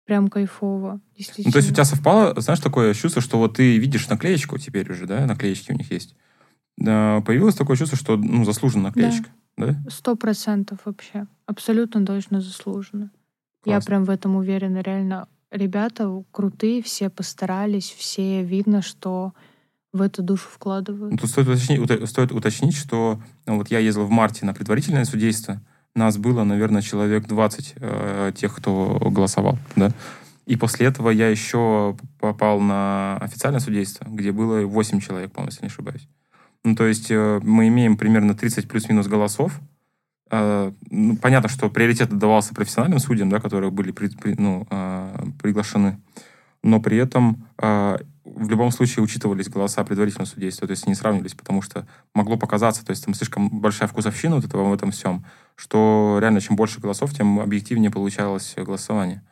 Прям 0.06 0.30
кайфово, 0.30 1.02
действительно. 1.18 1.50
Ну, 1.50 1.52
то 1.52 1.58
есть 1.58 1.70
у 1.70 1.74
тебя 1.74 1.84
совпало, 1.84 2.40
знаешь, 2.40 2.62
такое 2.62 2.94
чувство, 2.94 3.22
что 3.22 3.38
вот 3.38 3.58
ты 3.58 3.78
видишь 3.78 4.08
наклеечку 4.08 4.58
теперь 4.58 4.90
уже, 4.90 5.06
да, 5.06 5.26
наклеечки 5.26 5.74
у 5.74 5.76
них 5.76 5.92
есть. 5.92 6.16
Да, 6.78 7.22
появилось 7.26 7.56
такое 7.56 7.76
чувство, 7.76 7.98
что 7.98 8.16
ну, 8.16 8.46
заслужена 8.46 8.84
наклеечка, 8.84 9.30
да? 9.58 9.76
Сто 9.90 10.16
процентов 10.16 10.80
вообще. 10.86 11.28
Абсолютно 11.46 12.06
точно 12.06 12.40
заслуженно. 12.40 13.12
Я 13.66 13.82
прям 13.82 14.06
в 14.06 14.10
этом 14.10 14.38
уверена. 14.38 14.78
Реально, 14.78 15.28
ребята 15.52 16.24
крутые, 16.32 16.82
все 16.82 17.10
постарались, 17.10 17.90
все 17.90 18.44
видно, 18.44 18.82
что 18.82 19.34
в 19.94 20.02
эту 20.02 20.22
душу 20.22 20.48
вкладывают. 20.50 21.12
Ну, 21.12 21.18
тут 21.18 21.30
стоит 21.30 21.48
уточнить, 21.48 22.10
стоит 22.10 22.32
уточнить, 22.32 22.76
что 22.76 23.22
ну, 23.46 23.58
вот 23.58 23.72
я 23.72 23.80
ездил 23.80 24.06
в 24.06 24.10
марте 24.10 24.46
на 24.46 24.54
предварительное 24.54 25.06
судейство, 25.06 25.62
нас 25.96 26.18
было, 26.18 26.44
наверное, 26.44 26.82
человек 26.82 27.28
20 27.28 27.74
э, 27.76 28.32
тех, 28.36 28.56
кто 28.56 29.00
голосовал, 29.10 29.58
да. 29.76 29.92
И 30.46 30.56
после 30.56 30.88
этого 30.88 31.10
я 31.10 31.28
еще 31.28 31.98
попал 32.20 32.62
на 32.62 33.18
официальное 33.18 33.60
судейство, 33.60 34.06
где 34.08 34.32
было 34.32 34.66
8 34.66 35.02
человек, 35.02 35.32
по-моему, 35.32 35.52
если 35.52 35.64
не 35.64 35.68
ошибаюсь. 35.68 36.08
Ну, 36.64 36.76
то 36.76 36.86
есть 36.86 37.12
э, 37.12 37.40
мы 37.44 37.68
имеем 37.68 37.98
примерно 37.98 38.34
30 38.34 38.68
плюс-минус 38.68 39.08
голосов. 39.08 39.60
Э, 40.30 40.72
ну, 40.90 41.18
понятно, 41.18 41.50
что 41.50 41.70
приоритет 41.70 42.10
давался 42.18 42.54
профессиональным 42.54 43.00
судьям, 43.00 43.30
да, 43.30 43.40
которые 43.40 43.72
были 43.72 43.92
при, 43.92 44.08
при, 44.10 44.36
ну, 44.38 44.68
э, 44.70 45.26
приглашены. 45.42 46.00
Но 46.64 46.82
при 46.82 46.98
этом 46.98 47.48
э, 47.62 47.98
в 48.26 48.50
любом 48.50 48.72
случае 48.72 49.04
учитывались 49.04 49.50
голоса 49.50 49.84
предварительного 49.84 50.28
судейства, 50.28 50.68
то 50.68 50.72
есть 50.72 50.88
не 50.88 50.96
сравнивались, 50.96 51.34
потому 51.34 51.62
что 51.62 51.88
могло 52.14 52.38
показаться, 52.38 52.86
то 52.86 52.92
есть 52.92 53.06
там 53.06 53.14
слишком 53.14 53.50
большая 53.50 53.88
вкусовщина 53.88 54.36
вот 54.36 54.46
этого 54.46 54.70
в 54.70 54.74
этом 54.74 54.92
всем, 54.92 55.26
что 55.56 56.18
реально 56.22 56.42
чем 56.42 56.56
больше 56.56 56.82
голосов, 56.82 57.14
тем 57.14 57.40
объективнее 57.40 57.92
получалось 57.92 58.54
голосование. 58.58 59.24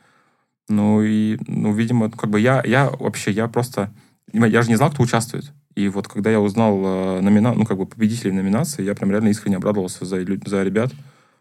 Ну 0.70 1.02
и, 1.02 1.38
ну, 1.48 1.74
видимо, 1.74 2.10
как 2.10 2.30
бы 2.30 2.40
я, 2.40 2.64
я 2.66 2.90
вообще, 2.90 3.32
я 3.32 3.48
просто, 3.48 3.94
я 4.32 4.62
же 4.62 4.70
не 4.70 4.76
знал, 4.76 4.92
кто 4.92 5.04
участвует. 5.04 5.52
И 5.76 5.90
вот 5.90 6.08
когда 6.08 6.32
я 6.32 6.40
узнал 6.40 6.82
э, 6.84 7.22
номина, 7.22 7.54
ну, 7.54 7.66
как 7.66 7.78
бы 7.78 7.86
победителей 7.86 8.32
номинации, 8.32 8.84
я 8.84 8.96
прям 8.96 9.12
реально 9.12 9.30
искренне 9.30 9.58
обрадовался 9.58 10.06
за, 10.06 10.24
за 10.46 10.64
ребят, 10.64 10.92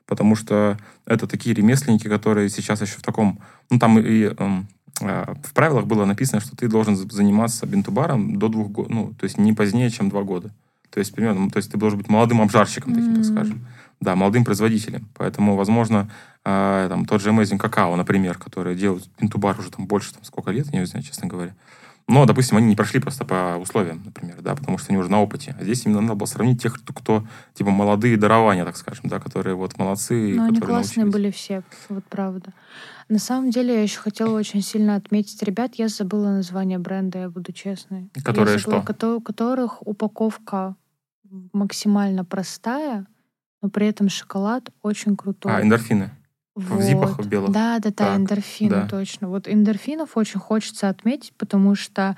потому 0.07 0.35
что 0.35 0.77
это 1.07 1.27
такие 1.27 1.55
ремесленники, 1.55 2.09
которые 2.09 2.49
сейчас 2.49 2.83
еще 2.83 2.99
в 2.99 3.03
таком, 3.03 3.39
ну, 3.71 3.79
там 3.79 3.99
и 3.99 4.25
эм, 4.25 4.67
а, 5.01 5.35
в 5.43 5.53
правилах 5.55 5.87
было 5.87 6.05
написано, 6.05 6.41
что 6.41 6.57
ты 6.57 6.69
должен 6.69 6.97
заниматься 6.97 7.67
бинтубаром 7.67 8.39
до 8.39 8.49
двух 8.49 8.71
год, 8.71 8.91
ну, 8.91 9.15
то 9.19 9.25
есть 9.25 9.39
не 9.39 9.53
позднее, 9.53 9.91
чем 9.91 10.09
два 10.09 10.23
года. 10.23 10.51
То 10.91 11.01
есть, 11.01 11.13
примерно, 11.13 11.51
то 11.51 11.57
есть 11.57 11.73
ты 11.73 11.77
должен 11.77 11.99
быть 11.99 12.09
молодым 12.09 12.41
обжарщиком, 12.41 12.95
таким, 12.95 13.15
mm-hmm. 13.15 13.17
так 13.17 13.25
скажем. 13.25 13.67
Да, 14.01 14.15
молодым 14.15 14.45
производителем. 14.45 15.09
Поэтому, 15.15 15.57
возможно, 15.57 16.09
э, 16.45 16.87
там, 16.89 17.05
тот 17.05 17.21
же 17.21 17.31
Amazing 17.31 17.59
Какао, 17.59 17.97
например, 17.97 18.39
который 18.39 18.77
делают 18.77 19.09
бинтубар 19.19 19.59
уже 19.59 19.71
там 19.71 19.87
больше, 19.87 20.13
там, 20.15 20.23
сколько 20.23 20.53
лет, 20.53 20.69
я 20.73 20.81
не 20.81 20.87
знаю, 20.87 21.05
честно 21.05 21.27
говоря. 21.27 21.55
Но, 22.07 22.27
допустим, 22.27 22.59
они 22.59 22.67
не 22.67 22.77
прошли 22.77 23.01
просто 23.01 23.25
по 23.25 23.57
условиям, 23.59 24.03
например, 24.05 24.43
да, 24.43 24.55
потому 24.55 24.77
что 24.77 24.91
они 24.91 24.99
уже 24.99 25.11
на 25.11 25.23
опыте. 25.23 25.57
А 25.59 25.65
здесь 25.65 25.87
именно 25.87 26.03
надо 26.03 26.15
было 26.17 26.27
сравнить 26.27 26.63
тех, 26.63 26.75
кто, 26.75 26.93
кто 26.93 27.27
типа, 27.55 27.71
молодые 27.71 28.19
дарования, 28.19 28.65
так 28.65 28.77
скажем, 28.77 29.09
да, 29.09 29.21
которые 29.21 29.57
вот 29.57 29.79
молодцы. 29.79 30.35
Ну, 30.37 30.45
они 30.45 30.61
классные 30.61 31.05
научились. 31.05 31.13
были 31.13 31.31
все, 31.31 31.63
вот 31.89 32.05
правда. 32.05 32.53
На 33.09 33.19
самом 33.19 33.51
деле, 33.51 33.75
я 33.75 33.83
еще 33.83 34.01
хотела 34.01 34.37
очень 34.37 34.61
сильно 34.61 34.97
отметить 34.97 35.43
ребят. 35.43 35.77
Я 35.77 35.89
забыла 35.89 36.29
название 36.31 36.79
бренда, 36.79 37.21
я 37.21 37.31
буду 37.31 37.53
честной. 37.53 38.11
Которые 38.23 38.59
забыла, 38.59 38.83
что? 38.83 39.17
У 39.17 39.21
которых 39.21 39.87
упаковка 39.87 40.77
максимально 41.53 42.25
простая, 42.25 43.07
но 43.63 43.71
при 43.71 43.87
этом 43.87 44.11
шоколад 44.11 44.71
очень 44.83 45.17
крутой. 45.17 45.53
А, 45.53 45.63
эндорфины. 45.63 46.11
Вот. 46.55 46.81
В 46.81 46.83
зипах 46.83 47.19
в 47.19 47.27
белых. 47.27 47.51
Да, 47.51 47.79
да, 47.81 47.91
да, 47.97 48.17
эндорфины, 48.17 48.71
да. 48.71 48.89
точно. 48.89 49.29
Вот 49.29 49.49
эндорфинов 49.49 50.17
очень 50.17 50.39
хочется 50.39 50.89
отметить, 50.89 51.33
потому 51.37 51.75
что 51.75 52.17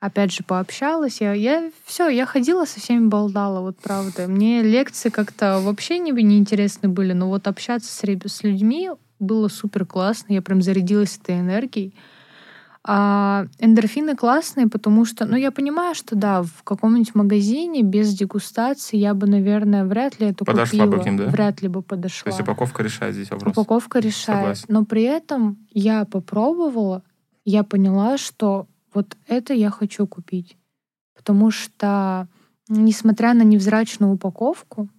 опять 0.00 0.32
же, 0.32 0.42
пообщалась. 0.44 1.20
Я, 1.20 1.32
я 1.32 1.70
все, 1.84 2.08
я 2.08 2.26
ходила 2.26 2.66
со 2.66 2.78
всеми 2.78 3.06
болтала, 3.06 3.60
вот 3.60 3.78
правда. 3.78 4.26
Мне 4.26 4.62
лекции 4.62 5.08
как-то 5.08 5.60
вообще 5.60 5.98
не, 5.98 6.12
не 6.12 6.38
интересны 6.38 6.88
были, 6.88 7.12
но 7.12 7.28
вот 7.28 7.46
общаться 7.46 7.90
с, 7.90 8.02
с 8.02 8.42
людьми 8.42 8.90
было 9.18 9.48
супер 9.48 9.86
классно. 9.86 10.34
Я 10.34 10.42
прям 10.42 10.60
зарядилась 10.60 11.16
этой 11.16 11.40
энергией. 11.40 11.94
А 12.86 13.46
эндорфины 13.58 14.14
классные, 14.14 14.68
потому 14.68 15.06
что, 15.06 15.24
ну, 15.24 15.36
я 15.36 15.50
понимаю, 15.50 15.94
что 15.94 16.16
да, 16.16 16.42
в 16.42 16.62
каком-нибудь 16.64 17.14
магазине 17.14 17.82
без 17.82 18.14
дегустации 18.14 18.98
я 18.98 19.14
бы, 19.14 19.26
наверное, 19.26 19.86
вряд 19.86 20.20
ли 20.20 20.26
это 20.26 20.44
Подошла 20.44 20.84
купила. 20.84 20.96
бы 20.98 21.02
к 21.02 21.06
ним, 21.06 21.16
да? 21.16 21.26
Вряд 21.28 21.62
ли 21.62 21.68
бы 21.68 21.80
подошла. 21.80 22.24
То 22.24 22.28
есть 22.36 22.40
упаковка 22.40 22.82
решает 22.82 23.14
здесь 23.14 23.30
вопрос. 23.30 23.52
Упаковка 23.52 24.00
решает. 24.00 24.58
Согласен. 24.58 24.66
Но 24.68 24.84
при 24.84 25.02
этом 25.02 25.66
я 25.70 26.04
попробовала, 26.04 27.02
я 27.46 27.62
поняла, 27.64 28.18
что 28.18 28.66
вот 28.92 29.16
это 29.28 29.54
я 29.54 29.70
хочу 29.70 30.06
купить. 30.06 30.58
Потому 31.16 31.50
что, 31.50 32.28
несмотря 32.68 33.32
на 33.32 33.42
невзрачную 33.42 34.12
упаковку, 34.12 34.90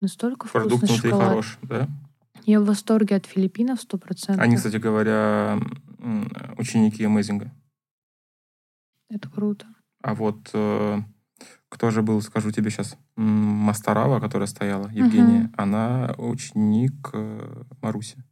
настолько 0.00 0.48
Продукт 0.48 0.78
вкусный 0.78 0.94
внутри 0.94 1.10
шоколад. 1.10 1.28
хорош, 1.28 1.58
да? 1.62 1.88
Я 2.46 2.60
в 2.60 2.64
восторге 2.64 3.14
от 3.14 3.26
Филиппинов 3.26 3.78
100%. 3.78 4.38
Они, 4.38 4.56
кстати 4.56 4.76
говоря, 4.76 5.60
ученики 6.58 7.02
Amazing. 7.04 7.50
Это 9.08 9.28
круто. 9.28 9.66
А 10.02 10.14
вот 10.14 10.50
э, 10.52 11.00
кто 11.68 11.90
же 11.90 12.02
был, 12.02 12.20
скажу 12.22 12.50
тебе 12.50 12.70
сейчас, 12.70 12.96
Мастарава, 13.16 14.20
которая 14.20 14.46
стояла, 14.46 14.88
Евгения, 14.88 15.50
она 15.56 16.14
ученик 16.18 17.10
э, 17.12 17.62
Маруси. 17.80 18.22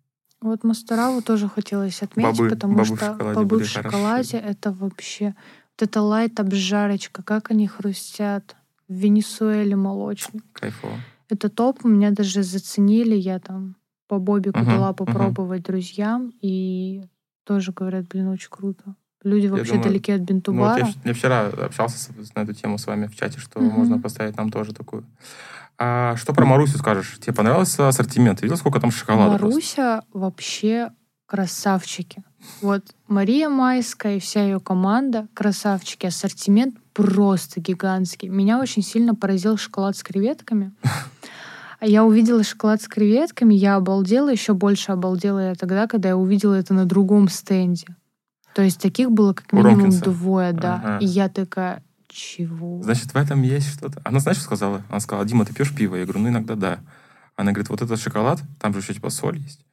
Вот 0.40 0.64
Мастараву 0.64 1.22
тоже 1.22 1.48
хотелось 1.48 2.02
отметить, 2.02 2.40
Бобы- 2.40 2.48
потому 2.50 2.74
бобы 2.74 2.84
в 2.84 2.96
что 2.96 3.12
шоколаде 3.12 3.36
бобы 3.36 3.48
были 3.56 3.64
в 3.64 3.68
шоколаде 3.68 4.36
это 4.38 4.72
вообще... 4.72 5.34
Вот 5.78 5.88
это 5.88 6.02
лайт 6.02 6.38
обжарочка, 6.40 7.22
как 7.22 7.50
они 7.50 7.66
хрустят. 7.66 8.56
В 8.88 8.94
Венесуэле 8.94 9.74
молочник. 9.76 10.44
Кайфово. 10.52 10.98
Это 11.30 11.48
топ, 11.48 11.84
меня 11.84 12.10
даже 12.10 12.42
заценили, 12.42 13.14
я 13.14 13.38
там 13.38 13.76
по 14.06 14.18
Бобику 14.18 14.58
Мгм, 14.58 14.68
дала 14.68 14.92
попробовать 14.92 15.62
друзьям, 15.62 16.30
и 16.42 17.04
тоже 17.44 17.72
говорят, 17.72 18.06
блин, 18.08 18.28
очень 18.28 18.48
круто. 18.50 18.94
Люди 19.24 19.46
вообще 19.46 19.72
думаю, 19.74 19.84
далеки 19.84 20.12
от 20.12 20.18
Ну, 20.20 20.24
вот 20.24 20.30
бинтубара. 20.30 20.78
я, 20.86 20.92
я 21.04 21.14
вчера 21.14 21.46
общался 21.46 21.96
с- 21.98 22.34
на 22.34 22.40
эту 22.40 22.54
тему 22.54 22.76
с 22.78 22.86
вами 22.86 23.06
в 23.06 23.14
чате, 23.16 23.38
что 23.38 23.60
Мгм. 23.60 23.70
можно 23.78 23.98
поставить 24.00 24.36
нам 24.36 24.50
тоже 24.50 24.72
такую. 24.74 25.04
А 25.78 26.16
что 26.16 26.32
про 26.34 26.44
Марусю 26.44 26.78
скажешь? 26.78 27.18
Тебе 27.20 27.32
понравился 27.32 27.88
ассортимент? 27.88 28.40
Ты 28.40 28.46
видел, 28.46 28.56
сколько 28.56 28.80
там 28.80 28.90
шоколада? 28.90 29.38
просто? 29.38 29.46
Маруся 29.54 30.02
вообще 30.12 30.90
красавчики. 31.26 32.22
Вот 32.60 32.84
Мария 33.08 33.48
Майская 33.48 34.16
и 34.16 34.20
вся 34.20 34.42
ее 34.42 34.60
команда 34.60 35.28
красавчики. 35.34 36.06
Ассортимент 36.06 36.74
просто 36.92 37.60
гигантский. 37.60 38.28
Меня 38.28 38.60
очень 38.60 38.82
сильно 38.82 39.14
поразил 39.14 39.56
шоколад 39.56 39.96
с 39.96 40.02
креветками. 40.02 40.72
А 41.82 41.86
я 41.86 42.04
увидела 42.04 42.44
шоколад 42.44 42.80
с 42.80 42.86
креветками, 42.86 43.54
я 43.54 43.74
обалдела, 43.74 44.30
еще 44.30 44.54
больше 44.54 44.92
обалдела 44.92 45.48
я 45.48 45.54
тогда, 45.56 45.88
когда 45.88 46.10
я 46.10 46.16
увидела 46.16 46.54
это 46.54 46.74
на 46.74 46.84
другом 46.84 47.26
стенде. 47.26 47.88
То 48.54 48.62
есть 48.62 48.80
таких 48.80 49.10
было 49.10 49.32
как 49.32 49.52
минимум 49.52 49.80
Ромкинса? 49.80 50.04
двое, 50.04 50.52
да. 50.52 50.76
Ага. 50.76 50.98
И 50.98 51.06
я 51.06 51.28
такая, 51.28 51.82
чего? 52.06 52.80
Значит, 52.84 53.12
в 53.12 53.16
этом 53.16 53.42
есть 53.42 53.68
что-то. 53.68 54.00
Она, 54.04 54.20
знаешь, 54.20 54.36
что 54.36 54.44
сказала? 54.46 54.82
Она 54.90 55.00
сказала, 55.00 55.26
Дима, 55.26 55.44
ты 55.44 55.52
пьешь 55.52 55.74
пиво? 55.74 55.96
Я 55.96 56.04
говорю, 56.04 56.20
ну, 56.20 56.28
иногда 56.28 56.54
да. 56.54 56.78
Она 57.34 57.50
говорит, 57.50 57.68
вот 57.68 57.82
этот 57.82 57.98
шоколад, 57.98 58.40
там 58.60 58.72
же 58.72 58.78
еще 58.78 58.94
типа 58.94 59.10
соль 59.10 59.38
есть. 59.38 59.66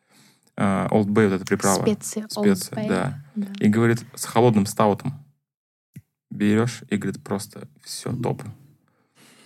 А, 0.58 0.88
Old 0.90 1.10
Bay, 1.10 1.28
вот 1.28 1.36
эта 1.36 1.46
приправа. 1.46 1.84
Специи. 1.84 2.24
Old 2.24 2.56
Специи, 2.56 2.76
Bay. 2.76 2.88
да. 2.88 3.24
Да. 3.36 3.54
И 3.60 3.68
говорит, 3.68 4.04
с 4.16 4.26
холодным 4.26 4.66
стаутом 4.66 5.14
берешь, 6.32 6.82
и 6.90 6.98
говорит, 6.98 7.24
просто 7.24 7.68
все, 7.84 8.12
топ. 8.12 8.42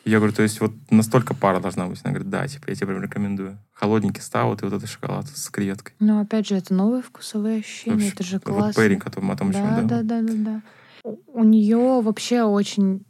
Я 0.06 0.18
говорю, 0.18 0.34
то 0.34 0.44
есть 0.44 0.60
вот 0.60 0.74
настолько 0.90 1.34
пара 1.34 1.60
должна 1.62 1.88
быть. 1.88 2.00
Она 2.04 2.14
говорит, 2.14 2.30
да, 2.30 2.46
типа, 2.48 2.66
я 2.70 2.76
тебе 2.76 2.88
прям 2.88 3.02
рекомендую. 3.02 3.58
Холодненький 3.72 4.22
стаут 4.22 4.62
и 4.62 4.66
вот 4.66 4.74
этот 4.74 4.90
шоколад 4.90 5.28
с 5.28 5.50
креветкой. 5.50 5.96
Но 6.00 6.20
опять 6.20 6.48
же, 6.48 6.56
это 6.56 6.74
новые 6.74 7.02
вкусовые 7.02 7.60
ощущения, 7.60 7.96
Вообще, 7.96 8.10
это 8.10 8.24
же 8.24 8.36
Вот 8.38 8.44
классно. 8.44 8.74
пэринг, 8.82 9.08
о 9.08 9.12
том, 9.12 9.32
о 9.32 9.36
том 9.38 9.52
да, 9.52 9.60
еще, 9.60 9.88
да, 9.88 10.02
да, 10.04 10.22
да, 10.22 10.34
да. 10.36 10.62
У- 11.06 11.40
У 11.40 11.44
нее 11.44 12.02
вообще 12.02 12.44
очень... 12.44 13.06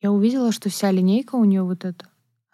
Я 0.00 0.10
увидела, 0.12 0.52
что 0.52 0.70
вся 0.70 0.90
линейка 0.90 1.34
у 1.34 1.44
нее 1.44 1.62
вот 1.64 1.84
эта, 1.84 2.07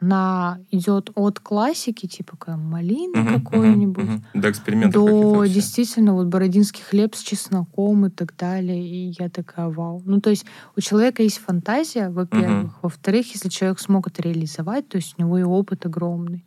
она 0.05 0.59
идет 0.70 1.11
от 1.14 1.40
классики, 1.40 2.07
типа 2.07 2.36
как 2.36 2.59
малина 2.59 3.20
Мгм, 3.20 3.40
какой-нибудь, 3.42 4.05
мгм, 4.05 4.22
мгм. 4.34 4.42
До 4.42 4.50
экспериментов 4.50 4.92
до 4.92 5.44
действительно 5.46 6.12
вот 6.12 6.26
бородинский 6.26 6.82
хлеб 6.82 7.14
с 7.14 7.20
чесноком 7.20 8.07
и 8.07 8.11
так 8.11 8.36
далее. 8.36 8.86
И 8.86 9.14
я 9.18 9.30
такая, 9.30 9.68
вау. 9.68 10.02
Ну, 10.05 10.20
то 10.20 10.28
есть 10.30 10.44
у 10.76 10.80
человека 10.80 11.22
есть 11.22 11.38
фантазия, 11.38 12.11
во-первых. 12.11 12.82
Во-вторых, 12.82 13.32
если 13.32 13.48
человек 13.48 13.80
смог 13.80 14.09
это 14.09 14.22
реализовать, 14.22 14.88
то 14.88 14.96
есть 14.96 15.14
у 15.16 15.22
него 15.22 15.38
и 15.38 15.42
опыт 15.42 15.86
огромный. 15.86 16.44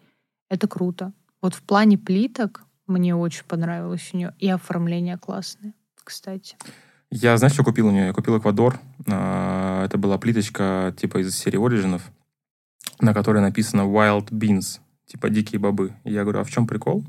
Это 0.50 0.68
круто. 0.68 1.12
Вот 1.42 1.56
в 1.56 1.62
плане 1.64 1.98
плиток 1.98 2.64
мне 2.86 3.16
очень 3.16 3.44
понравилось 3.46 4.10
у 4.14 4.18
нее. 4.18 4.34
И 4.40 4.48
оформление 4.50 5.18
классное, 5.18 5.74
кстати. 6.04 6.56
Я, 7.10 7.38
знаешь, 7.38 7.54
что 7.54 7.64
купил 7.64 7.88
у 7.88 7.92
нее? 7.92 8.08
Я 8.08 8.14
купил 8.14 8.38
Эквадор. 8.38 8.80
А, 9.08 9.86
Это 9.86 9.98
была 9.98 10.18
плиточка 10.18 10.94
типа 10.98 11.20
из 11.20 11.36
серии 11.36 11.60
Origins, 11.60 12.02
на 13.00 13.14
которой 13.14 13.42
написано 13.42 13.82
Wild 13.82 14.30
Beans, 14.30 14.80
типа 15.06 15.30
дикие 15.30 15.60
бобы. 15.60 15.94
И 16.04 16.12
я 16.12 16.24
говорю, 16.24 16.40
а 16.40 16.44
в 16.44 16.52
чем 16.52 16.68
прикол? 16.68 17.06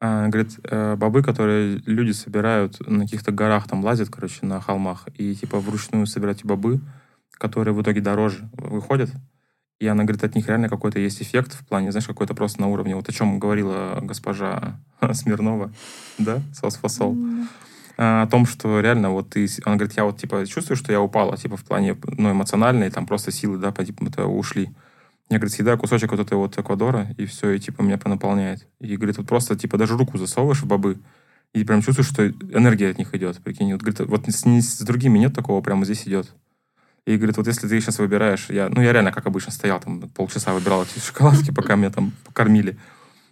А, 0.00 0.28
Говорит, 0.28 0.58
«Э, 0.62 0.94
бобы, 0.96 1.22
которые 1.22 1.82
люди 1.86 2.12
собирают 2.12 2.78
на 2.86 3.04
каких-то 3.04 3.32
горах, 3.32 3.66
там 3.66 3.84
лазят, 3.84 4.10
короче, 4.10 4.46
на 4.46 4.60
холмах, 4.60 5.08
и 5.14 5.34
типа 5.34 5.58
вручную 5.58 6.06
собирать 6.06 6.44
бобы, 6.44 6.80
которые 7.32 7.74
в 7.74 7.82
итоге 7.82 8.00
дороже 8.00 8.48
выходят. 8.52 9.10
И 9.80 9.86
она 9.86 10.02
говорит, 10.04 10.24
от 10.24 10.34
них 10.34 10.48
реально 10.48 10.68
какой-то 10.68 10.98
есть 10.98 11.22
эффект 11.22 11.52
в 11.52 11.66
плане, 11.66 11.92
знаешь, 11.92 12.06
какой-то 12.06 12.34
просто 12.34 12.60
на 12.60 12.68
уровне, 12.68 12.96
вот 12.96 13.08
о 13.08 13.12
чем 13.12 13.38
говорила 13.38 13.98
госпожа 14.02 14.80
Смирнова, 15.12 15.72
да, 16.18 16.40
сос 16.52 16.76
фасол 16.76 17.12
М, 17.12 17.48
а, 17.96 18.22
о 18.22 18.26
том, 18.26 18.46
что 18.46 18.80
реально 18.80 19.10
вот 19.10 19.30
ты... 19.30 19.48
Она 19.64 19.76
говорит, 19.76 19.96
я 19.96 20.04
вот, 20.04 20.18
типа, 20.18 20.46
чувствую, 20.46 20.76
что 20.76 20.92
я 20.92 21.00
упала, 21.00 21.36
типа, 21.36 21.56
в 21.56 21.64
плане, 21.64 21.96
ну, 22.16 22.32
эмоциональной, 22.32 22.90
там 22.90 23.06
просто 23.06 23.32
силы, 23.32 23.58
да, 23.58 23.72
типа, 23.72 24.22
ушли. 24.22 24.70
Я, 25.30 25.36
говорит, 25.36 25.54
съедаю 25.54 25.78
кусочек 25.78 26.10
вот 26.10 26.20
этой 26.20 26.34
вот 26.34 26.58
Эквадора, 26.58 27.14
и 27.18 27.26
все, 27.26 27.50
и, 27.50 27.58
типа, 27.58 27.82
меня 27.82 27.98
наполняет. 28.04 28.66
И, 28.80 28.96
говорит, 28.96 29.18
вот 29.18 29.26
просто, 29.26 29.56
типа, 29.56 29.76
даже 29.76 29.96
руку 29.96 30.16
засовываешь 30.16 30.62
в 30.62 30.66
бобы, 30.66 30.98
и 31.52 31.64
прям 31.64 31.82
чувствуешь, 31.82 32.08
что 32.08 32.28
энергия 32.28 32.90
от 32.90 32.98
них 32.98 33.14
идет. 33.14 33.38
Прикинь, 33.42 33.72
вот, 33.72 33.82
говорит, 33.82 34.00
вот 34.00 34.26
с, 34.26 34.44
с 34.44 34.80
другими 34.80 35.18
нет 35.18 35.34
такого, 35.34 35.60
прямо 35.60 35.84
здесь 35.84 36.06
идет. 36.06 36.34
И 37.06 37.16
говорит, 37.16 37.36
вот 37.38 37.46
если 37.46 37.68
ты 37.68 37.80
сейчас 37.80 37.98
выбираешь, 37.98 38.48
я, 38.50 38.68
ну, 38.68 38.82
я 38.82 38.92
реально, 38.92 39.12
как 39.12 39.26
обычно, 39.26 39.50
стоял 39.52 39.80
там 39.80 40.00
полчаса, 40.10 40.52
выбирал 40.52 40.82
эти 40.82 40.98
шоколадки, 41.04 41.50
пока 41.50 41.74
меня 41.74 41.90
там 41.90 42.12
покормили. 42.24 42.78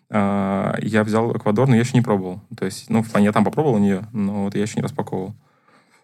А, 0.09 0.77
я 0.81 1.05
взял 1.05 1.37
Эквадор, 1.37 1.69
но 1.69 1.75
я 1.75 1.81
еще 1.81 1.93
не 1.95 2.03
пробовал. 2.03 2.43
То 2.57 2.65
есть, 2.65 2.89
ну, 2.89 3.03
в 3.03 3.11
плане, 3.11 3.27
я 3.27 3.33
там 3.33 3.45
попробовал 3.45 3.77
у 3.77 3.79
нее, 3.79 4.07
но 4.13 4.45
вот 4.45 4.55
я 4.55 4.63
еще 4.63 4.77
не 4.77 4.83
распаковывал. 4.83 5.35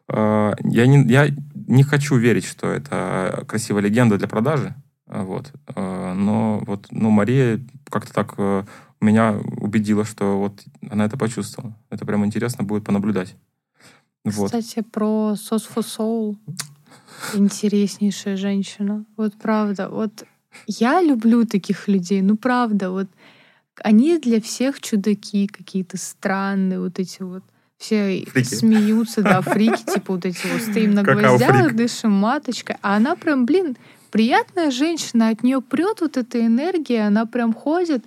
А, 0.08 0.54
Я 0.64 0.86
не, 0.86 1.06
я 1.10 1.28
не 1.54 1.82
хочу 1.82 2.16
верить, 2.16 2.44
что 2.44 2.70
это 2.70 3.44
красивая 3.48 3.82
легенда 3.82 4.18
для 4.18 4.28
продажи, 4.28 4.74
вот. 5.12 5.52
А, 5.74 6.14
Но 6.14 6.62
вот, 6.66 6.86
ну, 6.90 7.10
Мария 7.10 7.60
как-то 7.90 8.12
так 8.12 8.34
э, 8.38 8.64
меня 9.00 9.38
убедила, 9.58 10.04
что 10.04 10.38
вот 10.38 10.62
она 10.90 11.04
это 11.04 11.18
почувствовала. 11.18 11.76
Это 11.90 12.06
прям 12.06 12.24
интересно 12.24 12.64
будет 12.64 12.84
понаблюдать. 12.84 13.36
Вот. 14.24 14.46
Кстати, 14.46 14.82
про 14.82 15.34
for 15.34 15.82
Soul. 15.82 16.36
Интереснейшая 17.34 18.36
женщина. 18.36 19.04
Вот 19.16 19.34
правда. 19.34 19.88
Вот 19.88 20.24
я 20.66 21.02
люблю 21.02 21.44
таких 21.44 21.88
людей. 21.88 22.22
Ну, 22.22 22.36
правда. 22.36 22.90
Вот 22.90 23.08
они 23.82 24.18
для 24.18 24.40
всех 24.40 24.80
чудаки 24.80 25.46
какие-то 25.46 25.96
странные. 25.96 26.80
Вот 26.80 26.98
эти 26.98 27.22
вот 27.22 27.42
все 27.78 28.24
Фрики. 28.26 28.54
смеются, 28.54 29.22
да, 29.22 29.40
фрики, 29.40 29.82
типа 29.94 30.12
вот 30.12 30.24
эти 30.24 30.46
вот 30.46 30.62
стоим 30.62 30.94
на 30.94 31.02
гвоздях, 31.02 31.74
дышим 31.74 32.12
маточкой. 32.12 32.76
А 32.80 32.96
она 32.96 33.16
прям, 33.16 33.44
блин, 33.44 33.76
приятная 34.12 34.70
женщина, 34.70 35.30
от 35.30 35.42
нее 35.42 35.60
прет 35.60 36.00
вот 36.00 36.16
эта 36.16 36.46
энергия, 36.46 37.06
она 37.08 37.26
прям 37.26 37.52
ходит, 37.52 38.04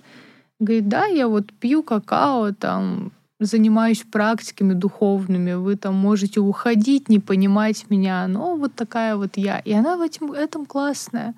говорит, 0.60 0.88
да, 0.88 1.04
я 1.04 1.28
вот 1.28 1.52
пью 1.52 1.82
какао, 1.82 2.52
там, 2.52 3.12
занимаюсь 3.40 4.04
практиками 4.10 4.72
духовными, 4.72 5.52
вы 5.54 5.76
там 5.76 5.94
можете 5.94 6.40
уходить, 6.40 7.10
не 7.10 7.18
понимать 7.18 7.90
меня, 7.90 8.26
но 8.28 8.56
вот 8.56 8.74
такая 8.74 9.16
вот 9.16 9.36
я. 9.36 9.58
И 9.58 9.72
она 9.72 9.96
в 9.98 10.00
этом, 10.00 10.32
этом 10.32 10.64
классная. 10.64 11.34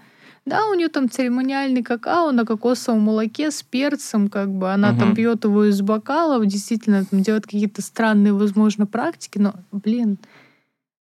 Да, 0.46 0.66
у 0.66 0.74
нее 0.74 0.88
там 0.88 1.10
церемониальный 1.10 1.82
какао 1.82 2.30
на 2.30 2.46
кокосовом 2.46 3.00
молоке 3.00 3.50
с 3.50 3.62
перцем, 3.62 4.28
как 4.28 4.48
бы 4.50 4.72
она 4.72 4.92
там 4.92 5.08
Мгм. 5.08 5.16
пьет 5.16 5.44
его 5.44 5.64
из 5.64 5.82
бокалов, 5.82 6.46
действительно 6.46 7.04
там 7.04 7.22
делает 7.22 7.44
какие-то 7.44 7.82
странные, 7.82 8.32
возможно, 8.32 8.86
практики, 8.86 9.38
но, 9.38 9.54
блин, 9.72 10.18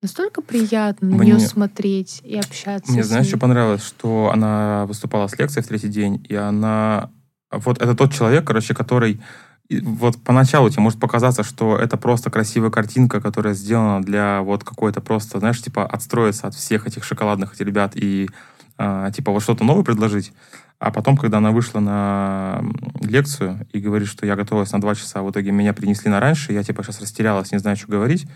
настолько 0.04 0.42
приятно 0.42 1.08
на 1.08 1.22
нее 1.22 1.40
смотреть 1.40 2.20
и 2.24 2.36
общаться. 2.36 2.92
Мне, 2.92 3.02
знаешь, 3.02 3.26
что 3.26 3.38
понравилось? 3.38 3.82
Что 3.82 4.30
она 4.32 4.84
выступала 4.86 5.28
с 5.28 5.38
лекцией 5.38 5.64
в 5.64 5.66
третий 5.66 5.88
день, 5.88 6.24
и 6.28 6.34
она... 6.34 7.10
Вот 7.50 7.80
это 7.80 7.94
тот 7.94 8.12
человек, 8.12 8.46
короче, 8.46 8.74
который... 8.74 9.22
и 9.70 9.80
Вот 9.80 10.22
поначалу 10.22 10.68
тебе 10.68 10.82
может 10.82 11.00
показаться, 11.00 11.42
что 11.42 11.78
это 11.78 11.96
просто 11.96 12.30
красивая 12.30 12.70
картинка, 12.70 13.22
которая 13.22 13.54
сделана 13.54 14.02
для 14.02 14.42
вот 14.42 14.62
какой-то 14.62 15.00
просто, 15.00 15.38
знаешь, 15.38 15.62
типа 15.62 15.86
отстроиться 15.86 16.48
от 16.48 16.54
всех 16.54 16.86
этих 16.86 17.02
шоколадных 17.02 17.54
этих 17.54 17.66
ребят 17.66 17.92
и 17.94 18.28
а, 18.76 19.10
типа 19.10 19.32
вот 19.32 19.42
что-то 19.42 19.64
новое 19.64 19.84
предложить. 19.84 20.32
А 20.80 20.90
потом, 20.90 21.16
когда 21.16 21.38
она 21.38 21.50
вышла 21.50 21.80
на 21.80 22.62
лекцию 23.00 23.66
и 23.72 23.78
говорит, 23.78 24.08
что 24.08 24.26
я 24.26 24.36
готовилась 24.36 24.72
на 24.72 24.82
два 24.82 24.94
часа, 24.94 25.20
а 25.20 25.22
в 25.22 25.30
итоге 25.30 25.50
меня 25.50 25.72
принесли 25.72 26.10
на 26.10 26.20
раньше, 26.20 26.52
я 26.52 26.62
типа 26.62 26.82
сейчас 26.82 27.00
растерялась, 27.00 27.52
не 27.52 27.58
знаю, 27.58 27.76
что 27.78 27.86
говорить. 27.86 28.26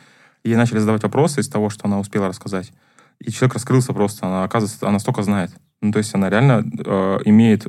Ей 0.44 0.56
начали 0.56 0.78
задавать 0.78 1.02
вопросы 1.02 1.40
из 1.40 1.48
того, 1.48 1.70
что 1.70 1.86
она 1.86 1.98
успела 1.98 2.28
рассказать. 2.28 2.72
И 3.20 3.30
человек 3.30 3.54
раскрылся 3.54 3.92
просто. 3.92 4.26
Она, 4.26 4.44
оказывается, 4.44 4.86
она 4.88 4.98
столько 4.98 5.22
знает. 5.22 5.50
Ну, 5.80 5.92
то 5.92 5.98
есть 5.98 6.14
она 6.14 6.30
реально 6.30 6.64
э, 6.64 7.18
имеет 7.24 7.66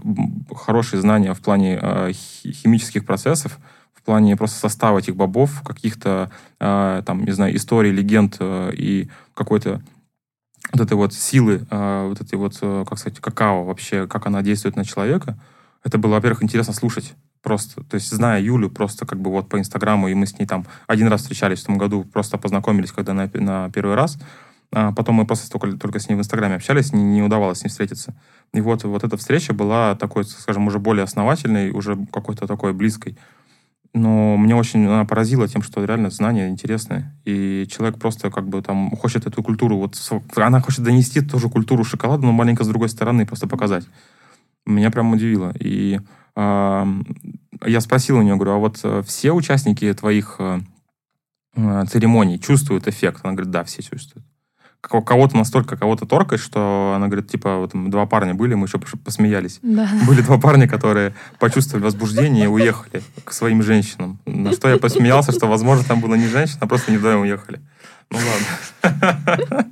хорошие 0.55 0.99
знания 1.01 1.33
в 1.33 1.41
плане 1.41 1.79
э, 1.81 2.11
химических 2.13 3.05
процессов, 3.05 3.59
в 3.93 4.01
плане 4.01 4.35
просто 4.35 4.59
состава 4.59 4.99
этих 4.99 5.15
бобов, 5.15 5.61
каких-то, 5.63 6.31
э, 6.59 7.03
там, 7.05 7.25
не 7.25 7.31
знаю, 7.31 7.55
историй, 7.55 7.91
легенд 7.91 8.37
э, 8.39 8.71
и 8.75 9.09
какой-то 9.33 9.81
вот 10.71 10.81
этой 10.81 10.93
вот 10.93 11.13
силы, 11.13 11.67
э, 11.69 12.07
вот 12.07 12.21
этой 12.21 12.35
вот, 12.35 12.57
э, 12.61 12.85
как 12.87 12.97
сказать, 12.97 13.19
какао 13.19 13.63
вообще, 13.63 14.07
как 14.07 14.25
она 14.25 14.41
действует 14.41 14.75
на 14.75 14.85
человека. 14.85 15.39
Это 15.83 15.97
было, 15.97 16.13
во-первых, 16.13 16.43
интересно 16.43 16.73
слушать 16.73 17.13
просто, 17.41 17.83
то 17.83 17.95
есть 17.95 18.09
зная 18.09 18.41
Юлю 18.41 18.69
просто 18.69 19.05
как 19.05 19.19
бы 19.19 19.31
вот 19.31 19.49
по 19.49 19.59
Инстаграму, 19.59 20.07
и 20.07 20.13
мы 20.13 20.25
с 20.25 20.37
ней 20.37 20.45
там 20.45 20.65
один 20.87 21.07
раз 21.07 21.21
встречались 21.21 21.61
в 21.61 21.65
том 21.65 21.77
году, 21.77 22.03
просто 22.03 22.37
познакомились, 22.37 22.91
когда 22.91 23.13
на, 23.13 23.29
на 23.33 23.69
первый 23.71 23.95
раз, 23.95 24.17
а 24.71 24.91
потом 24.91 25.15
мы 25.15 25.25
просто 25.25 25.49
только, 25.49 25.77
только 25.77 25.99
с 25.99 26.09
ней 26.09 26.15
в 26.15 26.19
Инстаграме 26.19 26.55
общались, 26.55 26.93
не, 26.93 27.03
не 27.03 27.23
удавалось 27.23 27.59
с 27.59 27.63
ней 27.63 27.69
встретиться. 27.69 28.13
И 28.53 28.61
вот, 28.61 28.83
вот 28.83 29.03
эта 29.03 29.17
встреча 29.17 29.53
была 29.53 29.95
такой, 29.95 30.25
скажем, 30.25 30.67
уже 30.67 30.79
более 30.79 31.03
основательной, 31.03 31.71
уже 31.71 31.97
какой-то 32.11 32.45
такой 32.45 32.73
близкой. 32.73 33.17
Но 33.93 34.37
мне 34.37 34.55
очень 34.55 34.85
она 34.85 35.03
поразила 35.05 35.47
тем, 35.47 35.63
что 35.63 35.83
реально 35.83 36.11
знания 36.11 36.47
интересные. 36.49 37.11
И 37.25 37.67
человек 37.71 37.99
просто 37.99 38.29
как 38.29 38.47
бы 38.47 38.61
там 38.61 38.95
хочет 38.95 39.25
эту 39.25 39.41
культуру, 39.41 39.77
вот 39.77 39.97
она 40.35 40.61
хочет 40.61 40.83
донести 40.83 41.21
тоже 41.21 41.49
культуру 41.49 41.83
шоколада, 41.83 42.23
но 42.23 42.31
маленько 42.31 42.63
с 42.63 42.67
другой 42.67 42.89
стороны 42.89 43.25
просто 43.25 43.47
показать. 43.47 43.85
Меня 44.69 44.91
прям 44.91 45.11
удивило. 45.11 45.53
И 45.59 45.99
э, 46.35 46.85
я 47.65 47.81
спросил 47.81 48.17
у 48.17 48.21
нее, 48.21 48.35
говорю, 48.35 48.53
а 48.53 48.57
вот 48.57 48.79
э, 48.83 49.03
все 49.05 49.31
участники 49.31 49.93
твоих 49.93 50.35
э, 50.39 50.59
э, 51.55 51.85
церемоний 51.91 52.39
чувствуют 52.39 52.87
эффект? 52.87 53.21
Она 53.23 53.33
говорит, 53.33 53.51
да, 53.51 53.63
все 53.63 53.81
чувствуют 53.81 54.25
кого-то 54.81 55.35
настолько 55.35 55.75
кого-то 55.75 56.05
торкает, 56.05 56.41
что 56.41 56.93
она 56.95 57.07
говорит, 57.07 57.29
типа, 57.29 57.57
вот 57.57 57.71
два 57.89 58.05
парня 58.05 58.33
были, 58.33 58.53
мы 58.53 58.65
еще 58.67 58.79
посмеялись. 58.79 59.59
Да. 59.61 59.89
Были 60.07 60.21
два 60.21 60.39
парня, 60.39 60.67
которые 60.67 61.13
почувствовали 61.37 61.83
возбуждение 61.83 62.45
и 62.45 62.47
уехали 62.47 63.03
к 63.25 63.33
своим 63.33 63.61
женщинам. 63.61 64.19
На 64.25 64.53
что 64.53 64.69
я 64.69 64.77
посмеялся, 64.77 65.31
что, 65.31 65.47
возможно, 65.47 65.83
там 65.83 65.99
была 65.99 66.17
не 66.17 66.27
женщина, 66.27 66.59
а 66.61 66.67
просто 66.67 66.91
не 66.91 66.97
вдвоем 66.97 67.21
уехали. 67.21 67.59
Ну 68.11 68.17
ладно. 68.17 69.65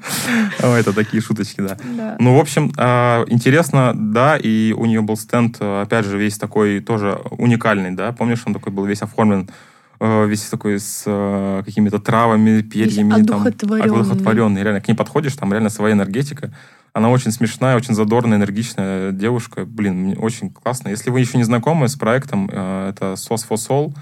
Это 0.60 0.94
такие 0.94 1.22
шуточки, 1.22 1.62
да. 1.62 2.18
Ну, 2.20 2.36
в 2.38 2.40
общем, 2.40 2.72
а, 2.78 3.26
интересно, 3.28 3.94
да, 3.96 4.38
и 4.38 4.74
у 4.74 4.86
нее 4.86 5.02
был 5.02 5.18
стенд, 5.18 5.58
опять 5.60 6.06
же, 6.06 6.18
весь 6.18 6.38
такой 6.38 6.80
тоже 6.80 7.20
уникальный, 7.32 7.92
да. 7.92 8.12
Помнишь, 8.12 8.44
он 8.46 8.54
такой 8.54 8.72
был 8.72 8.86
весь 8.86 9.02
оформлен 9.02 9.50
Э, 10.00 10.28
весь 10.28 10.44
такой 10.44 10.80
с 10.80 11.04
э, 11.06 11.64
какими-то 11.66 12.00
травами, 12.00 12.62
перьями. 12.62 13.14
Весь 13.14 13.24
одухотворенный. 13.24 13.90
Там, 13.90 14.00
одухотворенный. 14.00 14.64
Реально, 14.64 14.82
к 14.82 14.88
ней 14.88 14.94
подходишь, 14.94 15.36
там 15.36 15.52
реально 15.52 15.70
своя 15.70 15.94
энергетика. 15.94 16.54
Она 16.94 17.10
очень 17.10 17.32
смешная, 17.32 17.76
очень 17.76 17.96
задорная, 17.96 18.38
энергичная 18.38 19.12
девушка. 19.12 19.66
Блин, 19.66 20.16
очень 20.20 20.52
классно. 20.52 20.90
Если 20.90 21.10
вы 21.10 21.20
еще 21.20 21.38
не 21.38 21.44
знакомы 21.44 21.88
с 21.88 21.96
проектом, 21.96 22.50
э, 22.52 22.90
это 22.90 23.14
SOS 23.14 23.48
for 23.50 23.56
Soul 23.58 23.96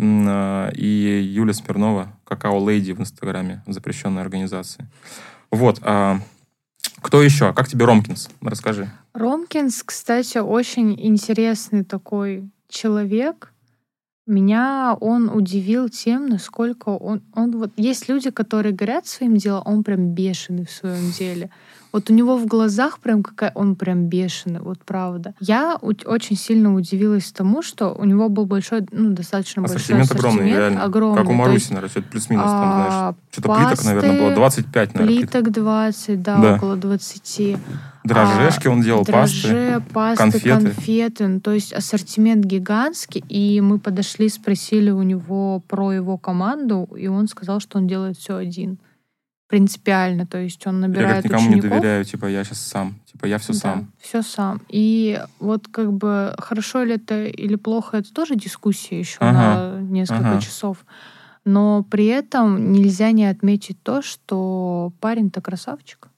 и 0.00 1.30
Юля 1.34 1.52
Смирнова, 1.52 2.12
Какао 2.28 2.58
Лейди 2.62 2.92
в 2.92 3.00
Инстаграме, 3.00 3.62
запрещенной 3.66 4.20
организации. 4.20 4.86
Вот. 5.50 5.78
А, 5.82 6.20
кто 7.00 7.22
еще? 7.22 7.54
Как 7.54 7.68
тебе 7.68 7.86
Ромкинс? 7.86 8.28
Расскажи. 8.42 8.90
Ромкинс, 9.14 9.82
кстати, 9.82 10.36
очень 10.36 10.94
интересный 10.98 11.84
такой 11.84 12.50
человек. 12.68 13.54
Меня 14.26 14.94
он 15.00 15.30
удивил 15.30 15.88
тем, 15.88 16.28
насколько 16.28 16.90
он, 16.90 17.22
он 17.34 17.56
вот 17.56 17.70
есть 17.78 18.10
люди, 18.10 18.30
которые 18.30 18.74
горят 18.74 19.06
своим 19.06 19.38
делом, 19.38 19.62
он 19.64 19.82
прям 19.82 20.10
бешеный 20.10 20.66
в 20.66 20.70
своем 20.70 21.10
деле. 21.12 21.48
Вот 21.92 22.10
у 22.10 22.14
него 22.14 22.36
в 22.36 22.46
глазах 22.46 22.98
прям 22.98 23.22
какая 23.22 23.50
он 23.54 23.74
прям 23.74 24.06
бешеный, 24.06 24.60
вот 24.60 24.78
правда. 24.84 25.34
Я 25.40 25.76
очень 25.76 26.36
сильно 26.36 26.74
удивилась 26.74 27.32
тому, 27.32 27.62
что 27.62 27.94
у 27.94 28.04
него 28.04 28.28
был 28.28 28.46
большой, 28.46 28.86
ну, 28.92 29.10
достаточно 29.10 29.62
ассортимент 29.64 30.08
большой 30.08 30.16
ассортимент. 30.16 30.34
огромный, 30.34 30.58
реально. 30.58 30.84
Огромный. 30.84 31.18
Как 31.18 31.28
у 31.28 31.32
Маруси, 31.32 31.68
наверное, 31.70 31.88
что-то 31.90 32.08
плюс-минус 32.08 32.44
там, 32.44 32.72
знаешь. 32.72 32.92
А, 32.92 33.14
что-то 33.30 33.54
плиток, 33.54 33.84
наверное, 33.84 34.20
было 34.20 34.34
25, 34.34 34.94
наверное. 34.94 35.18
Плиток 35.18 35.50
20, 35.50 36.22
да, 36.22 36.36
да. 36.38 36.54
около 36.54 36.76
20. 36.76 37.56
Дрожжешки 38.04 38.68
а, 38.68 38.70
он 38.70 38.82
делал, 38.82 39.04
дрожже, 39.04 39.82
пасты, 39.92 39.92
пасты 39.92 40.16
конфеты. 40.16 40.48
конфеты. 40.48 41.28
Ну, 41.28 41.40
то 41.40 41.52
есть 41.52 41.72
ассортимент 41.72 42.44
гигантский. 42.44 43.24
И 43.28 43.60
мы 43.60 43.78
подошли, 43.78 44.28
спросили 44.28 44.90
у 44.90 45.02
него 45.02 45.62
про 45.66 45.92
его 45.92 46.16
команду, 46.18 46.88
и 46.96 47.08
он 47.08 47.28
сказал, 47.28 47.60
что 47.60 47.78
он 47.78 47.86
делает 47.86 48.18
все 48.18 48.36
один 48.36 48.78
принципиально, 49.48 50.26
то 50.26 50.38
есть 50.38 50.66
он 50.66 50.80
набирает 50.80 51.24
Я 51.24 51.30
никому 51.30 51.48
учеников. 51.48 51.64
не 51.64 51.70
доверяю, 51.70 52.04
типа 52.04 52.26
я 52.26 52.44
сейчас 52.44 52.60
сам, 52.60 52.94
типа 53.10 53.26
я 53.26 53.38
все 53.38 53.54
да, 53.54 53.58
сам. 53.58 53.92
Все 53.98 54.22
сам. 54.22 54.60
И 54.68 55.20
вот 55.40 55.68
как 55.68 55.92
бы 55.92 56.34
хорошо 56.38 56.84
ли 56.84 56.94
это 56.94 57.24
или 57.24 57.56
плохо, 57.56 57.96
это 57.96 58.12
тоже 58.12 58.36
дискуссия 58.36 58.98
еще 58.98 59.18
ага, 59.20 59.78
на 59.78 59.80
несколько 59.80 60.32
ага. 60.32 60.40
часов. 60.40 60.84
Но 61.44 61.82
при 61.82 62.06
этом 62.06 62.72
нельзя 62.72 63.10
не 63.12 63.24
отметить 63.24 63.82
то, 63.82 64.02
что 64.02 64.92
парень-то 65.00 65.40
красавчик. 65.40 66.08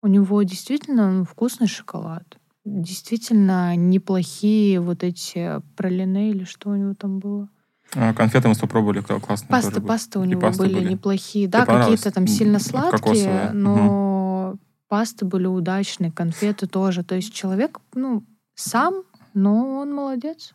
У 0.00 0.06
него 0.06 0.40
действительно 0.44 1.24
вкусный 1.24 1.66
шоколад. 1.66 2.38
Действительно 2.64 3.74
неплохие 3.74 4.78
вот 4.78 5.02
эти 5.02 5.60
пролине 5.74 6.30
или 6.30 6.44
что 6.44 6.70
у 6.70 6.76
него 6.76 6.94
там 6.94 7.18
было. 7.18 7.48
А, 7.94 8.12
конфеты 8.12 8.48
мы 8.48 8.54
попробовали, 8.54 9.00
классно. 9.00 9.48
Пасты, 9.48 9.80
пасты 9.80 10.18
у 10.18 10.24
него 10.24 10.40
пасты 10.40 10.64
были, 10.64 10.74
были 10.74 10.92
неплохие. 10.92 11.48
Да, 11.48 11.64
какие-то 11.64 12.10
там 12.10 12.26
сильно 12.26 12.58
сладкие, 12.58 12.98
Кокосовые. 12.98 13.50
но 13.52 14.50
угу. 14.50 14.58
пасты 14.88 15.24
были 15.24 15.46
удачные, 15.46 16.12
конфеты 16.12 16.66
тоже. 16.66 17.02
То 17.02 17.14
есть 17.14 17.32
человек, 17.32 17.78
ну, 17.94 18.24
сам, 18.54 19.02
но 19.34 19.78
он 19.80 19.94
молодец. 19.94 20.54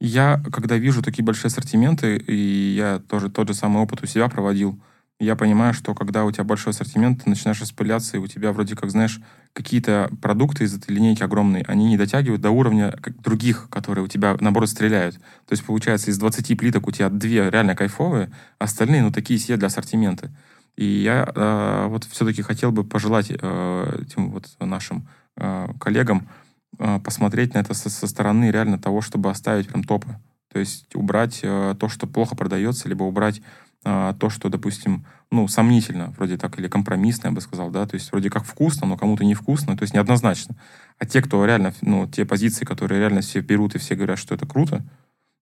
Я, 0.00 0.42
когда 0.52 0.76
вижу 0.76 1.02
такие 1.02 1.24
большие 1.24 1.48
ассортименты, 1.48 2.16
и 2.16 2.74
я 2.76 2.98
тоже 2.98 3.30
тот 3.30 3.48
же 3.48 3.54
самый 3.54 3.82
опыт 3.82 4.02
у 4.02 4.06
себя 4.06 4.28
проводил, 4.28 4.78
я 5.24 5.36
понимаю, 5.36 5.74
что 5.74 5.94
когда 5.94 6.24
у 6.24 6.30
тебя 6.30 6.44
большой 6.44 6.72
ассортимент, 6.72 7.24
ты 7.24 7.30
начинаешь 7.30 7.60
распыляться, 7.60 8.16
и 8.16 8.20
у 8.20 8.26
тебя 8.26 8.52
вроде 8.52 8.76
как, 8.76 8.90
знаешь, 8.90 9.20
какие-то 9.52 10.10
продукты 10.20 10.64
из 10.64 10.74
этой 10.74 10.94
линейки 10.94 11.22
огромные, 11.22 11.64
они 11.66 11.86
не 11.86 11.96
дотягивают 11.96 12.42
до 12.42 12.50
уровня 12.50 12.96
других, 13.22 13.68
которые 13.70 14.04
у 14.04 14.08
тебя, 14.08 14.36
наоборот, 14.40 14.68
стреляют. 14.68 15.16
То 15.16 15.52
есть, 15.52 15.64
получается, 15.64 16.10
из 16.10 16.18
20 16.18 16.58
плиток 16.58 16.86
у 16.86 16.90
тебя 16.90 17.08
две 17.08 17.50
реально 17.50 17.74
кайфовые, 17.74 18.30
остальные, 18.58 19.02
ну, 19.02 19.12
такие 19.12 19.38
себе 19.38 19.56
для 19.56 19.68
ассортимента. 19.68 20.30
И 20.76 20.84
я 20.84 21.30
э, 21.34 21.86
вот 21.88 22.04
все-таки 22.04 22.42
хотел 22.42 22.72
бы 22.72 22.84
пожелать 22.84 23.30
э, 23.30 23.98
этим 24.02 24.30
вот 24.30 24.46
нашим 24.58 25.06
э, 25.36 25.68
коллегам 25.78 26.28
э, 26.78 26.98
посмотреть 26.98 27.54
на 27.54 27.58
это 27.58 27.74
со, 27.74 27.88
со 27.88 28.06
стороны 28.08 28.50
реально 28.50 28.78
того, 28.78 29.00
чтобы 29.00 29.30
оставить 29.30 29.68
прям 29.68 29.84
топы. 29.84 30.16
То 30.52 30.60
есть 30.60 30.94
убрать 30.94 31.40
э, 31.42 31.74
то, 31.78 31.88
что 31.88 32.06
плохо 32.06 32.36
продается, 32.36 32.88
либо 32.88 33.02
убрать 33.02 33.42
то, 33.84 34.30
что, 34.30 34.48
допустим, 34.48 35.04
ну, 35.30 35.46
сомнительно, 35.46 36.14
вроде 36.16 36.38
так, 36.38 36.58
или 36.58 36.68
компромиссно, 36.68 37.28
я 37.28 37.32
бы 37.32 37.40
сказал, 37.42 37.70
да, 37.70 37.86
то 37.86 37.94
есть 37.94 38.10
вроде 38.10 38.30
как 38.30 38.44
вкусно, 38.44 38.86
но 38.86 38.96
кому-то 38.96 39.24
невкусно, 39.24 39.76
то 39.76 39.82
есть 39.82 39.92
неоднозначно. 39.92 40.56
А 40.98 41.04
те, 41.04 41.20
кто 41.20 41.44
реально, 41.44 41.74
ну, 41.82 42.06
те 42.06 42.24
позиции, 42.24 42.64
которые 42.64 42.98
реально 43.00 43.20
все 43.20 43.40
берут 43.40 43.74
и 43.74 43.78
все 43.78 43.94
говорят, 43.94 44.18
что 44.18 44.34
это 44.34 44.46
круто, 44.46 44.82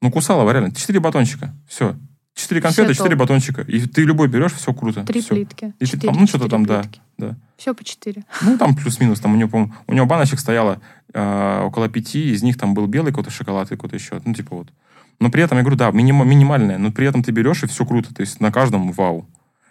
ну, 0.01 0.11
Кусалова 0.11 0.51
реально, 0.51 0.73
четыре 0.73 0.99
батончика, 0.99 1.55
все. 1.69 1.97
Четыре 2.35 2.63
конфеты, 2.63 2.95
четыре 2.95 3.15
батончика. 3.15 3.63
И 3.63 3.87
ты 3.87 4.05
любой 4.05 4.27
берешь, 4.27 4.55
все 4.55 4.73
круто. 4.73 5.05
Три 5.05 5.21
все. 5.21 5.35
плитки. 5.35 5.75
И 5.79 5.85
четыре, 5.85 6.13
ну, 6.13 6.27
что-то 6.27 6.49
там, 6.49 6.65
да, 6.65 6.83
да. 7.19 7.37
Все 7.59 7.75
по 7.75 7.85
четыре. 7.85 8.25
Ну, 8.41 8.57
там 8.57 8.75
плюс-минус. 8.75 9.21
Там 9.21 9.35
у 9.35 9.37
него, 9.37 9.51
по 9.51 9.71
у 9.87 9.93
него 9.93 10.07
баночек 10.07 10.41
стояло 10.41 10.81
э, 11.13 11.61
около 11.63 11.89
пяти, 11.89 12.33
из 12.33 12.43
них 12.43 12.57
там 12.57 12.73
был 12.73 12.87
белый 12.87 13.13
какой-то 13.13 13.31
шоколад 13.31 13.71
и 13.71 13.77
какой-то 13.77 13.97
еще. 13.97 14.21
Ну, 14.25 14.33
типа 14.33 14.57
вот. 14.57 14.69
Но 15.23 15.31
при 15.31 15.45
этом, 15.45 15.57
я 15.57 15.63
говорю, 15.63 15.77
да, 15.77 15.93
миним, 15.93 16.29
минимальное, 16.29 16.79
но 16.79 16.91
при 16.91 17.07
этом 17.07 17.23
ты 17.23 17.31
берешь, 17.31 17.63
и 17.63 17.69
все 17.69 17.87
круто. 17.87 18.13
То 18.13 18.23
есть 18.23 18.41
на 18.41 18.51
каждом 18.51 18.91
вау. 18.91 19.25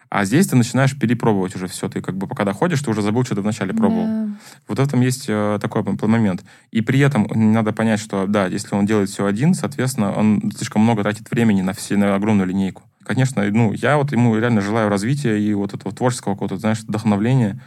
А 0.09 0.23
здесь 0.23 0.47
ты 0.47 0.55
начинаешь 0.55 0.97
перепробовать 0.97 1.57
уже 1.57 1.67
все. 1.67 1.89
Ты 1.89 1.99
как 1.99 2.15
бы 2.15 2.25
пока 2.25 2.45
доходишь, 2.45 2.81
ты 2.81 2.89
уже 2.89 3.01
забыл, 3.01 3.25
что 3.25 3.35
ты 3.35 3.41
вначале 3.41 3.73
пробовал. 3.73 4.05
Да. 4.05 4.27
Вот 4.69 4.79
в 4.79 4.81
этом 4.81 5.01
есть 5.01 5.25
э, 5.27 5.59
такой 5.61 5.83
момент. 5.83 6.45
И 6.71 6.79
при 6.79 7.01
этом 7.01 7.27
надо 7.33 7.73
понять, 7.73 7.99
что 7.99 8.27
да, 8.27 8.47
если 8.47 8.73
он 8.75 8.85
делает 8.85 9.09
все 9.09 9.25
один, 9.25 9.53
соответственно, 9.53 10.13
он 10.13 10.53
слишком 10.55 10.83
много 10.83 11.03
тратит 11.03 11.29
времени 11.29 11.61
на, 11.61 11.73
все, 11.73 11.97
на 11.97 12.15
огромную 12.15 12.47
линейку. 12.47 12.83
Конечно, 13.03 13.43
ну, 13.43 13.73
я 13.73 13.97
вот 13.97 14.13
ему 14.13 14.37
реально 14.37 14.61
желаю 14.61 14.87
развития 14.87 15.37
и 15.37 15.53
вот 15.53 15.73
этого 15.73 15.93
творческого 15.93 16.33
какого-то, 16.33 16.55
знаешь, 16.55 16.79
вдохновления. 16.79 17.61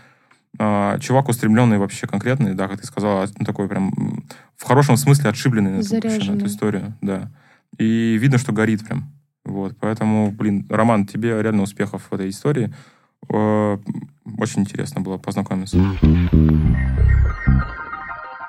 А, 0.58 0.98
чувак 1.00 1.28
устремленный 1.28 1.76
вообще 1.76 2.06
конкретный, 2.06 2.54
да, 2.54 2.66
как 2.66 2.80
ты 2.80 2.86
сказала, 2.86 3.28
ну, 3.38 3.44
такой 3.44 3.68
прям 3.68 4.24
в 4.56 4.64
хорошем 4.64 4.96
смысле 4.96 5.28
отшибленный 5.28 5.72
на 5.72 5.80
эту, 5.80 5.94
на 6.32 6.36
эту 6.36 6.46
историю, 6.46 6.94
да. 7.02 7.30
И 7.78 8.16
видно, 8.18 8.38
что 8.38 8.52
горит 8.52 8.84
прям. 8.86 9.12
Вот, 9.44 9.76
поэтому, 9.78 10.30
блин, 10.32 10.66
Роман, 10.70 11.06
тебе 11.06 11.40
реально 11.42 11.62
успехов 11.62 12.06
в 12.10 12.14
этой 12.14 12.30
истории. 12.30 12.74
Очень 13.28 14.62
интересно 14.62 15.00
было 15.00 15.18
познакомиться. 15.18 15.78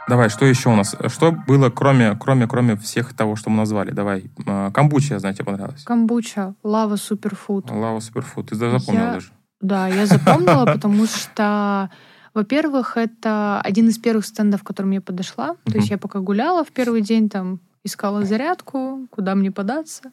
Давай, 0.08 0.30
что 0.30 0.46
еще 0.46 0.70
у 0.70 0.76
нас? 0.76 0.96
Что 1.08 1.32
было, 1.32 1.70
кроме, 1.72 2.16
кроме, 2.16 2.48
кроме 2.48 2.76
всех 2.76 3.16
того, 3.16 3.36
что 3.36 3.50
мы 3.50 3.58
назвали? 3.58 3.92
Давай. 3.92 4.26
А, 4.46 4.70
Камбуча, 4.72 5.16
я 5.16 5.20
знаю, 5.20 5.34
тебе 5.34 5.46
понравилась. 5.46 5.84
Камбуча, 5.84 6.54
лава 6.64 6.96
суперфуд. 6.96 7.72
Лава 7.72 8.00
суперфуд. 8.00 8.50
Ты 8.50 8.56
запомнила 8.56 9.04
Я- 9.06 9.14
даже. 9.14 9.30
Да, 9.62 9.88
я 9.88 10.06
запомнила, 10.06 10.66
потому 10.74 11.08
что, 11.08 11.90
во-первых, 12.36 12.98
это 12.98 13.60
один 13.62 13.88
из 13.88 13.98
первых 13.98 14.28
стендов, 14.28 14.62
к 14.62 14.68
которым 14.68 14.92
я 14.92 15.02
подошла. 15.02 15.56
То 15.66 15.78
есть 15.78 15.90
я 15.90 15.98
пока 15.98 16.20
гуляла 16.20 16.64
в 16.64 16.72
первый 16.72 17.02
день, 17.02 17.28
там 17.28 17.60
искала 17.86 18.26
зарядку, 18.26 19.08
куда 19.10 19.36
мне 19.36 19.52
податься. 19.52 20.12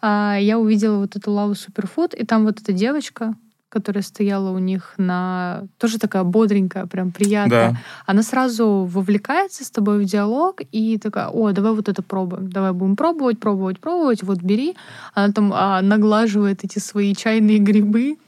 А, 0.00 0.36
я 0.38 0.58
увидела 0.58 0.98
вот 0.98 1.16
эту 1.16 1.30
лаву 1.30 1.54
суперфуд, 1.54 2.14
и 2.14 2.26
там 2.26 2.44
вот 2.44 2.60
эта 2.60 2.72
девочка, 2.72 3.34
которая 3.68 4.02
стояла 4.02 4.50
у 4.50 4.58
них 4.58 4.94
на... 4.98 5.62
Тоже 5.78 5.98
такая 5.98 6.24
бодренькая, 6.24 6.86
прям 6.86 7.10
приятная. 7.10 7.70
Да. 7.70 7.76
Она 8.06 8.22
сразу 8.22 8.84
вовлекается 8.84 9.64
с 9.64 9.70
тобой 9.70 10.04
в 10.04 10.04
диалог 10.04 10.60
и 10.72 10.98
такая, 10.98 11.28
о, 11.28 11.52
давай 11.52 11.72
вот 11.72 11.88
это 11.88 12.02
пробуем, 12.02 12.50
давай 12.50 12.72
будем 12.72 12.96
пробовать, 12.96 13.40
пробовать, 13.40 13.80
пробовать, 13.80 14.22
вот 14.22 14.42
бери. 14.42 14.76
Она 15.14 15.32
там 15.32 15.52
а, 15.54 15.80
наглаживает 15.80 16.64
эти 16.64 16.80
свои 16.80 17.14
чайные 17.14 17.58
грибы. 17.58 18.18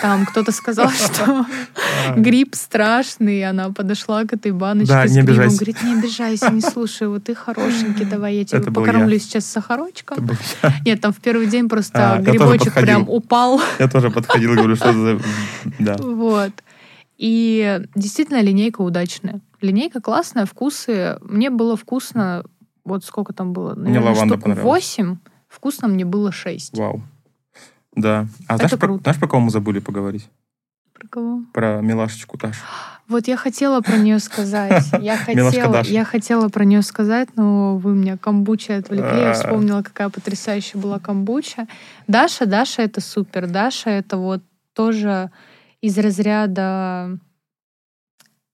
Там 0.00 0.24
кто-то 0.26 0.52
сказал, 0.52 0.88
что 0.90 1.46
гриб 2.16 2.54
страшный, 2.54 3.38
и 3.38 3.42
она 3.42 3.70
подошла 3.70 4.24
к 4.24 4.32
этой 4.32 4.52
баночке 4.52 4.92
Да, 4.92 5.06
с 5.06 5.12
грибом. 5.12 5.28
обижайся. 5.30 5.56
Говорит, 5.56 5.82
не 5.82 5.94
обижайся, 5.98 6.50
не 6.50 6.60
слушай, 6.60 7.08
вот 7.08 7.24
ты 7.24 7.34
хорошенький, 7.34 8.04
давай 8.10 8.36
я 8.36 8.44
тебя 8.44 8.60
покормлю 8.60 9.14
я. 9.14 9.18
сейчас 9.18 9.46
сахарочком. 9.46 10.28
Нет, 10.84 11.00
там 11.00 11.12
в 11.12 11.18
первый 11.20 11.46
день 11.46 11.68
просто 11.68 12.14
А, 12.14 12.18
грибочек 12.18 12.74
прям 12.74 13.08
упал. 13.08 13.60
Я 13.78 13.88
тоже 13.88 14.10
подходил 14.10 14.52
и 14.52 14.56
говорю, 14.56 14.76
что 14.76 14.92
за... 14.92 15.18
Да. 15.78 15.96
Вот. 15.98 16.52
И 17.18 17.80
действительно 17.94 18.40
линейка 18.40 18.80
удачная. 18.80 19.40
Линейка 19.60 20.00
классная, 20.00 20.46
вкусы. 20.46 21.18
Мне 21.20 21.50
было 21.50 21.76
вкусно, 21.76 22.44
вот 22.84 23.04
сколько 23.04 23.32
там 23.34 23.52
было? 23.52 23.74
Наверное, 23.74 24.08
лаванда 24.10 24.34
штук 24.34 24.44
понравилась. 24.44 24.96
8. 24.98 25.16
Вкусно 25.48 25.88
мне 25.88 26.04
было 26.04 26.32
6. 26.32 26.78
Вау. 26.78 27.02
Да. 27.94 28.26
А 28.46 28.56
знаешь 28.56 28.78
про, 28.78 28.98
знаешь, 28.98 29.18
про 29.18 29.28
кого 29.28 29.40
мы 29.40 29.50
забыли 29.50 29.78
поговорить? 29.80 30.28
Про 30.92 31.08
кого? 31.08 31.42
Про 31.52 31.80
милашечку 31.80 32.38
Ташу. 32.38 32.60
Вот 33.08 33.26
я 33.26 33.36
хотела 33.36 33.80
про 33.80 33.96
нее 33.96 34.18
сказать. 34.20 34.86
Я 35.00 35.16
хотела, 35.16 35.82
я 35.82 36.04
хотела 36.04 36.48
про 36.48 36.64
нее 36.64 36.82
сказать, 36.82 37.28
но 37.36 37.76
вы 37.78 37.94
меня 37.94 38.16
камбуча 38.16 38.76
отвлекли. 38.76 39.20
Я 39.20 39.30
А. 39.30 39.34
вспомнила, 39.34 39.82
какая 39.82 40.08
потрясающая 40.10 40.80
была 40.80 40.98
камбуча. 40.98 41.66
Даша, 42.06 42.46
Даша 42.46 42.82
это 42.82 43.00
супер. 43.00 43.48
Даша 43.48 43.90
это 43.90 44.16
вот 44.18 44.42
тоже 44.74 45.30
из 45.80 45.98
разряда 45.98 47.18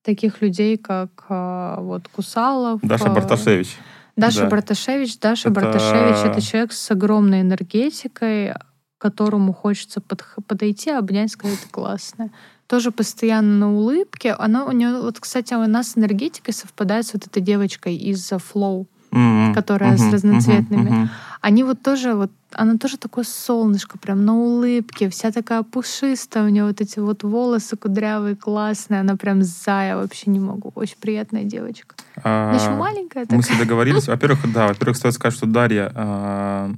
таких 0.02 0.40
людей, 0.40 0.78
как 0.78 1.10
а, 1.28 1.80
вот 1.80 2.08
Кусалов. 2.08 2.80
Даша 2.82 3.06
а, 3.06 3.10
Барташевич. 3.10 3.76
Даша 4.16 4.42
Да. 4.42 4.48
Барташевич. 4.48 5.18
Даша 5.18 5.50
Это- 5.50 5.60
Барташевич 5.60 6.16
это 6.24 6.40
человек 6.40 6.72
с 6.72 6.90
огромной 6.90 7.40
энергетикой, 7.42 8.54
которому 8.98 9.52
хочется 9.52 10.00
подх- 10.00 10.42
подойти, 10.46 10.90
обнять, 10.90 11.30
сказать, 11.30 11.60
ты 11.60 11.68
классная. 11.68 12.30
Тоже 12.66 12.90
постоянно 12.90 13.58
на 13.58 13.74
улыбке. 13.74 14.32
Она 14.32 14.64
у 14.64 14.72
нее, 14.72 15.00
вот, 15.00 15.20
кстати, 15.20 15.54
у 15.54 15.66
нас 15.66 15.96
энергетикой 15.96 16.54
совпадает 16.54 17.06
с 17.06 17.14
вот 17.14 17.26
этой 17.26 17.42
девочкой 17.42 17.96
из 17.96 18.32
э, 18.32 18.36
Flow. 18.36 18.86
М-м. 19.16 19.54
Которая 19.54 19.96
с 19.96 20.00
Мгм, 20.00 20.12
разноцветными. 20.12 20.90
мгм. 20.90 21.10
Они 21.40 21.62
вот 21.64 21.80
тоже, 21.82 22.14
вот, 22.14 22.30
она 22.52 22.76
тоже 22.76 22.96
такое 22.98 23.24
солнышко, 23.24 23.98
прям 23.98 24.24
на 24.24 24.34
улыбке, 24.36 25.08
вся 25.08 25.30
такая 25.30 25.62
пушистая, 25.62 26.44
у 26.44 26.48
нее 26.48 26.64
вот 26.64 26.80
эти 26.80 26.98
вот 26.98 27.22
волосы 27.22 27.76
кудрявые, 27.76 28.34
классные, 28.36 29.00
она 29.00 29.16
прям 29.16 29.42
зая, 29.42 29.96
вообще 29.96 30.30
не 30.30 30.40
могу. 30.40 30.72
Очень 30.74 30.96
приятная 31.00 31.44
девочка. 31.44 31.94
Она 32.22 32.54
еще 32.54 32.70
А, 32.70 32.76
маленькая 32.76 33.20
Мы 33.20 33.26
такая. 33.26 33.42
с 33.42 33.50
ней 33.50 33.58
договорились. 33.58 34.06
Во-первых, 34.08 34.52
да, 34.52 34.66
во-первых, 34.68 34.96
стоит 34.96 35.14
сказать, 35.14 35.36
что 35.36 35.46
Дарья, 35.46 35.92
а, 35.94 36.70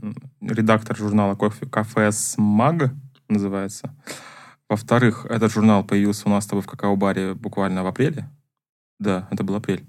редактор 0.43 0.97
журнала 0.97 1.35
«Кофе- 1.35 1.67
«Кафе 1.67 2.13
Смаг» 2.13 2.91
называется. 3.29 3.95
Во-вторых, 4.69 5.25
этот 5.31 5.51
журнал 5.51 5.83
появился 5.83 6.25
у 6.27 6.31
нас 6.31 6.45
с 6.45 6.47
тобой 6.47 6.63
в 6.63 6.67
какао-баре 6.67 7.33
буквально 7.35 7.83
в 7.83 7.87
апреле. 7.87 8.29
Да, 8.99 9.27
это 9.31 9.45
был 9.45 9.55
апрель. 9.55 9.87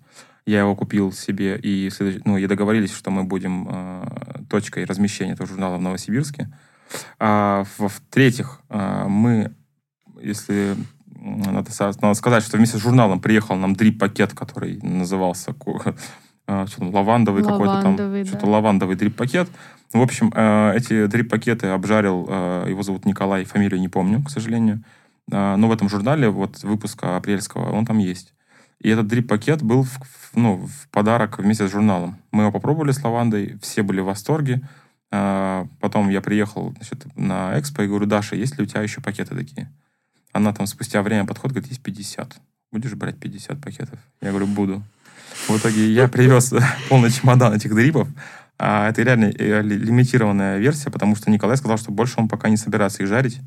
Я 0.50 0.62
его 0.62 0.76
купил 0.76 1.12
себе, 1.12 1.60
и 1.62 1.92
ну, 2.26 2.36
и 2.38 2.48
договорились, 2.48 2.92
что 2.92 3.12
мы 3.12 3.24
будем 3.24 3.68
а, 3.70 4.42
точкой 4.50 4.86
размещения 4.86 5.34
этого 5.34 5.48
журнала 5.48 5.78
в 5.78 5.82
Новосибирске. 5.82 6.52
А, 7.20 7.66
в-третьих, 7.78 8.60
а, 8.68 9.08
мы, 9.08 9.54
если 10.20 10.76
надо, 11.22 11.70
надо 12.02 12.14
сказать, 12.16 12.44
что 12.44 12.58
вместе 12.58 12.78
с 12.78 12.82
журналом 12.82 13.20
приехал 13.20 13.58
нам 13.58 13.76
дрип-пакет, 13.76 14.34
который 14.34 14.80
назывался 14.82 15.54
а, 16.48 16.66
что 16.68 16.80
там, 16.80 16.96
лавандовый, 16.96 17.44
какой-то 17.44 17.82
там, 17.84 17.92
Лавандовый, 17.92 18.26
что-то 18.26 18.48
да. 18.48 18.52
лавандовый 18.52 18.96
дрип-пакет. 18.96 19.50
В 19.94 20.02
общем, 20.02 20.34
э, 20.36 20.74
эти 20.76 21.06
дрип-пакеты 21.06 21.68
обжарил, 21.68 22.26
э, 22.28 22.66
его 22.70 22.82
зовут 22.82 23.06
Николай, 23.06 23.46
фамилию 23.46 23.80
не 23.80 23.88
помню, 23.88 24.24
к 24.24 24.32
сожалению. 24.32 24.84
Но 25.32 25.68
в 25.68 25.72
этом 25.72 25.90
журнале, 25.90 26.30
вот 26.30 26.64
выпуска 26.64 27.16
апрельского, 27.16 27.72
он 27.72 27.86
там 27.86 28.00
есть. 28.00 28.34
И 28.82 28.90
этот 28.90 29.08
дрип-пакет 29.08 29.62
был 29.62 29.84
в, 29.84 29.90
в- 29.90 30.32
ну, 30.36 30.56
в 30.68 30.88
подарок 30.90 31.40
вместе 31.40 31.68
с 31.68 31.72
журналом. 31.72 32.18
Мы 32.32 32.44
его 32.44 32.52
попробовали 32.52 32.92
с 32.92 33.04
лавандой, 33.04 33.58
все 33.62 33.84
были 33.84 34.00
в 34.02 34.06
восторге. 34.06 34.62
А, 35.12 35.68
Потом 35.80 36.10
я 36.10 36.22
приехал 36.22 36.72
значит, 36.78 37.06
на 37.16 37.60
экспо 37.60 37.84
и 37.84 37.88
говорю, 37.88 38.06
Даша, 38.06 38.36
есть 38.36 38.58
ли 38.58 38.64
у 38.64 38.68
тебя 38.68 38.82
еще 38.82 39.02
пакеты 39.02 39.36
такие? 39.36 39.72
Она 40.32 40.54
там 40.54 40.68
спустя 40.68 41.02
время 41.02 41.26
подходит, 41.26 41.56
говорит, 41.56 41.72
есть 41.72 41.82
50. 41.84 42.40
Будешь 42.72 42.94
брать 42.94 43.18
50 43.20 43.60
пакетов? 43.60 44.00
Я 44.22 44.30
говорю, 44.30 44.48
буду. 44.48 44.84
В 45.48 45.58
итоге 45.58 45.92
я 45.92 46.08
привез 46.08 46.54
полный 46.90 47.12
чемодан 47.12 47.54
этих 47.54 47.74
дрипов. 47.74 48.08
А 48.60 48.90
это 48.90 49.02
реально 49.02 49.26
э, 49.38 49.62
ли- 49.62 49.78
лимитированная 49.78 50.58
версия, 50.58 50.90
потому 50.92 51.16
что 51.16 51.32
Николай 51.32 51.58
сказал, 51.58 51.78
что 51.78 51.92
больше 51.92 52.16
он 52.18 52.28
пока 52.28 52.50
не 52.50 52.58
собирается 52.58 53.02
их 53.04 53.10
жарить. 53.10 53.40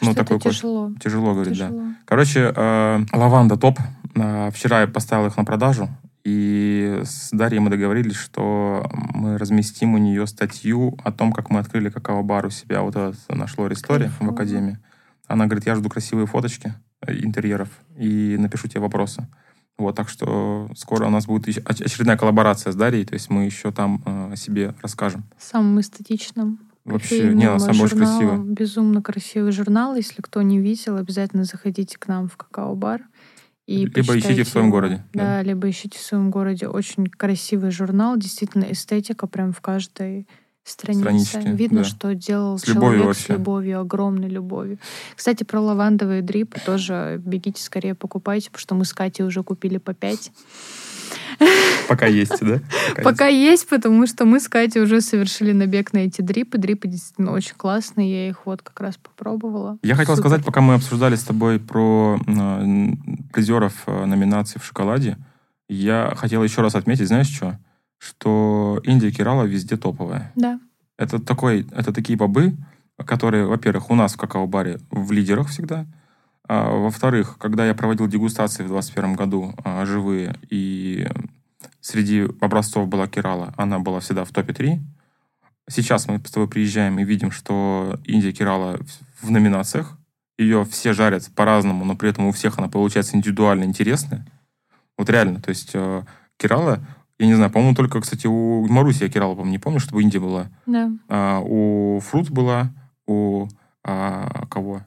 Ну, 0.00 0.14
такой 0.14 0.40
кофе. 0.40 0.56
тяжело. 0.56 0.92
Тяжело, 1.02 1.34
говорит, 1.34 1.58
да. 1.58 1.66
Тяжело. 1.66 1.82
Короче, 2.06 2.52
э, 2.56 3.04
лаванда 3.12 3.56
топ. 3.56 3.78
Вчера 4.14 4.82
я 4.82 4.86
поставил 4.86 5.26
их 5.26 5.36
на 5.36 5.44
продажу, 5.44 5.88
и 6.24 7.00
с 7.04 7.30
Дарьей 7.32 7.60
мы 7.60 7.70
договорились, 7.70 8.14
что 8.14 8.88
мы 8.92 9.38
разместим 9.38 9.94
у 9.94 9.98
нее 9.98 10.26
статью 10.26 10.96
о 11.02 11.10
том, 11.10 11.32
как 11.32 11.50
мы 11.50 11.58
открыли 11.58 11.88
какао-бар 11.88 12.46
у 12.46 12.50
себя, 12.50 12.82
вот 12.82 12.94
этот 12.94 13.16
наш 13.28 13.58
Лори 13.58 13.74
Стори 13.74 14.08
в. 14.20 14.30
Академии. 14.30 14.78
Она 15.26 15.46
говорит, 15.46 15.66
я 15.66 15.74
жду 15.74 15.88
красивые 15.88 16.26
фоточки 16.26 16.74
э, 17.00 17.14
интерьеров 17.24 17.68
и 17.96 18.36
напишу 18.38 18.68
тебе 18.68 18.80
вопросы. 18.80 19.26
Вот, 19.78 19.96
так 19.96 20.08
что 20.08 20.70
скоро 20.76 21.06
у 21.06 21.10
нас 21.10 21.26
будет 21.26 21.48
очередная 21.66 22.16
коллаборация 22.16 22.72
с 22.72 22.76
Дарьей, 22.76 23.04
то 23.04 23.14
есть 23.14 23.30
мы 23.30 23.44
еще 23.44 23.72
там 23.72 24.02
э, 24.04 24.32
о 24.34 24.36
себе 24.36 24.74
расскажем. 24.82 25.24
Самым 25.38 25.80
эстетичным. 25.80 26.60
Вообще, 26.84 27.32
не, 27.32 27.48
на 27.48 27.60
самом 27.60 27.82
очень 27.82 27.96
красиво. 27.96 28.36
Безумно 28.42 29.02
красивый 29.02 29.52
журнал. 29.52 29.94
Если 29.94 30.20
кто 30.20 30.42
не 30.42 30.58
видел, 30.58 30.96
обязательно 30.96 31.44
заходите 31.44 31.96
к 31.96 32.08
нам 32.08 32.28
в 32.28 32.36
какао-бар. 32.36 33.02
И 33.72 33.86
Либо 33.86 34.18
ищите 34.18 34.42
в 34.44 34.48
своем 34.48 34.66
его. 34.66 34.76
городе, 34.76 35.04
Да, 35.14 35.20
да. 35.22 35.42
либо 35.42 35.68
ищите 35.70 35.98
в 35.98 36.02
своем 36.02 36.30
городе. 36.30 36.68
Очень 36.68 37.06
красивый 37.06 37.70
журнал. 37.70 38.16
Действительно, 38.16 38.66
эстетика 38.70 39.26
прям 39.26 39.52
в 39.52 39.60
каждой 39.60 40.26
странице. 40.64 41.24
Страничке, 41.26 41.52
Видно, 41.56 41.78
да. 41.78 41.84
что 41.84 42.14
делал 42.14 42.58
С 42.58 42.68
любовью 42.68 42.90
человек 42.90 43.06
вообще. 43.06 43.22
с 43.24 43.28
любовью, 43.30 43.80
огромной 43.80 44.28
любовью. 44.28 44.78
Кстати, 45.16 45.42
про 45.42 45.60
лавандовые 45.60 46.22
дрипы 46.22 46.60
тоже 46.64 47.20
бегите 47.24 47.60
скорее 47.62 47.94
покупайте, 47.96 48.48
потому 48.50 48.60
что 48.60 48.74
мы 48.76 48.84
с 48.84 48.92
Катей 48.92 49.24
уже 49.24 49.42
купили 49.42 49.78
по 49.78 49.92
5. 49.92 50.30
Пока 51.88 52.06
есть, 52.06 52.40
да? 52.40 52.60
Пока 53.02 53.26
есть, 53.26 53.68
потому 53.68 54.06
что 54.06 54.24
мы 54.24 54.40
с 54.40 54.48
Катей 54.48 54.82
уже 54.82 55.00
совершили 55.00 55.52
набег 55.52 55.92
на 55.92 55.98
эти 55.98 56.20
дрипы. 56.20 56.58
Дрипы 56.58 56.88
действительно 56.88 57.32
очень 57.32 57.54
классные. 57.56 58.10
Я 58.10 58.28
их 58.28 58.46
вот 58.46 58.62
как 58.62 58.80
раз 58.80 58.96
попробовала. 58.96 59.78
Я 59.82 59.94
хотел 59.94 60.16
Супер. 60.16 60.28
сказать, 60.28 60.44
пока 60.44 60.60
мы 60.60 60.74
обсуждали 60.74 61.14
с 61.14 61.24
тобой 61.24 61.58
про 61.58 62.18
э, 62.26 62.64
призеров 63.32 63.74
э, 63.86 64.04
номинаций 64.04 64.60
в 64.60 64.64
шоколаде, 64.64 65.16
я 65.68 66.12
хотел 66.16 66.42
еще 66.42 66.60
раз 66.62 66.74
отметить, 66.74 67.08
знаешь 67.08 67.28
что? 67.28 67.58
Что 67.98 68.80
Индия 68.84 69.10
Керала 69.10 69.44
везде 69.44 69.76
топовая. 69.76 70.32
Да. 70.34 70.60
Это, 70.98 71.20
такой, 71.20 71.66
это 71.72 71.92
такие 71.92 72.18
бобы, 72.18 72.54
которые, 73.04 73.46
во-первых, 73.46 73.90
у 73.90 73.94
нас 73.94 74.14
в 74.14 74.18
какао-баре 74.18 74.80
в 74.90 75.12
лидерах 75.12 75.48
всегда. 75.48 75.86
А, 76.48 76.70
во-вторых, 76.70 77.38
когда 77.38 77.66
я 77.66 77.74
проводил 77.74 78.08
дегустации 78.08 78.64
в 78.64 78.68
2021 78.68 79.14
году 79.14 79.54
а, 79.64 79.86
живые, 79.86 80.36
и 80.50 81.08
среди 81.82 82.22
образцов 82.40 82.88
была 82.88 83.06
Керала, 83.06 83.52
она 83.58 83.78
была 83.78 84.00
всегда 84.00 84.24
в 84.24 84.30
топе 84.30 84.54
3. 84.54 84.80
Сейчас 85.68 86.08
мы 86.08 86.18
с 86.24 86.30
тобой 86.30 86.48
приезжаем 86.48 86.98
и 86.98 87.04
видим, 87.04 87.30
что 87.30 88.00
Индия 88.04 88.32
Керала 88.32 88.78
в- 89.20 89.30
номинациях. 89.30 89.98
Ее 90.38 90.64
все 90.64 90.92
жарят 90.94 91.28
по-разному, 91.34 91.84
но 91.84 91.94
при 91.94 92.08
этом 92.08 92.26
у 92.26 92.32
всех 92.32 92.58
она 92.58 92.68
получается 92.68 93.16
индивидуально 93.16 93.64
интересная. 93.64 94.26
Вот 94.96 95.10
реально, 95.10 95.40
то 95.40 95.50
есть 95.50 95.70
э, 95.74 96.02
Керала, 96.38 96.84
я 97.18 97.26
не 97.26 97.34
знаю, 97.34 97.50
по-моему, 97.50 97.74
только, 97.74 98.00
кстати, 98.00 98.26
у 98.26 98.66
Маруси 98.66 99.04
я 99.04 99.08
Керала, 99.08 99.32
по-моему, 99.34 99.52
не 99.52 99.58
помню, 99.58 99.78
чтобы 99.78 100.02
Индия 100.02 100.20
была. 100.20 100.50
Да. 100.66 100.90
А, 101.08 101.40
у 101.40 102.00
Фрут 102.00 102.30
была, 102.30 102.72
у 103.06 103.46
а, 103.84 104.46
кого? 104.46 104.82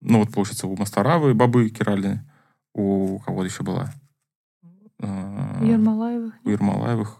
Ну, 0.00 0.20
вот, 0.20 0.32
получается, 0.32 0.66
у 0.66 0.76
Мастаравы 0.76 1.34
бобы 1.34 1.68
Кирали, 1.70 2.20
у 2.74 3.18
кого 3.20 3.44
еще 3.44 3.62
была? 3.62 3.92
У 5.60 5.64
Ермолаевых? 5.64 6.34
У 6.44 6.50
Ермолаевых. 6.50 7.18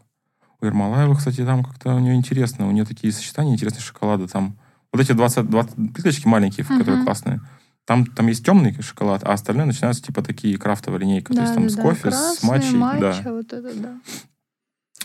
У 0.60 0.66
Ермолаевых, 0.66 1.18
кстати, 1.18 1.44
там 1.44 1.64
как-то 1.64 1.94
у 1.94 1.98
нее 1.98 2.14
интересно. 2.14 2.68
У 2.68 2.70
нее 2.70 2.84
такие 2.84 3.12
сочетания 3.12 3.52
интересные 3.52 3.82
шоколада. 3.82 4.26
Там 4.28 4.56
вот 4.92 5.00
эти 5.00 5.12
20, 5.12 5.50
20 5.50 5.94
плиточки 5.94 6.26
маленькие, 6.26 6.64
uh-huh. 6.64 6.78
которые 6.78 7.04
классные. 7.04 7.40
Там, 7.84 8.06
там 8.06 8.28
есть 8.28 8.44
темный 8.44 8.74
шоколад, 8.80 9.24
а 9.24 9.32
остальные 9.32 9.66
начинаются 9.66 10.02
типа 10.02 10.22
такие 10.22 10.56
крафтовые 10.56 11.00
линейки. 11.00 11.32
Да, 11.32 11.34
то 11.34 11.42
есть 11.42 11.54
там 11.54 11.64
да, 11.64 11.68
с 11.68 11.76
кофе, 11.76 12.02
Красные, 12.02 12.36
с 12.36 12.42
матчей. 12.42 12.76
Матча, 12.76 13.22
да. 13.24 13.32
вот 13.32 13.52
это, 13.52 13.74
да. 13.74 14.00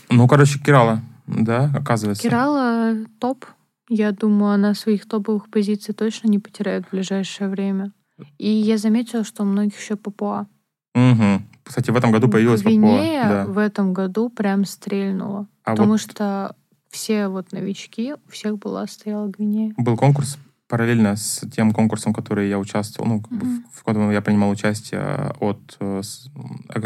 Ну, 0.08 0.26
короче, 0.26 0.58
Кирала, 0.58 1.02
да, 1.26 1.70
оказывается. 1.74 2.22
Кирала 2.22 2.94
топ. 3.18 3.44
Я 3.88 4.12
думаю, 4.12 4.52
она 4.52 4.74
своих 4.74 5.06
топовых 5.06 5.50
позиций 5.50 5.92
точно 5.92 6.28
не 6.28 6.38
потеряет 6.38 6.86
в 6.86 6.90
ближайшее 6.92 7.50
время. 7.50 7.92
И 8.38 8.48
я 8.48 8.78
заметила, 8.78 9.24
что 9.24 9.42
у 9.42 9.46
многих 9.46 9.78
еще 9.78 9.96
Папуа. 9.96 10.46
Угу. 10.94 11.42
Кстати, 11.70 11.92
в 11.92 11.96
этом 11.96 12.10
году 12.10 12.28
появилась 12.28 12.62
Гвинея 12.62 13.22
Папуа. 13.22 13.44
Да. 13.44 13.46
в 13.46 13.58
этом 13.58 13.92
году 13.92 14.28
прям 14.28 14.64
стрельнула. 14.64 15.46
А 15.62 15.70
потому 15.70 15.92
вот... 15.92 16.00
что 16.00 16.56
все 16.90 17.28
вот 17.28 17.52
новички, 17.52 18.14
у 18.14 18.30
всех 18.30 18.58
была 18.58 18.88
стояла 18.88 19.28
Гвинея. 19.28 19.72
Был 19.76 19.96
конкурс 19.96 20.36
параллельно 20.66 21.14
с 21.14 21.46
тем 21.48 21.70
конкурсом, 21.70 22.12
который 22.12 22.48
я 22.48 22.58
участвовал, 22.58 23.08
ну, 23.08 23.18
mm-hmm. 23.20 23.62
в, 23.70 23.78
в 23.78 23.84
котором 23.84 24.10
я 24.10 24.20
принимал 24.20 24.50
участие 24.50 25.32
от 25.38 25.76
э, 25.78 26.02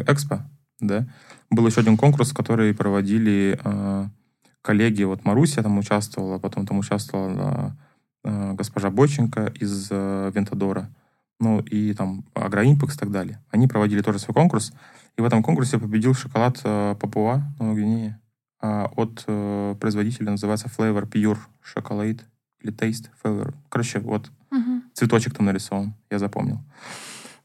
Экспо, 0.07 0.41
да, 0.81 1.07
был 1.49 1.67
еще 1.67 1.81
один 1.81 1.97
конкурс, 1.97 2.35
который 2.35 2.75
проводили 2.75 3.59
э, 3.65 4.07
коллеги, 4.61 5.05
вот 5.05 5.25
Маруся 5.25 5.63
там 5.63 5.79
участвовала, 5.79 6.39
потом 6.39 6.67
там 6.67 6.79
участвовала 6.79 7.75
э, 8.23 8.53
госпожа 8.53 8.91
Бойченко 8.91 9.55
из 9.59 9.89
э, 9.91 10.31
Вентадора, 10.35 10.91
ну, 11.45 11.61
и 11.61 11.93
там 11.93 12.25
Агроимпекс 12.35 12.97
и 12.97 12.99
так 12.99 13.11
далее. 13.11 13.39
Они 13.51 13.67
проводили 13.67 14.01
тоже 14.01 14.19
свой 14.19 14.35
конкурс, 14.35 14.73
и 15.17 15.21
в 15.21 15.25
этом 15.25 15.43
конкурсе 15.43 15.79
победил 15.79 16.15
шоколад 16.15 16.59
э, 16.65 16.97
Папуа, 16.99 17.43
Новой 17.59 17.75
Гвинеи, 17.77 18.17
э, 18.63 18.87
от 18.97 19.25
э, 19.27 19.77
производителя, 19.79 20.31
называется 20.31 20.69
Flavor 20.69 21.09
Pure 21.09 21.39
Chocolate 21.75 22.23
или 22.61 22.73
Taste 22.73 23.11
Flavor. 23.23 23.55
Короче, 23.69 24.01
вот 24.01 24.31
угу. 24.51 24.83
цветочек 24.95 25.35
там 25.35 25.47
нарисован, 25.47 25.95
я 26.11 26.19
запомнил. 26.19 26.61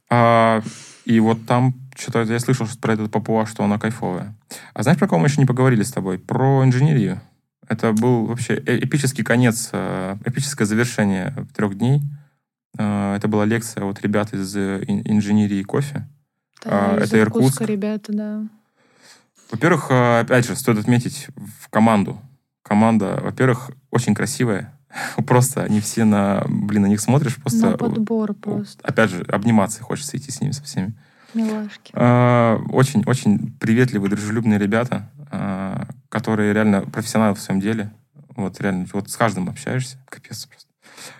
А, 0.10 0.64
и 1.06 1.20
вот 1.20 1.46
там 1.46 1.76
что-то 1.96 2.24
я 2.24 2.40
слышал 2.40 2.66
что 2.66 2.80
про 2.80 2.94
этот 2.94 3.12
Папуа, 3.12 3.46
что 3.46 3.64
она 3.64 3.78
кайфовая. 3.78 4.34
А 4.74 4.84
знаешь, 4.84 4.98
про 4.98 5.08
кого 5.08 5.20
мы 5.20 5.28
еще 5.28 5.42
не 5.42 5.46
поговорили 5.46 5.84
с 5.84 5.92
тобой? 5.92 6.18
Про 6.18 6.64
инженерию. 6.64 7.20
Это 7.68 7.92
был 7.92 8.26
вообще 8.26 8.56
э, 8.56 8.80
эпический 8.80 9.24
конец, 9.24 9.70
э, 9.74 10.16
эпическое 10.26 10.66
завершение 10.66 11.36
трех 11.54 11.78
дней. 11.78 12.02
Э, 12.80 13.16
это 13.16 13.28
была 13.28 13.46
лекция 13.46 13.84
от 13.84 14.02
ребят 14.02 14.34
из 14.34 14.56
инженерии 14.56 15.62
кофе. 15.62 16.08
Да, 16.64 16.96
это 16.98 17.20
Иркутск. 17.20 17.62
ребята, 17.62 18.12
да. 18.12 18.48
Во-первых, 19.52 19.92
опять 19.92 20.48
же, 20.48 20.56
стоит 20.56 20.80
отметить 20.80 21.28
в 21.36 21.70
команду. 21.70 22.20
Команда, 22.64 23.20
во-первых, 23.22 23.72
очень 23.92 24.16
красивая. 24.16 24.74
Просто 25.28 25.64
они 25.64 25.82
все 25.82 26.06
на, 26.06 26.44
блин, 26.48 26.84
на 26.84 26.88
них 26.88 27.02
смотришь 27.02 27.36
просто... 27.36 27.72
На 27.72 27.78
подбор 27.78 28.34
просто. 28.34 28.86
Опять 28.88 29.12
же, 29.12 29.24
обниматься 29.24 29.84
хочется 29.84 30.18
идти 30.18 30.32
с 30.32 30.42
ними, 30.42 30.52
со 30.52 30.64
всеми. 30.64 30.94
Милашки. 31.34 31.92
Очень-очень 32.72 33.36
а, 33.36 33.60
приветливые, 33.60 34.10
дружелюбные 34.10 34.58
ребята, 34.58 35.12
а, 35.32 35.88
которые 36.10 36.54
реально 36.54 36.82
профессионалы 36.82 37.36
в 37.36 37.40
своем 37.40 37.62
деле. 37.62 37.92
Вот 38.36 38.60
реально, 38.62 38.88
вот 38.94 39.10
с 39.10 39.16
каждым 39.16 39.50
общаешься. 39.50 39.98
Капец 40.10 40.46
просто. 40.46 40.69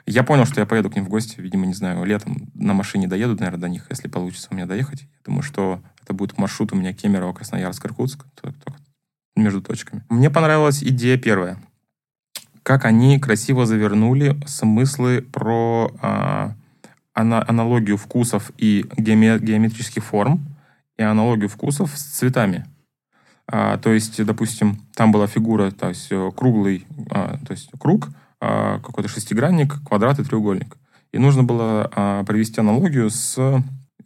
Я 0.06 0.24
понял, 0.24 0.46
что 0.46 0.60
я 0.60 0.66
поеду 0.66 0.90
к 0.90 0.96
ним 0.96 1.06
в 1.06 1.10
гости, 1.10 1.40
видимо, 1.40 1.66
не 1.66 1.74
знаю, 1.74 2.04
летом 2.04 2.50
на 2.54 2.74
машине 2.74 3.08
доеду, 3.08 3.36
наверное, 3.36 3.60
до 3.60 3.70
них, 3.70 3.88
если 3.90 4.08
получится 4.08 4.50
у 4.52 4.56
меня 4.56 4.66
доехать. 4.66 5.02
Я 5.02 5.08
думаю, 5.26 5.44
что 5.44 5.82
это 6.02 6.14
будет 6.14 6.38
маршрут 6.38 6.74
у 6.74 6.76
меня 6.76 6.94
Кемерово, 6.94 7.34
Красноярск, 7.34 7.86
Иркутск, 7.86 8.26
только 8.36 8.74
между 9.36 9.62
точками. 9.62 10.04
Мне 10.10 10.30
понравилась 10.30 10.84
идея 10.84 11.18
первая 11.18 11.58
как 12.70 12.86
они 12.86 13.18
красиво 13.18 13.66
завернули 13.66 14.40
смыслы 14.46 15.24
про 15.24 15.92
а, 16.04 16.54
аналогию 17.14 17.98
вкусов 17.98 18.52
и 18.60 18.86
геометрических 18.96 20.04
форм 20.04 20.46
и 20.96 21.02
аналогию 21.02 21.50
вкусов 21.50 21.98
с 21.98 22.04
цветами. 22.04 22.68
А, 23.48 23.80
то 23.80 23.92
есть, 23.92 24.24
допустим, 24.24 24.82
там 24.94 25.12
была 25.12 25.26
фигура, 25.26 25.72
то 25.72 25.90
есть 25.90 26.10
э, 26.12 26.32
круглый, 26.36 26.86
а, 27.10 27.40
то 27.44 27.54
есть 27.54 27.72
круг, 27.80 28.10
какой-то 28.40 29.10
шестигранник, 29.10 29.84
квадрат 29.86 30.20
и 30.20 30.24
треугольник. 30.24 30.78
И 31.12 31.18
нужно 31.18 31.44
было 31.44 31.90
а, 31.94 32.24
провести 32.24 32.62
аналогию 32.62 33.10
с 33.10 33.38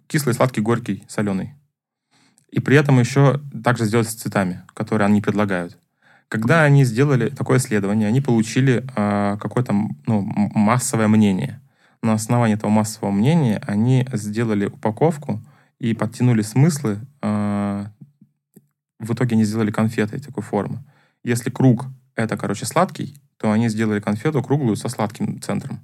кислый, 0.07 0.33
сладкий, 0.33 0.61
горький, 0.61 1.03
соленый. 1.07 1.53
И 2.49 2.59
при 2.59 2.77
этом 2.77 2.99
еще 2.99 3.41
также 3.63 3.85
сделать 3.85 4.09
с 4.09 4.13
цветами, 4.13 4.63
которые 4.73 5.07
они 5.07 5.21
предлагают. 5.21 5.77
Когда 6.27 6.63
они 6.63 6.85
сделали 6.85 7.29
такое 7.29 7.57
исследование, 7.57 8.07
они 8.07 8.21
получили 8.21 8.85
э, 8.95 9.37
какое-то 9.39 9.73
ну, 10.05 10.21
массовое 10.21 11.07
мнение. 11.07 11.61
На 12.01 12.13
основании 12.13 12.55
этого 12.55 12.69
массового 12.69 13.11
мнения 13.11 13.61
они 13.67 14.07
сделали 14.13 14.67
упаковку 14.67 15.41
и 15.79 15.93
подтянули 15.93 16.41
смыслы. 16.41 16.99
Э, 17.21 17.85
в 18.99 19.13
итоге 19.13 19.35
они 19.35 19.43
сделали 19.43 19.71
конфеты 19.71 20.19
такой 20.19 20.43
формы. 20.43 20.83
Если 21.23 21.49
круг— 21.49 21.85
это, 22.15 22.37
короче, 22.37 22.65
сладкий, 22.65 23.15
то 23.37 23.51
они 23.51 23.69
сделали 23.69 23.99
конфету 23.99 24.41
круглую 24.41 24.75
со 24.75 24.89
сладким 24.89 25.41
центром. 25.41 25.81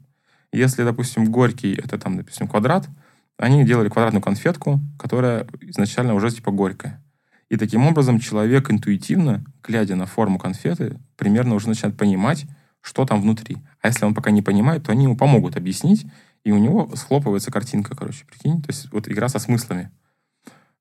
Если, 0.52 0.84
допустим, 0.84 1.32
горький— 1.32 1.74
это, 1.84 1.98
там, 1.98 2.18
допустим, 2.18 2.48
квадрат, 2.48 2.88
они 3.38 3.66
делали 3.66 3.90
квадратную 3.90 4.22
конфетку, 4.22 4.80
которая 4.98 5.48
изначально 5.62 6.14
уже 6.14 6.30
типа 6.32 6.52
горькая. 6.52 7.02
И 7.50 7.58
таким 7.58 7.88
образом 7.88 8.20
человек 8.20 8.70
интуитивно, 8.70 9.44
глядя 9.64 9.96
на 9.96 10.06
форму 10.06 10.38
конфеты, 10.38 11.00
примерно 11.16 11.56
уже 11.56 11.68
начинает 11.68 11.98
понимать, 11.98 12.46
что 12.82 13.06
там 13.06 13.22
внутри. 13.22 13.58
А 13.82 13.88
если 13.88 14.06
он 14.06 14.14
пока 14.14 14.32
не 14.32 14.42
понимает, 14.42 14.84
то 14.84 14.92
они 14.92 15.04
ему 15.04 15.18
помогут 15.18 15.56
объяснить, 15.56 16.06
и 16.44 16.52
у 16.52 16.58
него 16.58 16.96
схлопывается 16.96 17.52
картинка, 17.52 17.96
короче, 17.96 18.26
прикинь. 18.26 18.62
То 18.62 18.70
есть 18.70 18.92
вот 18.92 19.08
игра 19.08 19.30
со 19.30 19.40
смыслами. 19.40 19.92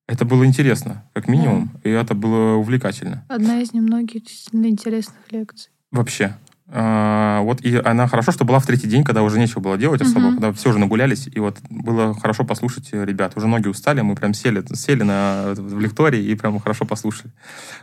Это 0.09 0.25
было 0.25 0.45
интересно, 0.47 1.05
как 1.13 1.29
минимум, 1.29 1.71
да. 1.85 1.91
и 1.91 1.93
это 1.93 2.15
было 2.15 2.55
увлекательно. 2.55 3.25
Одна 3.29 3.61
из 3.61 3.75
немногих 3.75 4.25
действительно 4.25 4.67
интересных 4.67 5.19
лекций. 5.31 5.71
Вообще. 5.91 6.35
А, 6.71 7.41
вот 7.43 7.61
и 7.61 7.77
она 7.77 8.07
хорошо, 8.09 8.33
что 8.33 8.45
была 8.45 8.59
в 8.59 8.67
третий 8.67 8.89
день, 8.89 9.05
когда 9.05 9.23
уже 9.23 9.39
нечего 9.39 9.61
было 9.61 9.77
делать 9.77 10.01
особо, 10.01 10.27
угу. 10.27 10.33
когда 10.33 10.53
все 10.53 10.71
уже 10.71 10.79
нагулялись, 10.79 11.29
и 11.31 11.39
вот 11.41 11.59
было 11.69 12.15
хорошо 12.15 12.45
послушать 12.45 12.91
ребят. 12.93 13.35
Уже 13.37 13.47
ноги 13.47 13.69
устали, 13.69 14.01
мы 14.01 14.15
прям 14.15 14.33
сели, 14.33 14.65
сели 14.75 15.03
на, 15.03 15.53
в 15.55 15.79
лектории 15.79 16.23
и 16.23 16.35
прям 16.35 16.59
хорошо 16.59 16.87
послушали. 16.87 17.33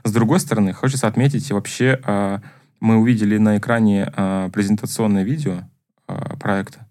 С 0.04 0.12
другой 0.12 0.40
стороны, 0.40 0.74
хочется 0.74 1.08
отметить, 1.08 1.52
вообще 1.52 2.00
а, 2.04 2.42
мы 2.80 2.98
увидели 2.98 3.38
на 3.38 3.58
экране 3.58 4.12
а, 4.16 4.50
презентационное 4.50 5.24
видео 5.24 5.62
проекта. 6.40 6.85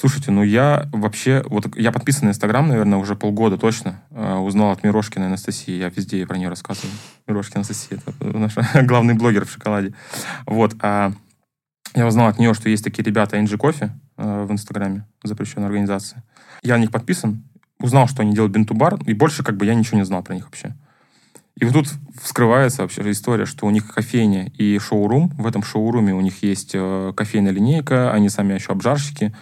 Слушайте, 0.00 0.30
ну 0.30 0.42
я 0.42 0.88
вообще, 0.92 1.44
вот 1.50 1.76
я 1.76 1.92
подписан 1.92 2.24
на 2.24 2.30
Инстаграм, 2.30 2.66
наверное, 2.66 2.96
уже 2.96 3.16
полгода 3.16 3.58
точно. 3.58 4.00
Э, 4.12 4.36
узнал 4.36 4.70
от 4.70 4.82
Мирошкиной 4.82 5.26
Анастасии, 5.26 5.72
я 5.72 5.90
везде 5.90 6.26
про 6.26 6.38
нее 6.38 6.48
рассказываю. 6.48 6.90
Мирошкина 7.26 7.56
Анастасия, 7.56 7.98
это 7.98 8.38
наш 8.38 8.54
главный 8.86 9.12
блогер 9.12 9.44
в 9.44 9.50
шоколаде. 9.50 9.92
Вот, 10.46 10.74
а 10.80 11.12
я 11.94 12.06
узнал 12.06 12.28
от 12.28 12.38
нее, 12.38 12.54
что 12.54 12.70
есть 12.70 12.82
такие 12.82 13.02
ребята 13.02 13.36
NG 13.36 13.58
Coffee 13.58 13.90
э, 14.16 14.44
в 14.44 14.50
Инстаграме, 14.50 15.06
запрещенная 15.22 15.66
организация. 15.66 16.24
Я 16.62 16.78
на 16.78 16.80
них 16.80 16.92
подписан, 16.92 17.44
узнал, 17.78 18.08
что 18.08 18.22
они 18.22 18.32
делают 18.32 18.54
бинтубар, 18.54 18.98
и 19.04 19.12
больше 19.12 19.42
как 19.42 19.58
бы 19.58 19.66
я 19.66 19.74
ничего 19.74 19.98
не 19.98 20.06
знал 20.06 20.22
про 20.22 20.34
них 20.34 20.46
вообще. 20.46 20.74
И 21.56 21.66
вот 21.66 21.74
тут 21.74 21.88
вскрывается 22.22 22.80
вообще 22.80 23.02
история, 23.10 23.44
что 23.44 23.66
у 23.66 23.70
них 23.70 23.92
кофейня 23.92 24.46
и 24.56 24.78
шоурум. 24.78 25.28
В 25.36 25.46
этом 25.46 25.62
шоуруме 25.62 26.14
у 26.14 26.22
них 26.22 26.42
есть 26.42 26.70
э, 26.72 27.12
кофейная 27.14 27.52
линейка, 27.52 28.14
они 28.14 28.30
сами 28.30 28.54
еще 28.54 28.72
обжарщики, 28.72 29.34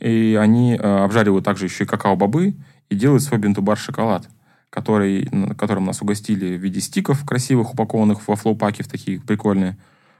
и 0.00 0.34
они 0.40 0.74
э, 0.74 1.04
обжаривают 1.04 1.44
также 1.44 1.66
еще 1.66 1.84
и 1.84 1.86
какао-бобы 1.86 2.54
и 2.88 2.94
делают 2.94 3.22
свой 3.22 3.38
бинтубар 3.38 3.78
шоколад, 3.78 4.28
который, 4.70 5.28
которым 5.56 5.84
нас 5.84 6.02
угостили 6.02 6.56
в 6.56 6.60
виде 6.60 6.80
стиков 6.80 7.24
красивых, 7.24 7.74
упакованных 7.74 8.26
во 8.26 8.34
флоу-паки 8.34 8.82
в 8.82 8.88
такие 8.88 9.20
прикольные. 9.20 9.76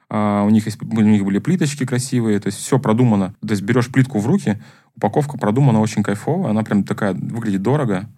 А 0.09 0.43
у, 0.45 0.51
них 0.51 0.67
есть, 0.67 0.83
у 0.83 1.01
них 1.01 1.25
были 1.25 1.39
плиточки 1.39 1.87
красивые, 1.87 2.41
то 2.41 2.49
есть 2.49 2.59
все 2.59 2.79
продумано. 2.79 3.35
То 3.41 3.51
есть 3.51 3.63
берешь 3.63 3.91
плитку 3.91 4.19
в 4.19 4.27
руки, 4.27 4.61
упаковка 4.97 5.39
продумана 5.39 5.81
очень 5.81 6.03
кайфово, 6.03 6.51
она 6.51 6.63
прям 6.63 6.85
такая 6.85 7.15
выглядит 7.15 7.63
дорого. 7.63 8.09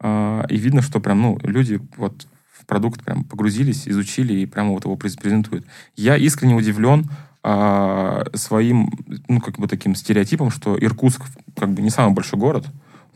А, 0.00 0.44
и 0.48 0.56
видно, 0.56 0.82
что 0.82 1.00
прям, 1.00 1.22
ну, 1.22 1.38
люди 1.42 1.80
вот 1.96 2.26
в 2.52 2.66
продукт 2.66 3.04
прям 3.04 3.24
погрузились, 3.24 3.88
изучили 3.88 4.34
и 4.34 4.46
прямо 4.46 4.72
вот 4.72 4.84
его 4.84 4.96
презентуют. 4.96 5.64
Я 5.96 6.16
искренне 6.16 6.54
удивлен 6.54 7.08
а, 7.42 8.24
своим, 8.34 8.90
ну, 9.28 9.40
как 9.40 9.58
бы 9.58 9.68
таким 9.68 9.94
стереотипом, 9.94 10.50
что 10.50 10.76
Иркутск 10.78 11.22
как 11.56 11.70
бы 11.70 11.82
не 11.82 11.90
самый 11.90 12.14
большой 12.14 12.38
город, 12.38 12.66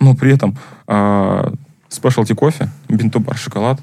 но 0.01 0.15
при 0.15 0.33
этом 0.33 0.57
а, 0.87 1.53
спешлти 1.89 2.35
кофе, 2.35 2.69
бинтобар 2.89 3.37
шоколад, 3.37 3.81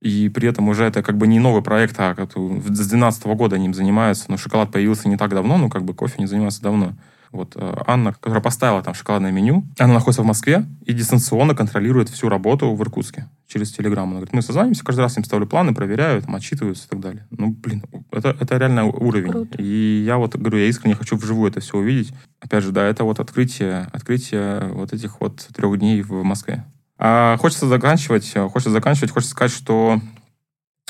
и 0.00 0.28
при 0.28 0.48
этом 0.48 0.68
уже 0.68 0.84
это 0.84 1.02
как 1.02 1.16
бы 1.16 1.28
не 1.28 1.38
новый 1.38 1.62
проект, 1.62 1.94
а 1.98 2.14
как 2.14 2.32
с 2.32 2.34
2012 2.34 3.24
года 3.26 3.56
они 3.56 3.66
им 3.66 3.74
занимаются, 3.74 4.24
но 4.28 4.36
шоколад 4.36 4.72
появился 4.72 5.08
не 5.08 5.16
так 5.16 5.30
давно, 5.30 5.58
но 5.58 5.68
как 5.68 5.84
бы 5.84 5.94
кофе 5.94 6.16
не 6.18 6.26
занимается 6.26 6.60
давно. 6.60 6.94
Вот 7.32 7.56
э, 7.56 7.82
Анна, 7.86 8.12
которая 8.12 8.42
поставила 8.42 8.82
там 8.82 8.94
шоколадное 8.94 9.32
меню, 9.32 9.64
она 9.78 9.94
находится 9.94 10.22
в 10.22 10.26
Москве 10.26 10.66
и 10.84 10.92
дистанционно 10.92 11.54
контролирует 11.54 12.10
всю 12.10 12.28
работу 12.28 12.74
в 12.74 12.82
Иркутске 12.82 13.28
через 13.48 13.72
Телеграм. 13.72 14.04
Она 14.04 14.16
говорит, 14.16 14.34
мы 14.34 14.42
созванимся, 14.42 14.84
каждый 14.84 15.00
раз 15.00 15.16
им 15.16 15.24
ставлю 15.24 15.46
планы, 15.46 15.74
проверяю, 15.74 16.20
там, 16.22 16.34
отчитываются 16.34 16.86
и 16.86 16.88
так 16.90 17.00
далее. 17.00 17.26
Ну, 17.30 17.50
блин, 17.50 17.84
это, 18.10 18.36
это 18.38 18.58
реально 18.58 18.84
уровень. 18.84 19.30
Круто. 19.30 19.56
И 19.58 20.04
я 20.06 20.18
вот 20.18 20.36
говорю, 20.36 20.58
я 20.58 20.66
искренне 20.66 20.94
хочу 20.94 21.16
вживую 21.16 21.50
это 21.50 21.60
все 21.60 21.78
увидеть. 21.78 22.12
Опять 22.40 22.64
же, 22.64 22.70
да, 22.70 22.84
это 22.84 23.04
вот 23.04 23.18
открытие, 23.18 23.88
открытие 23.92 24.68
вот 24.72 24.92
этих 24.92 25.20
вот 25.20 25.36
трех 25.54 25.78
дней 25.78 26.02
в 26.02 26.22
Москве. 26.22 26.64
А 26.98 27.36
хочется 27.38 27.66
заканчивать, 27.66 28.32
хочется 28.52 28.70
заканчивать, 28.70 29.10
хочется 29.10 29.32
сказать, 29.32 29.52
что 29.52 30.00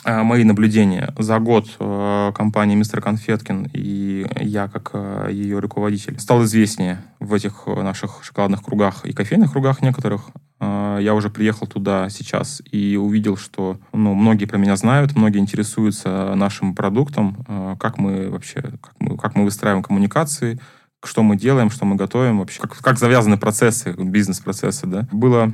мои 0.05 0.45
наблюдения 0.45 1.15
за 1.19 1.39
год 1.39 1.69
э, 1.79 2.33
компании 2.35 2.75
«Мистер 2.75 3.01
Конфеткин» 3.01 3.71
и 3.73 4.27
я, 4.41 4.69
как 4.69 4.91
э, 4.95 5.29
ее 5.31 5.59
руководитель, 5.59 6.19
стал 6.19 6.45
известнее 6.45 7.05
в 7.21 7.33
этих 7.35 7.67
наших 7.67 8.25
шоколадных 8.25 8.63
кругах 8.63 9.05
и 9.05 9.13
кофейных 9.13 9.53
кругах 9.53 9.83
некоторых. 9.83 10.31
А, 10.65 10.99
я 10.99 11.15
уже 11.15 11.29
приехал 11.29 11.67
туда 11.67 12.09
сейчас 12.09 12.63
и 12.71 12.97
увидел, 12.97 13.37
что 13.37 13.79
ну, 13.93 14.15
многие 14.15 14.45
про 14.45 14.59
меня 14.59 14.77
знают, 14.77 15.17
многие 15.17 15.39
интересуются 15.39 16.35
нашим 16.37 16.77
продуктом, 16.77 17.45
а, 17.49 17.77
как 17.77 17.99
мы 17.99 18.31
вообще, 18.31 18.63
как 18.63 18.95
мы, 19.01 19.17
как 19.17 19.35
мы 19.35 19.45
выстраиваем 19.45 19.83
коммуникации, 19.83 20.61
что 21.05 21.25
мы 21.25 21.37
делаем, 21.37 21.69
что 21.69 21.85
мы 21.85 21.97
готовим, 21.97 22.39
вообще, 22.39 22.61
как, 22.61 22.79
как 22.79 22.99
завязаны 22.99 23.39
процессы, 23.39 23.93
бизнес-процессы, 23.93 24.87
да. 24.87 25.09
Было 25.11 25.53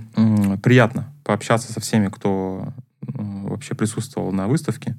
приятно 0.63 1.11
пообщаться 1.25 1.73
со 1.73 1.81
всеми, 1.81 2.09
кто 2.09 2.69
вообще 3.59 3.75
присутствовал 3.75 4.33
на 4.33 4.49
выставке. 4.49 4.97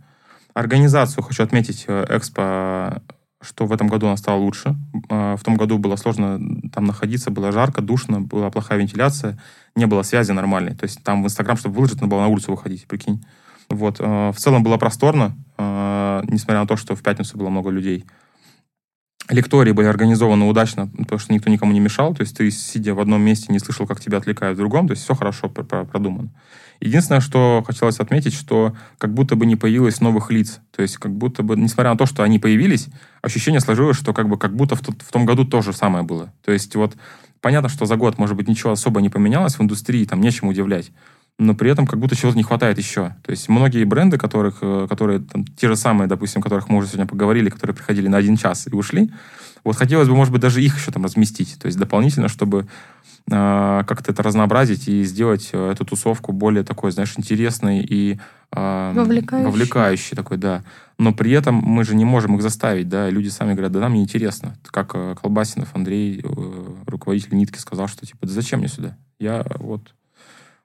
Организацию 0.53 1.23
хочу 1.23 1.43
отметить, 1.43 1.85
э, 1.87 2.05
Экспо, 2.09 3.01
что 3.41 3.65
в 3.65 3.71
этом 3.71 3.87
году 3.87 4.07
она 4.07 4.17
стала 4.17 4.37
лучше. 4.37 4.75
А, 5.09 5.37
в 5.37 5.43
том 5.43 5.55
году 5.55 5.77
было 5.77 5.95
сложно 5.95 6.39
там 6.73 6.85
находиться, 6.85 7.31
было 7.31 7.51
жарко, 7.51 7.81
душно, 7.81 8.21
была 8.21 8.49
плохая 8.49 8.77
вентиляция, 8.77 9.39
не 9.75 9.85
было 9.85 10.03
связи 10.03 10.31
нормальной. 10.31 10.75
То 10.75 10.83
есть 10.83 11.03
там 11.03 11.23
в 11.23 11.25
Инстаграм, 11.25 11.55
чтобы 11.57 11.75
выложить, 11.75 12.01
надо 12.01 12.07
было 12.07 12.21
на 12.21 12.27
улицу 12.27 12.51
выходить, 12.51 12.87
прикинь. 12.87 13.23
Вот. 13.69 13.97
Э, 13.99 14.31
в 14.31 14.37
целом 14.37 14.63
было 14.63 14.77
просторно, 14.77 15.37
э, 15.57 16.21
несмотря 16.27 16.59
на 16.61 16.67
то, 16.67 16.75
что 16.75 16.95
в 16.95 17.01
пятницу 17.01 17.37
было 17.37 17.49
много 17.49 17.69
людей. 17.69 18.05
Лектории 19.29 19.71
были 19.73 19.85
организованы 19.85 20.45
удачно, 20.45 20.87
потому 20.87 21.19
что 21.19 21.31
никто 21.33 21.51
никому 21.51 21.71
не 21.71 21.79
мешал. 21.79 22.15
То 22.15 22.21
есть 22.21 22.35
ты, 22.35 22.49
сидя 22.49 22.95
в 22.95 22.99
одном 22.99 23.21
месте, 23.21 23.53
не 23.53 23.59
слышал, 23.59 23.85
как 23.85 23.99
тебя 23.99 24.17
отвлекают 24.17 24.57
в 24.57 24.59
другом. 24.59 24.87
То 24.87 24.93
есть 24.93 25.03
все 25.03 25.13
хорошо 25.13 25.49
продумано. 25.49 26.31
Единственное, 26.81 27.21
что 27.21 27.63
хотелось 27.65 27.99
отметить, 27.99 28.33
что 28.33 28.75
как 28.97 29.13
будто 29.13 29.35
бы 29.35 29.45
не 29.45 29.55
появилось 29.55 30.01
новых 30.01 30.31
лиц. 30.31 30.59
То 30.75 30.81
есть 30.81 30.97
как 30.97 31.13
будто 31.13 31.43
бы, 31.43 31.55
несмотря 31.55 31.91
на 31.91 31.97
то, 31.97 32.07
что 32.07 32.23
они 32.23 32.39
появились, 32.39 32.87
ощущение 33.21 33.59
сложилось, 33.59 33.97
что 33.97 34.13
как 34.13 34.27
бы 34.29 34.37
как 34.37 34.55
будто 34.55 34.75
в, 34.75 34.81
тот, 34.81 35.01
в 35.01 35.11
том 35.11 35.25
году 35.25 35.45
то 35.45 35.61
же 35.61 35.73
самое 35.73 36.03
было. 36.03 36.33
То 36.43 36.51
есть 36.51 36.75
вот 36.75 36.95
понятно, 37.41 37.69
что 37.69 37.85
за 37.85 37.97
год, 37.97 38.17
может 38.17 38.35
быть, 38.35 38.47
ничего 38.47 38.71
особо 38.71 38.99
не 38.99 39.09
поменялось 39.09 39.55
в 39.55 39.61
индустрии, 39.61 40.05
там 40.05 40.21
нечем 40.21 40.47
удивлять 40.47 40.91
но 41.39 41.55
при 41.55 41.71
этом 41.71 41.87
как 41.87 41.99
будто 41.99 42.15
чего-то 42.15 42.37
не 42.37 42.43
хватает 42.43 42.77
еще. 42.77 43.15
То 43.23 43.31
есть 43.31 43.49
многие 43.49 43.85
бренды, 43.85 44.17
которых, 44.17 44.57
э, 44.61 44.87
которые 44.89 45.19
там, 45.19 45.45
те 45.45 45.67
же 45.67 45.75
самые, 45.75 46.07
допустим, 46.07 46.41
о 46.41 46.43
которых 46.43 46.69
мы 46.69 46.77
уже 46.77 46.89
сегодня 46.89 47.07
поговорили, 47.07 47.49
которые 47.49 47.75
приходили 47.75 48.07
на 48.07 48.17
один 48.17 48.35
час 48.35 48.67
и 48.67 48.75
ушли, 48.75 49.09
вот 49.63 49.75
хотелось 49.75 50.07
бы, 50.07 50.15
может 50.15 50.31
быть, 50.31 50.41
даже 50.41 50.61
их 50.61 50.77
еще 50.77 50.91
там 50.91 51.03
разместить, 51.03 51.57
то 51.59 51.67
есть 51.67 51.77
дополнительно, 51.77 52.27
чтобы 52.27 52.67
э, 53.31 53.83
как-то 53.87 54.11
это 54.11 54.21
разнообразить 54.21 54.87
и 54.89 55.03
сделать 55.03 55.49
э, 55.53 55.71
эту 55.71 55.85
тусовку 55.85 56.33
более 56.33 56.63
такой, 56.63 56.91
знаешь, 56.91 57.13
интересной 57.17 57.81
и 57.83 58.19
э, 58.51 58.93
вовлекающей. 58.93 59.45
вовлекающей 59.45 60.15
такой, 60.17 60.37
да. 60.37 60.63
Но 60.97 61.13
при 61.13 61.31
этом 61.31 61.55
мы 61.55 61.85
же 61.85 61.95
не 61.95 62.05
можем 62.05 62.35
их 62.35 62.41
заставить, 62.41 62.89
да, 62.89 63.09
люди 63.09 63.29
сами 63.29 63.53
говорят, 63.53 63.71
да 63.71 63.79
нам 63.79 63.93
не 63.93 64.03
интересно. 64.03 64.57
Как 64.65 64.91
э, 64.93 65.15
Колбасинов 65.21 65.73
Андрей, 65.73 66.21
э, 66.21 66.65
руководитель 66.87 67.35
Нитки, 67.35 67.59
сказал, 67.59 67.87
что 67.87 68.05
типа, 68.05 68.25
да 68.25 68.33
зачем 68.33 68.59
мне 68.59 68.67
сюда? 68.67 68.97
Я 69.19 69.45
вот 69.59 69.93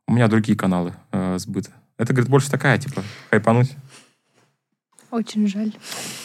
у 0.06 0.12
меня 0.12 0.28
другие 0.28 0.56
каналы 0.56 0.94
э, 1.12 1.38
сбыта. 1.38 1.70
Это, 1.98 2.12
говорит, 2.12 2.30
больше 2.30 2.50
такая, 2.50 2.78
типа, 2.78 3.02
хайпануть. 3.30 3.72
Очень 5.10 5.46
жаль. 5.46 5.72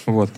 Вот. 0.05 0.31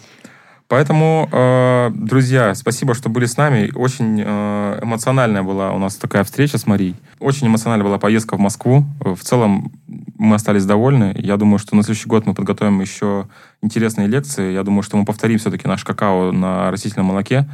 Поэтому, 0.67 1.27
э, 1.31 1.91
друзья, 1.93 2.55
спасибо, 2.55 2.93
что 2.93 3.09
были 3.09 3.25
с 3.25 3.35
нами. 3.35 3.71
Очень 3.75 4.21
э, 4.25 4.79
эмоциональная 4.81 5.43
была 5.43 5.73
у 5.73 5.77
нас 5.77 5.95
такая 5.95 6.23
встреча 6.23 6.57
с 6.57 6.65
Марией. 6.65 6.95
Очень 7.19 7.47
эмоциональная 7.47 7.85
была 7.85 7.97
поездка 7.97 8.37
в 8.37 8.39
Москву. 8.39 8.85
В 8.99 9.19
целом 9.19 9.71
мы 10.17 10.35
остались 10.35 10.65
довольны. 10.65 11.13
Я 11.17 11.35
думаю, 11.35 11.59
что 11.59 11.75
на 11.75 11.83
следующий 11.83 12.07
год 12.07 12.25
мы 12.25 12.33
подготовим 12.33 12.79
еще 12.79 13.27
интересные 13.61 14.07
лекции. 14.07 14.53
Я 14.53 14.63
думаю, 14.63 14.83
что 14.83 14.95
мы 14.95 15.03
повторим 15.03 15.39
все-таки 15.39 15.67
наш 15.67 15.83
какао 15.83 16.31
на 16.31 16.71
растительном 16.71 17.07
молоке. 17.07 17.49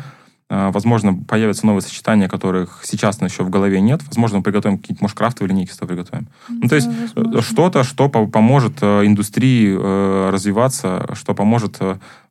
А, 0.49 0.72
возможно, 0.72 1.14
появятся 1.14 1.65
новые 1.65 1.82
сочетания, 1.82 2.30
которых 2.30 2.80
сейчас 2.84 3.19
еще 3.22 3.44
в 3.44 3.49
голове 3.49 3.82
нет. 3.82 4.02
Возможно, 4.07 4.38
мы 4.38 4.44
приготовим 4.44 4.78
какие-нибудь, 4.78 5.02
может, 5.02 5.18
крафтовые 5.18 5.52
линейки 5.52 5.72
с 5.72 5.78
приготовим. 5.78 6.28
Да, 6.48 6.56
ну, 6.61 6.69
то 6.69 6.76
есть 6.76 6.88
э, 6.88 6.91
возможно. 7.15 7.41
что-то, 7.41 7.84
что 7.84 8.07
поможет 8.07 8.78
э, 8.82 9.06
индустрии 9.06 9.76
э, 9.78 10.30
развиваться, 10.32 11.10
что 11.14 11.34
поможет 11.34 11.80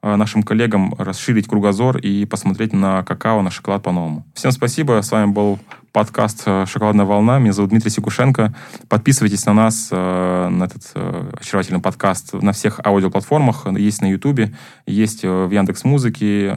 нашим 0.02 0.44
коллегам 0.44 0.94
расширить 0.98 1.48
кругозор 1.48 1.98
и 1.98 2.26
посмотреть 2.26 2.72
на 2.72 3.02
какао, 3.02 3.43
на 3.43 3.51
шоколад 3.51 3.82
по-новому. 3.82 4.24
Всем 4.34 4.52
спасибо. 4.52 5.01
С 5.02 5.10
вами 5.10 5.32
был 5.32 5.59
подкаст 5.97 6.44
«Шоколадная 6.66 7.06
волна». 7.06 7.39
Меня 7.39 7.55
зовут 7.55 7.70
Дмитрий 7.70 7.90
Сикушенко. 7.90 8.55
Подписывайтесь 8.90 9.47
на 9.47 9.55
нас, 9.55 9.90
на 9.90 10.64
этот 10.64 10.93
очаровательный 11.40 11.81
подкаст 11.81 12.35
на 12.35 12.52
всех 12.52 12.81
аудиоплатформах. 12.85 13.66
Есть 13.78 14.02
на 14.02 14.10
Ютубе, 14.10 14.55
есть 14.86 15.23
в 15.23 15.51
Яндекс 15.51 15.85
Музыке, 15.85 16.48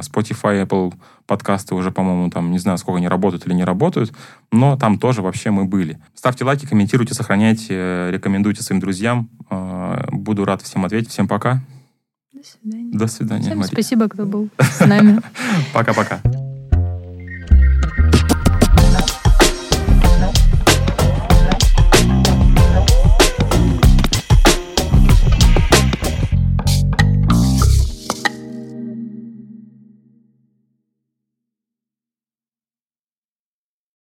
Spotify, 0.00 0.66
Apple 0.66 0.94
подкасты 1.26 1.74
уже, 1.74 1.90
по-моему, 1.90 2.30
там, 2.30 2.50
не 2.50 2.58
знаю, 2.58 2.78
сколько 2.78 2.96
они 2.96 3.06
работают 3.06 3.46
или 3.46 3.52
не 3.52 3.64
работают, 3.64 4.14
но 4.50 4.78
там 4.78 4.98
тоже 4.98 5.20
вообще 5.20 5.50
мы 5.50 5.66
были. 5.66 5.98
Ставьте 6.14 6.46
лайки, 6.46 6.64
комментируйте, 6.64 7.12
сохраняйте, 7.12 8.08
рекомендуйте 8.10 8.62
своим 8.62 8.80
друзьям. 8.80 9.28
Э, 9.50 10.06
буду 10.10 10.46
рад 10.46 10.62
всем 10.62 10.86
ответить. 10.86 11.10
Всем 11.10 11.28
пока. 11.28 11.60
До 12.32 12.42
свидания. 12.42 12.90
До 12.92 13.06
свидания, 13.08 13.42
Всем 13.42 13.58
Мария. 13.58 13.72
спасибо, 13.72 14.08
кто 14.08 14.24
был 14.24 14.48
с 14.58 14.80
нами. 14.80 15.20
Пока-пока. 15.74 16.22